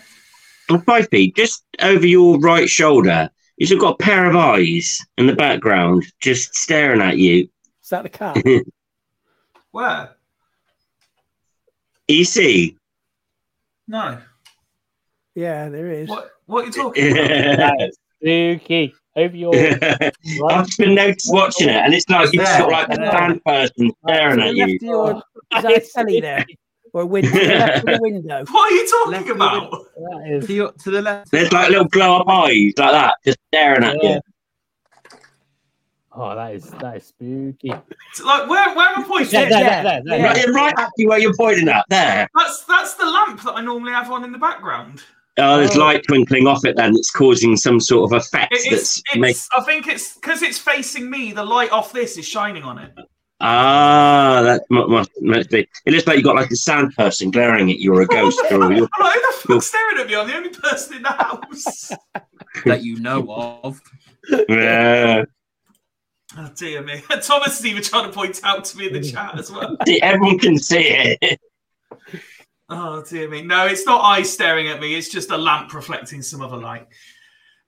On 0.69 0.81
five 0.81 1.07
feet, 1.09 1.35
just 1.35 1.63
over 1.81 2.05
your 2.05 2.39
right 2.39 2.69
shoulder, 2.69 3.29
you've 3.55 3.79
got 3.79 3.93
a 3.93 4.03
pair 4.03 4.29
of 4.29 4.35
eyes 4.35 4.99
in 5.17 5.27
the 5.27 5.35
background, 5.35 6.05
just 6.19 6.55
staring 6.55 7.01
at 7.01 7.17
you. 7.17 7.47
Is 7.83 7.89
that 7.89 8.03
the 8.03 8.09
cat? 8.09 8.37
Where? 9.71 10.09
EC. 12.09 12.75
No. 13.87 14.19
Yeah, 15.35 15.69
there 15.69 15.91
is. 15.91 16.09
What 16.09 16.31
What 16.45 16.63
are 16.63 16.67
you 16.67 16.73
talking 16.73 17.17
about? 17.53 17.89
Spooky. 18.19 18.93
Over 19.17 19.35
your. 19.35 19.55
I've 19.55 20.77
been 20.77 20.93
noticed 20.95 21.31
watching 21.33 21.69
it, 21.69 21.75
and 21.75 21.93
it's 21.93 22.07
like 22.07 22.31
you've 22.33 22.43
got 22.43 22.69
like 22.71 22.89
a 22.89 22.95
fan 23.11 23.39
person 23.45 23.91
staring 24.07 24.39
at 24.41 24.55
you. 24.55 24.77
Your, 24.81 25.23
is 25.55 25.63
that 25.63 25.71
a 25.71 25.79
telly 25.93 26.21
there? 26.21 26.45
Or 26.93 27.01
a 27.01 27.05
window? 27.05 27.31
the 27.31 27.97
window. 28.01 28.45
What 28.49 28.71
are 28.71 28.75
you 28.75 28.87
talking 28.87 29.11
Left 29.13 29.29
about? 29.29 29.71
That 29.71 30.27
is. 30.29 30.45
To, 30.47 30.53
your, 30.53 30.71
to 30.71 30.91
the 30.91 31.01
left. 31.01 31.31
There's 31.31 31.51
like 31.51 31.69
little 31.69 31.85
glow 31.85 32.17
up 32.17 32.27
eyes 32.29 32.73
like 32.77 32.91
that, 32.91 33.15
just 33.25 33.39
staring 33.53 33.83
at 33.83 34.01
Yeah. 34.03 34.15
you. 34.15 34.21
Oh, 36.19 36.33
that 36.35 36.55
is 36.55 36.69
that 36.71 36.97
is 36.97 37.05
spooky. 37.07 37.71
It's 38.11 38.21
like 38.23 38.49
where 38.49 38.73
Where 38.75 38.87
am 38.89 39.03
I 39.03 39.07
pointing? 39.07 39.33
Yeah, 39.39 39.49
there, 39.49 39.83
there, 39.83 40.01
there, 40.03 40.19
Yeah. 40.19 40.33
there. 40.33 40.51
Right, 40.53 40.73
right 40.75 40.79
at 40.85 40.89
you 40.97 41.09
where 41.09 41.19
you're 41.19 41.35
pointing 41.35 41.69
at. 41.69 41.85
There. 41.89 42.27
That's 42.35 42.63
that's 42.65 42.93
the 42.95 43.05
lamp 43.05 43.41
that 43.43 43.53
I 43.53 43.61
normally 43.61 43.91
have 43.91 44.09
on 44.11 44.23
in 44.23 44.31
the 44.31 44.39
background. 44.39 45.03
Oh, 45.39 45.57
there's 45.57 45.75
Oh. 45.75 45.79
light 45.81 46.03
twinkling 46.07 46.47
off 46.47 46.65
it. 46.65 46.75
Then 46.75 46.95
it's 46.95 47.11
causing 47.11 47.55
some 47.57 47.79
sort 47.79 48.11
of 48.11 48.17
effect 48.17 48.53
It- 48.53 48.69
that's 48.71 48.97
it's, 48.99 49.15
make- 49.17 49.37
I 49.55 49.61
think 49.61 49.87
it's 49.87 50.15
because 50.15 50.41
it's 50.41 50.57
facing 50.57 51.09
me. 51.09 51.31
The 51.31 51.43
light 51.45 51.71
off 51.71 51.93
this 51.93 52.17
is 52.17 52.25
shining 52.27 52.63
on 52.63 52.79
it. 52.79 52.91
Ah, 53.39 54.41
that 54.43 54.63
must, 54.71 55.11
must 55.21 55.51
be. 55.51 55.67
It 55.85 55.93
looks 55.93 56.07
like 56.07 56.17
you 56.17 56.23
got 56.23 56.35
like 56.35 56.49
a 56.49 56.55
sound 56.55 56.95
person 56.95 57.29
glaring 57.29 57.69
at 57.69 57.77
you 57.77 57.93
or 57.93 58.01
a 58.01 58.07
ghost 58.07 58.39
or 58.49 58.63
I'm 58.63 58.71
you're, 58.75 58.89
like, 58.99 59.13
who 59.13 59.47
the 59.47 59.53
you're- 59.53 59.61
staring 59.61 59.97
at 59.99 60.07
me? 60.07 60.15
I'm 60.15 60.27
the 60.27 60.35
only 60.35 60.49
person 60.49 60.97
in 60.97 61.03
the 61.03 61.09
house. 61.09 61.91
that 62.65 62.81
you 62.83 62.99
know 62.99 63.27
of. 63.63 63.79
yeah. 64.49 65.23
oh 66.35 66.49
dear 66.55 66.81
me. 66.81 67.03
Thomas 67.21 67.59
is 67.59 67.65
even 67.67 67.83
trying 67.83 68.05
to 68.07 68.11
point 68.11 68.39
out 68.43 68.65
to 68.65 68.77
me 68.77 68.87
in 68.87 68.93
the 68.93 69.03
chat 69.03 69.37
as 69.37 69.51
well. 69.51 69.77
See, 69.85 70.01
Everyone 70.01 70.39
can 70.39 70.57
see 70.57 70.87
it. 71.21 71.39
Oh 72.69 73.01
dear 73.01 73.29
me. 73.29 73.41
No, 73.41 73.65
it's 73.65 73.85
not 73.85 74.01
eyes 74.01 74.31
staring 74.31 74.67
at 74.67 74.81
me. 74.81 74.95
It's 74.95 75.09
just 75.09 75.31
a 75.31 75.37
lamp 75.37 75.73
reflecting 75.73 76.21
some 76.21 76.41
other 76.41 76.57
light. 76.57 76.87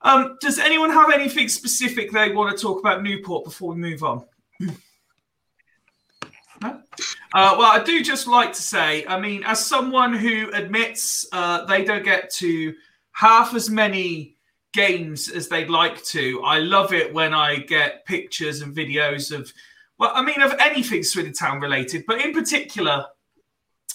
Um, 0.02 0.36
does 0.40 0.58
anyone 0.58 0.90
have 0.90 1.10
anything 1.10 1.48
specific 1.48 2.10
they 2.10 2.32
want 2.32 2.56
to 2.56 2.62
talk 2.62 2.80
about 2.80 3.02
Newport 3.02 3.44
before 3.44 3.74
we 3.74 3.80
move 3.80 4.02
on? 4.02 4.24
No? 6.62 6.82
Uh, 7.32 7.54
well, 7.58 7.72
I 7.72 7.82
do 7.82 8.02
just 8.02 8.26
like 8.26 8.52
to 8.52 8.62
say, 8.62 9.06
I 9.06 9.18
mean, 9.18 9.42
as 9.44 9.64
someone 9.64 10.12
who 10.12 10.50
admits 10.52 11.26
uh, 11.32 11.64
they 11.64 11.84
don't 11.84 12.04
get 12.04 12.30
to 12.34 12.74
half 13.12 13.54
as 13.54 13.70
many 13.70 14.36
games 14.72 15.30
as 15.30 15.48
they'd 15.48 15.70
like 15.70 16.02
to, 16.04 16.42
I 16.44 16.58
love 16.58 16.92
it 16.92 17.14
when 17.14 17.32
I 17.32 17.56
get 17.56 18.04
pictures 18.04 18.60
and 18.60 18.76
videos 18.76 19.34
of, 19.34 19.50
well, 19.98 20.12
I 20.14 20.22
mean, 20.22 20.42
of 20.42 20.54
anything 20.58 21.02
Swindon 21.02 21.32
Town 21.32 21.60
related, 21.60 22.04
but 22.06 22.20
in 22.20 22.34
particular, 22.34 23.06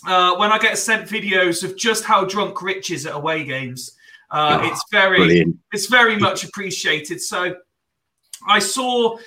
uh, 0.07 0.35
when 0.37 0.51
I 0.51 0.57
get 0.57 0.77
sent 0.77 1.07
videos 1.07 1.63
of 1.63 1.77
just 1.77 2.03
how 2.03 2.25
drunk 2.25 2.61
Rich 2.61 2.91
is 2.91 3.05
at 3.05 3.15
away 3.15 3.43
games. 3.43 3.91
Uh, 4.31 4.59
Oh, 4.61 4.67
it's 4.67 4.83
very, 4.91 5.17
Brilliant. 5.17 5.57
it's 5.71 5.87
very 5.87 6.17
much 6.17 6.43
appreciated. 6.43 7.21
So 7.21 7.55
I 8.47 8.59
saw 8.59 9.17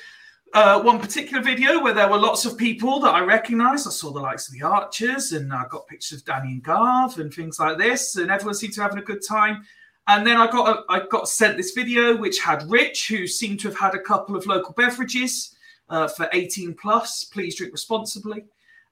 uh, 0.55 0.81
one 0.83 0.99
particular 0.99 1.43
video 1.43 1.83
where 1.83 1.93
there 1.95 2.09
were 2.09 2.19
lots 2.19 2.45
of 2.45 2.57
people 2.57 3.01
that 3.01 3.15
I 3.15 3.21
recognised. 3.21 3.87
I 3.87 3.91
saw 3.91 4.11
the 4.11 4.21
likes 4.21 4.49
of 4.49 4.55
the 4.55 4.63
Archers, 4.63 5.33
and 5.33 5.53
I 5.53 5.65
got 5.69 5.87
pictures 5.87 6.21
of 6.21 6.25
Danny 6.25 6.53
and 6.53 6.63
Garth 6.63 7.19
and 7.19 7.33
things 7.33 7.59
like 7.61 7.79
this, 7.79 8.17
and 8.17 8.31
everyone 8.31 8.55
seemed 8.55 8.73
to 8.75 8.81
be 8.81 8.83
having 8.83 8.99
a 8.99 9.03
good 9.03 9.23
time. 9.27 9.65
And 10.09 10.27
then 10.27 10.39
I 10.39 10.51
got 10.51 10.69
a, 10.69 10.93
I 10.93 11.07
got 11.07 11.29
sent 11.29 11.57
this 11.59 11.73
video 11.73 12.17
which 12.17 12.41
had 12.41 12.69
Rich, 12.71 13.09
who 13.09 13.27
seemed 13.27 13.61
to 13.61 13.69
have 13.69 13.79
had 13.79 13.95
a 13.95 14.01
couple 14.01 14.37
of 14.37 14.47
local 14.47 14.73
beverages 14.73 15.55
uh, 15.91 16.09
for 16.09 16.29
18 16.33 16.75
plus. 16.75 17.25
Please 17.25 17.57
drink 17.57 17.73
responsibly. 17.73 18.47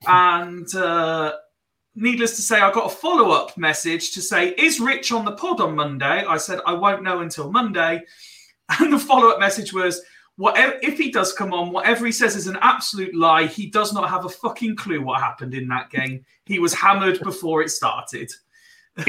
And 0.07 0.73
uh, 0.75 1.33
needless 1.97 2.37
to 2.37 2.43
say, 2.43 2.61
I 2.61 2.71
got 2.71 2.93
a 2.93 2.95
follow 2.95 3.31
up 3.31 3.57
message 3.57 4.13
to 4.13 4.23
say, 4.23 4.51
Is 4.51 4.79
Rich 4.79 5.13
on 5.13 5.25
the 5.25 5.33
pod 5.33 5.61
on 5.61 5.75
Monday? 5.75 6.25
I 6.25 6.37
said, 6.37 6.61
I 6.67 6.73
won't 6.75 7.03
know 7.03 7.21
until 7.21 7.51
Monday. 7.51 8.03
And 8.81 8.93
the 8.93 8.99
follow 8.99 9.29
up 9.29 9.39
message 9.39 9.73
was, 9.73 10.03
Whatever, 10.37 10.77
if 10.83 10.99
he 10.99 11.13
does 11.13 11.33
come 11.33 11.53
on, 11.53 11.71
whatever 11.71 12.05
he 12.05 12.11
says 12.11 12.35
is 12.35 12.49
an 12.49 12.59
absolute 12.61 13.15
lie. 13.15 13.47
He 13.47 13.69
does 13.69 13.93
not 13.93 14.11
have 14.11 14.25
a 14.25 14.29
fucking 14.29 14.77
clue 14.77 15.01
what 15.01 15.21
happened 15.21 15.55
in 15.55 15.69
that 15.69 15.89
game. 15.89 16.25
He 16.45 16.59
was 16.59 16.75
hammered 16.75 17.21
before 17.21 17.63
it 17.63 17.71
started. 17.71 18.31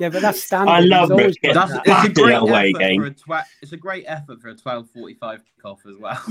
Yeah, 0.00 0.08
but 0.08 0.22
that's 0.22 0.42
standard. 0.42 0.70
I 0.70 0.80
love 0.80 1.10
it. 1.12 1.36
got 1.42 1.54
That's, 1.54 1.72
that. 1.72 1.82
it's 1.86 2.18
a 2.18 2.22
great 2.22 2.34
away 2.34 2.70
effort 2.70 2.78
game. 2.78 3.00
for 3.00 3.06
a 3.06 3.10
twa- 3.14 3.46
It's 3.60 3.72
a 3.72 3.76
great 3.76 4.04
effort 4.08 4.40
for 4.40 4.48
a 4.48 4.56
twelve 4.56 4.88
forty-five 4.90 5.40
kickoff 5.44 5.78
as 5.86 5.96
well. 5.98 6.20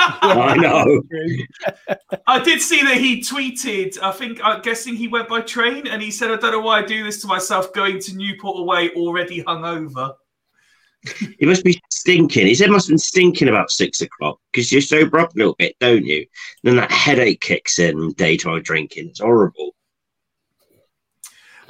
I 0.00 0.56
know. 0.56 1.02
I 2.26 2.42
did 2.42 2.60
see 2.60 2.82
that 2.82 2.96
he 2.98 3.20
tweeted. 3.20 3.98
I 4.02 4.10
think 4.10 4.40
I'm 4.42 4.60
guessing 4.60 4.96
he 4.96 5.08
went 5.08 5.28
by 5.28 5.40
train, 5.40 5.86
and 5.86 6.02
he 6.02 6.10
said, 6.10 6.30
"I 6.30 6.36
don't 6.36 6.52
know 6.52 6.60
why 6.60 6.80
I 6.80 6.82
do 6.82 7.04
this 7.04 7.20
to 7.22 7.26
myself, 7.26 7.72
going 7.72 8.00
to 8.00 8.16
Newport 8.16 8.58
away 8.60 8.90
already 8.90 9.42
hungover." 9.44 10.14
He 11.38 11.46
must 11.46 11.64
be 11.64 11.80
stinking. 11.90 12.46
He 12.48 12.54
said 12.54 12.68
must 12.70 12.88
have 12.88 12.92
been 12.94 12.98
stinking 12.98 13.48
about 13.48 13.70
six 13.70 14.00
o'clock 14.00 14.40
because 14.52 14.72
you 14.72 14.80
sober 14.80 15.20
up 15.20 15.34
a 15.34 15.38
little 15.38 15.54
bit, 15.54 15.76
don't 15.78 16.04
you? 16.04 16.26
Then 16.64 16.76
that 16.76 16.90
headache 16.90 17.40
kicks 17.40 17.78
in 17.78 18.12
daytime 18.14 18.62
drinking. 18.62 19.10
It's 19.10 19.20
horrible. 19.20 19.74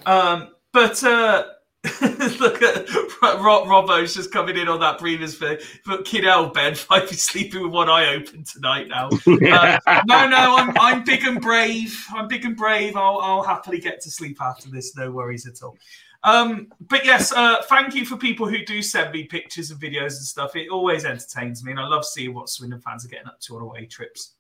Um, 0.06 0.48
but 0.77 1.03
uh, 1.05 1.47
look 2.39 2.61
at 2.61 2.86
Rob, 3.23 3.66
Robbo's 3.66 4.15
just 4.15 4.31
coming 4.31 4.59
in 4.59 4.69
on 4.69 4.78
that 4.81 4.98
previous 4.98 5.35
bit. 5.35 5.65
But 5.86 6.05
Kidell 6.05 6.53
Ben 6.53 6.77
might 6.90 7.09
be 7.09 7.16
sleeping 7.16 7.62
with 7.62 7.73
one 7.73 7.89
eye 7.89 8.15
open 8.15 8.44
tonight 8.44 8.86
now. 8.86 9.09
Uh, 9.27 10.03
no, 10.07 10.28
no, 10.28 10.57
I'm 10.59 10.77
I'm 10.78 11.03
big 11.03 11.24
and 11.24 11.40
brave. 11.40 11.98
I'm 12.11 12.28
big 12.28 12.44
and 12.44 12.55
brave. 12.55 12.94
I'll 12.94 13.20
I'll 13.23 13.43
happily 13.43 13.78
get 13.78 14.03
to 14.03 14.11
sleep 14.11 14.36
after 14.43 14.69
this. 14.69 14.94
No 14.94 15.11
worries 15.11 15.47
at 15.47 15.62
all. 15.62 15.78
Um, 16.24 16.69
but 16.78 17.07
yes, 17.07 17.32
uh, 17.32 17.62
thank 17.70 17.94
you 17.94 18.05
for 18.05 18.19
people 18.19 18.47
who 18.47 18.62
do 18.62 18.82
send 18.82 19.12
me 19.12 19.24
pictures 19.24 19.70
and 19.70 19.81
videos 19.81 20.16
and 20.19 20.27
stuff. 20.27 20.57
It 20.57 20.69
always 20.69 21.07
entertains 21.07 21.65
me, 21.65 21.70
and 21.70 21.81
I 21.81 21.86
love 21.86 22.05
seeing 22.05 22.35
what 22.35 22.51
Swindon 22.51 22.82
fans 22.82 23.07
are 23.07 23.09
getting 23.09 23.28
up 23.28 23.40
to 23.40 23.57
on 23.57 23.62
away 23.62 23.86
trips. 23.86 24.35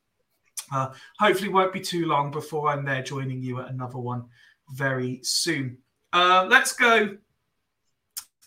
Uh, 0.70 0.90
hopefully, 1.18 1.48
won't 1.48 1.72
be 1.72 1.80
too 1.80 2.04
long 2.04 2.30
before 2.30 2.68
I'm 2.68 2.84
there 2.84 3.02
joining 3.02 3.40
you 3.40 3.58
at 3.62 3.70
another 3.70 3.96
one 3.96 4.26
very 4.68 5.20
soon. 5.22 5.78
Uh, 6.16 6.46
let's 6.48 6.72
go 6.72 7.14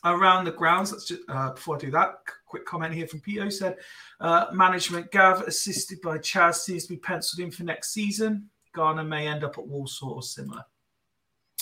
around 0.04 0.46
the 0.46 0.52
grounds. 0.52 0.92
Let's 0.92 1.06
just 1.06 1.22
uh, 1.30 1.52
before 1.52 1.76
I 1.76 1.80
do 1.80 1.92
that, 1.92 2.16
quick 2.48 2.66
comment 2.66 2.96
here 2.96 3.06
from 3.06 3.22
Pito 3.22 3.54
said 3.54 3.78
uh, 4.20 4.48
management 4.52 5.12
Gav 5.12 5.42
assisted 5.44 6.02
by 6.02 6.18
Chaz 6.18 6.56
seems 6.56 6.88
to 6.88 6.94
be 6.94 6.98
penciled 6.98 7.46
in 7.46 7.52
for 7.52 7.62
next 7.62 7.92
season. 7.92 8.50
Garner 8.74 9.04
may 9.04 9.28
end 9.28 9.44
up 9.44 9.60
at 9.60 9.68
Walsall 9.68 10.14
or 10.14 10.24
similar. 10.24 10.66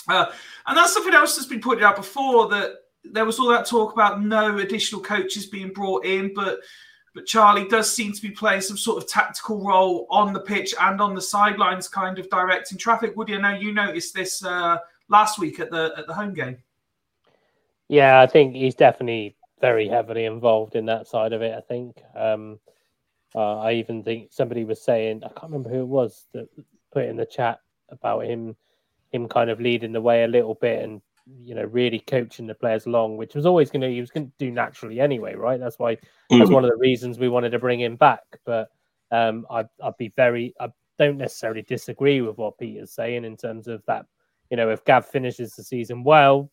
Uh, 0.08 0.32
and 0.66 0.78
that's 0.78 0.94
something 0.94 1.12
else 1.12 1.36
that's 1.36 1.46
been 1.46 1.60
pointed 1.60 1.84
out 1.84 1.96
before 1.96 2.48
that 2.48 2.76
there 3.04 3.26
was 3.26 3.38
all 3.38 3.48
that 3.48 3.66
talk 3.66 3.92
about 3.92 4.22
no 4.22 4.56
additional 4.56 5.02
coaches 5.02 5.44
being 5.44 5.74
brought 5.74 6.06
in, 6.06 6.32
but 6.32 6.60
but 7.14 7.26
Charlie 7.26 7.68
does 7.68 7.92
seem 7.92 8.14
to 8.14 8.22
be 8.22 8.30
playing 8.30 8.62
some 8.62 8.78
sort 8.78 9.02
of 9.02 9.10
tactical 9.10 9.62
role 9.62 10.06
on 10.08 10.32
the 10.32 10.40
pitch 10.40 10.74
and 10.80 11.02
on 11.02 11.14
the 11.14 11.20
sidelines, 11.20 11.86
kind 11.86 12.18
of 12.18 12.30
directing 12.30 12.78
traffic. 12.78 13.14
Woody, 13.14 13.34
I 13.34 13.40
know 13.40 13.58
you 13.58 13.74
noticed 13.74 14.14
this 14.14 14.42
uh, 14.42 14.78
last 15.08 15.38
week 15.38 15.60
at 15.60 15.70
the 15.70 15.92
at 15.96 16.06
the 16.06 16.14
home 16.14 16.34
game. 16.34 16.58
Yeah, 17.88 18.20
I 18.20 18.26
think 18.26 18.54
he's 18.54 18.74
definitely 18.74 19.36
very 19.60 19.88
heavily 19.88 20.24
involved 20.26 20.76
in 20.76 20.86
that 20.86 21.06
side 21.06 21.32
of 21.32 21.42
it. 21.42 21.54
I 21.56 21.60
think. 21.60 22.02
Um, 22.14 22.58
uh, 23.34 23.58
I 23.58 23.72
even 23.74 24.02
think 24.02 24.32
somebody 24.32 24.64
was 24.64 24.80
saying 24.80 25.22
I 25.22 25.28
can't 25.28 25.52
remember 25.52 25.68
who 25.70 25.82
it 25.82 25.88
was 25.88 26.26
that 26.32 26.48
put 26.92 27.04
in 27.04 27.16
the 27.16 27.26
chat 27.26 27.60
about 27.90 28.24
him, 28.24 28.56
him 29.12 29.28
kind 29.28 29.50
of 29.50 29.60
leading 29.60 29.92
the 29.92 30.00
way 30.00 30.24
a 30.24 30.28
little 30.28 30.54
bit 30.54 30.82
and 30.82 31.02
you 31.42 31.54
know 31.54 31.64
really 31.64 32.00
coaching 32.00 32.46
the 32.46 32.54
players 32.54 32.86
along, 32.86 33.18
which 33.18 33.34
was 33.34 33.44
always 33.44 33.70
going 33.70 33.82
to 33.82 33.90
he 33.90 34.00
was 34.00 34.10
going 34.10 34.26
to 34.26 34.32
do 34.38 34.50
naturally 34.50 34.98
anyway, 35.00 35.34
right? 35.34 35.60
That's 35.60 35.78
why 35.78 35.96
that's 36.30 36.50
Mm. 36.50 36.54
one 36.54 36.64
of 36.64 36.70
the 36.70 36.76
reasons 36.76 37.18
we 37.18 37.28
wanted 37.28 37.50
to 37.50 37.58
bring 37.58 37.80
him 37.80 37.96
back. 37.96 38.22
But 38.46 38.70
um, 39.10 39.46
I'd, 39.50 39.68
I'd 39.82 39.96
be 39.98 40.12
very, 40.16 40.54
I 40.60 40.68
don't 40.98 41.18
necessarily 41.18 41.62
disagree 41.62 42.20
with 42.22 42.38
what 42.38 42.58
Peter's 42.58 42.92
saying 42.92 43.24
in 43.24 43.36
terms 43.36 43.68
of 43.68 43.82
that. 43.86 44.06
You 44.50 44.56
know, 44.56 44.70
if 44.70 44.84
Gav 44.84 45.06
finishes 45.06 45.54
the 45.54 45.62
season 45.62 46.04
well, 46.04 46.50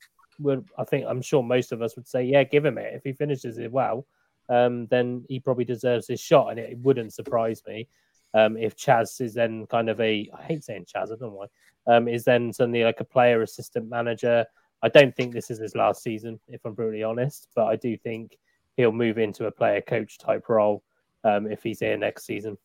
I 0.78 0.84
think 0.84 1.06
I'm 1.08 1.22
sure 1.22 1.42
most 1.42 1.72
of 1.72 1.82
us 1.82 1.96
would 1.96 2.08
say, 2.08 2.24
yeah, 2.24 2.44
give 2.44 2.66
him 2.66 2.78
it. 2.78 2.94
If 2.94 3.04
he 3.04 3.14
finishes 3.14 3.58
it 3.58 3.72
well, 3.72 4.06
um, 4.50 4.88
then 4.88 5.24
he 5.30 5.40
probably 5.40 5.66
deserves 5.66 6.08
his 6.08 6.20
shot, 6.20 6.50
and 6.50 6.60
it 6.60 6.78
wouldn't 6.80 7.14
surprise 7.14 7.62
me 7.68 7.88
um, 8.36 8.58
if 8.58 8.76
Chaz 8.76 9.22
is 9.22 9.34
then 9.34 9.66
kind 9.68 9.90
of 9.90 10.00
a 10.02 10.30
I 10.38 10.44
hate 10.44 10.64
saying 10.64 10.86
Chaz, 10.86 11.06
I 11.06 11.16
don't 11.16 11.22
know 11.22 11.48
why, 11.88 11.96
um, 11.96 12.08
is 12.08 12.26
then 12.26 12.52
suddenly 12.52 12.84
like 12.84 13.00
a 13.00 13.06
player 13.06 13.42
assistant 13.42 13.90
manager. 13.90 14.46
I 14.84 14.90
don't 14.90 15.16
think 15.16 15.34
this 15.34 15.50
is 15.50 15.58
his 15.58 15.74
last 15.74 16.04
season, 16.04 16.40
if 16.50 16.64
I'm 16.66 16.74
brutally 16.74 17.02
honest, 17.02 17.48
but 17.56 17.66
I 17.66 17.78
do 17.78 17.98
think 17.98 18.38
he'll 18.76 18.92
move 18.92 19.18
into 19.18 19.46
a 19.46 19.52
player 19.52 19.82
coach 19.82 20.18
type 20.18 20.50
role 20.50 20.84
um, 21.24 21.48
if 21.48 21.64
he's 21.64 21.80
here 21.80 21.98
next 21.98 22.26
season. 22.26 22.58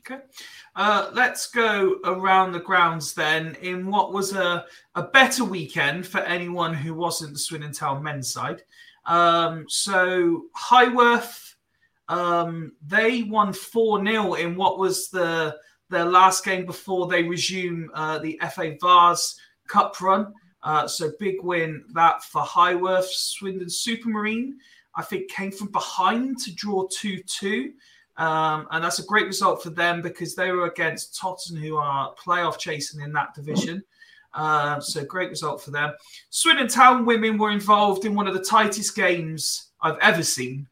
Okay. 0.00 0.22
Uh, 0.74 1.10
let's 1.12 1.50
go 1.50 1.98
around 2.04 2.52
the 2.52 2.60
grounds 2.60 3.12
then 3.12 3.56
in 3.60 3.86
what 3.86 4.12
was 4.12 4.32
a, 4.32 4.64
a 4.94 5.02
better 5.02 5.44
weekend 5.44 6.06
for 6.06 6.20
anyone 6.20 6.72
who 6.72 6.94
wasn't 6.94 7.32
the 7.32 7.38
Swindon 7.38 7.72
Town 7.72 8.02
men's 8.02 8.32
side. 8.32 8.62
Um, 9.04 9.66
so 9.68 10.44
Highworth, 10.54 11.56
um, 12.08 12.72
they 12.86 13.22
won 13.22 13.52
4 13.52 14.04
0 14.04 14.34
in 14.34 14.56
what 14.56 14.78
was 14.78 15.08
the 15.08 15.56
their 15.90 16.04
last 16.04 16.44
game 16.44 16.66
before 16.66 17.06
they 17.06 17.22
resume 17.22 17.90
uh, 17.94 18.18
the 18.18 18.38
FA 18.52 18.76
Vase 18.80 19.40
Cup 19.68 20.00
run. 20.00 20.34
Uh, 20.62 20.86
so 20.86 21.12
big 21.18 21.36
win 21.42 21.84
that 21.94 22.22
for 22.22 22.42
Highworth. 22.42 23.08
Swindon 23.08 23.68
Supermarine, 23.68 24.54
I 24.94 25.02
think, 25.02 25.30
came 25.30 25.50
from 25.50 25.68
behind 25.68 26.38
to 26.38 26.54
draw 26.54 26.86
2 26.90 27.22
2. 27.22 27.72
Um, 28.18 28.66
and 28.72 28.82
that's 28.82 28.98
a 28.98 29.04
great 29.04 29.26
result 29.26 29.62
for 29.62 29.70
them 29.70 30.02
because 30.02 30.34
they 30.34 30.50
were 30.50 30.66
against 30.66 31.16
Tottenham, 31.16 31.62
who 31.62 31.76
are 31.76 32.14
playoff 32.14 32.58
chasing 32.58 33.00
in 33.00 33.12
that 33.12 33.32
division. 33.34 33.82
Uh, 34.34 34.80
so 34.80 35.04
great 35.04 35.30
result 35.30 35.62
for 35.62 35.70
them. 35.70 35.92
Swindon 36.30 36.68
Town 36.68 37.06
women 37.06 37.38
were 37.38 37.50
involved 37.50 38.04
in 38.04 38.14
one 38.14 38.26
of 38.26 38.34
the 38.34 38.42
tightest 38.42 38.94
games 38.94 39.70
I've 39.80 39.98
ever 39.98 40.22
seen. 40.22 40.66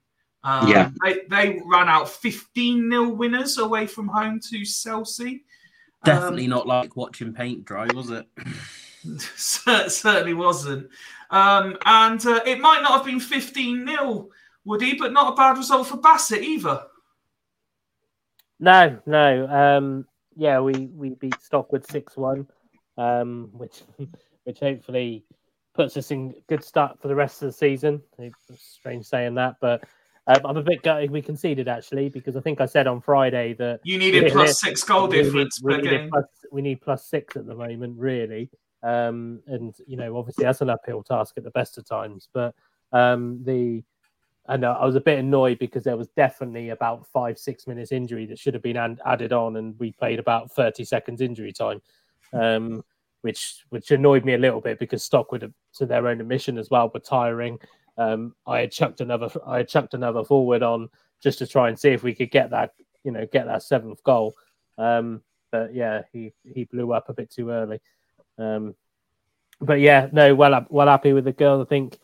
Um, 0.44 0.68
Yeah. 0.68 0.90
they, 1.04 1.20
they 1.28 1.62
ran 1.64 1.88
out 1.88 2.08
15 2.08 2.90
0 2.90 3.08
winners 3.10 3.58
away 3.58 3.86
from 3.86 4.08
home 4.08 4.40
to 4.50 4.64
Chelsea. 4.64 5.44
Definitely 6.04 6.46
not 6.46 6.66
like 6.66 6.96
watching 6.96 7.32
paint 7.32 7.64
dry, 7.64 7.86
was 7.94 8.10
it? 8.10 8.26
Certainly 9.36 10.34
wasn't. 10.34 10.88
Um, 11.30 11.76
and 11.84 12.24
uh, 12.26 12.40
it 12.44 12.60
might 12.60 12.82
not 12.82 12.92
have 12.92 13.04
been 13.04 13.20
15 13.20 13.86
0, 13.86 14.28
Woody, 14.64 14.96
but 14.96 15.12
not 15.12 15.32
a 15.32 15.36
bad 15.36 15.58
result 15.58 15.86
for 15.86 15.96
Bassett 15.96 16.42
either. 16.42 16.82
No, 18.58 18.98
no. 19.06 19.46
Um, 19.48 20.06
yeah, 20.36 20.60
we, 20.60 20.86
we 20.86 21.10
beat 21.10 21.34
Stockwood 21.40 21.88
6 21.90 22.16
1, 22.16 22.46
um, 22.98 23.50
which 23.52 23.82
which 24.44 24.60
hopefully 24.60 25.24
puts 25.74 25.96
us 25.96 26.10
in 26.10 26.34
good 26.48 26.64
start 26.64 27.00
for 27.00 27.08
the 27.08 27.14
rest 27.14 27.42
of 27.42 27.46
the 27.46 27.52
season. 27.52 28.02
Strange 28.56 29.04
saying 29.04 29.34
that, 29.34 29.56
but 29.60 29.82
um, 30.28 30.40
I'm 30.44 30.56
a 30.56 30.62
bit 30.62 30.82
gutted 30.82 31.10
we 31.10 31.22
conceded 31.22 31.68
actually 31.68 32.08
because 32.08 32.36
I 32.36 32.40
think 32.40 32.60
I 32.60 32.66
said 32.66 32.86
on 32.86 33.00
Friday 33.00 33.54
that 33.54 33.80
You 33.84 33.98
needed 33.98 34.32
plus 34.32 34.60
six 34.60 34.82
goal 34.82 35.08
we 35.08 35.22
difference 35.22 35.60
we 35.62 35.76
need, 35.76 35.84
game. 35.84 36.10
plus, 36.10 36.24
we 36.50 36.62
need 36.62 36.80
plus 36.80 37.06
six 37.06 37.36
at 37.36 37.46
the 37.46 37.54
moment, 37.54 37.98
really. 37.98 38.50
Um, 38.82 39.40
and 39.46 39.74
you 39.86 39.96
know, 39.96 40.16
obviously 40.16 40.44
that's 40.44 40.60
an 40.60 40.70
uphill 40.70 41.02
task 41.02 41.34
at 41.36 41.44
the 41.44 41.50
best 41.50 41.78
of 41.78 41.86
times. 41.86 42.28
But 42.32 42.54
um, 42.92 43.42
the 43.44 43.82
I 44.48 44.56
know 44.56 44.72
I 44.72 44.84
was 44.84 44.94
a 44.96 45.00
bit 45.00 45.18
annoyed 45.18 45.58
because 45.58 45.84
there 45.84 45.96
was 45.96 46.08
definitely 46.08 46.70
about 46.70 47.06
five 47.06 47.38
six 47.38 47.66
minutes 47.66 47.92
injury 47.92 48.26
that 48.26 48.38
should 48.38 48.54
have 48.54 48.62
been 48.62 48.76
an- 48.76 49.00
added 49.04 49.32
on, 49.32 49.56
and 49.56 49.78
we 49.78 49.92
played 49.92 50.18
about 50.18 50.52
thirty 50.52 50.84
seconds 50.84 51.20
injury 51.20 51.52
time, 51.52 51.80
um, 52.32 52.84
which 53.22 53.64
which 53.70 53.90
annoyed 53.90 54.24
me 54.24 54.34
a 54.34 54.38
little 54.38 54.60
bit 54.60 54.78
because 54.78 55.02
Stockwood, 55.02 55.52
to 55.74 55.86
their 55.86 56.06
own 56.06 56.20
admission 56.20 56.58
as 56.58 56.70
well, 56.70 56.90
were 56.92 57.00
tiring. 57.00 57.58
Um, 57.98 58.34
I 58.46 58.60
had 58.60 58.72
chucked 58.72 59.00
another 59.00 59.28
I 59.46 59.58
had 59.58 59.68
chucked 59.68 59.94
another 59.94 60.24
forward 60.24 60.62
on 60.62 60.88
just 61.22 61.38
to 61.38 61.46
try 61.46 61.68
and 61.68 61.78
see 61.78 61.90
if 61.90 62.02
we 62.02 62.14
could 62.14 62.30
get 62.30 62.50
that 62.50 62.74
you 63.04 63.12
know 63.12 63.26
get 63.32 63.46
that 63.46 63.62
seventh 63.62 64.02
goal. 64.04 64.34
Um, 64.78 65.22
but 65.50 65.74
yeah, 65.74 66.02
he 66.12 66.32
he 66.44 66.64
blew 66.64 66.92
up 66.92 67.08
a 67.08 67.14
bit 67.14 67.30
too 67.30 67.50
early. 67.50 67.80
Um, 68.38 68.74
but 69.60 69.80
yeah, 69.80 70.08
no, 70.12 70.34
well 70.34 70.66
well 70.68 70.88
happy 70.88 71.12
with 71.12 71.24
the 71.24 71.32
girl. 71.32 71.62
I 71.62 71.64
think 71.64 71.98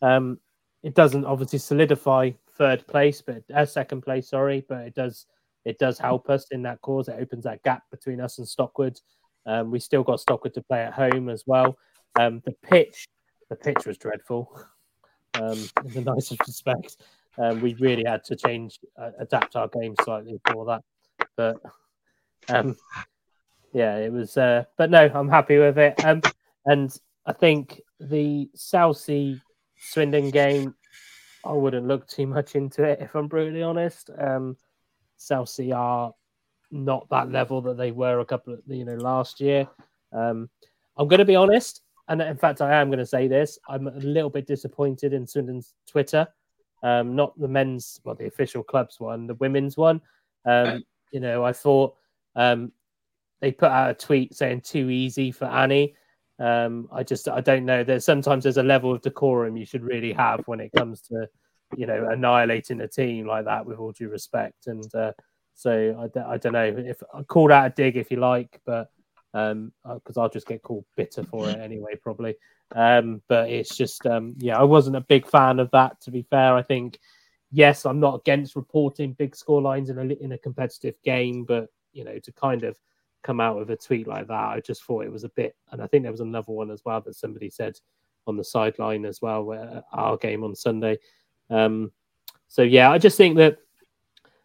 um, 0.00 0.38
it 0.82 0.94
doesn't 0.94 1.24
obviously 1.24 1.58
solidify 1.58 2.30
third 2.56 2.86
place, 2.86 3.22
but 3.22 3.42
uh, 3.54 3.64
second 3.64 4.02
place, 4.02 4.28
sorry, 4.28 4.64
but 4.68 4.80
it 4.82 4.94
does 4.94 5.26
it 5.64 5.78
does 5.78 5.98
help 5.98 6.28
us 6.28 6.46
in 6.50 6.62
that 6.62 6.80
cause. 6.80 7.08
It 7.08 7.16
opens 7.20 7.44
that 7.44 7.62
gap 7.62 7.84
between 7.90 8.20
us 8.20 8.38
and 8.38 8.46
Stockwood. 8.46 9.00
Um, 9.46 9.70
we 9.70 9.78
still 9.78 10.02
got 10.02 10.18
Stockwood 10.18 10.54
to 10.54 10.62
play 10.62 10.82
at 10.82 10.92
home 10.92 11.28
as 11.28 11.44
well. 11.46 11.78
Um, 12.18 12.42
the 12.44 12.52
pitch, 12.62 13.06
the 13.48 13.56
pitch 13.56 13.86
was 13.86 13.96
dreadful. 13.96 14.60
Um, 15.34 15.58
in 15.84 15.92
the 15.92 16.00
nicest 16.00 16.40
respect, 16.46 16.96
um, 17.38 17.60
we 17.60 17.74
really 17.74 18.04
had 18.04 18.24
to 18.24 18.36
change, 18.36 18.80
uh, 19.00 19.10
adapt 19.18 19.56
our 19.56 19.68
game 19.68 19.94
slightly 20.02 20.40
for 20.50 20.66
that. 20.66 20.82
But 21.36 21.56
um, 22.48 22.76
yeah, 23.72 23.96
it 23.96 24.12
was. 24.12 24.36
Uh, 24.36 24.64
but 24.76 24.90
no, 24.90 25.10
I'm 25.14 25.28
happy 25.28 25.58
with 25.58 25.78
it. 25.78 26.04
Um, 26.04 26.22
and 26.66 26.94
I 27.24 27.32
think 27.32 27.80
the 28.00 28.50
Southsea 28.54 29.40
Swindon 29.82 30.30
game, 30.30 30.74
I 31.44 31.52
wouldn't 31.52 31.86
look 31.86 32.06
too 32.06 32.26
much 32.26 32.54
into 32.54 32.84
it 32.84 33.00
if 33.00 33.14
I'm 33.14 33.28
brutally 33.28 33.62
honest. 33.62 34.10
Um, 34.16 34.56
Southsea 35.16 35.74
are 35.74 36.12
not 36.70 37.08
that 37.10 37.30
level 37.30 37.60
that 37.62 37.76
they 37.76 37.90
were 37.90 38.20
a 38.20 38.24
couple 38.24 38.54
of 38.54 38.60
you 38.66 38.84
know 38.84 38.94
last 38.94 39.40
year. 39.40 39.68
Um, 40.12 40.48
I'm 40.96 41.08
going 41.08 41.18
to 41.18 41.24
be 41.24 41.36
honest. 41.36 41.82
and 42.08 42.20
in 42.20 42.36
fact, 42.36 42.60
I 42.60 42.80
am 42.80 42.88
going 42.88 42.98
to 42.98 43.06
say 43.06 43.28
this. 43.28 43.58
I'm 43.68 43.86
a 43.86 43.92
little 43.92 44.30
bit 44.30 44.46
disappointed 44.46 45.12
in 45.12 45.26
Swindon's 45.26 45.74
Twitter. 45.86 46.26
Um, 46.82 47.14
not 47.14 47.38
the 47.38 47.48
men's, 47.48 48.00
well, 48.04 48.16
the 48.16 48.26
official 48.26 48.62
clubs 48.62 48.98
one, 48.98 49.26
the 49.26 49.34
women's 49.34 49.76
one. 49.76 50.00
Um, 50.44 50.82
you 51.12 51.20
know, 51.20 51.44
I 51.44 51.52
thought 51.52 51.94
um, 52.34 52.72
they 53.40 53.52
put 53.52 53.70
out 53.70 53.90
a 53.90 53.94
tweet 53.94 54.34
saying 54.34 54.62
too 54.62 54.90
easy 54.90 55.30
for 55.30 55.44
Annie. 55.44 55.94
Um, 56.38 56.88
I 56.92 57.02
just, 57.02 57.28
I 57.28 57.40
don't 57.40 57.64
know. 57.64 57.84
There's 57.84 58.04
sometimes 58.04 58.44
there's 58.44 58.56
a 58.56 58.62
level 58.62 58.92
of 58.92 59.02
decorum 59.02 59.56
you 59.56 59.66
should 59.66 59.84
really 59.84 60.12
have 60.12 60.42
when 60.46 60.60
it 60.60 60.72
comes 60.72 61.02
to, 61.02 61.28
you 61.76 61.86
know, 61.86 62.08
annihilating 62.10 62.80
a 62.80 62.88
team 62.88 63.26
like 63.26 63.44
that. 63.44 63.64
With 63.64 63.78
all 63.78 63.92
due 63.92 64.08
respect, 64.08 64.66
and 64.66 64.94
uh, 64.94 65.12
so 65.54 66.08
I, 66.16 66.34
I 66.34 66.36
don't 66.38 66.52
know 66.52 66.74
if 66.76 67.02
I 67.14 67.22
called 67.22 67.52
out 67.52 67.66
a 67.66 67.70
dig 67.70 67.96
if 67.96 68.10
you 68.10 68.18
like, 68.18 68.60
but 68.64 68.90
um 69.34 69.72
because 69.84 70.18
uh, 70.18 70.22
I'll 70.22 70.28
just 70.28 70.46
get 70.46 70.62
called 70.62 70.84
bitter 70.96 71.24
for 71.24 71.48
it 71.48 71.58
anyway, 71.58 71.94
probably. 72.02 72.36
Um, 72.74 73.22
but 73.28 73.50
it's 73.50 73.76
just 73.76 74.06
um, 74.06 74.34
yeah, 74.38 74.58
I 74.58 74.64
wasn't 74.64 74.96
a 74.96 75.00
big 75.00 75.26
fan 75.26 75.58
of 75.58 75.70
that. 75.72 76.00
To 76.02 76.10
be 76.10 76.22
fair, 76.22 76.54
I 76.54 76.62
think 76.62 76.98
yes, 77.50 77.84
I'm 77.84 78.00
not 78.00 78.20
against 78.20 78.56
reporting 78.56 79.12
big 79.12 79.36
score 79.36 79.62
lines 79.62 79.90
in 79.90 79.98
a 79.98 80.14
in 80.14 80.32
a 80.32 80.38
competitive 80.38 80.94
game, 81.04 81.44
but 81.44 81.68
you 81.92 82.04
know, 82.04 82.18
to 82.18 82.32
kind 82.32 82.64
of 82.64 82.76
come 83.22 83.40
out 83.40 83.58
with 83.58 83.70
a 83.70 83.76
tweet 83.76 84.06
like 84.06 84.28
that, 84.28 84.48
I 84.48 84.60
just 84.60 84.84
thought 84.84 85.04
it 85.04 85.12
was 85.12 85.24
a 85.24 85.30
bit. 85.30 85.56
And 85.70 85.82
I 85.82 85.86
think 85.86 86.02
there 86.02 86.12
was 86.12 86.20
another 86.20 86.52
one 86.52 86.70
as 86.70 86.82
well 86.84 87.00
that 87.02 87.14
somebody 87.14 87.50
said 87.50 87.78
on 88.26 88.36
the 88.36 88.44
sideline 88.44 89.04
as 89.04 89.20
well, 89.22 89.44
where 89.44 89.82
our 89.92 90.16
game 90.16 90.44
on 90.44 90.54
Sunday. 90.54 90.98
Um, 91.50 91.92
so 92.48 92.62
yeah, 92.62 92.90
I 92.90 92.98
just 92.98 93.16
think 93.16 93.36
that 93.36 93.58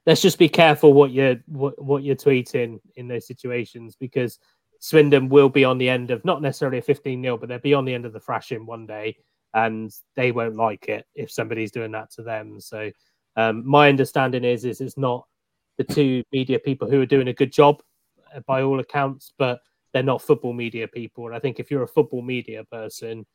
let's 0.06 0.22
just 0.22 0.40
be 0.40 0.50
careful 0.50 0.94
what 0.94 1.12
you're 1.12 1.36
what, 1.48 1.82
what 1.82 2.04
you're 2.04 2.16
tweeting 2.16 2.80
in 2.96 3.08
those 3.08 3.28
situations 3.28 3.96
because 3.96 4.40
Swindon 4.80 5.30
will 5.30 5.50
be 5.50 5.66
on 5.66 5.78
the 5.78 5.90
end 5.90 6.12
of 6.12 6.24
not 6.24 6.42
necessarily 6.42 6.78
a 6.78 6.82
15 6.82 7.22
0, 7.22 7.38
but 7.38 7.50
they'll 7.50 7.60
be 7.60 7.74
on 7.74 7.86
the 7.86 7.94
end 7.94 8.06
of 8.06 8.14
the 8.14 8.20
thrashing 8.20 8.66
one 8.66 8.86
day 8.86 9.18
and 9.54 9.92
they 10.16 10.32
won't 10.32 10.56
like 10.56 10.88
it 10.88 11.06
if 11.16 11.32
somebody's 11.32 11.72
doing 11.72 11.92
that 11.92 12.12
to 12.12 12.22
them. 12.22 12.60
So, 12.60 12.92
um, 13.36 13.68
my 13.68 13.90
understanding 13.90 14.44
is, 14.44 14.66
is 14.66 14.82
it's 14.82 14.98
not 14.98 15.26
the 15.78 15.84
two 15.84 16.24
media 16.32 16.60
people 16.60 16.90
who 16.90 17.02
are 17.02 17.06
doing 17.06 17.28
a 17.28 17.34
good 17.34 17.52
job 17.52 17.82
uh, 17.82 17.87
Uh, 18.36 18.40
by 18.42 18.62
all 18.62 18.80
accounts, 18.80 19.34
but 19.38 19.62
they're 19.94 20.04
not 20.04 20.22
football 20.22 20.54
media 20.54 20.88
people. 20.88 21.28
And 21.28 21.36
I 21.36 21.40
think 21.40 21.60
if 21.60 21.72
you're 21.72 21.84
a 21.84 21.88
football 21.88 22.22
media 22.22 22.64
person, 22.66 23.26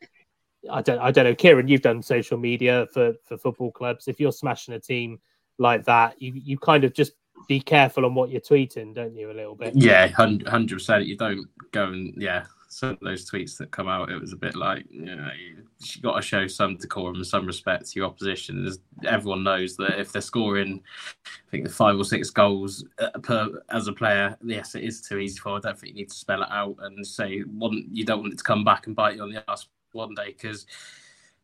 I 0.71 0.83
don't, 0.83 0.99
I 0.99 1.11
don't 1.11 1.25
know, 1.25 1.35
Kieran, 1.35 1.69
you've 1.69 1.83
done 1.83 2.03
social 2.03 2.39
media 2.39 2.87
for, 2.93 3.15
for 3.25 3.37
football 3.37 3.73
clubs. 3.73 4.07
If 4.07 4.21
you're 4.21 4.33
smashing 4.33 4.75
a 4.75 4.81
team 4.81 5.19
like 5.59 5.85
that, 5.87 6.21
you, 6.21 6.33
you 6.35 6.59
kind 6.59 6.85
of 6.85 6.95
just 6.95 7.13
be 7.49 7.61
careful 7.61 8.05
on 8.05 8.15
what 8.15 8.31
you're 8.31 8.41
tweeting, 8.41 8.95
don't 8.95 9.17
you? 9.17 9.31
A 9.31 9.33
little 9.33 9.57
bit. 9.57 9.75
Yeah, 9.75 10.07
hundred 10.09 10.71
percent. 10.71 11.07
You 11.07 11.17
don't 11.17 11.49
go 11.73 11.87
and 11.87 12.15
yeah. 12.17 12.45
Some 12.73 12.91
of 12.91 13.01
those 13.01 13.31
tweets 13.31 13.59
that 13.59 13.71
come 13.71 13.87
out, 13.87 14.11
it 14.11 14.19
was 14.19 14.33
a 14.33 14.37
bit 14.37 14.57
like 14.57 14.87
you 14.91 15.15
know 15.15 15.29
you, 15.39 15.59
you 15.79 16.01
got 16.01 16.17
to 16.17 16.23
show 16.23 16.47
some 16.47 16.77
decorum 16.77 17.17
and 17.17 17.27
some 17.27 17.47
respect 17.47 17.91
to 17.91 18.01
your 18.01 18.09
opposition. 18.09 18.67
Everyone 19.05 19.45
knows 19.45 19.77
that 19.77 20.01
if 20.01 20.11
they're 20.11 20.23
scoring, 20.23 20.83
I 21.27 21.51
think 21.51 21.65
the 21.65 21.71
five 21.71 21.99
or 21.99 22.05
six 22.05 22.31
goals 22.31 22.83
uh, 22.99 23.11
per 23.23 23.63
as 23.69 23.89
a 23.89 23.93
player, 23.93 24.39
yes, 24.43 24.75
it 24.75 24.85
is 24.85 25.03
too 25.03 25.19
easy 25.19 25.39
for. 25.39 25.57
I 25.57 25.61
don't 25.61 25.79
think 25.79 25.93
you 25.93 26.01
need 26.01 26.09
to 26.09 26.17
spell 26.17 26.43
it 26.43 26.49
out 26.51 26.77
and 26.81 27.07
say 27.07 27.41
one. 27.41 27.89
You 27.93 28.07
don't 28.07 28.23
want 28.23 28.33
it 28.33 28.39
to 28.39 28.45
come 28.45 28.65
back 28.65 28.87
and 28.87 28.97
bite 28.97 29.17
you 29.17 29.23
on 29.23 29.33
the 29.33 29.45
ass 29.51 29.69
one 29.93 30.15
day 30.15 30.29
because 30.29 30.65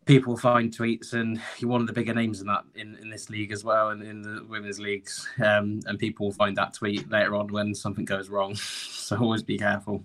people 0.06 0.34
find 0.34 0.74
tweets, 0.74 1.12
and 1.12 1.42
you're 1.58 1.70
one 1.70 1.82
of 1.82 1.86
the 1.86 1.92
bigger 1.92 2.14
names 2.14 2.40
in 2.40 2.46
that 2.46 2.64
in, 2.74 2.96
in 3.02 3.10
this 3.10 3.28
league 3.28 3.52
as 3.52 3.64
well, 3.64 3.90
and 3.90 4.02
in 4.02 4.22
the 4.22 4.46
women's 4.48 4.80
leagues. 4.80 5.28
Um, 5.44 5.80
and 5.84 5.98
people 5.98 6.24
will 6.24 6.32
find 6.32 6.56
that 6.56 6.72
tweet 6.72 7.10
later 7.10 7.36
on 7.36 7.48
when 7.48 7.74
something 7.74 8.06
goes 8.06 8.30
wrong. 8.30 8.54
so 8.56 9.18
always 9.18 9.42
be 9.42 9.58
careful. 9.58 10.02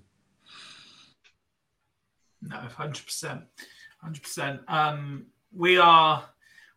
No, 2.47 2.57
hundred 2.57 3.05
percent, 3.05 3.41
hundred 4.01 4.23
percent. 4.23 4.61
Um, 4.67 5.27
we 5.55 5.77
are 5.77 6.23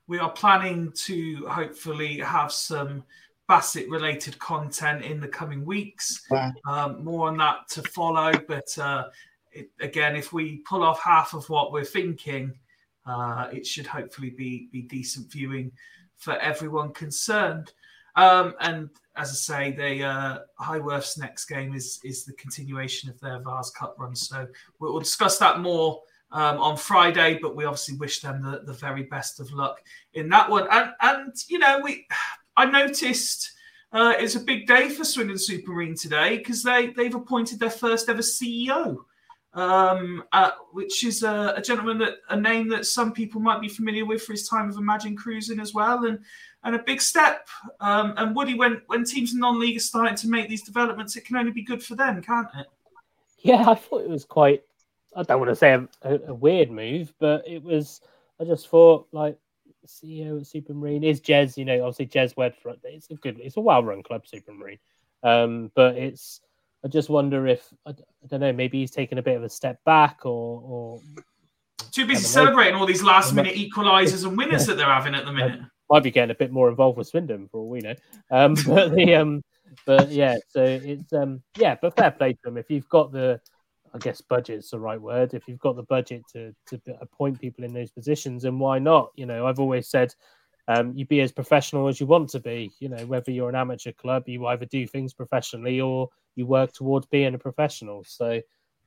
we 0.06 0.18
are 0.18 0.30
planning 0.30 0.93
to 0.93 1.47
hopefully 1.48 2.18
have 2.20 2.52
some 2.52 3.02
Bassett 3.48 3.88
related 3.88 4.38
content 4.38 5.05
in 5.05 5.20
the 5.20 5.28
coming 5.28 5.64
weeks. 5.64 6.24
Um, 6.68 7.05
more 7.05 7.28
on 7.28 7.36
that 7.38 7.68
to 7.70 7.82
follow, 7.82 8.32
but 8.47 8.76
uh, 8.78 9.05
it, 9.52 9.70
again, 9.80 10.16
if 10.16 10.32
we 10.32 10.59
pull 10.68 10.82
off 10.82 11.01
half 11.01 11.34
of 11.34 11.48
what 11.48 11.72
we're 11.72 11.84
thinking, 11.84 12.52
uh, 13.06 13.48
it 13.52 13.66
should 13.66 13.86
hopefully 13.86 14.30
be 14.30 14.68
be 14.72 14.82
decent 14.82 15.30
viewing 15.30 15.72
for 16.16 16.36
everyone 16.38 16.93
concerned. 16.93 17.72
Um, 18.16 18.55
and 18.60 18.90
as 19.16 19.30
I 19.30 19.34
say, 19.34 19.72
the 19.72 20.05
uh, 20.05 20.38
Highworth's 20.60 21.18
next 21.18 21.47
game 21.47 21.74
is 21.74 22.01
is 22.05 22.24
the 22.24 22.32
continuation 22.34 23.10
of 23.10 23.20
their 23.20 23.40
Vase 23.40 23.70
Cup 23.70 23.97
run. 23.98 24.14
So 24.14 24.47
we'll, 24.78 24.93
we'll 24.93 25.01
discuss 25.01 25.38
that 25.38 25.60
more 25.60 26.02
um, 26.32 26.59
on 26.59 26.76
Friday. 26.76 27.38
But 27.40 27.56
we 27.56 27.64
obviously 27.64 27.97
wish 27.97 28.20
them 28.20 28.43
the, 28.43 28.62
the 28.64 28.72
very 28.72 29.05
best 29.05 29.40
of 29.40 29.52
luck 29.52 29.82
in 30.14 30.28
that 30.30 30.51
one. 30.51 30.66
And 30.70 30.90
and 31.01 31.34
you 31.48 31.59
know 31.59 31.80
we, 31.82 32.06
I 32.56 32.66
noticed. 32.66 33.52
Uh, 33.93 34.12
it's 34.18 34.34
a 34.34 34.40
big 34.40 34.66
day 34.66 34.88
for 34.88 35.05
Swindon 35.05 35.36
Supermarine 35.36 35.98
today 35.98 36.38
because 36.38 36.62
they 36.62 36.88
they've 36.88 37.14
appointed 37.14 37.60
their 37.60 37.70
first 37.70 38.09
ever 38.09 38.20
CEO 38.20 38.98
um, 39.56 40.22
uh, 40.32 40.51
which 40.72 41.02
is 41.02 41.22
a, 41.22 41.55
a, 41.56 41.62
gentleman 41.62 41.97
that 41.98 42.16
a 42.28 42.38
name 42.38 42.68
that 42.68 42.84
some 42.84 43.10
people 43.10 43.40
might 43.40 43.60
be 43.60 43.68
familiar 43.68 44.05
with 44.05 44.22
for 44.22 44.32
his 44.32 44.47
time 44.47 44.68
of 44.68 44.76
Imagine 44.76 45.16
Cruising 45.16 45.60
as 45.60 45.72
well, 45.72 46.05
and 46.05 46.18
and 46.66 46.74
a 46.74 46.80
big 46.80 47.01
step. 47.01 47.48
Um, 47.80 48.12
and 48.16 48.34
Woody, 48.34 48.55
when 48.55 48.82
when 48.88 49.05
teams 49.05 49.32
in 49.32 49.38
non-league 49.38 49.76
are 49.76 49.80
starting 49.80 50.16
to 50.16 50.28
make 50.28 50.48
these 50.48 50.64
developments, 50.64 51.16
it 51.16 51.24
can 51.24 51.36
only 51.36 51.52
be 51.52 51.62
good 51.62 51.82
for 51.82 51.94
them, 51.94 52.20
can't 52.20 52.48
it? 52.59 52.66
Yeah, 53.38 53.70
I 53.70 53.76
thought 53.76 54.02
it 54.02 54.10
was 54.10 54.24
quite. 54.24 54.62
I 55.14 55.22
don't 55.22 55.38
want 55.38 55.51
to 55.51 55.56
say 55.56 55.72
a, 55.72 55.88
a, 56.26 56.34
weird 56.34 56.70
move, 56.70 57.14
but 57.18 57.48
it 57.48 57.62
was. 57.62 58.01
I 58.38 58.44
just 58.44 58.68
thought 58.68 59.06
like 59.12 59.38
CEO 59.86 60.40
at 60.40 60.47
Supermarine 60.47 61.05
is 61.05 61.20
Jez. 61.20 61.56
You 61.56 61.64
know, 61.64 61.86
obviously 61.86 62.09
Jez 62.09 62.36
Wedford. 62.36 62.80
It's 62.82 63.09
a 63.10 63.14
good. 63.14 63.38
It's 63.40 63.56
a 63.56 63.60
well-run 63.60 64.02
club, 64.02 64.24
Supermarine. 64.26 64.80
Um, 65.22 65.70
but 65.74 65.97
it's 65.97 66.40
I 66.84 66.88
just 66.88 67.09
wonder 67.09 67.47
if 67.47 67.64
I, 67.86 67.90
I 67.90 68.26
don't 68.28 68.40
know. 68.40 68.52
Maybe 68.52 68.80
he's 68.80 68.90
taken 68.90 69.18
a 69.18 69.22
bit 69.22 69.36
of 69.36 69.44
a 69.44 69.48
step 69.48 69.82
back, 69.84 70.26
or, 70.26 70.60
or 70.62 71.01
too 71.93 72.06
busy 72.06 72.24
celebrating 72.24 72.74
all 72.74 72.86
these 72.86 73.05
last 73.05 73.32
minute 73.32 73.55
equalisers 73.55 74.26
and 74.26 74.36
winners 74.36 74.66
that 74.66 74.76
they're 74.76 74.86
having 74.86 75.14
at 75.14 75.24
the 75.24 75.32
minute. 75.32 75.60
Might 75.90 76.02
be 76.02 76.10
getting 76.10 76.30
a 76.30 76.38
bit 76.38 76.52
more 76.52 76.68
involved 76.68 76.98
with 76.98 77.08
Swindon 77.08 77.48
for 77.48 77.58
all 77.58 77.68
we 77.68 77.80
know. 77.80 77.94
Um, 78.30 78.54
but 78.66 78.94
the 78.94 79.14
um, 79.14 79.42
but 79.84 80.10
yeah, 80.10 80.36
so 80.48 80.62
it's 80.62 81.12
um, 81.12 81.42
yeah, 81.56 81.76
but 81.80 81.96
fair 81.96 82.10
play 82.10 82.32
to 82.32 82.38
them. 82.44 82.56
If 82.56 82.70
you've 82.70 82.88
got 82.88 83.12
the, 83.12 83.40
I 83.94 83.98
guess 83.98 84.20
budget's 84.20 84.70
the 84.70 84.80
right 84.80 85.00
word. 85.00 85.34
If 85.34 85.46
you've 85.48 85.60
got 85.60 85.76
the 85.76 85.82
budget 85.82 86.22
to 86.32 86.54
to 86.66 86.80
appoint 87.00 87.40
people 87.40 87.64
in 87.64 87.72
those 87.72 87.90
positions, 87.90 88.44
and 88.44 88.58
why 88.58 88.78
not? 88.78 89.10
You 89.16 89.26
know, 89.26 89.46
I've 89.46 89.60
always 89.60 89.88
said 89.88 90.14
um, 90.68 90.92
you 90.96 91.06
be 91.06 91.20
as 91.20 91.32
professional 91.32 91.88
as 91.88 92.00
you 92.00 92.06
want 92.06 92.30
to 92.30 92.40
be. 92.40 92.70
You 92.80 92.88
know, 92.88 93.04
whether 93.06 93.30
you're 93.30 93.48
an 93.48 93.54
amateur 93.54 93.92
club, 93.92 94.24
you 94.28 94.46
either 94.46 94.66
do 94.66 94.86
things 94.86 95.14
professionally 95.14 95.80
or 95.80 96.08
you 96.34 96.46
work 96.46 96.72
towards 96.72 97.06
being 97.06 97.34
a 97.34 97.38
professional. 97.38 98.04
So, 98.04 98.40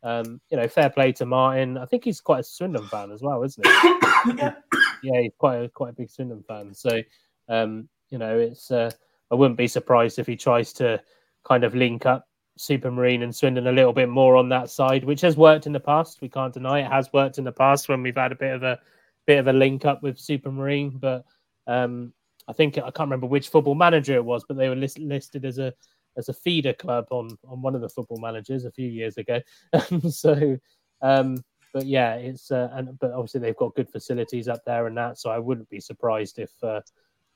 um, 0.03 0.41
you 0.49 0.57
know, 0.57 0.67
fair 0.67 0.89
play 0.89 1.11
to 1.13 1.25
Martin. 1.25 1.77
I 1.77 1.85
think 1.85 2.03
he's 2.03 2.21
quite 2.21 2.41
a 2.41 2.43
Swindon 2.43 2.87
fan 2.87 3.11
as 3.11 3.21
well, 3.21 3.43
isn't 3.43 3.65
he? 3.65 3.71
yeah. 4.37 4.53
Yeah, 5.01 5.21
he's 5.21 5.33
quite 5.37 5.57
a 5.57 5.69
quite 5.69 5.89
a 5.89 5.93
big 5.93 6.09
Swindon 6.09 6.43
fan. 6.47 6.73
So, 6.73 7.01
um, 7.47 7.87
you 8.09 8.17
know, 8.17 8.37
it's 8.37 8.71
uh, 8.71 8.91
I 9.31 9.35
wouldn't 9.35 9.57
be 9.57 9.67
surprised 9.67 10.19
if 10.19 10.27
he 10.27 10.35
tries 10.35 10.73
to 10.73 11.01
kind 11.43 11.63
of 11.63 11.75
link 11.75 12.05
up 12.05 12.27
Supermarine 12.57 13.23
and 13.23 13.35
Swindon 13.35 13.67
a 13.67 13.71
little 13.71 13.93
bit 13.93 14.09
more 14.09 14.35
on 14.35 14.49
that 14.49 14.69
side, 14.69 15.03
which 15.03 15.21
has 15.21 15.37
worked 15.37 15.65
in 15.65 15.73
the 15.73 15.79
past. 15.79 16.21
We 16.21 16.29
can't 16.29 16.53
deny 16.53 16.79
it 16.79 16.91
has 16.91 17.11
worked 17.13 17.37
in 17.37 17.43
the 17.43 17.51
past 17.51 17.89
when 17.89 18.03
we've 18.03 18.15
had 18.15 18.31
a 18.31 18.35
bit 18.35 18.53
of 18.53 18.63
a 18.63 18.79
bit 19.25 19.39
of 19.39 19.47
a 19.47 19.53
link 19.53 19.85
up 19.85 20.03
with 20.03 20.17
Supermarine, 20.17 20.99
but 20.99 21.23
um, 21.67 22.13
I 22.47 22.53
think 22.53 22.77
I 22.77 22.81
can't 22.81 23.07
remember 23.07 23.27
which 23.27 23.49
football 23.49 23.75
manager 23.75 24.15
it 24.15 24.25
was, 24.25 24.43
but 24.47 24.57
they 24.57 24.69
were 24.69 24.75
list, 24.75 24.99
listed 24.99 25.45
as 25.45 25.59
a 25.59 25.73
as 26.17 26.27
a 26.27 26.33
feeder 26.33 26.73
club 26.73 27.05
on 27.11 27.37
on 27.47 27.61
one 27.61 27.75
of 27.75 27.81
the 27.81 27.89
football 27.89 28.19
managers 28.19 28.65
a 28.65 28.71
few 28.71 28.87
years 28.87 29.17
ago. 29.17 29.39
so, 30.09 30.57
um, 31.01 31.37
but 31.73 31.85
yeah, 31.85 32.15
it's 32.15 32.51
uh, 32.51 32.69
and 32.73 32.97
but 32.99 33.11
obviously 33.11 33.39
they've 33.39 33.55
got 33.55 33.75
good 33.75 33.89
facilities 33.89 34.47
up 34.47 34.61
there 34.65 34.87
and 34.87 34.97
that, 34.97 35.17
so 35.17 35.29
I 35.29 35.39
wouldn't 35.39 35.69
be 35.69 35.79
surprised 35.79 36.39
if 36.39 36.51
uh, 36.63 36.81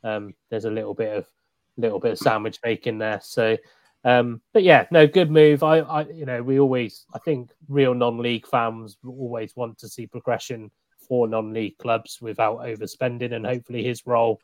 um, 0.03 0.33
there's 0.49 0.65
a 0.65 0.71
little 0.71 0.93
bit 0.93 1.17
of 1.17 1.27
little 1.77 1.99
bit 1.99 2.13
of 2.13 2.19
sandwich 2.19 2.59
making 2.63 2.99
there. 2.99 3.19
So. 3.23 3.57
Um, 4.05 4.41
but 4.51 4.63
yeah, 4.63 4.85
no, 4.91 5.07
good 5.07 5.31
move. 5.31 5.63
I, 5.63 5.79
I, 5.79 6.01
you 6.09 6.25
know, 6.25 6.43
we 6.43 6.59
always, 6.59 7.05
I 7.13 7.19
think, 7.19 7.51
real 7.69 7.93
non-league 7.93 8.45
fans 8.45 8.97
always 9.07 9.55
want 9.55 9.77
to 9.77 9.87
see 9.87 10.07
progression 10.07 10.71
for 11.07 11.25
non-league 11.25 11.77
clubs 11.77 12.19
without 12.21 12.59
overspending, 12.59 13.33
and 13.33 13.45
hopefully 13.45 13.81
his 13.81 14.05
role 14.05 14.41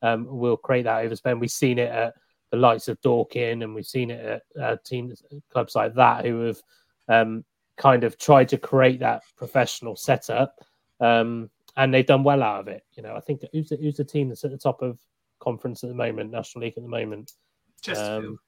um, 0.00 0.26
will 0.26 0.56
create 0.56 0.84
that 0.84 1.04
overspend. 1.04 1.40
We've 1.40 1.50
seen 1.50 1.78
it 1.78 1.90
at 1.90 2.14
the 2.50 2.56
likes 2.56 2.88
of 2.88 3.00
Dorking, 3.02 3.62
and 3.62 3.74
we've 3.74 3.84
seen 3.84 4.10
it 4.10 4.42
at 4.56 4.62
uh, 4.62 4.76
teams, 4.84 5.22
clubs 5.50 5.74
like 5.74 5.94
that 5.94 6.24
who 6.24 6.40
have 6.46 6.62
um, 7.08 7.44
kind 7.76 8.04
of 8.04 8.18
tried 8.18 8.48
to 8.50 8.58
create 8.58 9.00
that 9.00 9.22
professional 9.36 9.96
setup, 9.96 10.56
um, 11.00 11.50
and 11.76 11.92
they've 11.92 12.06
done 12.06 12.24
well 12.24 12.42
out 12.42 12.60
of 12.60 12.68
it. 12.68 12.84
You 12.94 13.02
know, 13.02 13.14
I 13.14 13.20
think 13.20 13.42
who's 13.52 13.70
the, 13.70 13.76
who's 13.76 13.96
the 13.96 14.04
team 14.04 14.28
that's 14.28 14.44
at 14.44 14.50
the 14.50 14.58
top 14.58 14.82
of 14.82 14.98
conference 15.40 15.82
at 15.82 15.88
the 15.88 15.94
moment, 15.94 16.30
National 16.30 16.64
League 16.64 16.74
at 16.76 16.82
the 16.82 16.88
moment? 16.88 17.32
Chesterfield. 17.80 18.24
Um, 18.24 18.38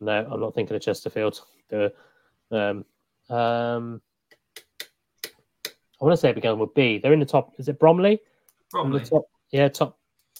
no, 0.00 0.28
I'm 0.30 0.40
not 0.40 0.54
thinking 0.54 0.76
of 0.76 0.82
Chesterfield. 0.82 1.40
The 1.68 1.92
um, 2.50 2.84
um, 3.34 4.02
I 6.00 6.04
want 6.04 6.12
to 6.12 6.16
say 6.16 6.30
it 6.30 6.34
began 6.34 6.58
with 6.58 6.74
B. 6.74 6.98
They're 6.98 7.12
in 7.12 7.20
the 7.20 7.26
top. 7.26 7.52
Is 7.58 7.68
it 7.68 7.78
Bromley? 7.78 8.20
The 8.72 9.00
top, 9.00 9.24
yeah, 9.50 9.68
top 9.68 9.98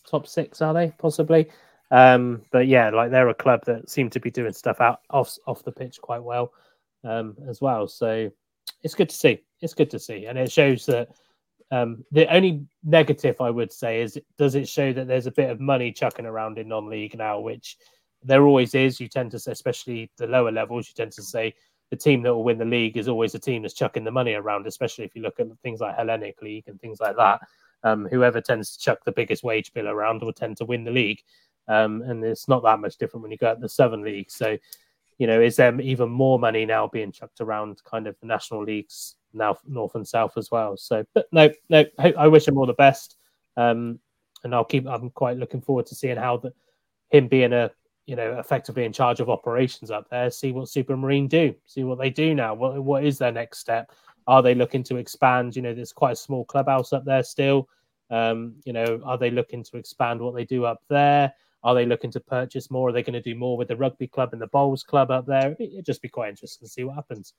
top 0.09 0.27
six 0.27 0.61
are 0.61 0.75
they 0.75 0.93
possibly? 0.99 1.51
Um, 1.91 2.43
but 2.51 2.67
yeah, 2.67 2.91
like 2.91 3.11
they're 3.11 3.29
a 3.29 3.35
club 3.35 3.65
that 3.67 3.89
seem 3.89 4.11
to 4.11 4.21
be 4.21 4.31
doing 4.31 4.53
stuff 4.53 4.81
out 4.81 5.01
off 5.11 5.37
off 5.47 5.63
the 5.63 5.73
pitch 5.73 6.01
quite 6.01 6.23
well 6.23 6.53
um, 7.05 7.37
as 7.49 7.61
well. 7.61 7.87
So 7.87 8.31
it's 8.83 8.95
good 8.95 9.09
to 9.09 9.17
see. 9.17 9.43
It's 9.61 9.75
good 9.75 9.91
to 9.91 9.99
see, 9.99 10.27
and 10.27 10.39
it 10.39 10.51
shows 10.51 10.87
that 10.87 11.09
um, 11.71 12.05
the 12.13 12.33
only 12.35 12.67
negative 12.83 13.41
I 13.41 13.51
would 13.51 13.73
say 13.73 14.03
is 14.03 14.19
does 14.37 14.55
it 14.55 14.69
show 14.69 14.93
that 14.93 15.09
there's 15.09 15.27
a 15.27 15.33
bit 15.33 15.51
of 15.51 15.61
money 15.61 15.93
chucking 15.93 16.27
around 16.27 16.59
in 16.59 16.69
non-league 16.69 17.17
now, 17.17 17.41
which 17.41 17.79
there 18.23 18.45
always 18.45 18.75
is. 18.75 19.01
You 19.01 19.09
tend 19.09 19.31
to 19.33 19.39
say, 19.39 19.53
especially 19.53 20.11
the 20.19 20.27
lower 20.27 20.53
levels, 20.53 20.89
you 20.89 20.95
tend 20.95 21.13
to 21.13 21.23
say 21.23 21.55
the 21.91 21.97
team 21.97 22.23
that 22.23 22.35
will 22.35 22.45
win 22.45 22.59
the 22.59 22.65
league 22.65 22.97
is 22.97 23.09
always 23.09 23.35
a 23.35 23.39
team 23.39 23.63
that's 23.63 23.75
chucking 23.75 24.05
the 24.05 24.11
money 24.11 24.35
around, 24.35 24.67
especially 24.67 25.05
if 25.05 25.15
you 25.15 25.23
look 25.23 25.39
at 25.39 25.47
things 25.63 25.81
like 25.81 25.97
Hellenic 25.97 26.41
League 26.43 26.65
and 26.67 26.81
things 26.81 27.01
like 27.01 27.17
that. 27.17 27.41
Um, 27.83 28.09
whoever 28.11 28.41
tends 28.41 28.77
to 28.77 28.83
chuck 28.83 29.05
the 29.05 29.13
biggest 29.13 29.45
wage 29.45 29.73
bill 29.75 29.89
around 29.89 30.23
will 30.23 30.33
tend 30.33 30.57
to 30.57 30.65
win 30.65 30.85
the 30.85 30.91
league. 30.91 31.21
Um, 31.69 32.03
and 32.03 32.25
it's 32.25 32.49
not 32.49 32.63
that 32.65 32.81
much 32.81 32.97
different 32.97 33.23
when 33.23 33.33
you 33.33 33.39
go 33.39 33.49
at 33.49 33.61
the 33.61 33.69
Southern 33.69 34.03
League. 34.03 34.31
So, 34.31 34.57
you 35.19 35.27
know, 35.27 35.41
is 35.41 35.57
there 35.57 35.79
even 35.81 36.11
more 36.11 36.39
money 36.39 36.67
now 36.67 36.89
being 36.89 37.13
chucked 37.13 37.41
around 37.41 37.83
kind 37.85 38.07
of 38.07 38.17
the 38.21 38.27
national 38.27 38.65
leagues 38.65 39.17
now, 39.33 39.57
North 39.67 39.95
and 39.95 40.07
South 40.07 40.37
as 40.37 40.51
well? 40.51 40.77
So, 40.77 41.05
but 41.15 41.27
no, 41.33 41.51
no, 41.69 41.85
I, 41.99 42.27
wish 42.27 42.49
him 42.49 42.59
all 42.59 42.67
the 42.67 42.73
best. 42.75 43.17
Um, 43.57 44.01
and 44.43 44.55
I'll 44.55 44.65
keep, 44.65 44.87
I'm 44.87 45.11
quite 45.11 45.37
looking 45.37 45.61
forward 45.61 45.87
to 45.87 45.95
seeing 45.95 46.17
how 46.17 46.39
the, 46.39 46.53
him 47.11 47.29
being 47.29 47.53
a, 47.53 47.71
you 48.07 48.17
know, 48.17 48.39
effectively 48.39 48.85
in 48.85 48.93
charge 48.93 49.21
of 49.21 49.31
operations 49.31 49.91
up 49.91 50.09
there, 50.11 50.31
see 50.31 50.53
what 50.53 50.69
Supermarine 50.69 51.29
do, 51.29 51.55
see 51.65 51.85
what 51.85 51.99
they 51.99 52.11
do 52.11 52.35
now. 52.35 52.53
What, 52.53 52.83
what 52.83 53.05
is 53.05 53.17
their 53.17 53.33
next 53.33 53.59
step? 53.59 53.93
Are 54.27 54.43
they 54.43 54.55
looking 54.55 54.83
to 54.85 54.97
expand? 54.97 55.57
You 55.57 55.63
know, 55.63 55.75
there's 55.75 55.93
quite 55.93 56.13
a 56.13 56.17
small 56.17 56.45
clubhouse 56.45 56.93
up 56.93 57.05
there 57.05 57.23
still. 57.23 57.69
Um, 58.11 58.57
you 58.65 58.73
know, 58.73 59.01
are 59.05 59.17
they 59.17 59.31
looking 59.31 59.63
to 59.65 59.77
expand 59.77 60.21
what 60.21 60.35
they 60.35 60.45
do 60.45 60.65
up 60.65 60.83
there? 60.89 61.33
Are 61.65 61.75
they 61.75 61.87
looking 61.87 62.11
to 62.13 62.21
purchase 62.21 62.71
more? 62.71 62.91
Are 62.91 62.93
they 62.93 63.03
going 63.03 63.15
to 63.15 63.23
do 63.23 63.35
more 63.35 63.57
with 63.57 63.69
the 63.69 63.77
rugby 63.77 64.07
club 64.07 64.31
and 64.33 64.41
the 64.41 64.49
bowls 64.49 64.83
club 64.83 65.11
up 65.11 65.27
there? 65.27 65.57
It'd 65.59 65.87
just 65.87 66.03
be 66.03 66.09
quite 66.09 66.29
interesting 66.29 66.67
to 66.67 66.71
see 66.71 66.85
what 66.85 66.95
happens. 66.95 67.33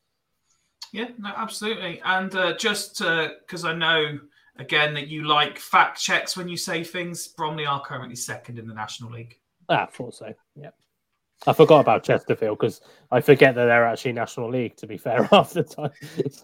Yeah, 0.91 1.09
no, 1.19 1.31
absolutely. 1.35 2.01
And 2.03 2.35
uh, 2.35 2.57
just 2.57 2.99
because 2.99 3.63
I 3.63 3.73
know 3.73 4.19
again 4.57 4.93
that 4.95 5.07
you 5.07 5.27
like 5.27 5.59
fact 5.59 6.01
checks 6.01 6.35
when 6.35 6.47
you 6.47 6.57
say 6.57 6.83
things, 6.83 7.27
Bromley 7.27 7.65
are 7.65 7.81
currently 7.81 8.15
second 8.15 8.57
in 8.57 8.67
the 8.67 8.73
National 8.73 9.11
League. 9.11 9.39
Ah, 9.69 9.83
I 9.83 9.85
thought 9.87 10.15
so. 10.15 10.33
Yeah. 10.55 10.71
I 11.47 11.53
forgot 11.53 11.81
about 11.81 12.03
Chesterfield 12.03 12.57
because 12.57 12.81
I 13.11 13.21
forget 13.21 13.55
that 13.55 13.65
they're 13.65 13.85
actually 13.85 14.13
National 14.13 14.49
League. 14.49 14.77
To 14.77 14.87
be 14.87 14.97
fair, 14.97 15.23
half 15.31 15.53
the 15.53 15.63
time. 15.63 15.91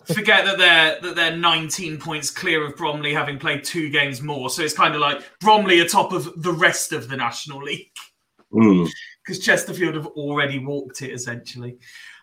Forget 0.06 0.46
that 0.46 0.58
they're 0.58 1.00
that 1.02 1.16
they're 1.16 1.36
19 1.36 1.98
points 1.98 2.30
clear 2.30 2.66
of 2.66 2.76
Bromley, 2.76 3.14
having 3.14 3.40
played 3.40 3.64
two 3.64 3.90
games 3.90 4.22
more. 4.22 4.50
So 4.50 4.62
it's 4.62 4.74
kind 4.76 4.94
of 4.94 5.02
like 5.02 5.24
Bromley 5.40 5.80
atop 5.80 6.12
of 6.12 6.42
the 6.44 6.54
rest 6.54 6.92
of 6.94 7.10
the 7.10 7.18
National 7.18 7.64
League 7.64 7.88
Mm. 8.54 8.90
because 9.24 9.40
Chesterfield 9.40 9.96
have 9.96 10.08
already 10.08 10.60
walked 10.60 11.02
it 11.02 11.12
essentially. 11.14 11.78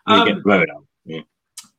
You 0.07 0.13
Um, 0.13 0.43
out. 0.51 0.67
Yeah. 1.05 1.21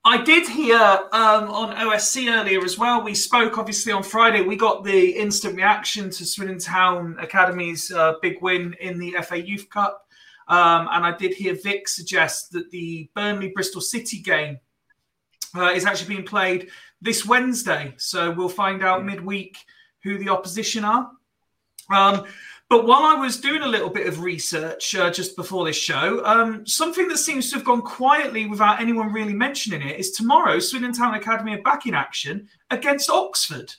I 0.05 0.23
did 0.23 0.49
hear 0.49 0.77
um, 0.77 1.49
on 1.51 1.77
OSC 1.77 2.29
earlier 2.29 2.65
as 2.65 2.79
well. 2.79 3.03
We 3.03 3.15
spoke 3.15 3.59
obviously 3.59 3.93
on 3.93 4.03
Friday. 4.03 4.41
We 4.43 4.57
got 4.57 4.83
the 4.83 5.11
instant 5.11 5.57
reaction 5.57 6.11
to 6.11 6.25
Swindon 6.25 6.59
Town 6.59 7.17
Academy's 7.21 7.93
uh, 7.93 8.15
big 8.23 8.41
win 8.43 8.75
in 8.81 8.99
the 8.99 9.15
FA 9.23 9.41
Youth 9.41 9.69
Cup. 9.71 10.07
Um, 10.51 10.89
and 10.91 11.07
I 11.07 11.17
did 11.17 11.33
hear 11.33 11.55
Vic 11.55 11.87
suggest 11.87 12.51
that 12.53 12.71
the 12.71 13.09
Burnley 13.15 13.53
Bristol 13.55 13.81
City 13.81 14.19
game 14.19 14.59
uh, 15.55 15.71
is 15.71 15.85
actually 15.87 16.15
being 16.15 16.27
played 16.27 16.71
this 17.01 17.25
Wednesday. 17.25 17.95
So 17.99 18.33
we'll 18.33 18.49
find 18.49 18.83
out 18.83 19.05
midweek 19.05 19.57
who 20.03 20.19
the 20.19 20.29
opposition 20.29 20.85
are. 20.85 21.13
Um, 21.89 22.25
but 22.69 22.85
while 22.85 23.05
I 23.05 23.15
was 23.15 23.37
doing 23.37 23.63
a 23.63 23.69
little 23.69 23.91
bit 23.91 24.09
of 24.09 24.23
research 24.23 24.95
uh, 24.97 25.11
just 25.11 25.37
before 25.37 25.65
this 25.65 25.77
show, 25.77 26.25
um, 26.25 26.67
something 26.67 27.07
that 27.09 27.19
seems 27.19 27.49
to 27.51 27.57
have 27.57 27.65
gone 27.65 27.83
quietly 27.83 28.47
without 28.47 28.81
anyone 28.81 29.13
really 29.13 29.35
mentioning 29.35 29.83
it 29.83 30.01
is 30.01 30.11
tomorrow, 30.11 30.59
Swindon 30.59 30.93
Town 30.93 31.15
Academy 31.15 31.55
are 31.55 31.63
back 31.63 31.87
in 31.87 31.95
action 31.95 32.49
against 32.71 33.09
Oxford. 33.09 33.73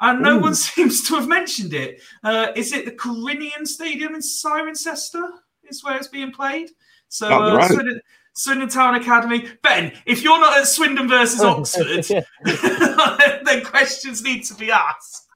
And 0.00 0.22
no 0.22 0.38
Ooh. 0.38 0.40
one 0.40 0.54
seems 0.66 1.06
to 1.08 1.16
have 1.16 1.28
mentioned 1.28 1.74
it. 1.74 2.00
Uh, 2.24 2.52
is 2.56 2.72
it 2.72 2.86
the 2.86 2.92
Corinium 2.92 3.66
Stadium 3.66 4.14
in 4.14 4.22
Cirencester? 4.22 5.30
Is 5.70 5.84
where 5.84 5.96
it's 5.96 6.08
being 6.08 6.32
played? 6.32 6.70
So, 7.08 7.28
uh, 7.28 7.56
road. 7.56 7.66
Swindon, 7.66 8.00
Swindon 8.32 8.68
Town 8.68 8.94
Academy. 8.94 9.48
Ben, 9.62 9.92
if 10.06 10.22
you're 10.22 10.40
not 10.40 10.58
at 10.58 10.66
Swindon 10.66 11.08
versus 11.08 11.42
Oxford, 11.42 12.04
then 13.44 13.64
questions 13.64 14.22
need 14.22 14.44
to 14.44 14.54
be 14.54 14.70
asked. 14.70 15.26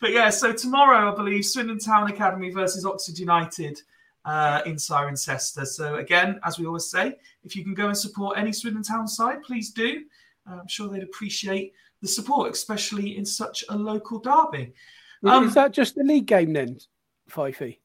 But 0.00 0.12
yeah, 0.12 0.30
so 0.30 0.52
tomorrow, 0.52 1.10
I 1.10 1.14
believe, 1.14 1.44
Swindon 1.44 1.78
Town 1.78 2.10
Academy 2.10 2.50
versus 2.50 2.84
Oxford 2.84 3.18
United 3.18 3.80
uh, 4.24 4.60
in 4.66 4.74
Cirencester. 4.74 5.66
So 5.66 5.96
again, 5.96 6.38
as 6.44 6.58
we 6.58 6.66
always 6.66 6.90
say, 6.90 7.16
if 7.44 7.56
you 7.56 7.64
can 7.64 7.74
go 7.74 7.88
and 7.88 7.96
support 7.96 8.36
any 8.36 8.52
Swindon 8.52 8.82
Town 8.82 9.08
side, 9.08 9.42
please 9.42 9.70
do. 9.70 10.04
Uh, 10.48 10.58
I'm 10.60 10.68
sure 10.68 10.88
they'd 10.88 11.02
appreciate 11.02 11.72
the 12.02 12.08
support, 12.08 12.52
especially 12.52 13.16
in 13.16 13.24
such 13.24 13.64
a 13.68 13.76
local 13.76 14.18
derby. 14.18 14.74
Um, 15.24 15.48
is 15.48 15.54
that 15.54 15.72
just 15.72 15.94
the 15.94 16.04
league 16.04 16.26
game 16.26 16.52
then, 16.52 16.78
Fifey? 17.30 17.78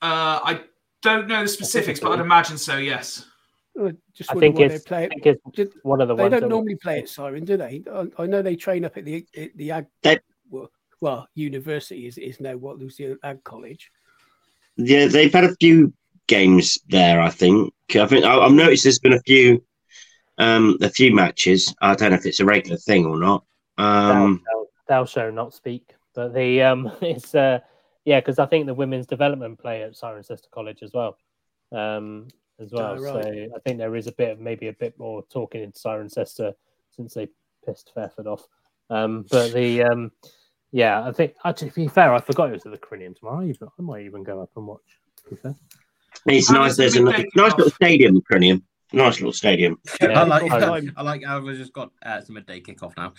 Uh, 0.00 0.40
I 0.42 0.60
don't 1.06 1.28
know 1.28 1.42
the 1.42 1.48
specifics, 1.48 2.00
but 2.00 2.12
I'd 2.12 2.20
imagine 2.20 2.58
so. 2.58 2.76
Yes. 2.76 3.24
I 3.80 3.92
just 4.14 4.30
I 4.30 4.34
wonder 4.34 4.46
think 4.46 4.58
why 4.58 4.68
they 4.68 4.74
it's, 4.74 4.84
play 4.84 5.04
I 5.04 5.08
think 5.08 5.26
it's 5.26 5.42
Did- 5.54 5.72
one 5.82 6.00
of 6.00 6.08
the 6.08 6.14
They 6.14 6.22
ones. 6.24 6.32
don't 6.32 6.40
that- 6.42 6.48
normally 6.48 6.76
play 6.76 6.98
at 7.00 7.08
Siren, 7.08 7.44
do 7.44 7.56
they? 7.56 7.82
I, 7.92 8.06
I 8.22 8.26
know 8.26 8.40
they 8.42 8.56
train 8.56 8.84
up 8.84 8.96
at 8.96 9.04
the 9.04 9.26
at 9.36 9.56
the 9.56 9.70
ag. 9.70 9.86
They- 10.02 10.18
well, 10.50 10.70
well, 11.00 11.28
university 11.34 12.06
is, 12.06 12.16
is 12.18 12.40
now 12.40 12.56
what 12.56 12.78
Lucia 12.78 13.16
Ag 13.22 13.44
College. 13.44 13.90
Yeah, 14.76 15.06
they've 15.06 15.32
had 15.32 15.44
a 15.44 15.54
few 15.56 15.92
games 16.26 16.78
there. 16.88 17.20
I 17.20 17.28
think. 17.30 17.72
I 17.94 18.06
think 18.06 18.24
I, 18.24 18.38
I've 18.38 18.52
noticed 18.52 18.84
there's 18.84 18.98
been 18.98 19.12
a 19.12 19.20
few, 19.22 19.62
um, 20.38 20.78
a 20.80 20.88
few 20.88 21.14
matches. 21.14 21.74
I 21.82 21.94
don't 21.94 22.10
know 22.10 22.16
if 22.16 22.26
it's 22.26 22.40
a 22.40 22.44
regular 22.44 22.78
thing 22.78 23.04
or 23.06 23.18
not. 23.18 23.44
Um, 23.78 24.42
thou, 24.50 24.66
thou 24.88 25.04
shall 25.04 25.32
not 25.32 25.52
speak. 25.54 25.94
But 26.14 26.32
the 26.32 26.62
um, 26.62 26.90
it's 27.02 27.34
uh, 27.34 27.60
yeah, 28.06 28.20
because 28.20 28.38
I 28.38 28.46
think 28.46 28.64
the 28.66 28.72
women's 28.74 29.06
development 29.06 29.58
play 29.58 29.82
at 29.82 29.92
Cirencester 29.92 30.50
College 30.50 30.78
as 30.82 30.92
well, 30.94 31.18
um, 31.72 32.28
as 32.58 32.70
well. 32.72 32.96
Oh, 32.98 33.02
right. 33.02 33.24
So 33.24 33.48
I 33.54 33.58
think 33.64 33.76
there 33.78 33.94
is 33.96 34.06
a 34.06 34.12
bit 34.12 34.30
of 34.30 34.40
maybe 34.40 34.68
a 34.68 34.72
bit 34.72 34.98
more 34.98 35.22
talking 35.30 35.62
in 35.62 35.72
Cirencester 35.72 36.54
since 36.92 37.12
they 37.14 37.28
pissed 37.66 37.90
Fairford 37.94 38.26
off. 38.26 38.46
Um, 38.88 39.26
but 39.30 39.52
the 39.52 39.82
um, 39.82 40.12
yeah, 40.70 41.04
I 41.06 41.12
think 41.12 41.34
actually 41.44 41.70
to 41.70 41.74
be 41.74 41.88
fair, 41.88 42.14
I 42.14 42.20
forgot 42.20 42.48
it 42.48 42.52
was 42.52 42.64
at 42.64 42.72
the 42.72 42.78
Corinium 42.78 43.18
tomorrow. 43.18 43.40
I 43.44 43.82
might 43.82 44.04
even 44.06 44.22
go 44.22 44.40
up 44.40 44.50
and 44.56 44.66
watch. 44.66 44.80
To 45.24 45.30
be 45.30 45.36
fair. 45.36 45.54
it's 46.26 46.50
nice. 46.50 46.76
There's 46.76 46.96
a 46.96 47.02
make 47.02 47.26
nice 47.34 47.52
little 47.56 47.70
stadium, 47.70 48.20
Cranium. 48.22 48.64
Nice 48.92 49.16
little 49.18 49.32
stadium. 49.32 49.80
Yeah, 50.00 50.20
I 50.20 50.22
like 50.22 50.50
I- 50.52 50.82
I 50.96 51.02
like 51.02 51.24
how 51.24 51.40
we've 51.40 51.56
just 51.58 51.72
got 51.72 51.90
uh, 52.06 52.18
it's 52.20 52.28
a 52.28 52.32
midday 52.32 52.60
kickoff 52.60 52.96
now. 52.96 53.12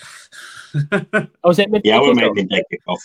Oh, 1.44 1.50
is 1.52 1.60
it 1.60 1.70
midday 1.70 1.90
Yeah, 1.90 1.98
I 1.98 2.00
will 2.00 2.14
kickoff? 2.14 2.36
make 2.36 2.36
midday 2.36 2.64
kickoff. 2.72 3.00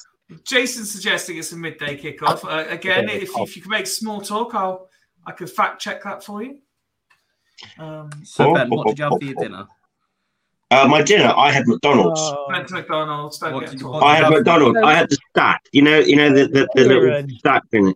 Jason's 0.45 0.91
suggesting 0.91 1.39
it's 1.39 1.53
a 1.53 1.57
midday 1.57 1.97
kickoff. 1.97 2.45
Uh, 2.45 2.69
again, 2.69 3.05
Okay, 3.07 3.23
if, 3.23 3.33
cool. 3.33 3.45
if 3.45 3.57
you 3.57 3.63
can 3.63 3.71
make 3.71 3.87
small 3.87 4.21
talk, 4.21 4.55
I'll 4.55 4.89
I 5.27 5.33
could 5.33 5.51
fact 5.51 5.81
check 5.81 6.03
that 6.05 6.25
for 6.25 6.43
you. 6.43 6.59
Um, 7.79 8.11
so 8.25 8.55
Ben, 8.55 8.69
what 8.71 8.89
did 8.89 8.99
you 8.99 9.05
have 9.05 9.13
for 9.19 9.25
your 9.25 9.35
dinner? 9.35 9.67
Uh, 10.71 10.89
my 10.89 11.03
dinner, 11.03 11.33
I 11.37 11.53
had 11.53 11.69
McDonald's. 11.69 12.21
Oh, 12.23 12.47
McDonald's. 12.51 13.39
Don't 13.39 13.53
What 13.55 13.67
get 13.71 13.81
you- 13.81 13.93
I 13.95 14.17
had 14.17 14.31
McDonald's. 14.31 14.79
I 14.83 14.95
had 14.95 15.11
the 15.11 15.19
stack. 15.31 15.63
You 15.73 15.83
know, 15.83 15.99
you 15.99 16.17
know 16.17 16.33
the 16.35 16.49
the, 16.49 16.69
the 16.75 16.85
little 16.85 17.29
stack 17.39 17.69
thing. 17.71 17.95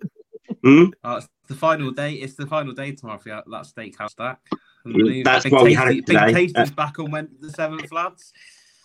Hmm? 0.63 0.85
Oh, 1.03 1.17
it's 1.17 1.29
the 1.49 1.55
final 1.55 1.91
day. 1.91 2.13
It's 2.15 2.35
the 2.35 2.47
final 2.47 2.73
day 2.75 2.93
tomorrow 2.93 3.19
for 3.19 3.31
that 3.31 3.47
steakhouse 3.47 4.11
stack. 4.11 4.41
And 4.85 4.95
the 4.95 5.23
that's 5.25 5.51
why 5.51 5.63
we 5.63 5.75
had 5.75 5.87
Tasty- 5.87 5.99
it 6.01 6.07
today. 6.07 6.33
Big 6.33 6.55
Tasty's 6.55 6.75
back 6.77 6.99
on 6.99 7.11
went 7.11 7.41
the 7.41 7.51
seventh 7.51 7.91
lads. 7.91 8.33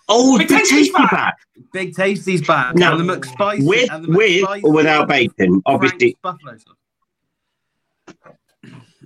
Oh, 0.10 0.38
Big 0.38 0.48
the 0.48 0.56
Tasty's 0.56 0.78
tasty 0.88 0.91
back. 0.94 1.11
back. 1.11 1.38
Big 1.73 1.95
Tasty's 1.95 2.45
back. 2.45 2.76
No, 2.76 2.98
and 2.98 3.10
the 3.10 3.15
McSpicy 3.18 3.65
With 3.65 3.91
and 3.91 4.06
the 4.06 4.11
with 4.11 4.41
McSpicy 4.44 4.64
or 4.64 4.73
without 4.73 5.07
bacon, 5.07 5.61
obviously. 5.65 6.18
Frank's 6.22 6.44
buffalo 6.44 6.57
sauce. 6.57 6.76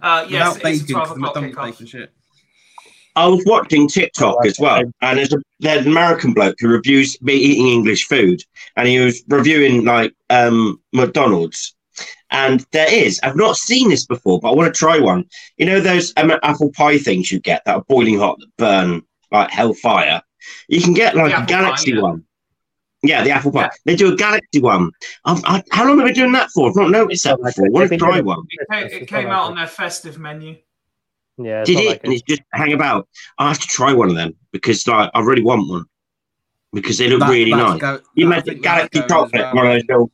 Uh, 0.02 0.26
yes, 0.30 0.32
without 0.32 0.56
it's 0.56 0.64
bacon, 0.82 0.88
12 0.96 1.08
'cause 1.08 1.18
o'clock 1.18 1.36
McDonald's 1.36 1.56
bacon 1.78 1.86
shit. 1.88 2.12
I 3.18 3.28
was 3.28 3.44
watching 3.46 3.88
TikTok 3.88 4.40
Right. 4.40 4.48
as 4.50 4.60
well, 4.60 4.82
and 5.02 5.18
there's 5.20 5.34
a 5.34 5.38
there's 5.62 5.86
an 5.86 5.92
American 5.92 6.34
bloke 6.34 6.56
who 6.60 6.68
reviews 6.68 7.20
me 7.22 7.34
eating 7.34 7.68
English 7.68 8.08
food, 8.08 8.42
and 8.76 8.88
he 8.90 9.00
was 9.00 9.24
reviewing 9.30 9.86
like 9.86 10.14
um 10.30 10.82
McDonald's. 10.94 11.74
And 12.32 12.66
there 12.74 12.92
is, 12.94 13.20
I've 13.24 13.38
not 13.38 13.56
seen 13.56 13.88
this 13.90 14.06
before, 14.06 14.40
but 14.42 14.50
I 14.50 14.56
want 14.56 14.74
to 14.74 14.78
try 14.78 15.00
one. 15.00 15.24
You 15.58 15.66
know 15.66 15.80
those 15.80 16.12
um, 16.18 16.32
apple 16.44 16.72
pie 16.74 16.98
things 16.98 17.32
you 17.32 17.40
get 17.40 17.64
that 17.66 17.76
are 17.78 17.86
boiling 17.88 18.20
hot 18.20 18.38
that 18.40 18.58
burn 18.58 19.02
like 19.32 19.50
hellfire. 19.50 20.22
You 20.68 20.82
can 20.82 20.94
get 20.94 21.16
like 21.16 21.32
a 21.32 21.36
apple 21.36 21.42
pie, 21.46 21.62
galaxy 21.62 21.92
yeah. 21.92 22.02
one. 22.02 22.24
Yeah, 23.04 23.24
the 23.24 23.32
apple 23.32 23.52
pie. 23.52 23.62
Yeah. 23.64 23.70
They 23.86 23.96
do 23.96 24.14
a 24.14 24.16
galaxy 24.16 24.62
one. 24.62 24.92
I've, 25.26 25.42
I, 25.46 25.64
how 25.72 25.86
long 25.88 25.98
have 26.00 26.06
I 26.06 26.10
been 26.10 26.16
doing 26.16 26.32
that 26.34 26.50
for? 26.52 26.70
I've 26.70 26.76
not 26.76 26.90
noticed 26.92 27.24
that 27.26 27.40
Like, 27.40 27.56
before. 27.56 27.68
I 27.68 27.70
want 27.72 27.84
to 27.86 27.90
they've 27.90 28.00
try 28.00 28.22
one. 28.22 28.44
It 28.50 28.68
came, 28.72 29.02
it 29.02 29.08
came 29.08 29.28
out 29.28 29.50
on 29.52 29.56
their 29.56 29.68
festive 29.68 30.18
menu. 30.18 30.58
Yeah, 31.38 31.64
Did 31.64 31.80
it? 31.80 31.88
like 31.88 32.00
and 32.04 32.14
a- 32.14 32.16
it's 32.16 32.24
just 32.24 32.42
hang 32.54 32.74
about. 32.74 33.08
I 33.38 33.50
have 33.50 33.60
to 33.60 33.68
try 33.68 33.94
one 33.94 34.10
of 34.10 34.16
them 34.16 34.34
because 34.52 34.88
like 34.88 35.12
I 35.14 35.20
really 35.22 35.44
want 35.44 35.70
one. 35.70 35.86
because 36.74 36.98
they 36.98 37.08
look 37.10 37.20
That- 37.20 37.30
really 37.30 37.52
nice. 37.52 37.80
go- 37.80 38.00
You 38.16 38.26
I 38.26 38.28
imagine 38.28 38.46
think 38.46 38.64
Galaxy 38.64 39.00
that's 39.00 39.12
going 39.12 39.26
as 39.26 39.32
chocolate, 39.32 39.54
well. 39.54 39.56
one 39.56 39.68
of 39.68 39.74
those 39.74 39.84
little. 39.90 40.12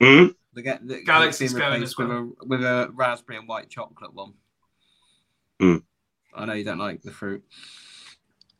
Hmm? 0.00 0.26
They 0.54 0.62
get 0.62 0.86
the, 0.86 1.02
Galaxy's 1.04 1.52
going 1.54 1.72
replaced 1.80 1.92
as 1.92 1.98
with 1.98 2.10
a 2.10 2.32
with 2.46 2.64
a 2.64 2.90
raspberry 2.94 3.38
and 3.38 3.46
white 3.48 3.70
chocolate 3.70 4.12
one. 4.14 4.32
Hmm. 5.60 5.76
I 6.34 6.44
know 6.46 6.52
you 6.54 6.64
don't 6.64 6.78
like 6.78 7.02
the 7.02 7.10
fruit. 7.12 7.42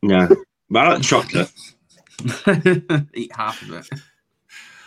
No, 0.01 0.27
but 0.73 0.87
I 0.87 0.93
like 0.93 1.01
chocolate. 1.03 1.51
Eat 3.13 3.31
half 3.35 3.61
of 3.61 3.71
it. 3.73 3.87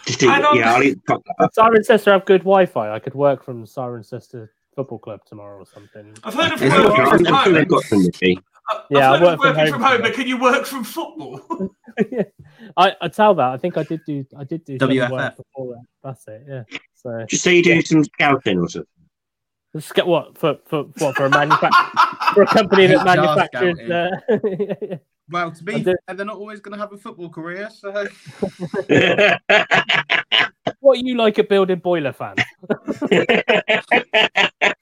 Just 0.06 0.22
eat, 0.22 0.26
don't- 0.26 0.56
yeah, 0.56 0.74
I'll 0.74 0.82
eat 0.82 0.98
chocolate. 1.08 1.50
Cirencester 1.56 2.12
have 2.12 2.24
good 2.26 2.42
Wi-Fi. 2.42 2.92
I 2.94 2.98
could 2.98 3.14
work 3.14 3.42
from 3.44 3.64
Cirencester 3.64 4.48
Football 4.74 4.98
Club 5.00 5.20
tomorrow 5.26 5.58
or 5.58 5.66
something. 5.66 6.14
I've 6.22 6.34
heard 6.34 6.52
of 6.52 6.62
Is 6.62 6.72
it 6.72 6.78
working 6.78 7.06
from 7.24 7.26
I'm 7.34 7.44
sure 7.44 7.52
they've 7.52 7.62
home. 7.62 7.68
got 7.68 7.82
some 7.84 8.02
Nicky. 8.02 8.38
I've 8.70 8.80
Yeah, 8.90 9.10
I 9.12 9.18
heard 9.18 9.22
work 9.24 9.32
of 9.34 9.40
from 9.40 9.48
working 9.48 9.60
home 9.60 9.72
from 9.72 9.82
home, 9.82 10.02
but 10.02 10.14
can 10.14 10.26
you 10.28 10.36
work 10.38 10.66
from 10.66 10.84
football? 10.84 11.40
I, 12.76 12.94
I 13.00 13.08
tell 13.08 13.34
that. 13.34 13.46
I 13.48 13.56
think 13.56 13.76
I 13.76 13.82
did 13.82 14.00
do. 14.06 14.24
I 14.38 14.44
did 14.44 14.64
do 14.64 14.78
some 14.78 14.90
WFF. 14.90 15.10
work 15.10 15.36
before 15.36 15.74
that. 15.74 15.84
That's 16.04 16.28
it. 16.28 16.42
Yeah. 16.48 16.62
So 16.94 17.24
Just 17.28 17.42
say 17.42 17.56
you 17.56 17.62
do 17.62 17.80
some 17.82 18.04
scouting 18.04 18.58
or 18.60 18.68
something. 18.68 18.88
let's 19.74 19.90
get 19.92 20.06
what 20.06 20.36
for 20.38 20.58
for 20.66 20.84
what 20.98 21.16
for 21.16 21.26
a 21.26 21.30
manufacturer 21.30 22.00
for 22.34 22.42
a 22.42 22.46
company 22.46 22.86
that 22.86 23.00
HR 23.00 23.04
manufactures. 23.04 23.78
scouting. 23.78 24.92
Uh, 24.92 24.96
Well, 25.30 25.50
to 25.50 25.64
be 25.64 25.74
I 25.74 25.82
fair, 25.82 25.96
they're 26.14 26.24
not 26.24 26.36
always 26.36 26.60
going 26.60 26.76
to 26.76 26.80
have 26.80 26.92
a 26.92 26.96
football 26.96 27.28
career, 27.28 27.68
so 27.70 27.90
what 30.80 31.00
you 31.00 31.16
like 31.16 31.38
a 31.38 31.44
building 31.44 31.80
boiler 31.80 32.12
fan? 32.12 32.36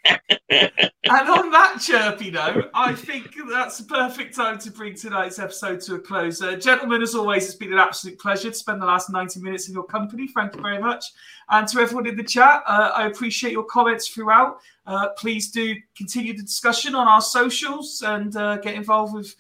And 1.07 1.29
on 1.29 1.51
that 1.51 1.81
chirpy 1.81 2.31
note, 2.31 2.71
I 2.73 2.95
think 2.95 3.35
that's 3.51 3.79
the 3.79 3.85
perfect 3.85 4.35
time 4.35 4.59
to 4.61 4.71
bring 4.71 4.95
tonight's 4.95 5.39
episode 5.39 5.81
to 5.83 5.97
a 5.97 5.99
close. 5.99 6.41
Uh, 6.41 6.57
gentlemen, 6.57 7.03
as 7.03 7.15
always, 7.15 7.45
it's 7.45 7.55
been 7.55 7.73
an 7.73 7.79
absolute 7.79 8.19
pleasure 8.19 8.51
to 8.51 8.57
spend 8.57 8.81
the 8.81 8.87
last 8.87 9.11
90 9.11 9.41
minutes 9.41 9.69
in 9.69 9.75
your 9.75 9.85
company. 9.85 10.29
Thank 10.29 10.57
you 10.57 10.63
very 10.63 10.79
much. 10.79 11.05
And 11.51 11.69
to 11.69 11.81
everyone 11.81 12.07
in 12.07 12.17
the 12.17 12.25
chat, 12.25 12.63
uh, 12.67 12.93
I 12.95 13.07
appreciate 13.07 13.53
your 13.53 13.65
comments 13.65 14.09
throughout. 14.09 14.61
Uh, 14.87 15.11
please 15.11 15.51
do 15.51 15.75
continue 15.95 16.35
the 16.35 16.43
discussion 16.43 16.95
on 16.95 17.07
our 17.07 17.21
socials 17.21 18.03
and 18.05 18.35
uh, 18.37 18.57
get 18.57 18.75
involved 18.75 19.15
with 19.15 19.35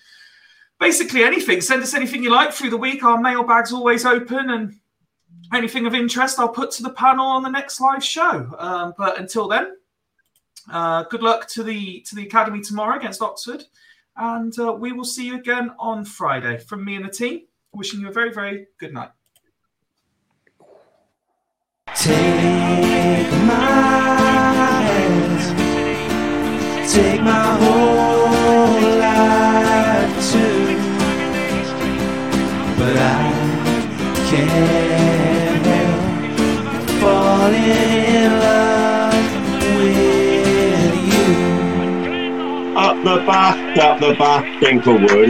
basically 0.84 1.24
anything. 1.24 1.62
Send 1.62 1.82
us 1.82 1.94
anything 1.94 2.22
you 2.22 2.30
like 2.30 2.52
through 2.52 2.68
the 2.68 2.76
week. 2.76 3.02
Our 3.02 3.18
mailbag's 3.18 3.72
always 3.72 4.04
open 4.04 4.50
and 4.50 4.74
anything 5.54 5.86
of 5.86 5.94
interest 5.94 6.38
I'll 6.38 6.56
put 6.60 6.70
to 6.72 6.82
the 6.82 6.90
panel 6.90 7.24
on 7.24 7.42
the 7.42 7.48
next 7.48 7.80
live 7.80 8.04
show. 8.04 8.54
Um, 8.58 8.92
but 8.98 9.18
until 9.18 9.48
then, 9.48 9.66
uh, 10.70 11.04
good 11.04 11.22
luck 11.22 11.48
to 11.54 11.62
the 11.62 12.02
to 12.02 12.14
the 12.14 12.24
academy 12.24 12.60
tomorrow 12.60 12.98
against 12.98 13.22
Oxford, 13.22 13.64
and 14.16 14.52
uh, 14.58 14.72
we 14.72 14.92
will 14.92 15.04
see 15.14 15.26
you 15.26 15.36
again 15.36 15.70
on 15.78 16.04
Friday. 16.04 16.58
From 16.58 16.84
me 16.84 16.96
and 16.96 17.04
the 17.06 17.10
team, 17.10 17.46
wishing 17.72 18.00
you 18.00 18.08
a 18.08 18.12
very 18.12 18.32
very 18.32 18.66
good 18.78 18.92
night. 18.92 19.10
Take 21.94 23.32
my 23.50 23.94
take 26.94 27.22
my 27.22 27.46
whole 27.60 28.98
life 28.98 29.54
too, 30.32 30.53
but 32.94 33.02
I 33.02 33.10
can't 34.30 35.66
help 35.66 36.00
falling 37.00 37.74
in 38.14 38.30
love 38.44 39.26
with 39.78 40.94
you. 41.10 41.30
up 42.76 42.96
the 43.02 43.16
back, 43.26 43.56
up 43.78 43.98
the 43.98 44.12
back, 44.14 44.44
Dinklewood. 44.62 45.28